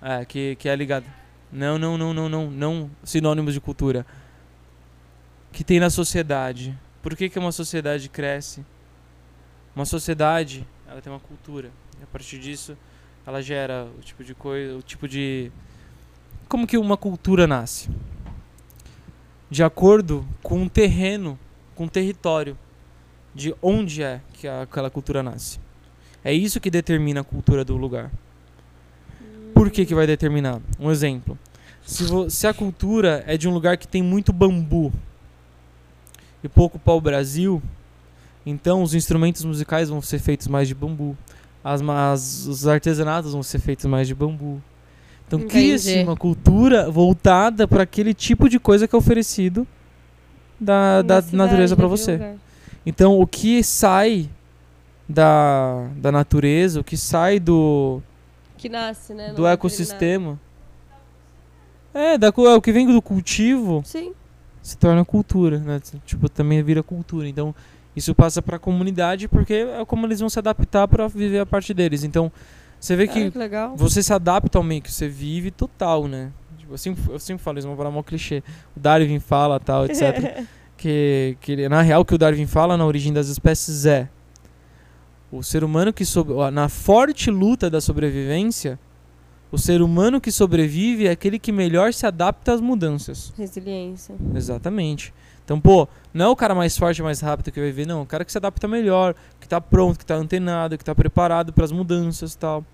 É, 0.00 0.24
que, 0.24 0.56
que 0.56 0.68
é 0.68 0.76
ligado. 0.76 1.06
Não, 1.50 1.78
não, 1.78 1.96
não, 1.96 2.12
não, 2.12 2.28
não, 2.28 2.50
não 2.50 2.90
sinônimos 3.02 3.54
de 3.54 3.60
cultura. 3.60 4.04
Que 5.56 5.64
tem 5.64 5.80
na 5.80 5.88
sociedade. 5.88 6.78
Por 7.02 7.16
que, 7.16 7.30
que 7.30 7.38
uma 7.38 7.50
sociedade 7.50 8.10
cresce? 8.10 8.62
Uma 9.74 9.86
sociedade, 9.86 10.66
ela 10.86 11.00
tem 11.00 11.10
uma 11.10 11.18
cultura. 11.18 11.70
E 11.98 12.02
a 12.02 12.06
partir 12.06 12.38
disso, 12.38 12.76
ela 13.26 13.40
gera 13.40 13.88
o 13.98 14.02
tipo 14.02 14.22
de 14.22 14.34
coisa, 14.34 14.76
o 14.76 14.82
tipo 14.82 15.08
de 15.08 15.50
como 16.46 16.66
que 16.66 16.76
uma 16.76 16.94
cultura 16.98 17.46
nasce? 17.46 17.88
De 19.50 19.62
acordo 19.62 20.28
com 20.42 20.62
o 20.62 20.68
terreno, 20.68 21.38
com 21.74 21.86
o 21.86 21.88
território 21.88 22.58
de 23.34 23.54
onde 23.62 24.02
é 24.02 24.20
que 24.34 24.46
aquela 24.46 24.90
cultura 24.90 25.22
nasce. 25.22 25.58
É 26.22 26.34
isso 26.34 26.60
que 26.60 26.70
determina 26.70 27.22
a 27.22 27.24
cultura 27.24 27.64
do 27.64 27.78
lugar. 27.78 28.10
Por 29.54 29.70
que, 29.70 29.86
que 29.86 29.94
vai 29.94 30.06
determinar? 30.06 30.60
Um 30.78 30.90
exemplo. 30.90 31.38
Se, 31.82 32.04
se 32.28 32.46
a 32.46 32.52
cultura 32.52 33.24
é 33.26 33.38
de 33.38 33.48
um 33.48 33.54
lugar 33.54 33.78
que 33.78 33.88
tem 33.88 34.02
muito 34.02 34.34
bambu 34.34 34.92
e 36.46 36.48
pouco 36.48 36.78
pau-brasil, 36.78 37.62
então 38.44 38.82
os 38.82 38.94
instrumentos 38.94 39.44
musicais 39.44 39.88
vão 39.88 40.00
ser 40.00 40.18
feitos 40.18 40.46
mais 40.48 40.66
de 40.68 40.74
bambu. 40.74 41.16
As, 41.62 41.82
as- 41.82 42.46
os 42.46 42.66
artesanatos 42.68 43.32
vão 43.32 43.42
ser 43.42 43.58
feitos 43.58 43.84
mais 43.86 44.06
de 44.06 44.14
bambu. 44.14 44.62
Então 45.26 45.40
cria-se 45.40 46.02
uma 46.04 46.16
cultura 46.16 46.88
voltada 46.90 47.66
para 47.66 47.82
aquele 47.82 48.14
tipo 48.14 48.48
de 48.48 48.60
coisa 48.60 48.86
que 48.86 48.94
é 48.94 48.98
oferecido 48.98 49.66
da, 50.60 51.02
da 51.02 51.20
cidade, 51.20 51.36
natureza 51.36 51.74
para 51.76 51.88
você. 51.88 52.12
lugar. 52.12 52.34
Então, 52.86 53.18
o 53.20 53.26
que 53.26 53.64
sai 53.64 54.30
da, 55.08 55.88
da 55.96 56.12
natureza, 56.12 56.78
o 56.80 56.84
que 56.84 56.96
sai 56.96 57.40
do, 57.40 58.00
Que 58.56 58.68
nasce, 58.68 59.12
né? 59.12 59.32
do 59.32 59.44
ecossistema. 59.44 60.38
É, 61.92 62.16
da, 62.16 62.28
é, 62.28 62.54
o 62.54 62.60
que 62.62 62.70
vem 62.72 62.86
do 62.86 63.00
cultivo 63.02 63.82
Sim. 63.84 64.12
Se 64.66 64.76
torna 64.76 65.04
cultura, 65.04 65.60
né? 65.60 65.80
Tipo, 66.04 66.28
também 66.28 66.60
vira 66.60 66.82
cultura. 66.82 67.28
Então, 67.28 67.54
isso 67.94 68.12
passa 68.16 68.42
pra 68.42 68.58
comunidade 68.58 69.28
porque 69.28 69.54
é 69.54 69.84
como 69.84 70.04
eles 70.06 70.18
vão 70.18 70.28
se 70.28 70.40
adaptar 70.40 70.88
pra 70.88 71.06
viver 71.06 71.38
a 71.38 71.46
parte 71.46 71.72
deles. 71.72 72.02
Então, 72.02 72.32
você 72.80 72.96
vê 72.96 73.04
Ah, 73.04 73.06
que 73.06 73.30
que 73.30 73.38
você 73.76 74.02
se 74.02 74.12
adapta 74.12 74.58
ao 74.58 74.64
meio 74.64 74.82
que 74.82 74.90
você 74.90 75.06
vive 75.06 75.52
total, 75.52 76.08
né? 76.08 76.32
Tipo, 76.58 76.74
eu, 76.74 76.78
sempre, 76.78 77.12
eu 77.12 77.18
sempre 77.20 77.44
falo 77.44 77.60
isso, 77.60 77.68
uma 77.68 77.76
palavra 77.76 77.96
mó 77.96 78.02
clichê. 78.02 78.42
O 78.76 78.80
Darwin 78.80 79.20
fala, 79.20 79.60
tal, 79.60 79.86
etc. 79.86 80.44
que, 80.76 81.36
que 81.40 81.68
na 81.68 81.80
real 81.80 82.00
o 82.00 82.04
que 82.04 82.16
o 82.16 82.18
Darwin 82.18 82.46
fala 82.46 82.76
na 82.76 82.84
origem 82.84 83.12
das 83.12 83.28
espécies 83.28 83.86
é 83.86 84.08
o 85.30 85.44
ser 85.44 85.62
humano 85.62 85.92
que 85.92 86.04
sob, 86.04 86.32
na 86.50 86.68
forte 86.68 87.30
luta 87.30 87.70
da 87.70 87.80
sobrevivência 87.80 88.80
O 89.50 89.58
ser 89.58 89.80
humano 89.80 90.20
que 90.20 90.32
sobrevive 90.32 91.06
é 91.06 91.10
aquele 91.10 91.38
que 91.38 91.52
melhor 91.52 91.92
se 91.92 92.06
adapta 92.06 92.52
às 92.52 92.60
mudanças. 92.60 93.32
Resiliência. 93.36 94.14
Exatamente. 94.34 95.14
Então, 95.44 95.60
pô, 95.60 95.86
não 96.12 96.26
é 96.26 96.28
o 96.28 96.34
cara 96.34 96.54
mais 96.54 96.76
forte, 96.76 97.00
mais 97.02 97.20
rápido 97.20 97.52
que 97.52 97.60
vai 97.60 97.70
ver, 97.70 97.86
não. 97.86 98.00
É 98.00 98.02
o 98.02 98.06
cara 98.06 98.24
que 98.24 98.32
se 98.32 98.38
adapta 98.38 98.66
melhor, 98.66 99.14
que 99.40 99.46
tá 99.46 99.60
pronto, 99.60 100.00
que 100.00 100.04
tá 100.04 100.16
antenado, 100.16 100.76
que 100.76 100.84
tá 100.84 100.92
preparado 100.94 101.52
para 101.52 101.64
as 101.64 101.70
mudanças 101.70 102.34
e 102.34 102.38
tal. 102.38 102.64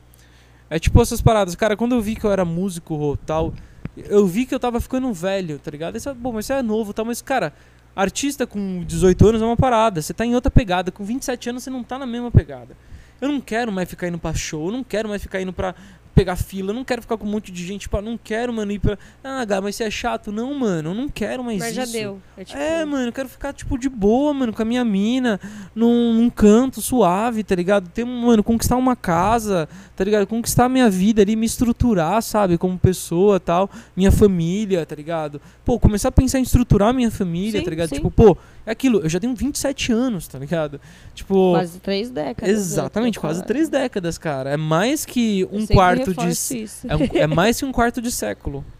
É 0.70 0.78
tipo 0.78 1.00
essas 1.02 1.20
paradas. 1.20 1.54
Cara, 1.54 1.76
quando 1.76 1.94
eu 1.94 2.00
vi 2.00 2.16
que 2.16 2.24
eu 2.24 2.32
era 2.32 2.46
músico 2.46 3.18
tal, 3.26 3.52
eu 3.94 4.26
vi 4.26 4.46
que 4.46 4.54
eu 4.54 4.58
tava 4.58 4.80
ficando 4.80 5.12
velho, 5.12 5.58
tá 5.58 5.70
ligado? 5.70 5.96
Esse, 5.96 6.10
bom, 6.14 6.32
mas 6.32 6.46
você 6.46 6.54
é 6.54 6.62
novo, 6.62 6.94
tal, 6.94 7.04
mas, 7.04 7.20
cara, 7.20 7.52
artista 7.94 8.46
com 8.46 8.82
18 8.82 9.28
anos 9.28 9.42
é 9.42 9.44
uma 9.44 9.56
parada. 9.56 10.00
Você 10.00 10.14
tá 10.14 10.24
em 10.24 10.34
outra 10.34 10.50
pegada. 10.50 10.90
Com 10.90 11.04
27 11.04 11.50
anos 11.50 11.62
você 11.62 11.68
não 11.68 11.84
tá 11.84 11.98
na 11.98 12.06
mesma 12.06 12.30
pegada. 12.30 12.74
Eu 13.20 13.28
não 13.28 13.40
quero 13.40 13.70
mais 13.70 13.88
ficar 13.88 14.08
indo 14.08 14.18
pra 14.18 14.32
show, 14.34 14.66
eu 14.66 14.72
não 14.72 14.82
quero 14.82 15.08
mais 15.08 15.22
ficar 15.22 15.40
indo 15.40 15.52
pra 15.52 15.74
pegar 16.14 16.36
fila, 16.36 16.72
não 16.72 16.84
quero 16.84 17.02
ficar 17.02 17.16
com 17.16 17.26
um 17.26 17.30
monte 17.30 17.50
de 17.50 17.64
gente, 17.66 17.82
tipo, 17.82 18.00
não 18.00 18.18
quero, 18.22 18.52
mano, 18.52 18.70
ir 18.72 18.78
pra. 18.78 18.98
Ah, 19.22 19.44
Gá, 19.44 19.60
mas 19.60 19.76
você 19.76 19.84
é 19.84 19.90
chato. 19.90 20.30
Não, 20.30 20.52
mano, 20.54 20.90
eu 20.90 20.94
não 20.94 21.08
quero 21.08 21.42
mais 21.42 21.58
Mas 21.58 21.76
isso. 21.76 21.76
já 21.76 21.84
deu. 21.86 22.20
É, 22.36 22.44
tipo, 22.44 22.58
É, 22.58 22.84
mano, 22.84 23.08
eu 23.08 23.12
quero 23.12 23.28
ficar, 23.28 23.52
tipo, 23.52 23.78
de 23.78 23.88
boa, 23.88 24.32
mano, 24.34 24.52
com 24.52 24.62
a 24.62 24.64
minha 24.64 24.84
mina, 24.84 25.40
num, 25.74 26.12
num 26.14 26.30
canto 26.30 26.80
suave, 26.80 27.42
tá 27.42 27.54
ligado? 27.54 27.88
Ter, 27.88 28.04
mano, 28.04 28.42
conquistar 28.42 28.76
uma 28.76 28.94
casa, 28.96 29.68
tá 29.96 30.04
ligado? 30.04 30.26
Conquistar 30.26 30.66
a 30.66 30.68
minha 30.68 30.88
vida 30.90 31.22
ali, 31.22 31.34
me 31.36 31.46
estruturar, 31.46 32.20
sabe? 32.22 32.58
Como 32.58 32.78
pessoa 32.78 33.40
tal, 33.40 33.70
minha 33.96 34.12
família, 34.12 34.84
tá 34.86 34.94
ligado? 34.94 35.40
Pô, 35.64 35.78
começar 35.78 36.08
a 36.08 36.12
pensar 36.12 36.38
em 36.38 36.42
estruturar 36.42 36.88
a 36.88 36.92
minha 36.92 37.10
família, 37.10 37.58
Sim, 37.60 37.64
tá 37.64 37.70
ligado? 37.70 37.88
sim. 37.88 37.94
Tipo, 37.96 38.10
pô, 38.10 38.36
é 38.66 38.70
aquilo, 38.70 39.00
eu 39.00 39.08
já 39.08 39.18
tenho 39.20 39.34
27 39.34 39.92
anos, 39.92 40.26
tá 40.28 40.38
ligado? 40.38 40.80
Tipo. 41.14 41.52
Quase 41.52 41.78
três 41.80 42.10
décadas. 42.10 42.48
né, 42.48 42.60
Exatamente, 42.60 43.18
quase 43.20 43.44
três 43.44 43.68
décadas, 43.68 44.18
cara. 44.18 44.50
É 44.50 44.56
mais 44.56 45.04
que 45.04 45.46
um 45.50 45.66
quarto 45.66 46.12
de. 46.14 46.66
É, 46.88 46.96
um- 46.96 47.18
é 47.18 47.26
mais 47.26 47.58
que 47.58 47.64
um 47.64 47.72
quarto 47.72 48.00
de 48.02 48.10
século. 48.10 48.64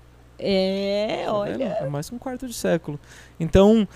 É, 0.45 1.23
Tá 1.27 1.33
olha. 1.35 1.57
vendo? 1.57 1.71
É 1.73 1.89
mais 1.89 2.09
que 2.09 2.15
um 2.17 2.19
quarto 2.19 2.49
de 2.49 2.55
século. 2.55 2.99
Então, 3.39 3.87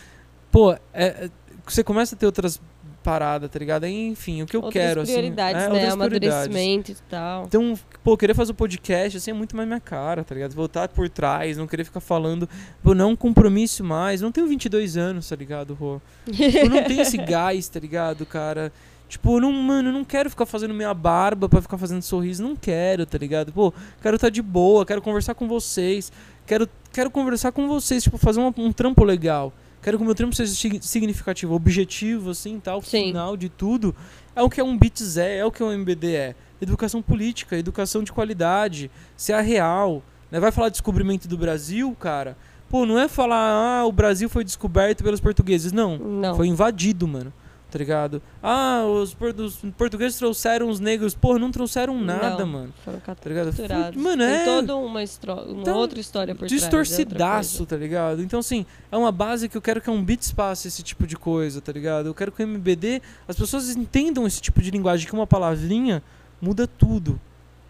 pô, 0.52 0.72
é- 0.72 0.78
é- 0.94 1.30
você 1.66 1.82
começa 1.82 2.14
a 2.14 2.18
ter 2.18 2.24
outras 2.26 2.60
paradas, 3.06 3.48
tá 3.48 3.56
ligado? 3.56 3.86
Enfim, 3.86 4.42
o 4.42 4.46
que 4.46 4.56
eu 4.56 4.62
outras 4.62 4.82
quero, 4.82 5.02
prioridades, 5.04 5.62
assim. 5.62 5.66
é, 5.66 5.78
né? 5.78 5.84
outras 5.84 6.08
prioridades. 6.08 6.46
Amadurecimento 6.46 6.90
e 6.90 6.96
tal. 7.08 7.44
Então, 7.44 7.78
pô, 8.02 8.16
querer 8.16 8.34
fazer 8.34 8.50
o 8.50 8.54
podcast, 8.56 9.16
assim, 9.16 9.30
é 9.30 9.34
muito 9.34 9.54
mais 9.56 9.68
minha 9.68 9.78
cara, 9.78 10.24
tá 10.24 10.34
ligado? 10.34 10.52
Voltar 10.54 10.88
por 10.88 11.08
trás, 11.08 11.56
não 11.56 11.68
querer 11.68 11.84
ficar 11.84 12.00
falando, 12.00 12.48
pô, 12.82 12.96
não 12.96 13.04
é 13.04 13.12
um 13.12 13.14
compromisso 13.14 13.84
mais. 13.84 14.20
Não 14.20 14.32
tenho 14.32 14.48
22 14.48 14.96
anos, 14.96 15.28
tá 15.28 15.36
ligado, 15.36 15.72
Rô? 15.74 16.00
Eu 16.26 16.68
não 16.68 16.82
tenho 16.82 17.02
esse 17.02 17.16
gás, 17.22 17.68
tá 17.68 17.78
ligado, 17.78 18.26
cara? 18.26 18.72
Tipo, 19.08 19.38
não, 19.38 19.52
mano, 19.52 19.90
eu 19.90 19.92
não 19.92 20.04
quero 20.04 20.28
ficar 20.28 20.46
fazendo 20.46 20.74
minha 20.74 20.92
barba 20.92 21.48
pra 21.48 21.62
ficar 21.62 21.78
fazendo 21.78 22.02
sorriso. 22.02 22.42
Não 22.42 22.56
quero, 22.56 23.06
tá 23.06 23.16
ligado? 23.16 23.52
Pô, 23.52 23.72
quero 24.02 24.16
estar 24.16 24.30
de 24.30 24.42
boa, 24.42 24.84
quero 24.84 25.00
conversar 25.00 25.34
com 25.34 25.46
vocês. 25.46 26.10
Quero, 26.44 26.68
quero 26.92 27.08
conversar 27.08 27.52
com 27.52 27.68
vocês, 27.68 28.02
tipo, 28.02 28.18
fazer 28.18 28.40
um, 28.40 28.52
um 28.56 28.72
trampo 28.72 29.04
legal. 29.04 29.52
Quero 29.82 29.98
que 29.98 30.02
o 30.02 30.06
meu 30.06 30.14
trampo 30.14 30.34
seja 30.34 30.52
sig- 30.54 30.82
significativo, 30.82 31.54
objetivo, 31.54 32.30
assim, 32.30 32.58
tal. 32.58 32.82
Sim. 32.82 33.06
Final 33.08 33.36
de 33.36 33.48
tudo. 33.48 33.94
É 34.34 34.42
o 34.42 34.50
que 34.50 34.60
é 34.60 34.64
um 34.64 34.76
BITS 34.76 35.16
é, 35.16 35.38
é 35.38 35.44
o 35.44 35.50
que 35.52 35.62
um 35.62 35.70
MBD 35.72 36.14
é. 36.14 36.34
Educação 36.60 37.00
política, 37.02 37.56
educação 37.56 38.02
de 38.02 38.12
qualidade, 38.12 38.90
ser 39.16 39.34
a 39.34 39.40
real. 39.40 40.02
Né? 40.30 40.40
Vai 40.40 40.50
falar 40.50 40.68
de 40.68 40.72
descobrimento 40.72 41.28
do 41.28 41.38
Brasil, 41.38 41.94
cara? 42.00 42.36
Pô, 42.68 42.84
não 42.84 42.98
é 42.98 43.06
falar, 43.06 43.80
ah, 43.80 43.86
o 43.86 43.92
Brasil 43.92 44.28
foi 44.28 44.42
descoberto 44.42 45.04
pelos 45.04 45.20
portugueses. 45.20 45.70
Não. 45.70 45.96
Não. 45.98 46.34
Foi 46.34 46.48
invadido, 46.48 47.06
mano. 47.06 47.32
Tá 47.68 47.78
ligado? 47.80 48.22
Ah, 48.40 48.84
os, 48.86 49.12
por- 49.12 49.34
os 49.40 49.56
portugueses 49.76 50.16
trouxeram 50.16 50.68
os 50.68 50.78
negros. 50.78 51.14
Porra, 51.16 51.38
não 51.38 51.50
trouxeram 51.50 52.00
nada, 52.00 52.38
Não. 52.38 52.46
mano. 52.46 52.72
Foram 52.84 53.00
Tá 53.00 53.14
ligado? 53.28 53.52
Mano, 53.98 54.22
Tem 54.22 54.32
é. 54.34 54.44
toda 54.44 54.76
uma, 54.76 54.86
uma 54.88 55.02
Então, 55.02 55.76
outra 55.76 55.98
história 55.98 56.32
por 56.34 56.46
trás. 56.46 56.52
é 56.52 56.54
distorcidaço, 56.54 57.56
coisa. 57.58 57.66
tá 57.70 57.76
ligado? 57.76 58.22
Então, 58.22 58.38
assim, 58.38 58.64
é 58.90 58.96
uma 58.96 59.10
base 59.10 59.48
que 59.48 59.56
eu 59.56 59.60
quero 59.62 59.80
que 59.80 59.90
a 59.90 59.92
um 59.92 60.02
Beats 60.02 60.30
passe 60.30 60.68
esse 60.68 60.80
tipo 60.82 61.06
de 61.08 61.16
coisa, 61.16 61.60
tá 61.60 61.72
ligado? 61.72 62.06
Eu 62.06 62.14
quero 62.14 62.30
que 62.30 62.40
o 62.40 62.44
MBD, 62.44 63.02
as 63.26 63.36
pessoas 63.36 63.74
entendam 63.76 64.26
esse 64.26 64.40
tipo 64.40 64.62
de 64.62 64.70
linguagem, 64.70 65.06
que 65.06 65.12
uma 65.12 65.26
palavrinha 65.26 66.02
muda 66.40 66.68
tudo, 66.68 67.20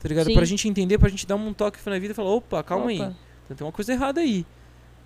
tá 0.03 0.09
ligado? 0.09 0.27
Sim. 0.27 0.35
Pra 0.35 0.45
gente 0.45 0.69
entender, 0.69 0.99
pra 0.99 1.09
gente 1.09 1.27
dar 1.27 1.37
um 1.37 1.53
toque 1.55 1.79
na 1.87 1.99
vida 1.99 2.13
e 2.13 2.15
falar, 2.15 2.31
opa, 2.31 2.63
calma 2.63 2.91
aí, 2.91 3.01
Opa. 3.01 3.15
tem 3.57 3.67
uma 3.67 3.73
coisa 3.73 3.93
errada 3.95 4.21
aí. 4.21 4.45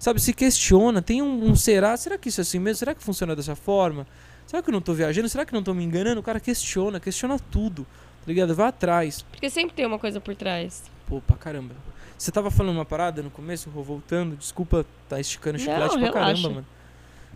Sabe, 0.01 0.20
se 0.20 0.32
questiona, 0.32 1.01
tem 1.01 1.22
um, 1.22 1.45
um 1.51 1.55
será, 1.55 1.97
será 1.97 2.18
que 2.18 2.28
isso 2.28 2.41
é 2.41 2.43
assim 2.43 2.59
mesmo? 2.59 2.78
Será 2.78 2.95
que 2.95 3.03
funciona 3.05 3.36
dessa 3.36 3.55
forma? 3.55 4.07
Será 4.51 4.61
que 4.65 4.69
eu 4.69 4.73
não 4.73 4.81
tô 4.81 4.93
viajando? 4.93 5.29
Será 5.29 5.45
que 5.45 5.55
eu 5.55 5.57
não 5.57 5.63
tô 5.63 5.73
me 5.73 5.85
enganando? 5.85 6.19
O 6.19 6.25
cara 6.25 6.41
questiona, 6.41 6.99
questiona 6.99 7.39
tudo, 7.39 7.85
tá 7.85 8.27
ligado? 8.27 8.53
Vai 8.53 8.67
atrás. 8.67 9.23
Porque 9.31 9.49
sempre 9.49 9.77
tem 9.77 9.87
uma 9.87 9.97
coisa 9.97 10.21
por 10.21 10.35
trás. 10.35 10.83
Pô, 11.07 11.21
pra 11.21 11.37
caramba. 11.37 11.73
Você 12.19 12.33
tava 12.33 12.51
falando 12.51 12.75
uma 12.75 12.85
parada 12.85 13.23
no 13.23 13.31
começo, 13.31 13.71
Rô, 13.71 13.81
voltando. 13.85 14.35
Desculpa 14.35 14.85
tá 15.09 15.21
esticando 15.21 15.57
o 15.57 15.61
Não, 15.61 15.65
chiclete 15.73 15.91
pra 15.91 15.99
relaxa. 16.01 16.19
caramba, 16.21 16.51
mano. 16.51 16.67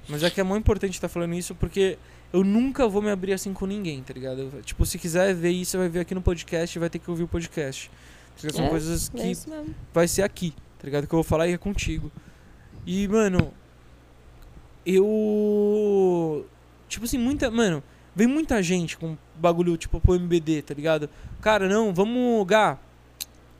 Mas 0.08 0.24
é 0.24 0.28
que 0.30 0.40
é 0.40 0.42
muito 0.44 0.62
importante 0.64 0.94
estar 0.94 1.08
falando 1.08 1.34
isso 1.34 1.54
porque 1.54 1.96
eu 2.32 2.42
nunca 2.42 2.88
vou 2.88 3.00
me 3.00 3.12
abrir 3.12 3.32
assim 3.32 3.52
com 3.54 3.64
ninguém, 3.64 4.02
tá 4.02 4.12
ligado? 4.12 4.50
Eu- 4.52 4.62
tipo, 4.62 4.84
se 4.84 4.98
quiser 4.98 5.32
ver 5.36 5.50
isso, 5.50 5.70
você 5.70 5.78
vai 5.78 5.88
ver 5.88 6.00
aqui 6.00 6.16
no 6.16 6.20
podcast 6.20 6.76
e 6.76 6.80
vai 6.80 6.90
ter 6.90 6.98
que 6.98 7.08
ouvir 7.08 7.22
o 7.22 7.28
podcast. 7.28 7.88
Porque 8.36 8.52
São 8.52 8.64
É, 8.66 8.68
coisas 8.70 9.08
É 9.14 9.18
que 9.18 9.24
mesmo. 9.28 9.72
vai 9.94 10.08
ser 10.08 10.22
aqui, 10.22 10.50
tá 10.80 10.84
ligado? 10.86 11.06
Que 11.06 11.14
eu 11.14 11.18
vou 11.18 11.22
falar 11.22 11.46
e 11.46 11.52
é 11.52 11.58
contigo. 11.58 12.10
E, 12.84 13.06
mano, 13.06 13.54
eu. 14.84 16.44
Tipo 16.94 17.04
assim, 17.06 17.18
muita. 17.18 17.50
Mano, 17.50 17.82
vem 18.14 18.26
muita 18.26 18.62
gente 18.62 18.96
com 18.96 19.16
bagulho, 19.36 19.76
tipo, 19.76 20.00
pro 20.00 20.14
MBD, 20.14 20.62
tá 20.62 20.74
ligado? 20.74 21.08
Cara, 21.40 21.68
não, 21.68 21.92
vamos. 21.92 22.46
Gá, 22.46 22.78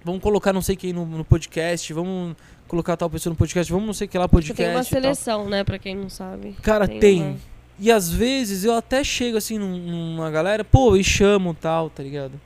vamos 0.04 0.22
colocar 0.22 0.52
não 0.52 0.62
sei 0.62 0.76
quem 0.76 0.92
no, 0.92 1.04
no 1.06 1.24
podcast, 1.24 1.92
vamos 1.92 2.36
colocar 2.68 2.96
tal 2.96 3.10
pessoa 3.10 3.30
no 3.32 3.36
podcast, 3.36 3.70
vamos 3.72 3.86
não 3.86 3.94
sei 3.94 4.08
que 4.08 4.16
lá 4.18 4.28
Porque 4.28 4.48
podcast. 4.48 4.64
tem 4.64 4.74
uma 4.76 4.84
seleção, 4.84 5.48
né? 5.48 5.62
Pra 5.64 5.78
quem 5.78 5.94
não 5.94 6.08
sabe. 6.08 6.54
Cara, 6.62 6.86
Tem 6.88 6.98
tem. 7.00 7.22
uma- 7.22 7.36
E 7.78 7.90
às 7.90 8.10
vezes 8.10 8.64
eu 8.64 8.74
até 8.74 9.02
chego 9.04 9.36
assim 9.36 9.58
num- 9.58 9.76
numa 9.78 10.30
galera, 10.30 10.64
pô, 10.64 10.96
e 10.96 11.02
chamo 11.04 11.52
tal, 11.54 11.90
tá 11.90 12.02
ligado? 12.02 12.40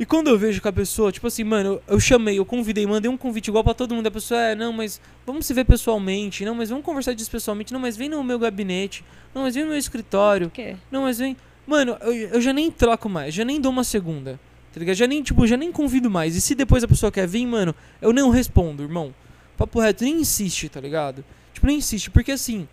E 0.00 0.06
quando 0.06 0.28
eu 0.28 0.38
vejo 0.38 0.62
que 0.62 0.66
a 0.66 0.72
pessoa, 0.72 1.12
tipo 1.12 1.26
assim, 1.26 1.44
mano, 1.44 1.72
eu, 1.72 1.82
eu 1.86 2.00
chamei, 2.00 2.38
eu 2.38 2.46
convidei, 2.46 2.86
mandei 2.86 3.10
um 3.10 3.18
convite 3.18 3.48
igual 3.48 3.62
pra 3.62 3.74
todo 3.74 3.94
mundo. 3.94 4.06
A 4.06 4.10
pessoa, 4.10 4.40
é, 4.40 4.54
não, 4.54 4.72
mas 4.72 4.98
vamos 5.26 5.44
se 5.44 5.52
ver 5.52 5.66
pessoalmente. 5.66 6.42
Não, 6.42 6.54
mas 6.54 6.70
vamos 6.70 6.86
conversar 6.86 7.12
disso 7.12 7.30
pessoalmente. 7.30 7.70
Não, 7.70 7.78
mas 7.78 7.98
vem 7.98 8.08
no 8.08 8.24
meu 8.24 8.38
gabinete. 8.38 9.04
Não, 9.34 9.42
mas 9.42 9.54
vem 9.54 9.64
no 9.64 9.68
meu 9.68 9.78
escritório. 9.78 10.48
Por 10.48 10.54
quê? 10.54 10.74
Não, 10.90 11.02
mas 11.02 11.18
vem. 11.18 11.36
Mano, 11.66 11.98
eu, 12.00 12.14
eu 12.14 12.40
já 12.40 12.50
nem 12.50 12.70
troco 12.70 13.10
mais, 13.10 13.34
já 13.34 13.44
nem 13.44 13.60
dou 13.60 13.70
uma 13.70 13.84
segunda. 13.84 14.40
Tá 14.72 14.80
ligado? 14.80 14.96
Já 14.96 15.06
nem, 15.06 15.22
tipo, 15.22 15.46
já 15.46 15.58
nem 15.58 15.70
convido 15.70 16.08
mais. 16.08 16.34
E 16.34 16.40
se 16.40 16.54
depois 16.54 16.82
a 16.82 16.88
pessoa 16.88 17.12
quer 17.12 17.28
vir, 17.28 17.44
mano, 17.44 17.74
eu 18.00 18.10
não 18.10 18.30
respondo, 18.30 18.82
irmão. 18.82 19.14
Papo 19.54 19.80
reto, 19.80 20.02
nem 20.02 20.18
insiste, 20.22 20.70
tá 20.70 20.80
ligado? 20.80 21.22
Tipo, 21.52 21.66
nem 21.66 21.76
insiste, 21.76 22.10
porque 22.10 22.32
assim. 22.32 22.66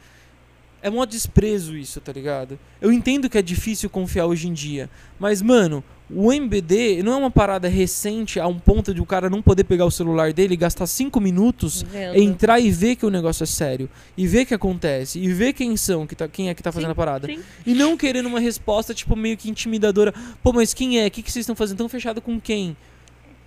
É 0.82 0.90
mó 0.90 1.04
desprezo 1.06 1.76
isso, 1.76 2.00
tá 2.00 2.14
ligado? 2.14 2.58
Eu 2.80 2.90
entendo 2.90 3.30
que 3.30 3.38
é 3.38 3.42
difícil 3.42 3.90
confiar 3.90 4.28
hoje 4.28 4.48
em 4.48 4.54
dia. 4.54 4.90
Mas, 5.20 5.42
mano, 5.42 5.84
o 6.10 6.32
MBD 6.32 7.04
não 7.04 7.14
é 7.14 7.16
uma 7.18 7.32
parada 7.32 7.68
recente 7.68 8.40
a 8.40 8.48
um 8.48 8.58
ponto 8.58 8.94
de 8.94 9.02
o 9.02 9.06
cara 9.06 9.30
não 9.30 9.42
poder 9.42 9.66
pegar 9.66 9.86
o 9.86 9.92
celular 9.92 10.32
dele 10.32 10.54
e 10.54 10.58
gastar 10.58 10.88
cinco 10.88 11.20
minutos 11.20 11.82
Vendo. 11.84 12.16
entrar 12.18 12.60
e 12.60 12.72
ver 12.72 12.96
que 12.96 13.06
o 13.06 13.10
negócio 13.10 13.44
é 13.44 13.48
sério. 13.48 13.90
E 14.18 14.26
ver 14.26 14.46
que 14.46 14.54
acontece. 14.54 15.20
E 15.20 15.28
ver 15.34 15.54
quem 15.54 15.76
são, 15.76 16.08
que 16.08 16.16
tá, 16.16 16.28
quem 16.28 16.50
é 16.50 16.54
que 16.54 16.64
tá 16.64 16.72
fazendo 16.72 16.90
Sim, 16.90 16.92
a 16.94 16.96
parada. 16.96 17.28
sim. 17.28 17.40
E 17.66 17.74
não 17.74 17.98
querendo 17.98 18.28
uma 18.28 18.40
resposta, 18.40 18.94
tipo, 18.94 19.16
meio 19.16 19.36
que 19.36 19.50
intimidadora. 19.50 20.14
Pô, 20.42 20.54
mas 20.54 20.74
quem 20.74 21.00
é? 21.00 21.08
O 21.08 21.12
que, 21.12 21.22
que 21.22 21.32
vocês 21.32 21.44
estão 21.44 21.56
fazendo? 21.56 21.78
Tão 21.78 21.90
fechado 21.90 22.22
com 22.22 22.40
quem? 22.40 22.76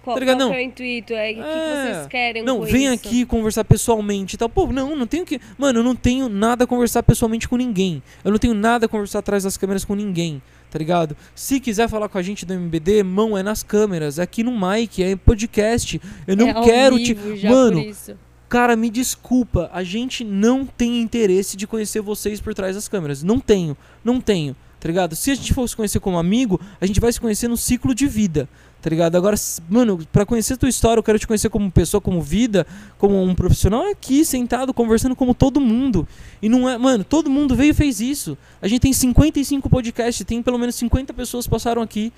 Qual, 0.03 0.15
tá 0.15 0.21
ligado? 0.21 0.39
qual 0.39 0.49
Não. 0.49 0.55
que 0.55 0.61
é 0.61 0.65
o 0.65 0.67
intuito? 0.67 1.13
É, 1.13 1.31
o 1.31 1.35
que, 1.35 1.41
que 1.43 1.49
É. 1.49 1.93
vocês 1.95 2.07
querem 2.07 2.43
Não, 2.43 2.59
com 2.61 2.65
vem 2.65 2.85
isso? 2.87 2.95
aqui 2.95 3.25
conversar 3.27 3.65
pessoalmente 3.65 4.35
e 4.35 4.39
tal. 4.39 4.49
Pô, 4.49 4.67
não, 4.67 4.97
não 4.97 5.07
tenho 5.07 5.25
que. 5.27 5.41
Mano, 5.59 5.81
eu 5.81 5.85
não 5.85 5.95
tenho 5.95 6.29
nada 6.29 6.65
a 6.65 6.67
conversar 6.67 7.03
pessoalmente 7.03 7.49
com 7.49 7.57
ninguém. 7.57 8.03
Eu 8.25 8.31
não 8.31 8.39
tenho 8.39 8.55
nada 8.55 8.87
a 8.87 8.89
conversar 8.89 9.19
atrás 9.21 9.45
das 9.45 9.57
câmeras 9.57 9.85
com 9.85 9.95
ninguém. 9.95 10.41
Tá 10.71 10.79
ligado? 10.79 11.17
Se 11.35 11.59
quiser 11.59 11.89
falar 11.89 12.09
com 12.09 12.17
a 12.17 12.23
gente 12.23 12.47
do 12.47 12.55
MBD, 12.55 13.03
mão, 13.03 13.37
é 13.37 13.43
nas 13.43 13.63
câmeras, 13.63 14.21
é 14.21 14.23
aqui 14.23 14.45
no 14.45 14.53
mic, 14.53 15.03
é 15.03 15.11
em 15.11 15.17
podcast. 15.17 16.01
Eu 16.27 16.37
não 16.37 16.49
É 16.49 16.63
quero 16.63 16.97
te. 16.97 17.13
vivo 17.13 17.49
Mano. 17.49 17.85
Cara, 18.49 18.75
me 18.77 18.89
desculpa, 18.91 19.71
a 19.73 19.83
gente 19.85 20.25
não 20.25 20.65
tem 20.67 21.01
interesse 21.01 21.57
de 21.57 21.67
conhecer 21.67 22.01
vocês 22.01 22.41
por 22.41 22.53
trás 22.55 22.75
das 22.75 22.89
câmeras. 22.89 23.23
Não 23.23 23.39
tenho, 23.39 23.77
não 24.05 24.21
tenho, 24.21 24.57
tá 24.81 24.89
ligado? 24.89 25.15
Se 25.15 25.31
a 25.31 25.35
gente 25.37 25.55
fosse 25.55 25.77
conhecer 25.77 26.01
como 26.01 26.19
amigo, 26.19 26.61
a 26.81 26.87
gente 26.87 26.99
vai 27.01 27.13
se 27.13 27.21
conhecer 27.21 27.47
no 27.47 27.57
ciclo 27.57 27.95
de 27.95 28.09
vida, 28.09 28.49
tá 28.81 28.89
ligado? 28.89 29.17
Agora, 29.17 29.37
mano, 29.69 30.01
pra 30.11 30.25
conhecer 30.25 30.57
tua 30.57 30.69
história, 30.69 30.99
eu 30.99 31.03
quero 31.03 31.19
te 31.19 31.27
conhecer 31.27 31.49
como 31.49 31.71
pessoa, 31.71 32.01
como 32.01 32.21
vida, 32.23 32.67
como 32.99 33.23
um 33.23 33.35
profissional 33.35 33.83
aqui, 33.91 34.25
sentado, 34.25 34.73
conversando 34.73 35.15
como 35.15 35.35
todo 35.35 35.61
mundo. 35.61 36.07
E 36.41 36.49
não 36.49 36.69
é, 36.69 36.79
mano, 36.79 37.05
todo 37.05 37.31
mundo 37.31 37.55
veio 37.55 37.71
e 37.71 37.75
fez 37.75 38.01
isso. 38.01 38.37
A 38.61 38.69
gente 38.69 38.81
tem 38.81 38.93
55 38.93 39.69
podcasts, 39.69 40.25
tem 40.25 40.43
pelo 40.43 40.59
menos 40.59 40.75
50 40.77 41.13
pessoas 41.13 41.47
passaram 41.47 41.83
aqui. 41.83 42.13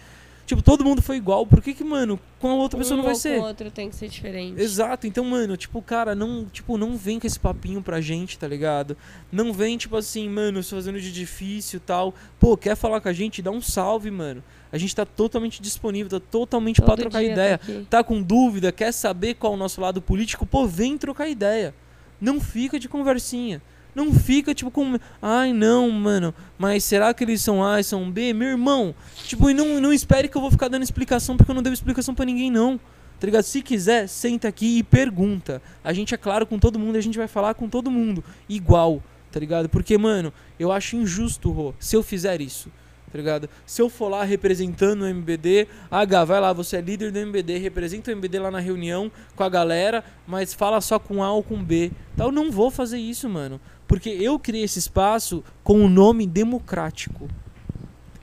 Tipo, 0.53 0.63
todo 0.63 0.85
mundo 0.85 1.01
foi 1.01 1.17
igual. 1.17 1.47
Por 1.47 1.63
que 1.63 1.73
que, 1.73 1.83
mano, 1.83 2.21
com 2.39 2.51
a 2.51 2.55
outra 2.55 2.79
pessoa 2.79 2.95
um 2.95 2.99
não 2.99 3.05
vai 3.07 3.15
ser? 3.15 3.39
Com 3.39 3.45
o 3.45 3.47
outro 3.49 3.71
tem 3.71 3.89
que 3.89 3.97
ser 3.97 4.07
diferente. 4.09 4.61
Exato, 4.61 5.07
então, 5.07 5.25
mano, 5.25 5.57
tipo, 5.57 5.81
cara, 5.81 6.15
não, 6.15 6.45
tipo, 6.45 6.77
não 6.77 6.95
vem 6.95 7.19
com 7.19 7.27
esse 7.27 7.41
papinho 7.41 7.81
pra 7.81 8.03
gente, 8.03 8.39
tá 8.39 8.47
ligado? 8.47 8.95
Não 9.31 9.51
vem, 9.51 9.79
tipo 9.79 9.97
assim, 9.97 10.29
mano, 10.29 10.63
se 10.63 10.75
fazendo 10.75 11.01
de 11.01 11.11
difícil 11.11 11.79
e 11.79 11.81
tal. 11.81 12.15
Pô, 12.39 12.55
quer 12.55 12.77
falar 12.77 13.01
com 13.01 13.09
a 13.09 13.13
gente? 13.15 13.41
Dá 13.41 13.51
um 13.51 13.63
salve, 13.63 14.11
mano. 14.11 14.45
A 14.71 14.77
gente 14.77 14.95
tá 14.95 15.07
totalmente 15.07 15.63
disponível, 15.63 16.21
tá 16.21 16.27
totalmente 16.31 16.77
Todo 16.77 16.87
pra 16.87 16.97
trocar 16.97 17.21
dia 17.21 17.33
ideia. 17.33 17.57
tá 17.59 17.65
aqui. 17.65 17.87
Tá 17.89 18.05
com 18.05 18.23
dúvida, 18.23 18.71
quer 18.71 18.93
saber 18.93 19.35
qual 19.35 19.55
é 19.55 19.57
o 19.57 19.59
nosso 19.59 19.81
lado 19.81 20.03
político? 20.03 20.45
Pô, 20.45 20.67
vem 20.67 20.99
trocar 20.99 21.29
ideia. 21.29 21.75
Não 22.21 22.39
fica 22.41 22.79
de 22.79 22.91
conversinha. 22.91 23.63
Não 23.95 24.13
fica, 24.13 24.55
tipo, 24.55 24.71
com. 24.71 24.99
Ai, 25.21 25.53
não, 25.53 25.91
mano. 25.91 26.35
Mas 26.59 26.85
será 26.85 27.13
que 27.13 27.25
eles 27.25 27.43
são 27.43 27.65
A 27.65 27.81
e 27.81 27.85
são 27.85 28.11
B? 28.11 28.33
Meu 28.33 28.49
irmão. 28.49 28.95
Tipo, 29.25 29.51
e 29.51 29.55
não, 29.55 29.81
não 29.81 29.93
espere 29.93 30.29
que 30.29 30.37
eu 30.37 30.41
vou 30.41 30.51
ficar 30.51 30.69
dando 30.69 30.83
explicação, 30.83 31.37
porque 31.37 31.51
eu 31.51 31.55
não 31.55 31.63
devo 31.63 31.75
explicação 31.75 32.15
pra 32.15 32.25
ninguém, 32.25 32.51
não. 32.51 32.81
Tá 33.21 33.27
ligado? 33.27 33.45
Se 33.45 33.63
quiser, 33.63 34.09
senta 34.09 34.49
aqui 34.49 34.79
e 34.79 34.83
pergunta. 34.83 35.63
A 35.85 35.93
gente 35.93 36.15
é 36.15 36.17
claro 36.17 36.47
com 36.47 36.59
todo 36.59 36.79
mundo, 36.79 36.97
a 36.97 37.01
gente 37.01 37.17
vai 37.19 37.29
falar 37.29 37.55
com 37.55 37.69
todo 37.69 37.91
mundo. 37.91 38.25
Igual, 38.49 39.03
tá 39.31 39.39
ligado? 39.39 39.69
Porque, 39.69 39.97
mano, 39.97 40.33
eu 40.59 40.73
acho 40.73 40.97
injusto, 40.97 41.51
Rô, 41.53 41.75
se 41.79 41.95
eu 41.95 42.03
fizer 42.03 42.41
isso. 42.41 42.69
Tá 43.13 43.19
ligado? 43.19 43.49
Se 43.67 43.83
eu 43.83 43.91
for 43.91 44.09
lá 44.09 44.25
representando 44.25 45.03
o 45.03 45.07
MBD, 45.07 45.69
Gá, 46.09 46.25
vai 46.25 46.41
lá, 46.41 46.51
você 46.51 46.79
é 46.79 46.81
líder 46.81 47.13
do 47.13 47.19
MBD, 47.19 47.59
representa 47.59 48.11
o 48.11 48.15
MBD 48.15 48.39
lá 48.39 48.51
na 48.51 48.59
reunião 48.59 49.13
com 49.37 49.45
a 49.45 49.51
galera, 49.51 50.03
mas 50.27 50.55
fala 50.55 50.81
só 50.81 50.99
com 50.99 51.23
A 51.23 51.31
ou 51.31 51.43
com 51.43 51.63
B. 51.63 51.93
Tá? 52.17 52.25
Eu 52.25 52.33
não 52.33 52.51
vou 52.51 52.71
fazer 52.71 52.99
isso, 52.99 53.29
mano. 53.29 53.61
Porque 53.93 54.09
eu 54.09 54.39
criei 54.39 54.65
esse 54.65 54.79
espaço 54.79 55.45
com 55.63 55.85
o 55.85 55.87
nome 55.87 56.27
democrático. 56.27 57.29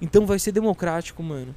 Então 0.01 0.25
vai 0.25 0.39
ser 0.39 0.51
democrático, 0.51 1.21
mano. 1.21 1.53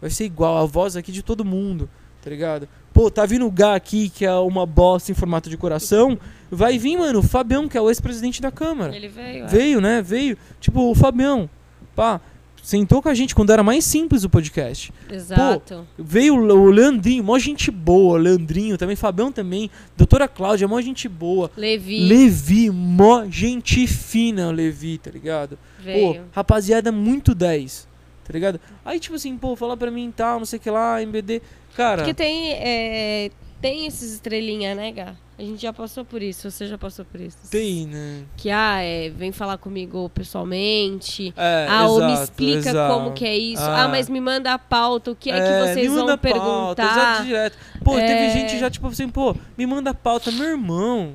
Vai 0.00 0.08
ser 0.08 0.24
igual, 0.24 0.58
a 0.58 0.64
voz 0.64 0.94
aqui 0.94 1.10
de 1.10 1.20
todo 1.20 1.44
mundo, 1.44 1.90
tá 2.22 2.30
ligado? 2.30 2.68
Pô, 2.92 3.10
tá 3.10 3.26
vindo 3.26 3.44
o 3.44 3.50
Gá 3.50 3.74
aqui, 3.74 4.08
que 4.08 4.24
é 4.24 4.32
uma 4.34 4.64
bosta 4.64 5.10
em 5.10 5.16
formato 5.16 5.50
de 5.50 5.56
coração. 5.56 6.16
Vai 6.48 6.78
vir, 6.78 6.96
mano, 6.96 7.18
o 7.18 7.22
Fabião, 7.24 7.66
que 7.68 7.76
é 7.76 7.80
o 7.80 7.90
ex-presidente 7.90 8.40
da 8.40 8.52
Câmara. 8.52 8.94
Ele 8.94 9.08
veio. 9.08 9.44
é. 9.44 9.46
Veio, 9.48 9.80
né? 9.80 10.00
Veio. 10.00 10.38
Tipo, 10.60 10.88
o 10.88 10.94
Fabião. 10.94 11.50
Pá, 11.96 12.20
sentou 12.66 13.00
com 13.00 13.08
a 13.08 13.14
gente 13.14 13.32
quando 13.32 13.52
era 13.52 13.62
mais 13.62 13.84
simples 13.84 14.24
o 14.24 14.28
podcast. 14.28 14.92
Exato. 15.08 15.86
Veio 15.96 16.34
o 16.34 16.70
Leandrinho, 16.70 17.22
mó 17.22 17.38
gente 17.38 17.70
boa. 17.70 18.18
Leandrinho 18.18 18.76
também, 18.76 18.96
Fabião 18.96 19.30
também. 19.30 19.70
Doutora 19.96 20.26
Cláudia, 20.26 20.66
mó 20.66 20.80
gente 20.80 21.08
boa. 21.08 21.48
Levi 21.56 22.00
Levi, 22.00 22.68
mó 22.68 23.24
gente 23.30 23.86
fina, 23.86 24.50
Levi, 24.50 24.98
tá 24.98 25.12
ligado? 25.12 25.56
Pô, 25.78 25.84
veio. 25.84 26.24
rapaziada, 26.32 26.90
muito 26.90 27.36
10, 27.36 27.86
tá 28.24 28.32
ligado? 28.32 28.60
Aí, 28.84 28.98
tipo 28.98 29.14
assim, 29.14 29.38
pô, 29.38 29.54
fala 29.54 29.76
pra 29.76 29.92
mim 29.92 30.12
tal, 30.14 30.40
não 30.40 30.46
sei 30.46 30.58
o 30.58 30.62
que 30.62 30.68
lá, 30.68 31.00
MBD. 31.00 31.42
Cara, 31.76 31.98
Porque 31.98 32.14
tem, 32.14 32.52
é, 32.54 33.30
tem 33.60 33.86
esses 33.86 34.14
estrelinha, 34.14 34.74
né, 34.74 34.90
Gá? 34.90 35.14
A 35.38 35.42
gente 35.42 35.60
já 35.60 35.70
passou 35.70 36.02
por 36.02 36.22
isso, 36.22 36.50
você 36.50 36.66
já 36.66 36.78
passou 36.78 37.04
por 37.04 37.20
isso. 37.20 37.36
tem, 37.50 37.86
né? 37.86 38.24
Que, 38.38 38.48
ah, 38.50 38.80
é, 38.80 39.10
vem 39.10 39.32
falar 39.32 39.58
comigo 39.58 40.08
pessoalmente. 40.14 41.34
É, 41.36 41.66
ah, 41.68 41.86
ou 41.86 41.98
me 42.00 42.06
exato, 42.12 42.22
explica 42.24 42.70
exato. 42.70 42.94
como 42.94 43.12
que 43.12 43.24
é 43.26 43.36
isso. 43.36 43.62
Ah. 43.62 43.84
Ah, 43.84 43.88
mas 43.88 44.08
me 44.08 44.18
manda 44.18 44.54
a 44.54 44.58
pauta, 44.58 45.10
o 45.10 45.14
que 45.14 45.30
é, 45.30 45.34
que 45.34 45.40
É, 45.40 45.74
vocês 45.74 45.90
me 45.90 45.96
manda 45.98 46.16
vão 46.16 46.32
pauta, 46.32 46.82
exato, 46.82 46.96
perguntar. 46.96 47.24
direto. 47.24 47.58
Pô, 47.84 47.98
É. 47.98 48.06
teve 48.06 48.30
gente 48.30 48.58
já, 48.58 48.70
tipo 48.70 48.86
assim, 48.86 49.10
pô, 49.10 49.36
me 49.58 49.66
manda 49.66 49.92
pauta. 49.92 50.32
Meu 50.32 50.46
irmão, 50.46 51.14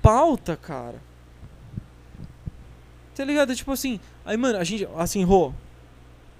pauta, 0.00 0.56
cara. 0.56 0.96
Tá 3.14 3.24
ligado? 3.24 3.54
Tipo 3.54 3.72
assim, 3.72 4.00
aí, 4.24 4.36
mano, 4.38 4.58
a 4.58 4.64
gente, 4.64 4.88
assim, 4.96 5.22
Rô, 5.22 5.52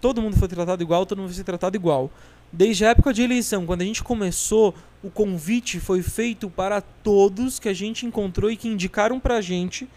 todo 0.00 0.22
mundo 0.22 0.36
foi 0.36 0.48
tratado 0.48 0.82
igual, 0.82 1.04
todo 1.04 1.18
mundo 1.18 1.28
vai 1.28 1.36
ser 1.36 1.44
tratado 1.44 1.76
igual. 1.76 2.10
Desde 2.52 2.84
a 2.84 2.90
época 2.90 3.12
de 3.12 3.22
eleição, 3.22 3.64
quando 3.64 3.82
a 3.82 3.84
gente 3.84 4.02
começou, 4.02 4.74
o 5.02 5.10
convite 5.10 5.78
foi 5.78 6.02
feito 6.02 6.50
para 6.50 6.80
todos 6.80 7.58
que 7.58 7.68
a 7.68 7.72
gente 7.72 8.04
encontrou 8.04 8.50
e 8.50 8.56
que 8.56 8.68
indicaram 8.68 9.20
pra 9.20 9.40
gente, 9.40 9.88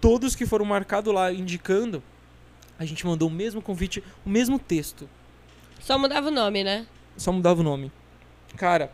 todos 0.00 0.34
que 0.36 0.44
foram 0.44 0.64
marcados 0.64 1.12
lá 1.12 1.32
indicando, 1.32 2.02
a 2.78 2.84
gente 2.84 3.06
mandou 3.06 3.28
o 3.28 3.32
mesmo 3.32 3.62
convite, 3.62 4.02
o 4.26 4.28
mesmo 4.28 4.58
texto 4.58 5.08
Só 5.80 5.98
mudava 5.98 6.28
o 6.28 6.30
nome, 6.30 6.64
né? 6.64 6.86
só 7.16 7.32
mudava 7.32 7.60
o 7.60 7.64
nome. 7.64 7.92
Cara, 8.56 8.90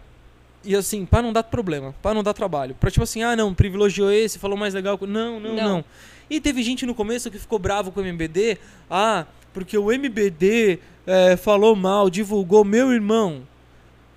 e 0.65 0.75
assim, 0.75 1.07
pra 1.07 1.23
não 1.23 1.33
dar 1.33 1.43
problema, 1.45 1.95
pra 2.03 2.13
não 2.13 2.23
dar 2.23 2.35
trabalho. 2.35 2.75
Pra 2.75 2.91
tipo 2.91 3.03
assim, 3.03 3.23
ah 3.23 3.35
não, 3.35 3.55
privilegiou 3.55 4.11
esse, 4.11 4.39
falou 4.39 4.57
mais 4.57 4.75
legal. 4.75 4.99
Não, 5.03 5.41
não, 5.41 5.55
não. 5.55 5.55
Não. 5.55 5.85
E 6.29 6.41
teve 6.41 6.63
gente 6.63 6.85
no 6.85 6.95
começo 6.95 7.31
que 7.31 7.39
ficou 7.39 7.59
bravo 7.59 7.91
com 7.91 8.01
o 8.01 8.05
MBD. 8.05 8.59
Ah, 8.91 9.27
porque 9.53 9.79
o 9.79 9.91
MBD 9.91 10.79
é, 11.09 11.39
falou 11.39 11.75
mal, 11.75 12.11
divulgou. 12.11 12.63
Meu 12.65 12.93
irmão, 12.93 13.49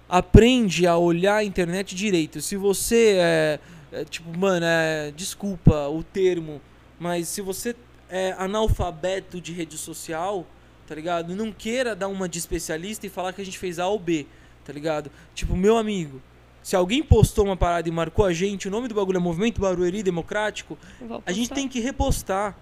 aprende 0.09 0.85
a 0.85 0.97
olhar 0.97 1.37
a 1.37 1.43
internet 1.43 1.95
direito. 1.95 2.41
Se 2.41 2.57
você 2.57 3.15
é, 3.17 3.59
é, 3.93 4.03
tipo, 4.03 4.37
mano, 4.37 4.65
é, 4.65 5.13
desculpa 5.15 5.87
o 5.87 6.03
termo, 6.03 6.61
mas 6.99 7.29
se 7.29 7.41
você 7.41 7.73
é 8.09 8.35
analfabeto 8.37 9.39
de 9.39 9.53
rede 9.53 9.77
social, 9.77 10.45
tá 10.85 10.93
ligado? 10.93 11.33
Não 11.33 11.53
queira 11.53 11.95
dar 11.95 12.09
uma 12.09 12.27
de 12.27 12.37
especialista 12.37 13.07
e 13.07 13.09
falar 13.09 13.31
que 13.31 13.41
a 13.41 13.45
gente 13.45 13.57
fez 13.57 13.79
A 13.79 13.87
ou 13.87 13.97
B, 13.97 14.27
tá 14.65 14.73
ligado? 14.73 15.09
Tipo, 15.33 15.55
meu 15.55 15.77
amigo, 15.77 16.21
se 16.61 16.75
alguém 16.75 17.01
postou 17.01 17.45
uma 17.45 17.55
parada 17.55 17.87
e 17.87 17.91
marcou 17.91 18.25
a 18.25 18.33
gente, 18.33 18.67
o 18.67 18.71
nome 18.71 18.89
do 18.89 18.95
bagulho 18.95 19.15
é 19.15 19.19
Movimento 19.19 19.61
Barueri 19.61 20.03
Democrático, 20.03 20.77
a 21.25 21.31
gente 21.31 21.51
tem 21.51 21.69
que 21.69 21.79
repostar. 21.79 22.57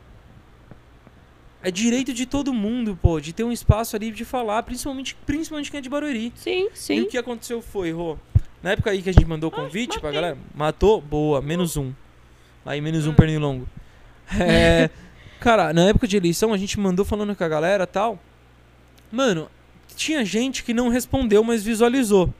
É 1.62 1.70
direito 1.70 2.14
de 2.14 2.26
todo 2.26 2.54
mundo, 2.54 2.98
pô, 3.02 3.20
de 3.20 3.34
ter 3.34 3.44
um 3.44 3.52
espaço 3.52 3.96
ali 3.96 4.12
de 4.12 4.24
falar, 4.24 4.64
principalmente, 4.64 5.16
principalmente 5.26 5.70
quem 5.70 5.80
é 5.80 5.82
de 5.82 5.90
Barueri. 5.90 6.32
Sim, 6.36 6.70
E 6.74 6.78
sim. 6.78 7.02
o 7.02 7.08
que 7.08 7.18
aconteceu 7.18 7.62
foi, 7.62 7.92
Rô, 7.92 8.18
na 8.64 8.72
época 8.72 8.92
aí 8.92 9.02
que 9.02 9.10
a 9.10 9.14
gente 9.14 9.26
mandou 9.26 9.50
o 9.50 9.52
convite 9.52 10.00
pra 10.00 10.12
galera, 10.12 10.38
matou, 10.56 11.02
boa, 11.02 11.42
menos 11.42 11.76
um. 11.76 11.92
Aí, 12.66 12.80
menos 12.82 13.08
um 13.08 13.14
pernilongo. 13.14 13.68
É, 14.40 14.90
cara, 15.40 15.74
na 15.74 15.84
época 15.90 16.08
de 16.08 16.16
eleição 16.16 16.54
a 16.54 16.58
gente 16.58 16.80
mandou 16.80 17.04
falando 17.04 17.36
com 17.36 17.44
a 17.44 17.48
galera 17.48 17.88
tal. 17.88 18.20
Mano, 19.12 19.50
tinha 19.96 20.24
gente 20.24 20.64
que 20.64 20.74
não 20.74 20.88
respondeu, 20.90 21.44
mas 21.44 21.64
visualizou. 21.64 22.34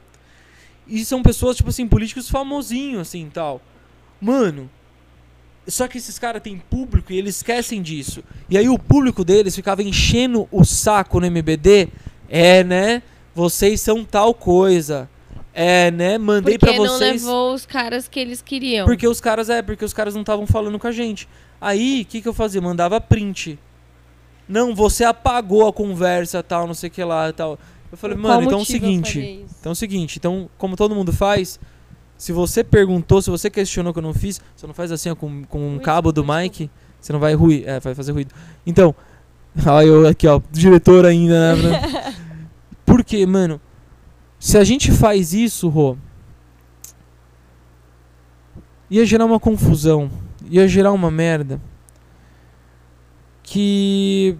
E 0.86 1.04
são 1.04 1.22
pessoas, 1.22 1.56
tipo 1.56 1.68
assim, 1.68 1.86
políticos 1.86 2.28
famosinhos, 2.30 3.02
assim, 3.02 3.30
tal. 3.32 3.60
Mano, 4.20 4.70
só 5.66 5.86
que 5.86 5.98
esses 5.98 6.18
caras 6.18 6.42
têm 6.42 6.58
público 6.58 7.12
e 7.12 7.18
eles 7.18 7.36
esquecem 7.36 7.82
disso. 7.82 8.22
E 8.48 8.56
aí 8.56 8.68
o 8.68 8.78
público 8.78 9.24
deles 9.24 9.54
ficava 9.54 9.82
enchendo 9.82 10.48
o 10.50 10.64
saco 10.64 11.20
no 11.20 11.26
MBD. 11.26 11.88
É, 12.28 12.64
né? 12.64 13.02
Vocês 13.34 13.80
são 13.80 14.04
tal 14.04 14.34
coisa. 14.34 15.08
É, 15.52 15.90
né? 15.90 16.16
Mandei 16.16 16.58
Porque 16.58 16.74
pra 16.74 16.84
não 16.84 16.94
vocês. 16.94 17.22
levou 17.22 17.54
os 17.54 17.66
caras 17.66 18.08
que 18.08 18.18
eles 18.20 18.40
queriam. 18.40 18.86
Porque 18.86 19.06
os 19.06 19.20
caras, 19.20 19.50
é, 19.50 19.62
porque 19.62 19.84
os 19.84 19.92
caras 19.92 20.14
não 20.14 20.22
estavam 20.22 20.46
falando 20.46 20.78
com 20.78 20.86
a 20.86 20.92
gente. 20.92 21.28
Aí, 21.60 22.02
o 22.02 22.04
que, 22.06 22.22
que 22.22 22.28
eu 22.28 22.34
fazia? 22.34 22.60
Mandava 22.60 23.00
print. 23.00 23.58
Não, 24.48 24.74
você 24.74 25.04
apagou 25.04 25.68
a 25.68 25.72
conversa, 25.72 26.42
tal, 26.42 26.66
não 26.66 26.74
sei 26.74 26.88
o 26.88 26.92
que 26.92 27.04
lá, 27.04 27.32
tal. 27.32 27.58
Eu 27.92 27.98
falei, 27.98 28.16
Por 28.16 28.22
mano, 28.22 28.44
então 28.44 28.58
é 28.58 28.62
o 28.62 28.64
seguinte. 28.64 29.44
Então 29.60 29.70
é 29.70 29.72
o 29.72 29.76
seguinte, 29.76 30.18
então, 30.18 30.48
como 30.56 30.76
todo 30.76 30.94
mundo 30.94 31.12
faz, 31.12 31.58
se 32.20 32.32
você 32.32 32.62
perguntou, 32.62 33.22
se 33.22 33.30
você 33.30 33.48
questionou 33.48 33.94
que 33.94 33.98
eu 33.98 34.02
não 34.02 34.12
fiz, 34.12 34.42
você 34.54 34.66
não 34.66 34.74
faz 34.74 34.92
assim 34.92 35.08
ó, 35.08 35.14
com, 35.14 35.42
com 35.44 35.58
um 35.58 35.76
Ui, 35.76 35.80
cabo 35.80 36.12
do 36.12 36.22
mic, 36.22 36.70
você 37.00 37.14
não 37.14 37.18
vai 37.18 37.32
ruir, 37.32 37.66
é, 37.66 37.80
vai 37.80 37.94
fazer 37.94 38.12
ruído. 38.12 38.34
Então, 38.66 38.94
ó, 39.66 39.80
eu 39.80 40.06
aqui, 40.06 40.28
ó, 40.28 40.38
diretor 40.52 41.06
ainda, 41.06 41.56
né? 41.56 42.14
Porque, 42.84 43.24
mano, 43.24 43.58
se 44.38 44.58
a 44.58 44.64
gente 44.64 44.92
faz 44.92 45.32
isso, 45.32 45.70
Rô, 45.70 45.96
ia 48.90 49.06
gerar 49.06 49.24
uma 49.24 49.40
confusão, 49.40 50.10
ia 50.44 50.68
gerar 50.68 50.92
uma 50.92 51.10
merda 51.10 51.58
que 53.42 54.36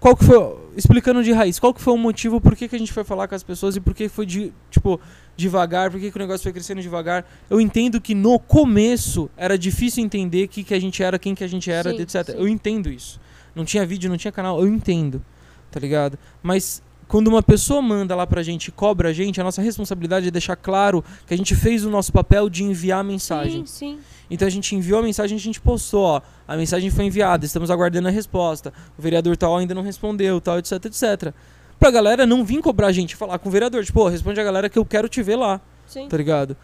qual 0.00 0.16
que 0.16 0.24
foi 0.24 0.36
explicando 0.76 1.22
de 1.22 1.30
raiz, 1.30 1.58
qual 1.58 1.74
que 1.74 1.80
foi 1.80 1.92
o 1.92 1.98
motivo 1.98 2.40
por 2.40 2.56
que, 2.56 2.66
que 2.66 2.74
a 2.74 2.78
gente 2.78 2.92
foi 2.92 3.04
falar 3.04 3.28
com 3.28 3.34
as 3.34 3.42
pessoas 3.42 3.76
e 3.76 3.80
por 3.80 3.94
que 3.94 4.08
foi 4.08 4.26
de, 4.26 4.52
tipo 4.70 5.00
devagar, 5.40 5.90
por 5.90 5.98
que, 5.98 6.10
que 6.10 6.16
o 6.16 6.20
negócio 6.20 6.42
foi 6.42 6.52
crescendo 6.52 6.80
devagar? 6.80 7.24
Eu 7.48 7.60
entendo 7.60 8.00
que 8.00 8.14
no 8.14 8.38
começo 8.38 9.30
era 9.36 9.58
difícil 9.58 10.04
entender 10.04 10.46
que 10.46 10.62
que 10.62 10.74
a 10.74 10.80
gente 10.80 11.02
era, 11.02 11.18
quem 11.18 11.34
que 11.34 11.42
a 11.42 11.48
gente 11.48 11.70
era, 11.70 11.90
Sim, 11.90 12.02
etc. 12.02 12.26
sim. 12.26 12.32
Eu 12.32 12.46
entendo 12.46 12.90
isso. 12.90 13.20
Não 13.54 13.64
tinha 13.64 13.84
vídeo, 13.84 14.08
não 14.08 14.16
tinha 14.16 14.30
canal, 14.30 14.60
eu 14.60 14.68
entendo. 14.68 15.22
Tá 15.70 15.80
ligado? 15.80 16.18
Mas 16.42 16.82
quando 17.08 17.26
uma 17.28 17.42
pessoa 17.42 17.82
manda 17.82 18.14
lá 18.14 18.26
pra 18.26 18.42
gente 18.42 18.68
e 18.68 18.70
cobra 18.70 19.08
a 19.08 19.12
gente, 19.12 19.40
a 19.40 19.44
nossa 19.44 19.60
responsabilidade 19.60 20.28
é 20.28 20.30
deixar 20.30 20.54
claro 20.54 21.04
que 21.26 21.34
a 21.34 21.36
gente 21.36 21.56
fez 21.56 21.84
o 21.84 21.90
nosso 21.90 22.12
papel 22.12 22.48
de 22.48 22.62
enviar 22.62 23.00
a 23.00 23.02
mensagem. 23.02 23.66
Sim, 23.66 23.96
sim. 23.96 23.98
Então 24.30 24.46
a 24.46 24.50
gente 24.50 24.76
enviou 24.76 25.00
a 25.00 25.02
mensagem, 25.02 25.36
a 25.36 25.40
gente 25.40 25.60
postou, 25.60 26.04
ó, 26.04 26.22
a 26.46 26.56
mensagem 26.56 26.88
foi 26.88 27.06
enviada, 27.06 27.44
estamos 27.44 27.68
aguardando 27.68 28.06
a 28.06 28.12
resposta. 28.12 28.72
O 28.96 29.02
vereador 29.02 29.36
tal 29.36 29.56
ainda 29.56 29.74
não 29.74 29.82
respondeu, 29.82 30.40
tal, 30.40 30.58
etc, 30.58 30.84
etc. 30.84 31.34
Pra 31.80 31.90
galera 31.90 32.26
não 32.26 32.44
vir 32.44 32.60
cobrar 32.60 32.86
a 32.88 32.92
gente, 32.92 33.16
falar 33.16 33.38
com 33.38 33.48
o 33.48 33.52
vereador, 33.52 33.82
tipo, 33.84 33.98
"Pô, 33.98 34.08
responde 34.08 34.38
a 34.40 34.44
galera 34.44 34.68
que 34.68 34.78
eu 34.78 34.84
quero 34.84 35.08
te 35.08 35.20
ver 35.22 35.34
lá, 35.36 35.60
sim. 35.86 36.06
tá 36.08 36.16
ligado? 36.16 36.56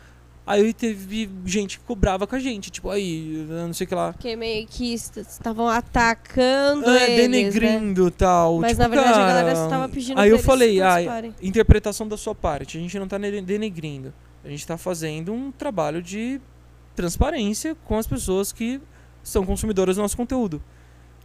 Aí 0.47 0.72
teve 0.72 1.28
gente 1.44 1.76
que 1.80 1.84
cobrava 1.84 2.24
com 2.24 2.36
a 2.36 2.38
gente, 2.38 2.70
tipo, 2.70 2.88
aí, 2.88 3.44
não 3.48 3.72
sei 3.74 3.84
o 3.84 3.88
que 3.88 3.94
lá. 3.97 4.12
Porque 4.12 4.36
meio 4.36 4.64
que 4.68 4.93
est- 4.94 5.16
estavam 5.16 5.66
atacando 5.68 6.88
É, 6.88 7.05
eles, 7.05 7.09
né? 7.09 7.16
denegrindo 7.16 8.06
e 8.06 8.10
tal. 8.12 8.60
Mas 8.60 8.70
tipo, 8.72 8.82
na 8.82 8.88
verdade 8.88 9.10
a 9.10 9.16
cara, 9.22 9.32
galera 9.32 9.56
só 9.56 9.68
tava 9.68 9.88
pedindo 9.88 10.20
Aí 10.20 10.30
eu 10.30 10.38
falei, 10.38 10.80
ah, 10.80 10.98
interpretação 11.43 12.06
da 12.06 12.16
sua 12.16 12.32
parte. 12.32 12.78
A 12.78 12.80
gente 12.80 12.97
não 12.97 13.09
tá 13.09 13.18
ne- 13.18 13.40
denegrindo. 13.43 14.12
A 14.44 14.48
gente 14.48 14.64
tá 14.64 14.76
fazendo 14.78 15.32
um 15.32 15.51
trabalho 15.51 16.01
de 16.01 16.40
transparência 16.94 17.74
com 17.84 17.98
as 17.98 18.06
pessoas 18.06 18.52
que 18.52 18.80
são 19.24 19.44
consumidoras 19.44 19.97
do 19.97 20.02
nosso 20.02 20.16
conteúdo. 20.16 20.62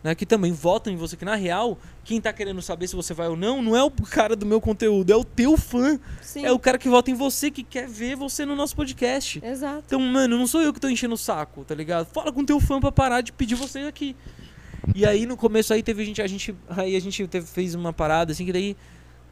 Né, 0.04 0.16
que 0.16 0.26
também 0.26 0.52
votam 0.52 0.92
em 0.92 0.96
você, 0.96 1.16
que 1.16 1.24
na 1.24 1.36
real, 1.36 1.78
quem 2.04 2.20
tá 2.20 2.34
querendo 2.34 2.60
saber 2.60 2.88
se 2.88 2.96
você 2.96 3.14
vai 3.14 3.28
ou 3.28 3.36
não, 3.36 3.62
não 3.62 3.76
é 3.76 3.84
o 3.84 3.92
cara 3.92 4.36
do 4.36 4.48
meu 4.48 4.60
conteúdo, 4.60 5.14
é 5.14 5.16
o 5.16 5.24
teu 5.24 5.56
fã. 5.56 6.00
Sim, 6.24 6.44
É 6.44 6.52
o 6.52 6.58
cara 6.58 6.80
que 6.80 6.90
vota 6.90 7.12
em 7.12 7.14
você, 7.14 7.52
que 7.52 7.62
quer 7.62 7.88
ver 7.88 8.16
você 8.16 8.44
no 8.44 8.56
nosso 8.56 8.76
podcast. 8.76 9.40
exato. 9.46 9.84
Então, 9.86 10.00
mano, 10.00 10.40
não 10.40 10.48
sou 10.48 10.60
eu 10.60 10.74
que 10.74 10.80
tô 10.80 10.90
enchendo 10.90 11.14
o 11.14 11.18
saco, 11.18 11.64
tá 11.64 11.76
ligado? 11.76 12.08
Fala 12.08 12.32
com 12.32 12.44
teu 12.44 12.60
fã 12.60 12.80
pra 12.80 12.92
parar 12.92 13.22
de 13.22 13.32
pedir 13.32 13.54
você 13.54 13.82
aqui. 13.82 14.16
E 14.96 15.06
aí 15.06 15.28
no 15.28 15.38
começo 15.38 15.72
aí 15.72 15.84
teve 15.84 16.04
gente, 16.04 16.20
a 16.20 16.26
gente, 16.26 16.56
aí 16.70 16.96
a 16.96 17.00
gente 17.00 17.28
teve, 17.28 17.46
fez 17.46 17.76
uma 17.76 17.94
parada 17.94 18.32
assim 18.32 18.44
que 18.44 18.52
daí 18.52 18.76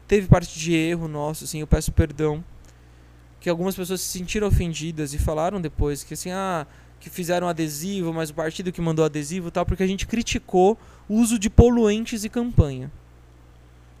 teve 0.06 0.28
parte 0.28 0.56
de 0.56 0.72
erro 0.72 1.08
nosso, 1.08 1.42
assim, 1.42 1.58
eu 1.58 1.66
peço 1.66 1.90
perdão. 1.90 2.44
Que 3.40 3.50
algumas 3.50 3.74
pessoas 3.74 4.00
se 4.02 4.18
sentiram 4.18 4.46
ofendidas 4.46 5.14
e 5.14 5.18
falaram 5.18 5.60
depois 5.60 6.04
que 6.04 6.14
assim, 6.14 6.30
ah, 6.30 6.64
que 7.00 7.08
fizeram 7.10 7.48
adesivo, 7.48 8.12
mas 8.12 8.28
o 8.30 8.34
partido 8.34 8.70
que 8.70 8.80
mandou 8.80 9.04
adesivo 9.04 9.48
e 9.48 9.50
tal, 9.50 9.64
porque 9.66 9.82
a 9.82 9.86
gente 9.86 10.06
criticou 10.06 10.78
o 11.08 11.14
uso 11.16 11.38
de 11.38 11.48
poluentes 11.50 12.22
e 12.24 12.28
campanha. 12.28 12.92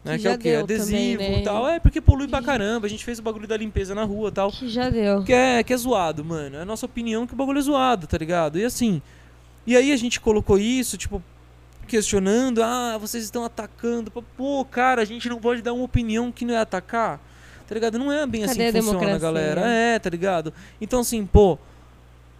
Né, 0.04 0.16
Que 0.16 0.22
que 0.22 0.28
é 0.28 0.34
o 0.34 0.38
quê? 0.38 0.54
Adesivo 0.54 1.20
né? 1.22 1.40
e 1.40 1.42
tal. 1.44 1.68
É 1.68 1.78
porque 1.80 2.00
polui 2.00 2.28
pra 2.28 2.38
Que- 2.40 2.46
caramba. 2.46 2.86
A 2.86 2.90
gente 2.90 3.04
fez 3.04 3.18
o 3.18 3.22
bagulho 3.22 3.46
da 3.48 3.56
limpeza 3.56 3.94
na 3.94 4.04
rua 4.04 4.28
e 4.28 4.32
tal. 4.32 4.50
Que 4.50 4.68
já 4.68 4.88
deu. 4.88 5.22
Que 5.24 5.32
é, 5.32 5.62
que 5.62 5.72
é 5.72 5.76
zoado, 5.76 6.24
mano. 6.24 6.56
É 6.56 6.62
a 6.62 6.64
nossa 6.64 6.86
opinião 6.86 7.26
que 7.26 7.32
o 7.34 7.36
bagulho 7.36 7.58
é 7.58 7.62
zoado, 7.62 8.06
tá 8.06 8.16
ligado? 8.16 8.58
E 8.58 8.64
assim. 8.64 9.02
E 9.66 9.76
aí 9.76 9.92
a 9.92 9.96
gente 9.96 10.18
colocou 10.20 10.58
isso, 10.58 10.96
tipo, 10.96 11.22
questionando, 11.86 12.62
ah, 12.62 12.96
vocês 12.98 13.24
estão 13.24 13.44
atacando. 13.44 14.10
Pô, 14.36 14.64
cara, 14.64 15.02
a 15.02 15.04
gente 15.04 15.28
não 15.28 15.38
pode 15.38 15.60
dar 15.60 15.72
uma 15.74 15.84
opinião 15.84 16.32
que 16.32 16.44
não 16.46 16.54
é 16.54 16.58
atacar. 16.58 17.20
Tá 17.68 17.74
ligado? 17.74 17.98
Não 17.98 18.10
é 18.10 18.26
bem 18.26 18.42
assim 18.44 18.56
Cadê 18.58 18.72
que 18.72 18.78
a 18.78 18.82
funciona, 18.82 19.18
galera. 19.18 19.60
É, 19.66 19.98
tá 19.98 20.08
ligado? 20.10 20.52
Então, 20.80 21.00
assim, 21.00 21.24
pô. 21.26 21.58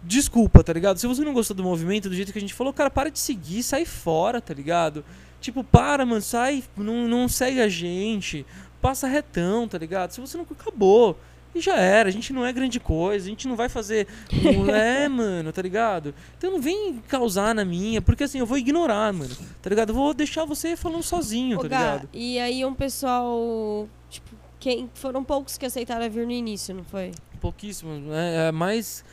Desculpa, 0.03 0.63
tá 0.63 0.73
ligado? 0.73 0.97
Se 0.97 1.07
você 1.07 1.23
não 1.23 1.33
gostou 1.33 1.55
do 1.55 1.63
movimento, 1.63 2.09
do 2.09 2.15
jeito 2.15 2.31
que 2.31 2.37
a 2.37 2.41
gente 2.41 2.53
falou, 2.53 2.73
cara, 2.73 2.89
para 2.89 3.09
de 3.09 3.19
seguir, 3.19 3.61
sai 3.61 3.85
fora, 3.85 4.41
tá 4.41 4.53
ligado? 4.53 5.05
Tipo, 5.39 5.63
para, 5.63 6.05
mano, 6.05 6.21
sai, 6.21 6.63
não, 6.75 7.07
não 7.07 7.27
segue 7.27 7.61
a 7.61 7.67
gente, 7.67 8.45
passa 8.81 9.07
retão, 9.07 9.67
tá 9.67 9.77
ligado? 9.77 10.11
Se 10.11 10.21
você 10.21 10.37
não. 10.37 10.45
Acabou. 10.49 11.17
E 11.53 11.59
já 11.59 11.75
era, 11.75 12.07
a 12.07 12.11
gente 12.11 12.31
não 12.31 12.45
é 12.45 12.53
grande 12.53 12.79
coisa, 12.79 13.25
a 13.25 13.29
gente 13.29 13.47
não 13.47 13.57
vai 13.57 13.67
fazer. 13.67 14.07
é, 14.73 15.07
mano, 15.09 15.51
tá 15.51 15.61
ligado? 15.61 16.15
Então 16.37 16.51
não 16.51 16.61
vem 16.61 17.01
causar 17.07 17.53
na 17.53 17.65
minha, 17.65 18.01
porque 18.01 18.23
assim, 18.23 18.39
eu 18.39 18.45
vou 18.45 18.57
ignorar, 18.57 19.11
mano, 19.11 19.35
tá 19.61 19.69
ligado? 19.69 19.89
Eu 19.89 19.95
vou 19.95 20.13
deixar 20.13 20.45
você 20.45 20.77
falando 20.77 21.03
sozinho, 21.03 21.59
Ô, 21.59 21.61
tá 21.61 21.67
Gá, 21.67 21.79
ligado? 21.79 22.09
e 22.13 22.39
aí 22.39 22.63
um 22.63 22.73
pessoal, 22.73 23.87
tipo, 24.09 24.29
quem 24.59 24.89
foram 24.93 25.23
poucos 25.23 25.57
que 25.57 25.65
aceitaram 25.65 26.09
vir 26.09 26.25
no 26.25 26.31
início, 26.31 26.73
não 26.73 26.85
foi? 26.85 27.11
Pouquíssimo, 27.41 27.95
né? 27.95 28.47
É, 28.47 28.51
mas. 28.51 29.03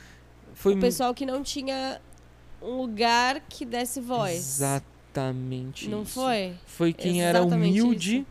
Foi 0.58 0.74
O 0.74 0.80
pessoal 0.80 1.14
que 1.14 1.24
não 1.24 1.42
tinha 1.42 2.00
um 2.60 2.76
lugar 2.78 3.40
que 3.48 3.64
desse 3.64 4.00
voz. 4.00 4.34
Exatamente. 4.36 5.88
Não 5.88 6.02
isso. 6.02 6.14
foi? 6.20 6.54
Foi 6.66 6.92
quem 6.92 7.22
era 7.22 7.38
Exatamente 7.38 7.80
humilde 7.80 8.16
isso. 8.18 8.26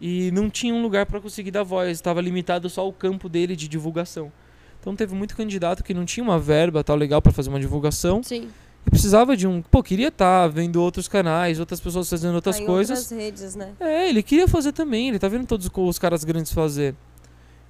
e 0.00 0.30
não 0.32 0.50
tinha 0.50 0.74
um 0.74 0.82
lugar 0.82 1.06
pra 1.06 1.20
conseguir 1.20 1.50
dar 1.52 1.62
voz. 1.62 1.90
Estava 1.90 2.20
limitado 2.20 2.68
só 2.68 2.86
o 2.86 2.92
campo 2.92 3.28
dele 3.28 3.54
de 3.54 3.68
divulgação. 3.68 4.32
Então 4.80 4.94
teve 4.96 5.14
muito 5.14 5.36
candidato 5.36 5.82
que 5.84 5.94
não 5.94 6.04
tinha 6.04 6.22
uma 6.24 6.38
verba 6.38 6.82
tal 6.82 6.96
legal 6.96 7.22
pra 7.22 7.32
fazer 7.32 7.48
uma 7.48 7.60
divulgação 7.60 8.22
Sim. 8.22 8.48
e 8.86 8.90
precisava 8.90 9.36
de 9.36 9.46
um. 9.46 9.62
Pô, 9.62 9.82
queria 9.82 10.08
estar 10.08 10.46
vendo 10.48 10.82
outros 10.82 11.06
canais, 11.08 11.58
outras 11.60 11.80
pessoas 11.80 12.08
fazendo 12.10 12.34
outras 12.34 12.56
Tá 12.56 12.62
em 12.62 12.66
coisas. 12.66 12.98
outras 12.98 13.18
redes, 13.18 13.54
né? 13.56 13.72
É, 13.80 14.08
ele 14.08 14.22
queria 14.22 14.48
fazer 14.48 14.72
também, 14.72 15.08
ele 15.08 15.18
tá 15.18 15.28
vendo 15.28 15.46
todos 15.46 15.68
os 15.72 15.98
caras 15.98 16.24
grandes 16.24 16.52
fazer. 16.52 16.94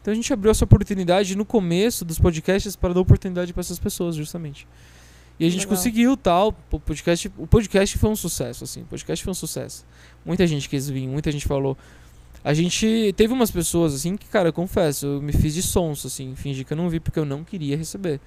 Então 0.09 0.13
a 0.15 0.17
gente 0.17 0.33
abriu 0.33 0.51
essa 0.51 0.65
oportunidade 0.65 1.37
no 1.37 1.45
começo 1.45 2.03
dos 2.03 2.19
podcasts 2.19 2.75
para 2.75 2.95
dar 2.95 3.01
oportunidade 3.01 3.53
para 3.53 3.61
essas 3.61 3.79
pessoas, 3.79 4.17
justamente. 4.17 4.67
E 5.39 5.45
a 5.45 5.51
gente 5.51 5.67
Legal. 5.67 5.77
conseguiu 5.77 6.17
tal, 6.17 6.57
o 6.73 6.81
podcast, 6.81 7.31
o 7.37 7.47
podcast 7.47 7.99
foi 7.99 8.09
um 8.09 8.17
sucesso 8.17 8.65
assim, 8.65 8.81
o 8.81 8.85
podcast 8.87 9.23
foi 9.23 9.31
um 9.31 9.35
sucesso. 9.35 9.85
Muita 10.25 10.47
gente 10.47 10.67
quis 10.67 10.89
vir, 10.89 11.07
muita 11.07 11.31
gente 11.31 11.47
falou. 11.47 11.77
A 12.43 12.55
gente 12.55 13.13
teve 13.19 13.35
umas 13.35 13.51
pessoas 13.51 13.95
assim 13.95 14.17
que, 14.17 14.27
cara, 14.29 14.49
eu 14.49 14.53
confesso, 14.55 15.05
eu 15.05 15.21
me 15.21 15.31
fiz 15.31 15.53
de 15.53 15.63
sonso 15.63 16.07
assim, 16.07 16.35
fingi 16.35 16.65
que 16.65 16.73
eu 16.73 16.77
não 16.79 16.89
vi 16.89 17.01
porque 17.01 17.19
eu 17.19 17.27
não 17.27 17.45
queria 17.45 17.77
receber. 17.77 18.19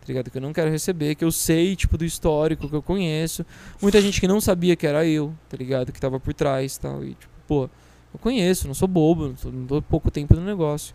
Tá 0.00 0.06
ligado? 0.08 0.30
Que 0.30 0.38
eu 0.38 0.42
não 0.42 0.54
quero 0.54 0.70
receber, 0.70 1.16
que 1.16 1.24
eu 1.24 1.30
sei, 1.30 1.76
tipo, 1.76 1.98
do 1.98 2.04
histórico, 2.06 2.66
que 2.66 2.74
eu 2.74 2.82
conheço. 2.82 3.44
Muita 3.82 4.00
gente 4.00 4.22
que 4.22 4.26
não 4.26 4.40
sabia 4.40 4.74
que 4.74 4.86
era 4.86 5.06
eu, 5.06 5.34
tá 5.50 5.56
ligado? 5.58 5.92
Que 5.92 6.00
tava 6.00 6.18
por 6.18 6.32
trás, 6.32 6.78
tal, 6.78 7.04
e 7.04 7.10
tipo, 7.10 7.34
pô, 7.46 7.64
eu 8.14 8.18
conheço, 8.18 8.66
não 8.66 8.72
sou 8.72 8.88
bobo, 8.88 9.28
não, 9.28 9.36
sou, 9.36 9.52
não 9.52 9.66
dou 9.66 9.82
pouco 9.82 10.10
tempo 10.10 10.34
no 10.34 10.42
negócio. 10.42 10.94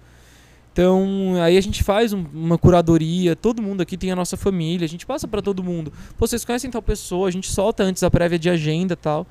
Então, 0.73 1.33
aí 1.43 1.57
a 1.57 1.61
gente 1.61 1.83
faz 1.83 2.13
um- 2.13 2.25
uma 2.33 2.57
curadoria, 2.57 3.35
todo 3.35 3.61
mundo 3.61 3.81
aqui 3.81 3.97
tem 3.97 4.09
a 4.11 4.15
nossa 4.15 4.37
família, 4.37 4.85
a 4.85 4.89
gente 4.89 5.05
passa 5.05 5.27
pra 5.27 5.41
todo 5.41 5.61
mundo. 5.61 5.91
Pô, 6.17 6.25
vocês 6.25 6.45
conhecem 6.45 6.71
tal 6.71 6.81
pessoa, 6.81 7.27
a 7.27 7.31
gente 7.31 7.51
solta 7.51 7.83
antes 7.83 8.01
a 8.03 8.09
prévia 8.09 8.39
de 8.39 8.49
agenda 8.49 8.93
e 8.93 8.95
tal. 8.95 9.27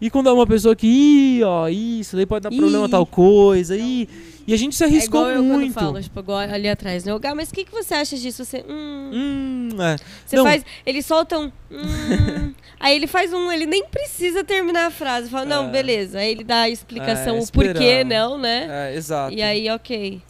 E 0.00 0.10
quando 0.10 0.28
é 0.28 0.32
uma 0.32 0.44
pessoa 0.46 0.74
que, 0.74 0.88
ih, 0.88 1.44
ó, 1.44 1.68
isso, 1.68 2.16
daí 2.16 2.26
pode 2.26 2.42
dar 2.42 2.50
problema 2.50 2.86
Ih. 2.86 2.90
tal 2.90 3.06
coisa, 3.06 3.76
ih, 3.76 4.08
e 4.44 4.52
a 4.52 4.56
gente 4.56 4.74
se 4.74 4.82
É 4.82 4.86
arriscou 4.88 5.20
igual 5.20 5.36
eu 5.36 5.44
muito. 5.44 5.72
quando 5.74 5.92
falo, 5.92 6.02
tipo, 6.02 6.18
igual 6.18 6.38
ali 6.38 6.68
atrás, 6.68 7.04
né? 7.04 7.14
O 7.14 7.20
Gá, 7.20 7.32
mas 7.36 7.50
o 7.50 7.54
que, 7.54 7.64
que 7.64 7.70
você 7.70 7.94
acha 7.94 8.16
disso? 8.16 8.44
Você, 8.44 8.64
hum, 8.68 9.10
Hum, 9.12 9.68
é. 9.80 9.96
você 10.26 10.34
não. 10.34 10.42
faz, 10.44 10.64
ele 10.84 11.00
solta 11.00 11.38
um, 11.38 11.44
hum, 11.44 11.52
aí 12.80 12.96
ele 12.96 13.06
faz 13.06 13.32
um, 13.32 13.52
ele 13.52 13.64
nem 13.66 13.84
precisa 13.86 14.42
terminar 14.42 14.86
a 14.86 14.90
frase, 14.90 15.30
fala, 15.30 15.44
não, 15.44 15.68
É. 15.68 15.70
beleza, 15.70 16.18
aí 16.18 16.32
ele 16.32 16.42
dá 16.42 16.62
a 16.62 16.68
explicação, 16.68 17.36
É, 17.36 17.40
o 17.40 17.46
porquê 17.46 17.68
esperar. 17.70 18.04
não, 18.04 18.36
né? 18.36 18.90
É, 18.90 18.96
exato. 18.96 19.32
E 19.32 19.40
aí, 19.40 19.70
ok. 19.70 20.20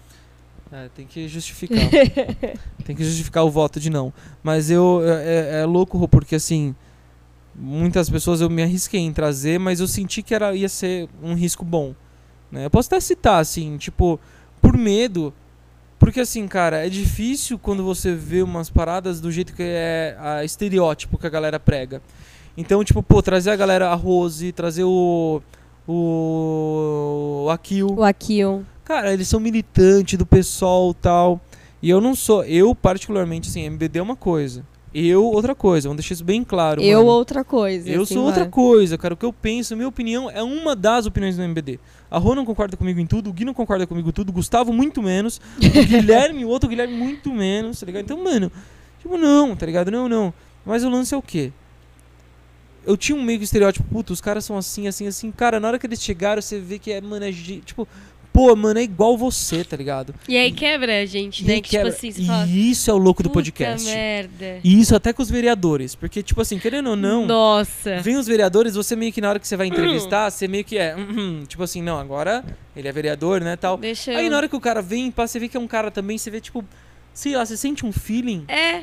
É, 0.73 0.89
tem 0.95 1.07
que 1.07 1.29
justificar. 1.29 1.79
tem 2.85 2.97
que 2.97 3.05
justificar 3.05 3.45
o 3.45 3.51
voto 3.51 3.79
de 3.79 3.91
não. 3.91 4.13
Mas 4.43 4.71
eu. 4.71 5.03
É, 5.05 5.59
é- 5.59 5.61
é 5.61 5.65
louco, 5.67 6.09
porque 6.09 6.35
assim. 6.35 6.75
Muitas 7.55 8.09
pessoas 8.09 8.41
eu 8.41 8.49
me 8.49 8.63
arrisquei 8.63 8.99
em 9.01 9.13
trazer, 9.13 9.61
mas 9.61 9.79
eu 9.79 9.87
senti 9.87 10.23
que 10.23 10.35
era, 10.35 10.55
ia 10.57 10.71
ser 10.71 11.07
um 11.23 11.35
risco 11.35 11.63
bom. 11.67 11.95
Né? 12.51 12.65
Eu 12.65 12.71
posso 12.71 12.89
até 12.89 12.99
citar, 12.99 13.41
assim, 13.41 13.77
tipo, 13.77 14.19
por 14.61 14.75
medo. 14.75 15.35
Porque 15.99 16.21
assim, 16.21 16.49
cara, 16.49 16.85
é 16.85 16.89
difícil 16.89 17.59
quando 17.59 17.85
você 17.85 18.15
vê 18.15 18.43
umas 18.43 18.71
paradas 18.71 19.21
do 19.21 19.31
jeito 19.31 19.53
que 19.55 19.63
é 19.63 20.17
a 20.19 20.43
estereótipo 20.43 21.19
que 21.19 21.27
a 21.27 21.31
galera 21.31 21.61
prega. 21.61 22.01
Então, 22.57 22.83
tipo, 22.83 23.03
pô, 23.03 23.23
trazer 23.23 23.51
a 23.51 23.57
galera 23.57 23.91
a 23.91 23.95
Rose, 23.95 24.51
trazer 24.53 24.85
o. 24.85 25.43
O. 25.87 27.45
o 27.47 27.51
Akil. 27.51 27.89
O 27.99 28.03
Akion. 28.03 28.63
Cara, 28.93 29.11
eles 29.11 29.27
são 29.27 29.41
militantes 29.41 30.19
do 30.19 30.29
e 30.31 30.95
tal. 31.01 31.41
E 31.81 31.89
eu 31.89 31.99
não 31.99 32.15
sou. 32.15 32.45
Eu, 32.45 32.75
particularmente, 32.75 33.49
assim, 33.49 33.63
MBD 33.63 33.99
é 33.99 34.03
uma 34.03 34.15
coisa. 34.15 34.67
Eu, 34.93 35.25
outra 35.25 35.55
coisa. 35.55 35.89
Vamos 35.89 36.03
deixar 36.03 36.13
isso 36.13 36.23
bem 36.23 36.45
claro. 36.45 36.83
Eu, 36.83 36.99
mano. 36.99 37.13
outra 37.13 37.43
coisa. 37.43 37.89
Eu 37.89 38.03
assim, 38.03 38.13
sou 38.13 38.27
outra 38.27 38.45
coisa, 38.45 38.99
cara. 38.99 39.15
O 39.15 39.17
que 39.17 39.25
eu 39.25 39.33
penso, 39.33 39.75
minha 39.75 39.89
opinião 39.89 40.29
é 40.29 40.43
uma 40.43 40.77
das 40.77 41.07
opiniões 41.07 41.39
do 41.39 41.43
MBD. 41.43 41.81
A 42.11 42.19
Rô 42.19 42.35
não 42.35 42.45
concorda 42.45 42.77
comigo 42.77 43.01
em 43.01 43.07
tudo, 43.07 43.31
o 43.31 43.33
Gui 43.33 43.47
não 43.47 43.55
concorda 43.55 43.87
comigo 43.87 44.11
em 44.11 44.13
tudo, 44.13 44.29
o 44.29 44.33
Gustavo 44.33 44.75
muito 44.75 45.03
menos, 45.03 45.41
o 45.57 45.61
Guilherme, 45.89 46.45
o 46.45 46.49
outro 46.49 46.69
Guilherme 46.69 46.95
muito 46.95 47.33
menos, 47.33 47.81
tá 47.81 47.87
ligado? 47.87 48.05
Então, 48.05 48.23
mano, 48.23 48.53
tipo, 49.01 49.17
não, 49.17 49.57
tá 49.57 49.65
ligado? 49.65 49.91
Não, 49.91 50.07
não. 50.07 50.35
Mas 50.67 50.85
o 50.85 50.91
lance 50.91 51.15
é 51.15 51.17
o 51.17 51.23
quê? 51.23 51.51
Eu 52.85 52.97
tinha 52.97 53.17
um 53.17 53.23
meio 53.23 53.43
estereótipo, 53.43 53.89
puta, 53.89 54.13
os 54.13 54.21
caras 54.21 54.45
são 54.45 54.59
assim, 54.59 54.89
assim, 54.89 55.07
assim. 55.07 55.31
Cara, 55.31 55.59
na 55.59 55.69
hora 55.69 55.79
que 55.79 55.87
eles 55.87 56.03
chegaram, 56.03 56.43
você 56.43 56.59
vê 56.59 56.79
que 56.79 56.91
é, 56.91 57.01
mano, 57.01 57.25
é, 57.25 57.33
tipo, 57.33 57.89
pô, 58.33 58.55
mano, 58.57 58.81
é 58.81 58.83
igual 58.83 59.17
você, 59.17 59.63
tá 59.63 59.77
ligado? 59.77 60.15
E 60.29 60.37
aí 60.37 60.51
quebra 60.53 61.03
a 61.03 61.07
gente, 61.07 61.45
E 61.45 61.47
né? 61.47 61.55
Que 61.61 61.71
quebra- 61.71 61.91
tipo 61.93 61.99
assim, 61.99 62.11
você 62.13 62.25
fala, 62.25 62.47
E 62.47 62.71
isso 62.71 62.91
é 62.91 62.95
o 62.95 62.97
louco 62.99 63.23
do 63.23 63.29
"Puta 63.29 63.41
podcast. 63.41 63.87
merda. 63.89 64.61
E 64.65 64.81
isso 64.81 64.97
até 64.97 65.13
com 65.13 65.23
os 65.23 65.31
vereadores. 65.31 65.95
Porque, 65.95 66.23
tipo 66.23 66.41
assim, 66.41 66.59
querendo 66.59 66.91
ou 66.91 66.97
não, 66.97 67.27
Nossa. 67.27 67.99
vem 68.01 68.17
os 68.17 68.27
vereadores, 68.27 68.75
você 68.75 68.97
meio 68.97 69.13
que 69.13 69.21
na 69.21 69.29
hora 69.29 69.39
que 69.39 69.47
você 69.47 69.57
vai 69.57 69.67
entrevistar, 69.67 70.31
você 70.31 70.49
meio 70.49 70.65
que 70.65 70.79
é. 70.79 70.97
"Uhum", 70.97 71.45
tipo 71.47 71.63
assim, 71.63 71.83
não, 71.83 71.99
agora 71.99 72.45
ele 72.77 72.89
é 72.89 72.93
vereador, 72.93 73.41
né? 73.41 73.57
tal. 73.57 73.77
Deixa 73.77 74.13
eu... 74.13 74.19
Aí 74.19 74.31
na 74.31 74.37
hora 74.37 74.49
que 74.49 74.57
o 74.57 74.61
cara 74.61 74.81
vem, 74.81 75.11
pá, 75.11 75.27
você 75.27 75.39
vê 75.39 75.49
que 75.49 75.57
é 75.57 75.61
um 75.61 75.67
cara 75.69 75.91
também, 75.91 76.17
você 76.17 76.31
vê, 76.31 76.41
tipo, 76.41 76.65
sei 77.13 77.37
lá, 77.37 77.45
você 77.45 77.57
sente 77.57 77.85
um 77.85 77.93
feeling, 77.93 78.45
É, 78.49 78.83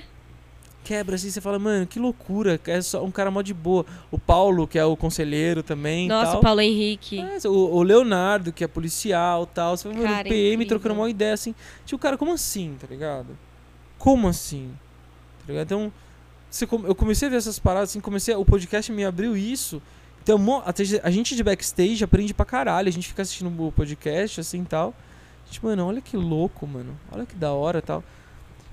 quebra 0.89 1.15
assim, 1.15 1.29
você 1.29 1.39
fala, 1.39 1.59
mano, 1.59 1.85
que 1.85 1.99
loucura, 1.99 2.59
é 2.65 2.81
só 2.81 3.03
um 3.03 3.11
cara 3.11 3.29
mó 3.29 3.43
de 3.43 3.53
boa. 3.53 3.85
O 4.09 4.17
Paulo, 4.17 4.65
que 4.67 4.79
é 4.79 4.83
o 4.83 4.97
conselheiro 4.97 5.61
também. 5.61 6.07
nossa, 6.07 6.31
tal. 6.31 6.39
o 6.39 6.43
Paulo 6.43 6.61
Henrique. 6.61 7.19
É, 7.19 7.47
o, 7.47 7.51
o 7.75 7.83
Leonardo, 7.83 8.51
que 8.51 8.63
é 8.63 8.67
policial 8.67 9.45
tal. 9.45 9.77
Você 9.77 9.87
fala, 9.87 10.03
Cara, 10.03 10.21
o 10.21 10.23
PM 10.29 10.55
incrível. 10.55 10.67
trocando 10.67 10.95
uma 10.99 11.07
ideia 11.07 11.33
assim. 11.35 11.53
Tipo, 11.85 11.99
cara, 12.01 12.17
como 12.17 12.33
assim, 12.33 12.75
tá 12.81 12.87
ligado? 12.89 13.37
Como 13.99 14.27
assim? 14.27 14.71
Tá 15.45 15.53
ligado? 15.53 15.65
Então, 15.67 15.93
você 16.49 16.65
eu 16.65 16.95
comecei 16.95 17.27
a 17.27 17.31
ver 17.31 17.37
essas 17.37 17.59
paradas, 17.59 17.89
assim, 17.91 17.99
comecei. 17.99 18.33
a- 18.33 18.39
O 18.39 18.43
podcast 18.45 18.91
me 18.91 19.05
abriu 19.05 19.37
isso. 19.37 19.79
Então, 20.23 20.63
a 21.03 21.11
gente 21.11 21.35
de 21.35 21.43
backstage 21.43 22.03
aprende 22.03 22.33
pra 22.33 22.45
caralho. 22.47 22.87
A 22.87 22.91
gente 22.91 23.07
fica 23.07 23.21
assistindo 23.21 23.51
o 23.67 23.71
podcast, 23.71 24.41
assim 24.41 24.63
tal. 24.63 24.95
Tipo, 25.51 25.67
mano, 25.67 25.85
olha 25.85 26.01
que 26.01 26.17
louco, 26.17 26.65
mano. 26.65 26.97
Olha 27.11 27.27
que 27.27 27.35
da 27.35 27.51
hora 27.53 27.79
tal. 27.79 28.03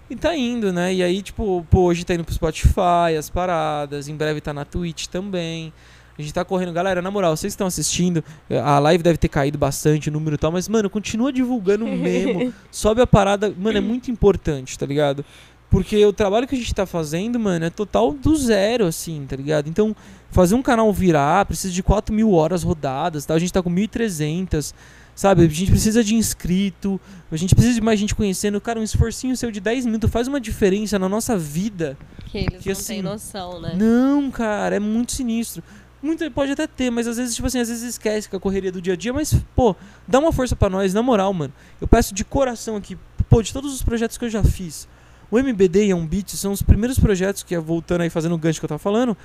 E 0.09 0.15
tá 0.15 0.37
indo, 0.37 0.73
né? 0.73 0.95
E 0.95 1.03
aí, 1.03 1.21
tipo, 1.21 1.67
pô, 1.69 1.83
hoje 1.83 2.05
tá 2.05 2.15
indo 2.15 2.25
pro 2.25 2.35
Spotify, 2.35 3.17
as 3.19 3.29
paradas, 3.29 4.09
em 4.09 4.15
breve 4.15 4.41
tá 4.41 4.53
na 4.53 4.65
Twitch 4.65 5.07
também. 5.07 5.73
A 6.19 6.23
gente 6.23 6.33
tá 6.33 6.45
correndo. 6.45 6.73
Galera, 6.73 7.03
na 7.03 7.11
moral, 7.11 7.37
vocês 7.37 7.53
estão 7.53 7.67
assistindo, 7.67 8.25
a 8.65 8.79
live 8.79 9.03
deve 9.03 9.19
ter 9.19 9.29
caído 9.29 9.59
bastante 9.59 10.09
o 10.09 10.13
número 10.13 10.37
e 10.37 10.39
tal, 10.39 10.51
mas, 10.51 10.69
mano, 10.69 10.89
continua 10.89 11.33
divulgando 11.33 11.87
mesmo. 11.87 12.53
sobe 12.71 13.03
a 13.03 13.07
parada. 13.07 13.53
Mano, 13.59 13.79
é 13.79 13.81
muito 13.81 14.11
importante, 14.11 14.79
tá 14.79 14.87
ligado? 14.87 15.25
Porque 15.69 16.07
o 16.07 16.13
trabalho 16.13 16.47
que 16.47 16.55
a 16.55 16.59
gente 16.59 16.75
tá 16.75 16.87
fazendo, 16.87 17.39
mano, 17.39 17.65
é 17.65 17.71
total 17.71 18.13
do 18.13 18.35
zero, 18.37 18.87
assim, 18.87 19.27
tá 19.29 19.37
ligado? 19.37 19.69
Então, 19.69 19.95
fazer 20.31 20.55
um 20.55 20.63
canal 20.63 20.91
virar 20.93 21.45
precisa 21.45 21.73
de 21.73 21.83
4 21.83 22.15
mil 22.15 22.33
horas 22.33 22.63
rodadas, 22.63 23.27
tá? 23.27 23.35
A 23.35 23.39
gente 23.39 23.53
tá 23.53 23.63
com 23.63 23.71
1.300, 23.71 24.73
sabe? 25.17 25.43
A 25.43 25.49
gente 25.49 25.71
precisa 25.71 26.05
de 26.05 26.15
inscrito, 26.15 27.01
a 27.33 27.37
gente 27.37 27.55
precisa 27.55 27.75
de 27.75 27.81
mais 27.81 27.99
gente 27.99 28.15
conhecendo. 28.15 28.61
Cara, 28.61 28.79
um 28.79 28.83
esforcinho 28.83 29.37
seu 29.37 29.51
de 29.51 29.59
10 29.59 29.87
minutos 29.87 30.11
faz 30.11 30.29
uma 30.29 30.39
diferença 30.39 30.99
na 30.99 31.09
nossa 31.09 31.37
vida. 31.37 31.97
Que 32.27 32.39
eles 32.39 32.63
Que 32.63 32.69
não 32.69 32.73
assim, 32.73 32.95
têm 32.95 33.03
noção, 33.03 33.61
né? 33.61 33.75
Não, 33.75 34.31
cara, 34.31 34.77
é 34.77 34.79
muito 34.79 35.13
sinistro. 35.13 35.65
Muito 36.03 36.31
pode 36.31 36.53
até 36.53 36.67
ter, 36.67 36.91
mas 36.91 37.09
às 37.09 37.17
vezes, 37.17 37.35
tipo 37.35 37.47
assim, 37.47 37.59
às 37.59 37.69
vezes 37.69 37.83
esquece 37.83 38.29
com 38.29 38.37
a 38.37 38.41
correria 38.41 38.71
do 38.71 38.81
dia 38.81 38.93
a 38.93 38.97
dia, 38.97 39.13
mas, 39.13 39.35
pô, 39.57 39.75
dá 40.07 40.19
uma 40.19 40.31
força 40.31 40.55
pra 40.55 40.69
nós, 40.69 40.93
na 40.93 41.03
moral, 41.03 41.33
mano. 41.33 41.53
Eu 41.81 41.89
peço 41.89 42.15
de 42.15 42.23
coração 42.23 42.77
aqui, 42.77 42.97
pô, 43.29 43.43
de 43.43 43.53
todos 43.53 43.75
os 43.75 43.83
projetos 43.83 44.19
que 44.19 44.25
eu 44.27 44.31
já 44.31 44.45
fiz. 44.45 44.87
O 45.31 45.39
MBD 45.39 45.87
e 45.87 45.93
a 45.93 45.97
Beat 45.97 46.31
são 46.35 46.53
os 46.53 46.63
primeiros 46.63 46.99
projetos 46.99 47.43
que 47.43 47.55
é 47.55 47.59
voltando 47.59 48.03
aí 48.03 48.11
fazendo 48.11 48.35
o 48.35 48.39
gancho 48.39 48.61
que 48.61 48.65
eu 48.67 48.69
tava 48.69 48.79
falando, 48.79 49.17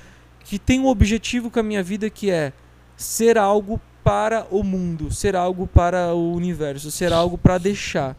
que 0.42 0.58
tem 0.58 0.80
um 0.80 0.86
objetivo 0.86 1.50
com 1.50 1.60
a 1.60 1.62
minha 1.62 1.82
vida 1.82 2.08
que 2.10 2.30
é 2.30 2.52
ser 2.96 3.38
algo 3.38 3.80
para 4.02 4.46
o 4.50 4.62
mundo, 4.62 5.12
ser 5.12 5.36
algo 5.36 5.66
para 5.66 6.14
o 6.14 6.32
universo, 6.32 6.90
ser 6.90 7.12
algo 7.12 7.38
para 7.38 7.58
deixar. 7.58 8.16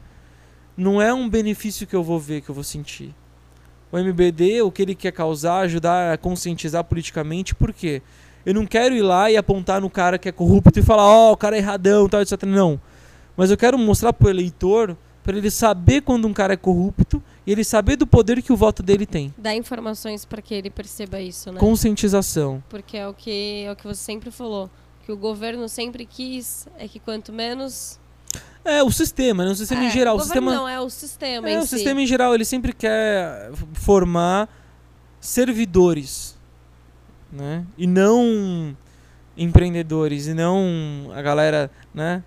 Não 0.76 1.02
é 1.02 1.14
um 1.14 1.30
benefício 1.30 1.86
que 1.86 1.96
eu 1.96 2.04
vou 2.04 2.20
ver, 2.20 2.42
que 2.42 2.50
eu 2.50 2.56
vou 2.56 2.64
sentir. 2.64 3.14
O 3.92 3.98
MBD, 3.98 4.62
o 4.62 4.72
que 4.72 4.82
ele 4.82 4.96
quer 4.96 5.12
causar, 5.12 5.60
ajudar 5.60 6.14
a 6.14 6.18
conscientizar 6.18 6.84
politicamente, 6.84 7.54
por 7.54 7.72
quê? 7.72 8.02
Eu 8.46 8.54
não 8.54 8.66
quero 8.66 8.96
ir 8.96 9.02
lá 9.02 9.30
e 9.30 9.38
apontar 9.38 9.80
no 9.80 9.90
cara 9.90 10.18
que 10.18 10.28
é 10.28 10.32
corrupto 10.32 10.80
e 10.80 10.82
falar, 10.82 11.06
ó, 11.06 11.32
o 11.32 11.38
cara 11.38 11.56
é 11.56 11.60
erradão, 11.60 12.10
tal, 12.10 12.22
etc. 12.22 12.44
Não. 12.44 12.80
Mas 13.38 13.52
eu 13.52 13.58
quero 13.58 13.78
mostrar 13.78 14.12
pro 14.12 14.30
eleitor, 14.30 14.98
para 15.24 15.38
ele 15.38 15.50
saber 15.50 16.02
quando 16.02 16.28
um 16.28 16.34
cara 16.34 16.54
é 16.54 16.58
corrupto 16.58 17.24
e 17.48 17.52
ele 17.52 17.64
saber 17.64 17.96
do 17.96 18.06
poder 18.06 18.42
que 18.42 18.52
o 18.52 18.58
voto 18.58 18.84
dele 18.84 19.06
tem. 19.06 19.34
Dá 19.38 19.56
informações 19.56 20.26
pra 20.26 20.42
que 20.42 20.54
ele 20.54 20.70
perceba 20.70 21.22
isso, 21.22 21.52
né? 21.52 21.60
Conscientização. 21.60 22.62
Porque 22.70 22.98
é 22.98 23.08
o 23.08 23.14
que 23.14 23.64
é 23.64 23.72
o 23.72 23.76
que 23.76 23.88
você 23.88 24.02
sempre 24.02 24.30
falou, 24.30 24.70
que 25.06 25.12
o 25.12 25.18
governo 25.18 25.68
sempre 25.68 26.06
quis 26.06 26.68
é 26.78 26.88
que 26.88 27.00
quanto 27.00 27.32
menos 27.34 28.00
É, 28.66 28.82
o 28.82 28.92
sistema, 28.92 29.44
né? 29.46 29.52
O 29.52 29.56
sistema 29.56 29.84
é, 29.84 29.88
em 29.88 29.92
geral. 29.92 30.16
O 30.16 30.20
governo 30.20 30.42
sistema, 30.50 30.62
não 30.62 30.68
é 30.68 30.80
o 30.80 30.90
sistema 30.90 31.50
é, 31.50 31.54
em 31.54 31.58
o 31.58 31.64
si. 31.64 31.70
sistema 31.70 32.02
em 32.02 32.08
geral, 32.08 32.34
ele 32.34 32.46
sempre 32.46 32.72
quer 32.74 33.52
formar 33.74 34.48
servidores, 35.20 36.38
né? 37.32 37.66
E 37.78 37.86
não 37.86 38.76
empreendedores, 39.36 40.28
e 40.28 40.34
não 40.34 41.10
a 41.14 41.22
galera, 41.22 41.70
né? 41.94 42.24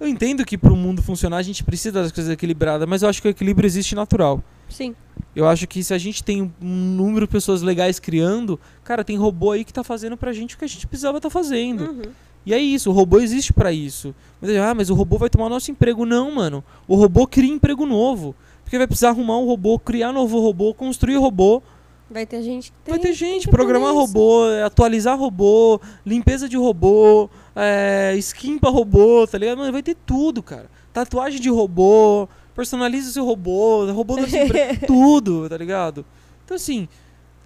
Eu 0.00 0.08
entendo 0.08 0.44
que 0.44 0.58
para 0.58 0.72
o 0.72 0.76
mundo 0.76 1.02
funcionar 1.02 1.38
a 1.38 1.42
gente 1.42 1.62
precisa 1.64 2.02
das 2.02 2.12
coisas 2.12 2.32
equilibradas, 2.32 2.86
mas 2.88 3.02
eu 3.02 3.08
acho 3.08 3.22
que 3.22 3.28
o 3.28 3.30
equilíbrio 3.30 3.66
existe 3.66 3.94
natural. 3.94 4.42
Sim. 4.68 4.94
Eu 5.34 5.46
acho 5.46 5.66
que 5.66 5.82
se 5.82 5.92
a 5.92 5.98
gente 5.98 6.24
tem 6.24 6.42
um 6.42 6.66
número 6.66 7.26
de 7.26 7.32
pessoas 7.32 7.62
legais 7.62 7.98
criando, 7.98 8.58
cara, 8.82 9.04
tem 9.04 9.16
robô 9.16 9.52
aí 9.52 9.64
que 9.64 9.72
tá 9.72 9.84
fazendo 9.84 10.16
pra 10.16 10.32
gente 10.32 10.54
o 10.54 10.58
que 10.58 10.64
a 10.64 10.68
gente 10.68 10.86
precisava 10.86 11.18
estar 11.18 11.30
fazendo. 11.30 11.84
Uhum. 11.84 12.12
E 12.44 12.54
é 12.54 12.58
isso, 12.58 12.90
o 12.90 12.92
robô 12.92 13.18
existe 13.18 13.52
pra 13.52 13.72
isso. 13.72 14.14
Mas, 14.40 14.56
ah, 14.56 14.72
mas 14.72 14.88
o 14.88 14.94
robô 14.94 15.18
vai 15.18 15.28
tomar 15.28 15.48
nosso 15.48 15.70
emprego. 15.70 16.06
Não, 16.06 16.30
mano. 16.30 16.62
O 16.86 16.94
robô 16.94 17.26
cria 17.26 17.52
emprego 17.52 17.84
novo. 17.84 18.34
Porque 18.62 18.78
vai 18.78 18.86
precisar 18.86 19.10
arrumar 19.10 19.38
um 19.38 19.46
robô, 19.46 19.78
criar 19.78 20.12
novo 20.12 20.40
robô, 20.40 20.72
construir 20.72 21.16
robô. 21.16 21.62
Vai 22.08 22.24
ter 22.24 22.42
gente 22.42 22.70
que 22.70 22.78
tem, 22.84 22.94
vai 22.94 23.00
ter 23.00 23.12
gente, 23.12 23.48
programar 23.48 23.92
robô, 23.92 24.44
atualizar 24.64 25.18
robô, 25.18 25.80
limpeza 26.04 26.48
de 26.48 26.56
robô, 26.56 27.28
é, 27.54 28.14
skin 28.16 28.58
pra 28.58 28.70
robô, 28.70 29.26
tá 29.26 29.36
ligado? 29.36 29.58
Mano, 29.58 29.72
vai 29.72 29.82
ter 29.82 29.96
tudo, 30.06 30.40
cara. 30.40 30.70
Tatuagem 30.92 31.40
de 31.40 31.50
robô, 31.50 32.28
personaliza 32.56 33.12
seu 33.12 33.24
robô, 33.24 33.84
robô 33.92 34.16
da 34.16 34.26
sua 34.26 34.38
empresa, 34.38 34.80
tudo, 34.88 35.48
tá 35.48 35.56
ligado? 35.56 36.04
Então 36.44 36.56
assim, 36.56 36.88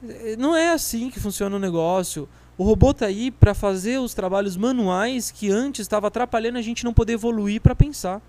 eh, 0.09 0.37
não 0.39 0.57
é 0.57 0.71
assim 0.71 1.11
que 1.11 1.21
funciona 1.21 1.55
o 1.57 1.59
negócio. 1.59 2.29
O 2.57 2.65
robô 2.65 2.95
tá 2.95 3.07
aí 3.07 3.31
pra 3.31 3.55
fazer 3.55 3.99
os 3.99 4.15
trabalhos 4.15 4.57
manuais 4.57 5.31
que 5.31 5.51
antes 5.51 5.81
estava 5.81 6.07
atrapalhando 6.09 6.59
a 6.59 6.63
gente 6.63 6.85
não 6.85 6.93
poder 6.95 7.15
evoluir 7.15 7.61
pra 7.61 7.75
pensar. 7.75 8.23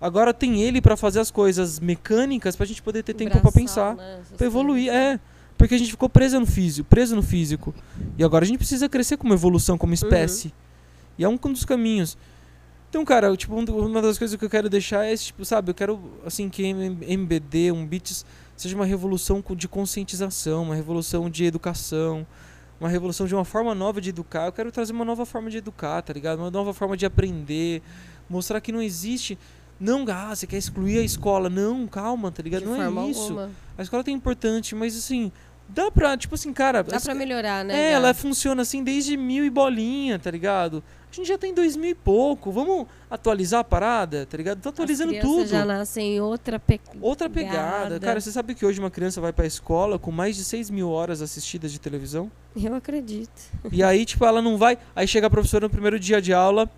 Agora 0.00 0.34
tem 0.34 0.60
ele 0.62 0.80
pra 0.80 0.96
fazer 0.96 1.20
as 1.20 1.30
coisas 1.30 1.78
mecânicas 1.80 2.56
pra 2.56 2.66
gente 2.66 2.82
poder 2.82 3.02
ter 3.02 3.14
tempo 3.14 3.30
pra 3.30 3.40
Braçal, 3.40 3.60
pensar. 3.62 3.94
né, 3.96 4.20
Pra 4.36 4.46
evoluir, 4.46 4.92
é. 4.92 5.18
Porque 5.56 5.74
a 5.74 5.78
gente 5.78 5.90
ficou 5.92 6.08
preso 6.08 6.40
no 6.40 6.46
físico, 6.46 6.88
preso 6.88 7.14
no 7.14 7.22
físico. 7.22 7.74
E 8.18 8.24
agora 8.24 8.44
a 8.44 8.48
gente 8.48 8.58
precisa 8.58 8.88
crescer 8.88 9.16
como 9.16 9.32
evolução, 9.32 9.78
como 9.78 9.94
espécie. 9.94 10.52
E 11.16 11.24
é 11.24 11.28
um 11.28 11.36
dos 11.36 11.64
caminhos. 11.64 12.18
Então, 12.92 13.06
cara, 13.06 13.34
tipo, 13.34 13.54
um 13.54 13.64
uma 13.86 14.02
das 14.02 14.18
coisas 14.18 14.36
que 14.36 14.44
eu 14.44 14.50
quero 14.50 14.68
deixar 14.68 15.06
é, 15.06 15.16
tipo, 15.16 15.46
sabe, 15.46 15.70
eu 15.70 15.74
quero, 15.74 15.98
assim, 16.26 16.50
que 16.50 16.62
MBD, 16.62 17.72
um 17.72 17.86
Beats, 17.86 18.22
seja 18.54 18.76
uma 18.76 18.84
revolução 18.84 19.42
de 19.56 19.66
conscientização, 19.66 20.64
uma 20.64 20.74
revolução 20.74 21.30
de 21.30 21.42
educação, 21.46 22.26
uma 22.78 22.90
revolução 22.90 23.26
de 23.26 23.34
uma 23.34 23.46
forma 23.46 23.74
nova 23.74 23.98
de 23.98 24.10
educar. 24.10 24.44
Eu 24.44 24.52
quero 24.52 24.70
trazer 24.70 24.92
uma 24.92 25.06
nova 25.06 25.24
forma 25.24 25.48
de 25.48 25.56
educar, 25.56 26.02
tá 26.02 26.12
ligado? 26.12 26.40
Uma 26.40 26.50
nova 26.50 26.74
forma 26.74 26.94
de 26.94 27.06
aprender, 27.06 27.80
mostrar 28.28 28.60
que 28.60 28.70
não 28.70 28.82
existe... 28.82 29.38
Não, 29.80 30.04
ah, 30.08 30.36
você 30.36 30.46
quer 30.46 30.58
excluir 30.58 30.98
a 30.98 31.02
escola. 31.02 31.48
Não, 31.48 31.86
calma, 31.86 32.30
tá 32.30 32.42
ligado? 32.42 32.60
De 32.60 32.68
não 32.68 32.76
é 32.76 33.10
isso. 33.10 33.22
alguma. 33.22 33.50
A 33.78 33.82
escola 33.82 34.04
tem 34.04 34.14
importante, 34.14 34.74
mas 34.74 34.94
assim, 34.94 35.32
dá 35.66 35.90
pra, 35.90 36.14
tipo 36.14 36.34
assim, 36.34 36.52
cara. 36.52 36.82
Dá 36.82 37.00
pra 37.00 37.14
melhorar, 37.14 37.64
né? 37.64 37.74
É, 37.74 37.92
ela 37.92 38.12
funciona 38.12 38.62
assim 38.62 38.84
desde 38.84 39.16
mil 39.16 39.44
e 39.44 39.50
bolinha, 39.50 40.18
tá 40.18 40.30
ligado? 40.30 40.84
A 41.12 41.14
gente 41.14 41.28
já 41.28 41.36
tem 41.36 41.52
dois 41.52 41.76
mil 41.76 41.90
e 41.90 41.94
pouco. 41.94 42.50
Vamos 42.50 42.86
atualizar 43.10 43.60
a 43.60 43.64
parada, 43.64 44.24
tá 44.24 44.34
ligado? 44.34 44.62
Tô 44.62 44.70
atualizando 44.70 45.14
As 45.14 45.20
tudo. 45.20 45.46
já 45.46 45.62
nascem 45.62 46.16
em 46.16 46.20
outra 46.22 46.58
pe... 46.58 46.80
Outra 47.02 47.28
pegada. 47.28 47.84
pegada. 47.84 48.00
Cara, 48.00 48.18
você 48.18 48.32
sabe 48.32 48.54
que 48.54 48.64
hoje 48.64 48.80
uma 48.80 48.90
criança 48.90 49.20
vai 49.20 49.30
pra 49.30 49.44
escola 49.44 49.98
com 49.98 50.10
mais 50.10 50.36
de 50.36 50.42
6 50.42 50.70
mil 50.70 50.88
horas 50.88 51.20
assistidas 51.20 51.70
de 51.70 51.78
televisão? 51.78 52.32
Eu 52.56 52.74
acredito. 52.74 53.30
e 53.70 53.82
aí, 53.82 54.06
tipo, 54.06 54.24
ela 54.24 54.40
não 54.40 54.56
vai. 54.56 54.78
Aí 54.96 55.06
chega 55.06 55.26
a 55.26 55.30
professora 55.30 55.66
no 55.66 55.70
primeiro 55.70 56.00
dia 56.00 56.20
de 56.20 56.32
aula. 56.32 56.70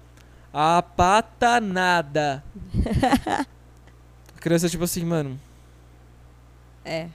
A 0.52 0.82
pata 0.82 1.60
nada. 1.60 2.42
a 4.36 4.40
criança, 4.40 4.68
tipo 4.68 4.82
assim, 4.82 5.04
mano. 5.04 5.38
É. 6.84 7.06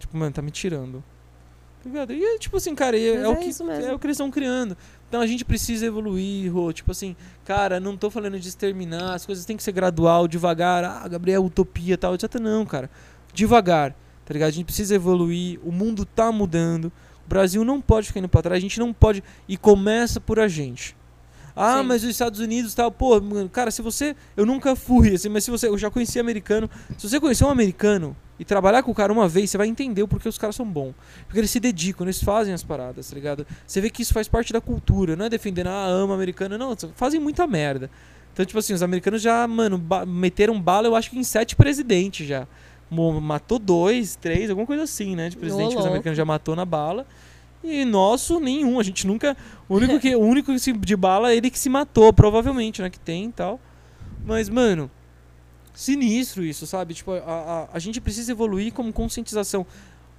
Tipo, 0.00 0.16
mano, 0.16 0.32
tá 0.32 0.42
me 0.42 0.50
tirando. 0.50 1.04
Tá 1.84 1.90
ligado? 1.90 2.12
E 2.14 2.24
é 2.24 2.38
tipo 2.38 2.56
assim, 2.56 2.74
cara, 2.74 2.98
é, 2.98 3.08
é 3.08 3.28
o 3.28 3.32
é 3.32 3.36
que, 3.36 3.46
mesmo. 3.46 3.70
é 3.70 3.92
o 3.92 3.98
que 3.98 4.06
eles 4.06 4.14
estão 4.14 4.30
criando. 4.30 4.74
Então 5.14 5.22
a 5.22 5.28
gente 5.28 5.44
precisa 5.44 5.86
evoluir, 5.86 6.52
Rô. 6.52 6.72
Tipo 6.72 6.90
assim, 6.90 7.14
cara, 7.44 7.78
não 7.78 7.96
tô 7.96 8.10
falando 8.10 8.36
de 8.36 8.48
exterminar, 8.48 9.14
as 9.14 9.24
coisas 9.24 9.44
têm 9.44 9.56
que 9.56 9.62
ser 9.62 9.70
gradual, 9.70 10.26
devagar. 10.26 10.82
Ah, 10.82 11.06
Gabriel, 11.06 11.44
utopia 11.44 11.96
tal, 11.96 12.16
etc. 12.16 12.34
Não, 12.40 12.66
cara. 12.66 12.90
Devagar, 13.32 13.92
tá 14.26 14.34
ligado? 14.34 14.48
A 14.48 14.52
gente 14.52 14.64
precisa 14.64 14.92
evoluir, 14.92 15.60
o 15.62 15.70
mundo 15.70 16.04
tá 16.04 16.32
mudando. 16.32 16.86
O 17.24 17.28
Brasil 17.28 17.64
não 17.64 17.80
pode 17.80 18.08
ficar 18.08 18.18
indo 18.18 18.28
pra 18.28 18.42
trás, 18.42 18.58
a 18.58 18.60
gente 18.60 18.80
não 18.80 18.92
pode. 18.92 19.22
E 19.48 19.56
começa 19.56 20.20
por 20.20 20.40
a 20.40 20.48
gente. 20.48 20.96
Ah, 21.56 21.78
Sim. 21.80 21.86
mas 21.86 22.02
os 22.02 22.10
Estados 22.10 22.40
Unidos 22.40 22.74
tal, 22.74 22.90
pô, 22.90 23.20
mano, 23.20 23.48
cara, 23.48 23.70
se 23.70 23.80
você. 23.80 24.16
Eu 24.36 24.44
nunca 24.44 24.74
fui, 24.74 25.14
assim, 25.14 25.28
mas 25.28 25.44
se 25.44 25.50
você. 25.50 25.68
Eu 25.68 25.78
já 25.78 25.90
conheci 25.90 26.18
americano. 26.18 26.68
Se 26.98 27.08
você 27.08 27.20
conhecer 27.20 27.44
um 27.44 27.50
americano 27.50 28.16
e 28.40 28.44
trabalhar 28.44 28.82
com 28.82 28.90
o 28.90 28.94
cara 28.94 29.12
uma 29.12 29.28
vez, 29.28 29.50
você 29.50 29.56
vai 29.58 29.68
entender 29.68 30.02
o 30.02 30.08
porquê 30.08 30.28
os 30.28 30.36
caras 30.36 30.56
são 30.56 30.66
bons. 30.66 30.94
Porque 31.26 31.38
eles 31.38 31.50
se 31.50 31.60
dedicam, 31.60 32.04
eles 32.04 32.20
fazem 32.22 32.52
as 32.52 32.64
paradas, 32.64 33.08
tá 33.08 33.14
ligado? 33.14 33.46
Você 33.64 33.80
vê 33.80 33.88
que 33.88 34.02
isso 34.02 34.12
faz 34.12 34.26
parte 34.26 34.52
da 34.52 34.60
cultura, 34.60 35.14
não 35.14 35.26
é 35.26 35.28
defendendo, 35.28 35.68
ah, 35.68 35.86
ama 35.86 36.14
americano, 36.14 36.58
não, 36.58 36.74
fazem 36.96 37.20
muita 37.20 37.46
merda. 37.46 37.88
Então, 38.32 38.44
tipo 38.44 38.58
assim, 38.58 38.72
os 38.74 38.82
americanos 38.82 39.22
já, 39.22 39.46
mano, 39.46 39.78
ba- 39.78 40.04
meteram 40.04 40.60
bala, 40.60 40.88
eu 40.88 40.96
acho 40.96 41.08
que 41.10 41.16
em 41.16 41.22
sete 41.22 41.54
presidentes 41.54 42.26
já. 42.26 42.48
Matou 42.90 43.58
dois, 43.58 44.16
três, 44.16 44.50
alguma 44.50 44.66
coisa 44.66 44.82
assim, 44.82 45.14
né? 45.16 45.28
De 45.28 45.36
presidente 45.36 45.70
que 45.74 45.78
os 45.80 45.86
americanos 45.86 46.16
já 46.16 46.24
matou 46.24 46.54
na 46.56 46.64
bala. 46.64 47.06
E 47.64 47.84
nosso, 47.84 48.38
nenhum. 48.38 48.78
A 48.78 48.82
gente 48.82 49.06
nunca. 49.06 49.34
O 49.68 49.76
único 49.76 49.98
que, 49.98 50.14
o 50.14 50.20
único 50.20 50.52
que 50.52 50.58
se- 50.58 50.72
de 50.74 50.94
bala 50.94 51.32
é 51.32 51.36
ele 51.36 51.50
que 51.50 51.58
se 51.58 51.70
matou, 51.70 52.12
provavelmente, 52.12 52.82
né? 52.82 52.90
Que 52.90 52.98
tem 53.00 53.26
e 53.26 53.32
tal. 53.32 53.58
Mas, 54.26 54.48
mano, 54.50 54.90
sinistro 55.74 56.44
isso, 56.44 56.66
sabe? 56.66 56.94
Tipo, 56.94 57.12
a, 57.12 57.18
a, 57.18 57.68
a 57.72 57.78
gente 57.78 58.00
precisa 58.00 58.30
evoluir 58.32 58.72
como 58.72 58.92
conscientização. 58.92 59.66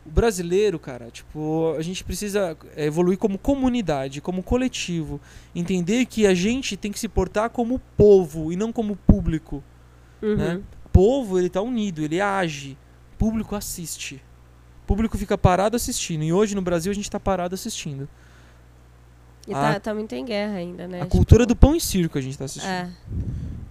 O 0.05 0.09
brasileiro, 0.09 0.77
cara, 0.77 1.09
tipo, 1.11 1.73
a 1.77 1.81
gente 1.81 2.03
precisa 2.03 2.55
é, 2.75 2.85
evoluir 2.85 3.17
como 3.17 3.37
comunidade, 3.39 4.21
como 4.21 4.43
coletivo. 4.43 5.19
Entender 5.55 6.05
que 6.05 6.27
a 6.27 6.33
gente 6.33 6.77
tem 6.77 6.91
que 6.91 6.99
se 6.99 7.07
portar 7.07 7.49
como 7.49 7.79
povo 7.97 8.51
e 8.51 8.55
não 8.55 8.71
como 8.71 8.95
público. 8.95 9.63
Uhum. 10.21 10.35
Né? 10.35 10.61
Povo, 10.91 11.39
ele 11.39 11.49
tá 11.49 11.61
unido, 11.61 12.03
ele 12.03 12.21
age. 12.21 12.77
Público 13.17 13.55
assiste. 13.55 14.21
Público 14.85 15.17
fica 15.17 15.37
parado 15.37 15.75
assistindo. 15.75 16.23
E 16.23 16.31
hoje 16.31 16.55
no 16.55 16.61
Brasil 16.61 16.91
a 16.91 16.95
gente 16.95 17.09
tá 17.09 17.19
parado 17.19 17.53
assistindo. 17.55 18.07
E 19.47 19.53
A- 19.53 19.73
tá, 19.73 19.79
tá 19.79 19.93
muito 19.93 20.13
em 20.13 20.25
guerra 20.25 20.55
ainda, 20.55 20.87
né? 20.87 21.01
a 21.01 21.05
cultura 21.05 21.43
Tipo, 21.43 21.53
do 21.53 21.55
pão 21.55 21.75
e 21.75 21.81
circo 21.81 22.17
a 22.17 22.21
gente 22.21 22.37
tá 22.37 22.45
assistindo. 22.45 22.69
É. 22.71 22.89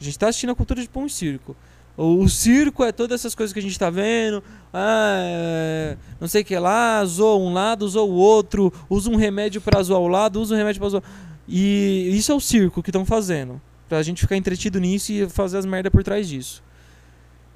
A 0.00 0.04
gente 0.04 0.18
tá 0.18 0.28
assistindo 0.28 0.50
a 0.50 0.54
cultura 0.54 0.80
de 0.82 0.88
pão 0.88 1.06
e 1.06 1.10
circo. 1.10 1.56
O, 1.96 2.18
o 2.24 2.28
circo 2.28 2.84
é 2.84 2.90
todas 2.92 3.20
essas 3.20 3.34
coisas 3.34 3.52
que 3.52 3.58
a 3.58 3.62
gente 3.62 3.78
tá 3.78 3.88
vendo. 3.90 4.42
Ah, 4.72 5.16
é, 5.20 5.96
não 6.20 6.26
sei 6.28 6.42
o 6.42 6.44
que 6.44 6.56
lá, 6.58 7.04
zoa 7.04 7.36
um 7.38 7.52
lado, 7.52 7.88
zoa 7.88 8.02
o 8.04 8.12
outro, 8.14 8.72
usa 8.90 9.08
um 9.10 9.16
remédio 9.16 9.60
pra 9.60 9.82
zoar 9.82 10.00
o 10.00 10.08
lado, 10.08 10.40
usa 10.40 10.54
um 10.54 10.58
remédio 10.58 10.80
pra 10.80 10.88
zoar. 10.88 11.02
E 11.48 12.10
isso 12.16 12.32
é 12.32 12.34
o 12.34 12.40
circo 12.40 12.82
que 12.82 12.90
estão 12.90 13.04
fazendo. 13.04 13.60
Pra 13.88 14.02
gente 14.02 14.20
ficar 14.22 14.36
entretido 14.36 14.80
nisso 14.80 15.12
e 15.12 15.28
fazer 15.28 15.58
as 15.58 15.66
merda 15.66 15.90
por 15.90 16.02
trás 16.02 16.28
disso. 16.28 16.62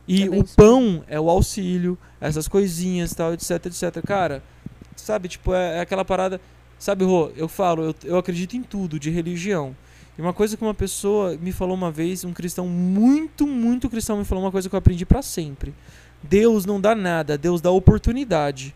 E 0.08 0.24
É 0.24 0.30
o 0.30 0.42
isso 0.42 0.56
pão 0.56 1.04
é 1.06 1.20
o 1.20 1.28
auxílio, 1.28 1.98
essas 2.20 2.48
coisinhas, 2.48 3.14
tal, 3.14 3.34
etc, 3.34 3.66
etc. 3.66 4.02
Cara, 4.04 4.42
sabe, 4.96 5.28
tipo, 5.28 5.52
é, 5.52 5.76
é 5.76 5.80
aquela 5.80 6.04
parada. 6.04 6.40
Sabe, 6.78 7.04
Rô, 7.04 7.30
eu 7.36 7.46
falo, 7.46 7.82
eu, 7.82 7.94
eu 8.04 8.16
acredito 8.16 8.56
em 8.56 8.62
tudo, 8.62 8.98
de 8.98 9.10
religião. 9.10 9.76
E 10.16 10.22
uma 10.22 10.32
coisa 10.32 10.56
que 10.56 10.62
uma 10.62 10.74
pessoa 10.74 11.36
me 11.36 11.52
falou 11.52 11.76
uma 11.76 11.90
vez, 11.90 12.24
um 12.24 12.32
cristão 12.32 12.66
muito, 12.66 13.46
muito 13.46 13.88
cristão 13.88 14.16
me 14.16 14.24
falou 14.24 14.42
uma 14.42 14.50
coisa 14.50 14.68
que 14.68 14.74
eu 14.74 14.78
aprendi 14.78 15.04
pra 15.04 15.22
sempre. 15.22 15.74
Deus 16.22 16.64
não 16.64 16.80
dá 16.80 16.94
nada, 16.94 17.38
Deus 17.38 17.60
dá 17.60 17.70
oportunidade. 17.70 18.74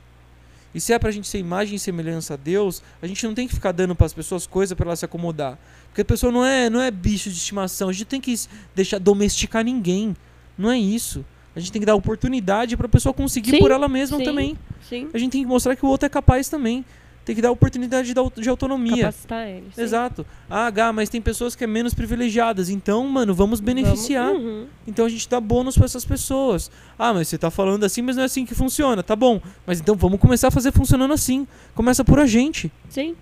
E 0.75 0.81
se 0.81 0.93
é 0.93 0.99
pra 0.99 1.11
gente 1.11 1.29
ser 1.29 1.39
imagem 1.39 1.77
e 1.77 1.79
semelhança 1.79 2.35
a 2.35 2.37
Deus, 2.37 2.83
a 3.01 3.07
gente 3.07 3.27
não 3.27 3.35
tem 3.35 3.47
que 3.47 3.55
ficar 3.55 3.73
dando 3.73 3.95
pras 3.95 4.13
pessoas 4.13 4.47
coisa 4.47 4.75
pra 4.75 4.87
ela 4.87 4.97
se 4.97 5.05
acomodar. 5.05 5.59
Porque 5.89 6.01
a 6.01 6.05
pessoa 6.05 6.33
não 6.33 6.45
é, 6.45 6.71
não 6.71 6.81
é 6.81 6.91
bicho 6.91 7.29
de 7.29 7.37
estimação, 7.37 7.89
a 7.89 7.93
gente 7.93 8.07
tem 8.07 8.21
que 8.21 8.35
deixar 8.75 8.99
domesticar 8.99 9.65
ninguém. 9.65 10.17
Não 10.57 10.71
é 10.71 10.79
isso. 10.79 11.25
A 11.55 11.61
gente 11.61 11.71
tem 11.73 11.81
que 11.81 11.87
dar 11.87 11.95
oportunidade 11.95 12.77
pra 12.77 12.89
pessoa 12.89 13.13
conseguir 13.13 13.51
Sim, 13.53 13.59
por 13.59 13.71
ela 13.71 13.89
mesma 13.89 14.19
sim. 14.19 14.25
também. 14.25 14.57
Sim. 14.89 15.09
A 15.13 15.19
gente 15.19 15.33
tem 15.33 15.43
que 15.43 15.47
mostrar 15.49 15.77
que 15.77 15.85
o 15.85 15.89
outro 15.89 16.07
é 16.07 16.09
capaz 16.09 16.49
também. 16.49 16.85
Tem 17.25 17.37
que 17.37 17.43
dar 17.43 17.53
oportunidade 17.53 18.13
de, 18.13 18.43
de 18.43 18.49
autonomia. 18.49 18.97
Capacitar 19.05 19.47
ele. 19.47 19.67
Exato. 19.79 20.27
Ah, 20.51 20.69
Gá, 20.71 20.93
mas 20.93 21.09
tem 21.09 21.21
pessoas 21.23 21.55
que 21.55 21.63
é 21.63 21.67
menos 21.69 21.95
privilegiadas. 21.95 22.69
Então, 22.69 23.07
mano, 23.07 23.33
vamos 23.33 23.61
beneficiar. 23.61 24.27
Vamos- 24.33 24.43
Uhum. 24.43 24.67
Então 24.89 25.07
a 25.07 25.09
gente 25.09 25.29
dá 25.29 25.41
bônus 25.41 25.77
pra 25.77 25.85
essas 25.85 26.05
pessoas. 26.05 26.69
Ah, 26.99 27.15
mas 27.15 27.29
você 27.29 27.39
tá 27.39 27.49
falando 27.49 27.85
assim, 27.85 28.03
mas 28.03 28.17
não 28.17 28.23
é 28.25 28.27
assim 28.27 28.45
que 28.45 28.55
funciona. 28.57 29.03
Tá 29.05 29.15
bom. 29.15 29.41
Mas 29.65 29.79
então 29.79 29.95
vamos 29.95 30.19
começar 30.19 30.49
a 30.49 30.51
fazer 30.51 30.73
funcionando 30.73 31.15
assim. 31.15 31.47
Começa 31.77 32.05
por 32.05 32.19
a 32.19 32.27
gente, 32.27 32.73
Sim. 32.89 33.15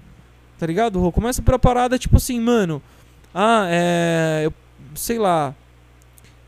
tá 0.59 0.67
ligado? 0.67 0.99
Rô? 0.99 1.13
Começa 1.13 1.43
por 1.43 1.53
a 1.53 1.59
parada, 1.59 1.99
tipo 1.99 2.17
assim, 2.17 2.41
mano. 2.41 2.81
Ah, 3.35 3.67
é. 3.69 4.43
Eu, 4.47 4.55
sei 4.95 5.19
lá. 5.19 5.55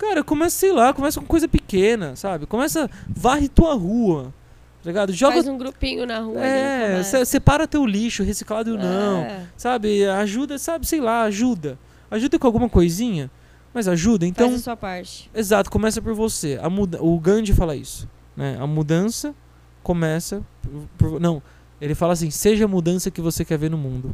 Cara, 0.02 0.24
começa, 0.24 0.56
sei 0.58 0.72
lá, 0.72 0.92
começa 0.92 1.20
com 1.20 1.26
coisa 1.26 1.46
pequena, 1.48 2.16
sabe? 2.16 2.44
Começa, 2.44 2.90
varre 3.08 3.48
tua 3.48 3.72
rua. 3.74 4.34
Tá 4.82 4.90
ligado? 4.90 5.12
Joga. 5.12 5.34
Faz 5.34 5.46
um 5.46 5.56
grupinho 5.56 6.04
na 6.04 6.18
rua. 6.18 6.38
ali, 6.40 6.48
É, 6.48 7.02
se- 7.04 7.24
separa 7.24 7.68
teu 7.68 7.86
lixo, 7.86 8.24
reciclado 8.24 8.72
ou 8.72 8.76
não. 8.78 9.18
É, 9.22 9.46
Sabe? 9.56 10.04
Ajuda, 10.06 10.58
sabe, 10.58 10.86
sei 10.88 11.00
lá, 11.00 11.22
ajuda. 11.22 11.78
Ajuda 12.10 12.36
com 12.36 12.46
alguma 12.48 12.68
coisinha, 12.68 13.30
mas 13.72 13.86
ajuda. 13.86 14.26
Então, 14.26 14.48
Faz 14.48 14.60
a 14.60 14.64
sua 14.64 14.76
parte. 14.76 15.30
exato, 15.32 15.70
começa 15.70 16.02
por 16.02 16.14
você. 16.14 16.58
A 16.60 16.68
muda 16.68 16.98
o 17.00 17.16
Gandhi 17.20 17.52
fala 17.54 17.76
isso, 17.76 18.08
né? 18.36 18.56
A 18.60 18.66
mudança 18.66 19.32
começa 19.84 20.42
por, 20.60 21.10
por- 21.12 21.20
não, 21.20 21.40
ele 21.80 21.94
fala 21.94 22.12
assim: 22.14 22.28
"Seja 22.30 22.64
a 22.64 22.68
mudança 22.68 23.08
que 23.08 23.20
você 23.20 23.44
quer 23.44 23.56
ver 23.58 23.70
no 23.70 23.78
mundo". 23.78 24.12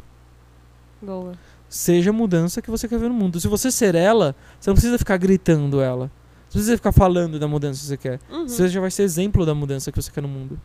Boa. 1.01 1.33
Seja 1.69 2.09
a 2.09 2.13
mudança 2.13 2.61
que 2.61 2.71
você 2.71 2.87
quer 2.87 2.97
ver 2.97 3.09
no 3.09 3.13
mundo. 3.13 3.39
Se 3.39 3.47
você 3.47 3.71
ser 3.71 3.93
ela, 3.93 4.35
você 4.59 4.69
não 4.69 4.75
precisa 4.75 4.97
ficar 4.97 5.17
gritando 5.17 5.79
ela. 5.79 6.11
Você 6.49 6.57
não 6.57 6.63
precisa 6.63 6.77
ficar 6.77 6.91
falando 6.91 7.39
da 7.39 7.47
mudança 7.47 7.79
que 7.79 7.85
você 7.85 7.97
quer. 7.97 8.19
Uhum. 8.29 8.47
Você 8.47 8.67
já 8.67 8.81
vai 8.81 8.89
ser 8.89 9.03
exemplo 9.03 9.45
da 9.45 9.53
mudança 9.53 9.91
que 9.91 10.01
você 10.01 10.11
quer 10.11 10.21
no 10.21 10.27
mundo. 10.27 10.59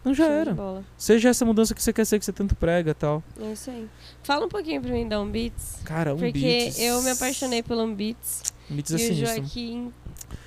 Então 0.00 0.14
já 0.14 0.26
era. 0.26 0.56
Seja 0.96 1.28
essa 1.28 1.44
mudança 1.44 1.74
que 1.74 1.82
você 1.82 1.92
quer 1.92 2.06
ser, 2.06 2.18
que 2.18 2.24
você 2.24 2.32
tanto 2.32 2.54
prega 2.54 2.94
tal. 2.94 3.22
É 3.38 3.52
isso 3.52 3.70
aí. 3.70 3.86
Fala 4.22 4.46
um 4.46 4.48
pouquinho 4.48 4.80
pra 4.80 4.92
mim 4.92 5.06
da 5.06 5.20
Umbeats. 5.20 5.80
Cara, 5.84 6.14
um 6.14 6.18
porque 6.18 6.38
Beats. 6.38 6.78
eu 6.78 7.02
me 7.02 7.10
apaixonei 7.10 7.62
pelo. 7.62 7.82
Um 7.82 7.94
Beats 7.94 8.42
e 8.70 8.92
é 8.92 8.94
o 8.94 8.98
sinistro. 8.98 9.26
Joaquim 9.26 9.92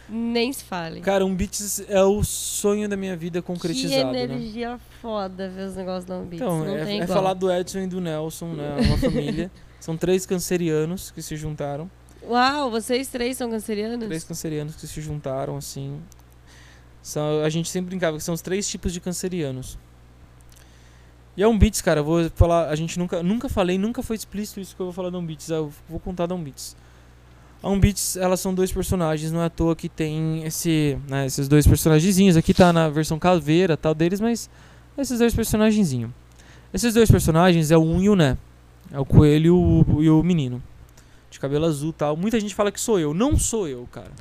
nem 0.09 0.51
se 0.51 0.63
fale. 0.63 1.01
Cara, 1.01 1.25
um 1.25 1.35
Beats 1.35 1.83
é 1.87 2.01
o 2.03 2.23
sonho 2.23 2.89
da 2.89 2.97
minha 2.97 3.15
vida 3.15 3.41
que 3.41 3.47
concretizado, 3.47 4.11
né? 4.11 4.23
energia 4.23 4.79
foda 5.01 5.49
ver 5.49 5.67
os 5.67 5.75
negócios 5.75 6.05
da 6.05 6.17
Umbeats. 6.17 6.41
Então, 6.41 6.65
não 6.65 6.75
é, 6.75 6.97
é 6.97 7.07
falar 7.07 7.33
do 7.33 7.51
Edson 7.51 7.79
e 7.79 7.87
do 7.87 8.01
Nelson, 8.01 8.53
né? 8.53 8.75
Uma 8.87 8.97
família. 8.97 9.51
São 9.83 9.97
três 9.97 10.25
cancerianos 10.25 11.11
que 11.11 11.21
se 11.21 11.35
juntaram. 11.35 11.91
Uau, 12.25 12.71
vocês 12.71 13.09
três 13.09 13.35
são 13.35 13.49
cancerianos? 13.49 14.05
Três 14.05 14.23
cancerianos 14.23 14.75
que 14.77 14.87
se 14.87 15.01
juntaram, 15.01 15.57
assim. 15.57 15.99
São, 17.01 17.43
a 17.43 17.49
gente 17.49 17.69
sempre 17.69 17.89
brincava 17.89 18.15
que 18.15 18.23
são 18.23 18.33
os 18.33 18.41
três 18.41 18.65
tipos 18.65 18.93
de 18.93 19.01
cancerianos. 19.01 19.77
E 21.35 21.43
é 21.43 21.47
um 21.49 21.59
Beats, 21.59 21.81
cara, 21.81 21.99
eu 21.99 22.05
vou 22.05 22.29
falar. 22.29 22.69
A 22.69 22.75
gente 22.77 22.97
nunca, 22.97 23.21
nunca 23.21 23.49
falei, 23.49 23.77
nunca 23.77 24.01
foi 24.01 24.15
explícito 24.15 24.61
isso 24.61 24.73
que 24.73 24.81
eu 24.81 24.85
vou 24.85 24.93
falar 24.93 25.09
da 25.09 25.17
um 25.17 25.25
Beats. 25.25 25.49
Eu 25.49 25.69
vou 25.89 25.99
contar 25.99 26.27
da 26.27 26.35
um 26.35 26.41
Beats. 26.41 26.77
A 27.61 27.67
um 27.67 27.77
Beats, 27.77 28.15
elas 28.15 28.39
são 28.39 28.55
dois 28.55 28.71
personagens, 28.71 29.33
não 29.33 29.41
é 29.41 29.47
à 29.47 29.49
toa 29.49 29.75
que 29.75 29.89
tem 29.89 30.45
esse, 30.45 30.97
né, 31.09 31.25
esses 31.25 31.49
dois 31.49 31.67
personagenzinhos. 31.67 32.37
Aqui 32.37 32.53
tá 32.53 32.71
na 32.71 32.87
versão 32.87 33.19
caveira 33.19 33.75
tal 33.75 33.93
deles, 33.93 34.21
mas 34.21 34.49
esses 34.97 35.19
dois 35.19 35.35
personagenzinhos. 35.35 36.09
Esses 36.73 36.93
dois 36.93 37.11
personagens 37.11 37.69
é 37.69 37.75
o 37.75 37.83
um 37.83 38.01
e 38.01 38.07
o 38.07 38.15
Né. 38.15 38.37
É 38.93 38.99
o 38.99 39.05
coelho 39.05 39.47
e 39.47 39.49
o, 39.49 40.03
e 40.03 40.09
o 40.09 40.21
menino. 40.23 40.61
De 41.31 41.39
cabelo 41.39 41.65
azul 41.65 41.89
e 41.89 41.93
tal. 41.93 42.15
Muita 42.15 42.39
gente 42.39 42.53
fala 42.53 42.71
que 42.71 42.79
sou 42.79 42.99
eu. 42.99 43.11
Não 43.11 43.37
sou 43.39 43.67
eu, 43.67 43.87
cara. 43.91 44.11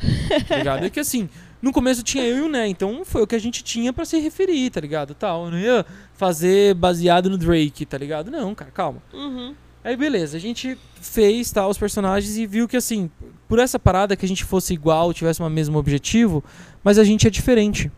Tá 0.49 0.57
ligado? 0.57 0.85
É 0.87 0.89
que 0.89 0.99
assim, 0.99 1.29
no 1.61 1.71
começo 1.71 2.03
tinha 2.03 2.25
eu 2.25 2.39
e 2.39 2.41
o 2.41 2.49
Né, 2.49 2.67
então 2.69 3.05
foi 3.05 3.23
o 3.23 3.27
que 3.27 3.37
a 3.37 3.39
gente 3.39 3.63
tinha 3.63 3.93
pra 3.93 4.07
se 4.07 4.19
referir, 4.19 4.71
tá 4.71 4.81
ligado? 4.81 5.15
Tal. 5.15 5.45
Eu 5.45 5.51
não 5.51 5.59
ia 5.59 5.85
fazer 6.15 6.75
baseado 6.75 7.29
no 7.29 7.37
Drake, 7.37 7.85
tá 7.85 7.99
ligado? 7.99 8.31
Não, 8.31 8.55
cara, 8.55 8.71
calma. 8.71 9.03
Uhum. 9.13 9.55
Aí 9.85 9.97
beleza, 9.97 10.37
a 10.37 10.41
gente 10.41 10.79
fez 11.01 11.51
tal 11.51 11.69
os 11.69 11.77
personagens 11.77 12.37
e 12.37 12.47
viu 12.47 12.69
que 12.69 12.77
assim, 12.77 13.11
por 13.49 13.59
essa 13.59 13.81
parada 13.81 14.15
que 14.15 14.25
a 14.25 14.29
gente 14.29 14.45
fosse 14.45 14.73
igual, 14.73 15.13
tivesse 15.13 15.43
o 15.43 15.51
mesmo 15.51 15.77
objetivo, 15.77 16.43
mas 16.85 16.99
a 16.99 17.05
gente 17.05 17.27
é 17.27 17.31
diferente. 17.31 17.91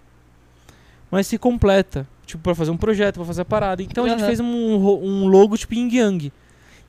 Mas 1.10 1.26
se 1.26 1.36
completa, 1.36 2.08
tipo 2.24 2.42
pra 2.42 2.54
fazer 2.54 2.70
um 2.70 2.76
projeto, 2.76 3.16
pra 3.16 3.24
fazer 3.24 3.42
a 3.42 3.44
parada. 3.44 3.82
Então 3.82 4.06
a 4.06 4.08
gente 4.08 4.24
fez 4.24 4.40
um, 4.40 4.46
um 4.46 5.26
logo 5.26 5.58
tipo 5.58 5.74
yin 5.74 5.94
yang, 5.94 6.32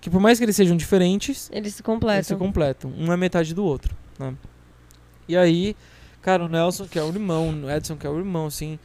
que 0.06 0.10
por 0.12 0.22
mais 0.22 0.38
que 0.38 0.46
eles 0.46 0.56
sejam 0.56 0.78
diferentes, 0.78 1.50
Eles 1.50 1.50
se 1.50 1.58
eles 1.58 1.74
se 1.74 1.82
completam. 1.82 2.38
completam. 2.38 2.94
Um 2.96 3.12
é 3.12 3.18
metade 3.18 3.56
do 3.56 3.66
outro. 3.66 3.96
né? 4.20 4.36
E 5.28 5.36
aí, 5.36 5.76
cara, 6.22 6.46
o 6.46 6.48
Nelson, 6.48 6.86
que 6.86 7.00
é 7.00 7.02
o 7.02 7.08
irmão, 7.10 7.50
o 7.64 7.72
Edson, 7.72 7.96
que 7.96 8.06
é 8.06 8.10
o 8.12 8.16
irmão, 8.20 8.46
assim. 8.46 8.78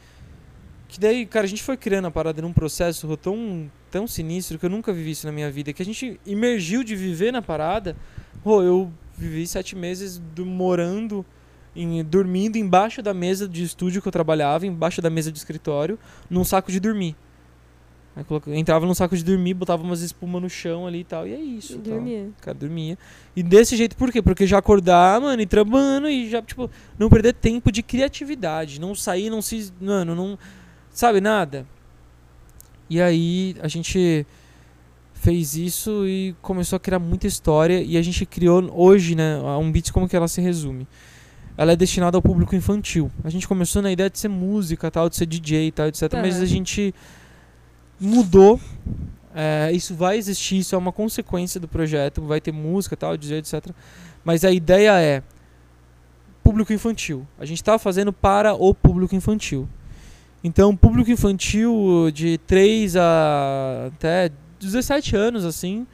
Que 0.87 0.99
daí, 0.99 1.27
cara, 1.27 1.45
a 1.45 1.47
gente 1.47 1.61
foi 1.61 1.77
criando 1.77 2.07
a 2.07 2.11
parada 2.11 2.41
num 2.41 2.51
processo 2.51 3.15
tão, 3.17 3.69
tão 3.91 4.07
sinistro 4.07 4.57
que 4.57 4.65
eu 4.65 4.69
nunca 4.71 4.91
vivi 4.91 5.11
isso 5.11 5.27
na 5.27 5.31
minha 5.31 5.51
vida. 5.51 5.71
Que 5.71 5.83
a 5.83 5.85
gente 5.85 6.19
emergiu 6.25 6.83
de 6.83 6.95
viver 6.95 7.31
na 7.31 7.39
parada. 7.43 7.95
Pô, 8.43 8.63
eu 8.63 8.91
vivi 9.15 9.45
sete 9.45 9.75
meses 9.75 10.17
do- 10.33 10.43
morando, 10.43 11.23
em, 11.75 12.03
dormindo 12.03 12.57
embaixo 12.57 13.03
da 13.03 13.13
mesa 13.13 13.47
de 13.47 13.63
estúdio 13.63 14.01
que 14.01 14.07
eu 14.07 14.11
trabalhava, 14.11 14.65
embaixo 14.65 15.03
da 15.03 15.09
mesa 15.11 15.31
de 15.31 15.37
escritório, 15.37 15.99
num 16.31 16.43
saco 16.43 16.71
de 16.71 16.79
dormir. 16.79 17.15
Aí 18.15 18.23
coloca- 18.25 18.53
entrava 18.53 18.85
num 18.85 18.93
saco 18.93 19.15
de 19.15 19.23
dormir, 19.23 19.53
botava 19.53 19.81
umas 19.83 20.01
espuma 20.01 20.37
no 20.39 20.49
chão 20.49 20.85
ali 20.85 20.99
e 20.99 21.03
tal, 21.05 21.25
e 21.25 21.33
é 21.33 21.39
isso. 21.39 21.73
E 21.73 21.77
tal. 21.77 21.93
dormia. 21.93 22.29
Cara, 22.41 22.57
dormia. 22.57 22.97
E 23.35 23.41
desse 23.41 23.77
jeito, 23.77 23.95
por 23.95 24.11
quê? 24.11 24.21
Porque 24.21 24.45
já 24.45 24.57
acordar, 24.57 25.21
mano, 25.21 25.41
e 25.41 25.45
trabalhando 25.45 26.09
e 26.09 26.29
já, 26.29 26.41
tipo, 26.41 26.69
não 26.99 27.09
perder 27.09 27.33
tempo 27.33 27.71
de 27.71 27.81
criatividade. 27.81 28.81
Não 28.81 28.93
sair, 28.93 29.29
não 29.29 29.41
se. 29.41 29.71
Mano, 29.79 30.13
não. 30.13 30.37
Sabe, 30.89 31.21
nada. 31.21 31.65
E 32.89 33.01
aí 33.01 33.55
a 33.61 33.69
gente 33.69 34.25
fez 35.13 35.55
isso 35.55 36.05
e 36.05 36.35
começou 36.41 36.75
a 36.75 36.79
criar 36.81 36.99
muita 36.99 37.27
história. 37.27 37.81
E 37.81 37.95
a 37.95 38.01
gente 38.01 38.25
criou 38.25 38.69
hoje, 38.77 39.15
né? 39.15 39.35
A 39.45 39.57
Um 39.57 39.71
Beats, 39.71 39.89
como 39.91 40.09
que 40.09 40.15
ela 40.17 40.27
se 40.27 40.41
resume? 40.41 40.85
Ela 41.55 41.71
é 41.73 41.75
destinada 41.77 42.17
ao 42.17 42.21
público 42.21 42.55
infantil. 42.55 43.09
A 43.23 43.29
gente 43.29 43.47
começou 43.47 43.81
na 43.81 43.91
ideia 43.91 44.09
de 44.09 44.19
ser 44.19 44.27
música, 44.27 44.91
tal, 44.91 45.07
de 45.09 45.15
ser 45.15 45.25
DJ 45.27 45.67
e 45.67 45.71
tal, 45.71 45.87
etc. 45.87 46.01
Mas 46.21 46.35
Aham. 46.35 46.43
a 46.43 46.45
gente 46.45 46.93
mudou. 48.01 48.59
É, 49.33 49.71
isso 49.71 49.95
vai 49.95 50.17
existir, 50.17 50.57
isso 50.57 50.75
é 50.75 50.77
uma 50.77 50.91
consequência 50.91 51.59
do 51.59 51.67
projeto. 51.67 52.21
Vai 52.21 52.41
ter 52.41 52.51
música, 52.51 52.97
tal, 52.97 53.15
DJ, 53.15 53.37
etc. 53.37 53.67
Mas 54.23 54.43
a 54.43 54.51
ideia 54.51 54.99
é 54.99 55.23
público 56.43 56.73
infantil. 56.73 57.25
A 57.39 57.45
gente 57.45 57.61
está 57.61 57.77
fazendo 57.77 58.11
para 58.11 58.53
o 58.53 58.73
público 58.73 59.15
infantil. 59.15 59.69
Então, 60.43 60.75
público 60.75 61.11
infantil 61.11 62.09
de 62.11 62.39
3 62.39 62.95
a 62.97 63.91
até 63.93 64.31
17 64.59 65.15
anos, 65.15 65.45
assim, 65.45 65.85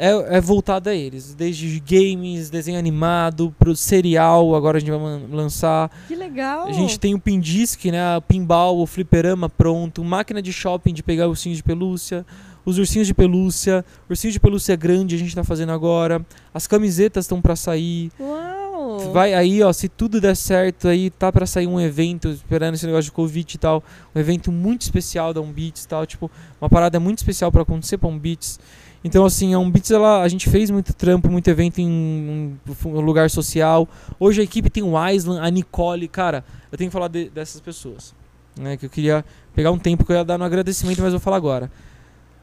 é, 0.00 0.38
é 0.38 0.40
voltado 0.40 0.88
a 0.88 0.94
eles. 0.94 1.34
Desde 1.34 1.78
games, 1.80 2.48
desenho 2.48 2.78
animado, 2.78 3.54
pro 3.58 3.76
serial, 3.76 4.54
agora 4.54 4.78
a 4.78 4.80
gente 4.80 4.90
vai 4.90 4.98
lançar. 5.30 5.90
Que 6.08 6.16
legal. 6.16 6.66
A 6.66 6.72
gente 6.72 6.98
tem 6.98 7.14
o 7.14 7.20
Pindisc, 7.20 7.84
né? 7.84 8.16
O 8.16 8.22
pinball, 8.22 8.80
o 8.80 8.86
fliperama 8.86 9.50
pronto, 9.50 10.02
máquina 10.02 10.40
de 10.40 10.54
shopping 10.54 10.94
de 10.94 11.02
pegar 11.02 11.28
ursinhos 11.28 11.58
de 11.58 11.62
pelúcia, 11.62 12.24
os 12.64 12.78
ursinhos 12.78 13.06
de 13.06 13.12
pelúcia, 13.12 13.84
ursinho 14.08 14.32
de 14.32 14.40
pelúcia 14.40 14.74
grande 14.74 15.14
a 15.14 15.18
gente 15.18 15.34
tá 15.34 15.44
fazendo 15.44 15.72
agora, 15.72 16.24
as 16.54 16.66
camisetas 16.66 17.26
estão 17.26 17.42
para 17.42 17.54
sair. 17.54 18.10
Uau. 18.18 19.12
Vai 19.12 19.34
aí, 19.34 19.62
ó, 19.62 19.70
se 19.72 19.88
tudo 19.88 20.18
der 20.18 20.34
certo, 20.34 20.88
aí 20.88 21.10
tá 21.10 21.30
pra 21.30 21.44
sair 21.44 21.66
um 21.66 21.78
evento, 21.78 22.30
esperando 22.30 22.74
esse 22.74 22.86
negócio 22.86 23.04
de 23.04 23.12
Covid 23.12 23.54
e 23.54 23.58
tal, 23.58 23.84
um 24.14 24.18
evento 24.18 24.50
muito 24.50 24.82
especial 24.82 25.34
da 25.34 25.40
Umbeats 25.42 25.84
e 25.84 25.88
tal, 25.88 26.06
tipo, 26.06 26.30
uma 26.60 26.70
parada 26.70 26.98
muito 26.98 27.18
especial 27.18 27.52
pra 27.52 27.62
acontecer 27.62 27.98
pra 27.98 28.08
Umbeats. 28.08 28.58
Então, 29.02 29.24
assim, 29.24 29.54
a 29.54 29.58
Umbits, 29.58 29.90
ela, 29.90 30.22
a 30.22 30.28
gente 30.28 30.50
fez 30.50 30.70
muito 30.70 30.92
trampo, 30.92 31.30
muito 31.30 31.48
evento 31.48 31.80
em 31.80 31.88
um, 31.88 33.00
lugar 33.00 33.30
social. 33.30 33.88
Hoje 34.18 34.40
a 34.42 34.44
equipe 34.44 34.68
tem 34.68 34.82
o 34.82 34.96
Aislan, 34.96 35.40
a 35.40 35.48
Nicole. 35.50 36.06
Cara, 36.06 36.44
eu 36.70 36.76
tenho 36.76 36.90
que 36.90 36.92
falar 36.92 37.08
de- 37.08 37.30
dessas 37.30 37.60
pessoas. 37.60 38.14
Né, 38.58 38.76
que 38.76 38.84
eu 38.84 38.90
queria 38.90 39.24
pegar 39.54 39.70
um 39.70 39.78
tempo 39.78 40.04
que 40.04 40.12
eu 40.12 40.16
ia 40.16 40.24
dar 40.24 40.36
no 40.36 40.44
agradecimento, 40.44 41.00
mas 41.00 41.12
vou 41.12 41.20
falar 41.20 41.36
agora. 41.36 41.70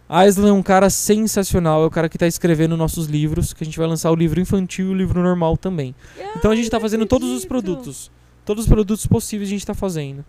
Aislan 0.10 0.50
é 0.50 0.54
um 0.54 0.64
cara 0.64 0.90
sensacional, 0.90 1.84
é 1.84 1.86
o 1.86 1.92
cara 1.92 2.08
que 2.08 2.16
está 2.16 2.26
escrevendo 2.26 2.78
nossos 2.78 3.08
livros, 3.08 3.54
que 3.54 3.62
a 3.64 3.66
gente 3.66 3.78
vai 3.78 3.86
lançar 3.88 4.10
o 4.10 4.16
livro 4.16 4.40
infantil 4.40 4.88
e 4.88 4.90
o 4.90 4.94
livro 4.96 5.22
normal 5.22 5.58
também. 5.58 5.94
Então 6.38 6.50
a 6.50 6.56
gente 6.56 6.66
está 6.66 6.80
fazendo 6.80 7.06
todos 7.06 7.30
os 7.30 7.46
produtos. 7.46 8.10
Todos 8.46 8.64
os 8.64 8.70
produtos 8.70 9.06
possíveis 9.06 9.50
a 9.50 9.52
gente 9.52 9.60
está 9.60 9.74
fazendo. 9.74 10.24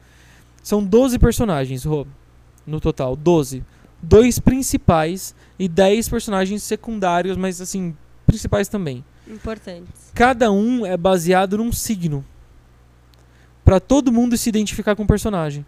São 0.63 0.83
12 0.83 1.19
personagens, 1.19 1.85
Rô, 1.85 2.07
no 2.67 2.81
total. 2.81 3.15
12. 3.15 3.63
Dois 4.03 4.39
principais 4.39 5.35
e 5.59 5.69
10 5.69 6.09
personagens 6.09 6.63
secundários, 6.63 7.37
mas 7.37 7.61
assim, 7.61 7.97
principais 8.27 8.69
também. 8.69 9.05
Importantes. 9.27 10.11
Cada 10.15 10.51
um 10.53 10.87
é 10.87 10.97
baseado 10.97 11.59
num 11.59 11.73
signo. 11.73 12.25
Pra 13.65 13.79
todo 13.81 14.13
mundo 14.13 14.37
se 14.37 14.49
identificar 14.49 14.97
com 14.97 15.03
o 15.03 15.07
personagem. 15.07 15.65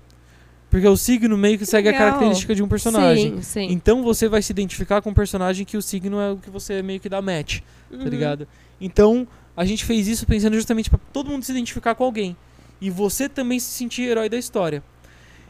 Porque 0.70 0.86
o 0.86 0.96
signo 0.96 1.36
meio 1.36 1.58
que 1.58 1.66
segue 1.66 1.88
a 1.88 1.92
legal. 1.92 2.06
característica 2.06 2.54
de 2.54 2.62
um 2.62 2.68
personagem. 2.68 3.36
Sim, 3.36 3.42
sim. 3.42 3.72
Então 3.72 4.02
você 4.04 4.28
vai 4.28 4.40
se 4.40 4.52
identificar 4.52 5.02
com 5.02 5.10
o 5.10 5.14
personagem 5.14 5.66
que 5.66 5.76
o 5.76 5.82
signo 5.82 6.20
é 6.20 6.30
o 6.30 6.36
que 6.36 6.48
você 6.48 6.80
meio 6.80 7.00
que 7.00 7.08
dá 7.08 7.20
match 7.20 7.58
tá 7.90 7.96
Uhum. 7.96 8.04
ligado? 8.04 8.46
Então, 8.80 9.26
a 9.56 9.64
gente 9.64 9.84
fez 9.84 10.06
isso 10.06 10.24
pensando 10.26 10.54
justamente 10.54 10.88
pra 10.88 10.98
todo 11.12 11.28
mundo 11.28 11.44
se 11.44 11.50
identificar 11.50 11.94
com 11.96 12.04
alguém. 12.04 12.36
E 12.80 12.88
você 12.88 13.28
também 13.28 13.58
se 13.58 13.66
sentir 13.66 14.02
herói 14.02 14.28
da 14.28 14.38
história. 14.38 14.82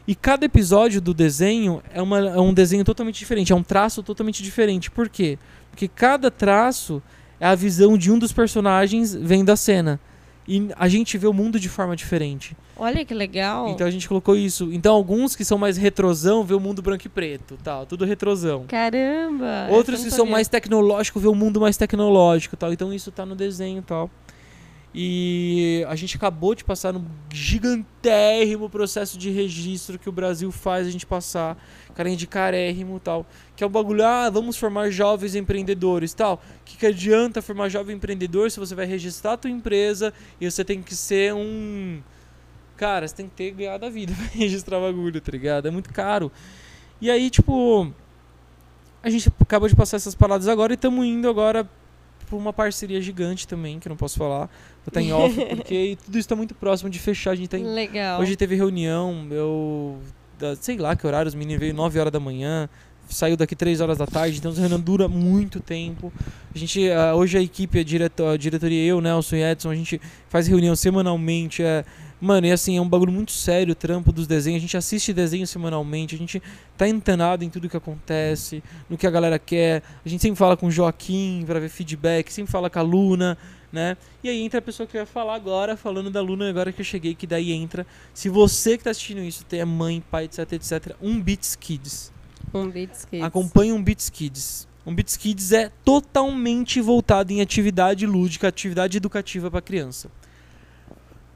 E 0.07 0.15
cada 0.15 0.45
episódio 0.45 0.99
do 0.99 1.13
desenho 1.13 1.81
é, 1.93 2.01
uma, 2.01 2.19
é 2.19 2.39
um 2.39 2.53
desenho 2.53 2.83
totalmente 2.83 3.19
diferente, 3.19 3.53
é 3.53 3.55
um 3.55 3.63
traço 3.63 4.01
totalmente 4.01 4.41
diferente. 4.41 4.89
Por 4.89 5.07
quê? 5.07 5.37
Porque 5.69 5.87
cada 5.87 6.31
traço 6.31 7.01
é 7.39 7.45
a 7.45 7.55
visão 7.55 7.97
de 7.97 8.11
um 8.11 8.19
dos 8.19 8.31
personagens 8.31 9.13
vendo 9.13 9.49
a 9.49 9.55
cena. 9.55 9.99
E 10.47 10.69
a 10.75 10.87
gente 10.87 11.17
vê 11.17 11.27
o 11.27 11.33
mundo 11.33 11.59
de 11.59 11.69
forma 11.69 11.95
diferente. 11.95 12.57
Olha 12.75 13.05
que 13.05 13.13
legal. 13.13 13.69
Então 13.69 13.85
a 13.85 13.91
gente 13.91 14.07
colocou 14.07 14.35
isso. 14.35 14.69
Então 14.73 14.93
alguns 14.93 15.35
que 15.35 15.45
são 15.45 15.57
mais 15.57 15.77
retrosão 15.77 16.43
vê 16.43 16.55
o 16.55 16.59
mundo 16.59 16.81
branco 16.81 17.05
e 17.05 17.09
preto, 17.09 17.57
tal, 17.63 17.85
tudo 17.85 18.05
retrosão. 18.05 18.65
Caramba. 18.67 19.67
Outros 19.69 20.03
que 20.03 20.09
são 20.09 20.25
mais 20.25 20.47
tecnológicos 20.47 21.21
vê 21.21 21.27
o 21.27 21.35
mundo 21.35 21.61
mais 21.61 21.77
tecnológico, 21.77 22.57
tal. 22.57 22.73
Então 22.73 22.91
isso 22.91 23.11
tá 23.11 23.25
no 23.25 23.35
desenho, 23.35 23.79
e 23.79 23.83
tal. 23.83 24.09
E 24.93 25.85
a 25.87 25.95
gente 25.95 26.17
acabou 26.17 26.53
de 26.53 26.65
passar 26.65 26.91
num 26.91 27.05
gigantérrimo 27.31 28.69
processo 28.69 29.17
de 29.17 29.29
registro 29.29 29.97
que 29.97 30.09
o 30.09 30.11
Brasil 30.11 30.51
faz 30.51 30.85
a 30.85 30.91
gente 30.91 31.05
passar, 31.05 31.57
carinha 31.95 32.17
de 32.17 32.27
carérrimo, 32.27 32.99
tal. 32.99 33.25
Que 33.55 33.63
é 33.63 33.67
o 33.67 33.69
bagulho, 33.69 34.05
ah, 34.05 34.29
vamos 34.29 34.57
formar 34.57 34.89
jovens 34.89 35.33
empreendedores, 35.33 36.13
tal. 36.13 36.35
O 36.35 36.65
que, 36.65 36.77
que 36.77 36.85
adianta 36.85 37.41
formar 37.41 37.69
jovem 37.69 37.95
empreendedor 37.95 38.51
se 38.51 38.59
você 38.59 38.75
vai 38.75 38.85
registrar 38.85 39.33
a 39.33 39.37
tua 39.37 39.49
empresa 39.49 40.13
e 40.41 40.49
você 40.49 40.65
tem 40.65 40.81
que 40.81 40.95
ser 40.95 41.33
um 41.33 42.01
Cara, 42.81 43.07
você 43.07 43.15
tem 43.15 43.27
que 43.27 43.35
ter 43.35 43.51
ganhado 43.51 43.85
a 43.85 43.91
vida 43.91 44.11
pra 44.17 44.25
registrar 44.33 44.79
bagulho, 44.79 45.21
tá 45.21 45.31
ligado? 45.31 45.67
É 45.67 45.71
muito 45.71 45.93
caro. 45.93 46.31
E 46.99 47.11
aí, 47.11 47.29
tipo, 47.29 47.93
a 49.03 49.09
gente 49.11 49.31
acabou 49.39 49.69
de 49.69 49.75
passar 49.75 49.97
essas 49.97 50.15
paradas 50.15 50.47
agora 50.47 50.73
e 50.73 50.75
estamos 50.75 51.05
indo 51.05 51.29
agora 51.29 51.69
pra 52.27 52.35
uma 52.35 52.51
parceria 52.51 52.99
gigante 52.99 53.47
também, 53.47 53.79
que 53.79 53.87
eu 53.87 53.91
não 53.91 53.97
posso 53.97 54.17
falar. 54.17 54.49
Estar 54.87 55.01
em 55.01 55.11
off, 55.13 55.35
porque 55.55 55.97
tudo 56.05 56.17
isso 56.17 56.27
tá 56.27 56.35
muito 56.35 56.55
próximo 56.55 56.89
de 56.89 56.99
fechar. 56.99 57.31
A 57.31 57.35
gente 57.35 57.49
tá 57.49 57.57
em... 57.57 57.63
Legal. 57.63 58.21
Hoje 58.21 58.35
teve 58.35 58.55
reunião, 58.55 59.27
eu. 59.31 59.99
sei 60.59 60.77
lá 60.77 60.95
que 60.95 61.05
horário, 61.05 61.29
os 61.29 61.35
meninos 61.35 61.59
veio 61.59 61.73
9 61.73 61.99
horas 61.99 62.11
da 62.11 62.19
manhã, 62.19 62.69
saiu 63.13 63.37
daqui 63.37 63.55
3 63.55 63.81
horas 63.81 63.97
da 63.97 64.07
tarde, 64.07 64.37
então 64.37 64.51
essa 64.51 64.59
reunião 64.59 64.79
dura 64.79 65.07
muito 65.07 65.59
tempo. 65.59 66.11
A 66.53 66.57
gente, 66.57 66.81
hoje 67.15 67.37
a 67.37 67.41
equipe, 67.41 67.79
a, 67.79 67.83
direto, 67.83 68.25
a 68.25 68.37
diretoria, 68.37 68.85
eu, 68.85 69.01
Nelson 69.01 69.35
e 69.35 69.43
Edson, 69.43 69.69
a 69.69 69.75
gente 69.75 70.01
faz 70.29 70.47
reunião 70.47 70.75
semanalmente. 70.75 71.61
É, 71.63 71.85
mano, 72.19 72.47
e 72.47 72.51
assim, 72.51 72.77
é 72.77 72.81
um 72.81 72.87
bagulho 72.87 73.11
muito 73.11 73.31
sério 73.31 73.73
o 73.73 73.75
trampo 73.75 74.11
dos 74.11 74.27
desenhos. 74.27 74.59
A 74.59 74.61
gente 74.61 74.77
assiste 74.77 75.13
desenho 75.13 75.45
semanalmente, 75.45 76.15
a 76.15 76.17
gente 76.17 76.41
tá 76.77 76.85
antenado 76.85 77.43
em 77.43 77.49
tudo 77.49 77.69
que 77.69 77.77
acontece, 77.77 78.63
no 78.89 78.97
que 78.97 79.05
a 79.05 79.11
galera 79.11 79.37
quer. 79.37 79.83
A 80.05 80.09
gente 80.09 80.21
sempre 80.21 80.37
fala 80.37 80.55
com 80.57 80.67
o 80.67 80.71
Joaquim 80.71 81.43
pra 81.45 81.59
ver 81.59 81.69
feedback, 81.69 82.31
sempre 82.31 82.51
fala 82.51 82.69
com 82.69 82.79
a 82.79 82.83
Luna, 82.83 83.37
né? 83.71 83.95
E 84.23 84.29
aí 84.29 84.41
entra 84.41 84.59
a 84.59 84.61
pessoa 84.61 84.85
que 84.85 84.97
eu 84.97 85.01
ia 85.01 85.05
falar 85.05 85.35
agora, 85.35 85.77
falando 85.77 86.09
da 86.09 86.21
Luna, 86.21 86.49
agora 86.49 86.71
que 86.71 86.81
eu 86.81 86.85
cheguei, 86.85 87.15
que 87.15 87.25
daí 87.25 87.51
entra. 87.51 87.85
Se 88.13 88.29
você 88.29 88.77
que 88.77 88.83
tá 88.83 88.89
assistindo 88.91 89.21
isso 89.21 89.45
tem 89.45 89.63
mãe, 89.63 90.03
pai, 90.11 90.25
etc, 90.25 90.51
etc, 90.53 90.95
um 91.01 91.21
Beats 91.21 91.55
Kids. 91.55 92.11
Um 92.53 92.69
Beats 92.69 93.05
Kids. 93.05 93.25
Acompanhe 93.25 93.71
um 93.71 93.81
Beats 93.81 94.09
Kids. 94.09 94.67
Um 94.85 94.93
Beats 94.93 95.15
Kids 95.15 95.51
é 95.51 95.71
totalmente 95.85 96.81
voltado 96.81 97.31
em 97.31 97.41
atividade 97.41 98.05
lúdica, 98.05 98.47
atividade 98.47 98.97
educativa 98.97 99.49
para 99.49 99.61
criança. 99.61 100.09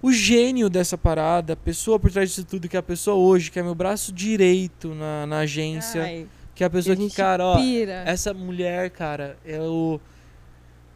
O 0.02 0.12
gênio 0.12 0.70
dessa 0.70 0.98
parada, 0.98 1.54
a 1.54 1.56
pessoa 1.56 2.00
por 2.00 2.12
trás 2.12 2.30
disso 2.30 2.44
tudo, 2.44 2.68
que 2.68 2.76
é 2.76 2.80
a 2.80 2.84
pessoa 2.84 3.16
hoje, 3.16 3.50
que 3.50 3.60
é 3.60 3.64
meu 3.64 3.74
braço 3.74 4.12
direito 4.12 4.94
na, 4.94 5.26
na 5.26 5.40
agência, 5.40 6.04
Ai, 6.04 6.28
que 6.54 6.64
é 6.64 6.68
a 6.68 6.70
pessoa 6.70 6.94
a 6.94 6.98
que, 6.98 7.10
cara, 7.10 7.44
ó, 7.46 7.56
pira. 7.56 8.04
essa 8.06 8.34
mulher, 8.34 8.90
cara, 8.92 9.38
eu 9.44 10.00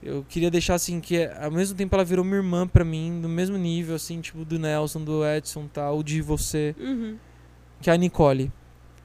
eu 0.02 0.26
queria 0.28 0.50
deixar 0.50 0.76
assim 0.76 1.00
que 1.02 1.26
ao 1.42 1.52
mesmo 1.52 1.76
tempo 1.78 1.96
ela 1.96 2.04
virou 2.06 2.24
minha 2.24 2.38
irmã 2.38 2.68
pra 2.68 2.86
mim, 2.86 3.20
do 3.22 3.28
mesmo 3.30 3.58
nível 3.58 3.96
assim, 3.96 4.22
tipo 4.22 4.46
do 4.46 4.58
Nelson, 4.60 5.04
do 5.04 5.26
Edson, 5.26 5.68
tal, 5.72 6.02
de 6.04 6.22
você, 6.22 6.76
Uhum. 6.80 7.18
que 7.82 7.90
é 7.90 7.94
a 7.94 7.98
Nicole. 7.98 8.52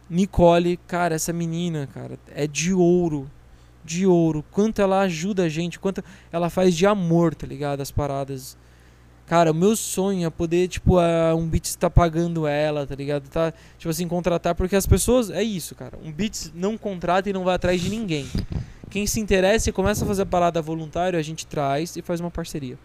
Nicole, 0.08 0.76
cara, 0.86 1.14
essa 1.14 1.32
menina, 1.32 1.88
cara, 1.92 2.18
é 2.34 2.46
de 2.46 2.72
ouro. 2.72 3.30
De 3.84 4.06
ouro. 4.06 4.44
Quanto 4.50 4.80
ela 4.80 5.00
ajuda 5.00 5.44
a 5.44 5.48
gente, 5.48 5.78
quanto 5.78 6.02
ela 6.32 6.48
faz 6.48 6.74
de 6.74 6.86
amor, 6.86 7.34
tá 7.34 7.46
ligado? 7.46 7.80
As 7.80 7.90
paradas. 7.90 8.56
Cara, 9.26 9.50
o 9.52 9.54
meu 9.54 9.74
sonho 9.74 10.26
é 10.26 10.30
poder, 10.30 10.68
tipo, 10.68 10.98
a 10.98 11.34
um 11.34 11.46
Beats 11.48 11.74
tá 11.76 11.88
pagando 11.88 12.46
ela, 12.46 12.86
tá 12.86 12.94
ligado? 12.94 13.26
Tá, 13.28 13.52
tipo 13.78 13.90
assim, 13.90 14.06
contratar, 14.06 14.54
porque 14.54 14.76
as 14.76 14.86
pessoas. 14.86 15.30
É 15.30 15.42
isso, 15.42 15.74
cara. 15.74 15.98
Um 16.04 16.12
Beats 16.12 16.52
não 16.54 16.76
contrata 16.76 17.28
e 17.28 17.32
não 17.32 17.42
vai 17.44 17.54
atrás 17.54 17.80
de 17.80 17.88
ninguém. 17.90 18.26
Quem 18.94 19.08
se 19.08 19.18
interessa 19.18 19.70
e 19.70 19.72
começa 19.72 20.04
a 20.04 20.06
fazer 20.06 20.22
a 20.22 20.26
parada 20.26 20.62
voluntário, 20.62 21.18
a 21.18 21.22
gente 21.22 21.44
traz 21.48 21.96
e 21.96 22.00
faz 22.00 22.20
uma 22.20 22.30
parceria. 22.30 22.78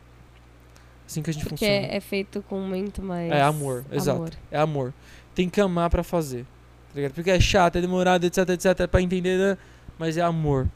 Assim 1.06 1.22
que 1.22 1.30
a 1.30 1.34
gente 1.34 1.44
Porque 1.44 1.68
funciona. 1.68 1.88
é 1.96 2.00
feito 2.00 2.44
com 2.50 2.60
muito 2.62 3.00
mais. 3.04 3.32
É 3.32 3.44
amor, 3.44 3.86
exato. 3.92 4.18
amor. 4.18 4.32
É 4.50 4.58
amor. 4.58 4.94
Tem 5.36 5.48
que 5.48 5.62
amar 5.62 5.88
pra 5.88 6.02
fazer. 6.02 6.48
Tá? 6.96 7.12
Porque 7.14 7.30
é 7.30 7.40
chato, 7.40 7.76
é 7.76 7.82
demorado, 7.82 8.26
etc, 8.26 8.40
etc, 8.50 8.88
pra 8.88 9.04
entender, 9.04 9.38
né? 9.38 9.56
mas 10.00 10.18
é 10.18 10.22
amor. 10.22 10.68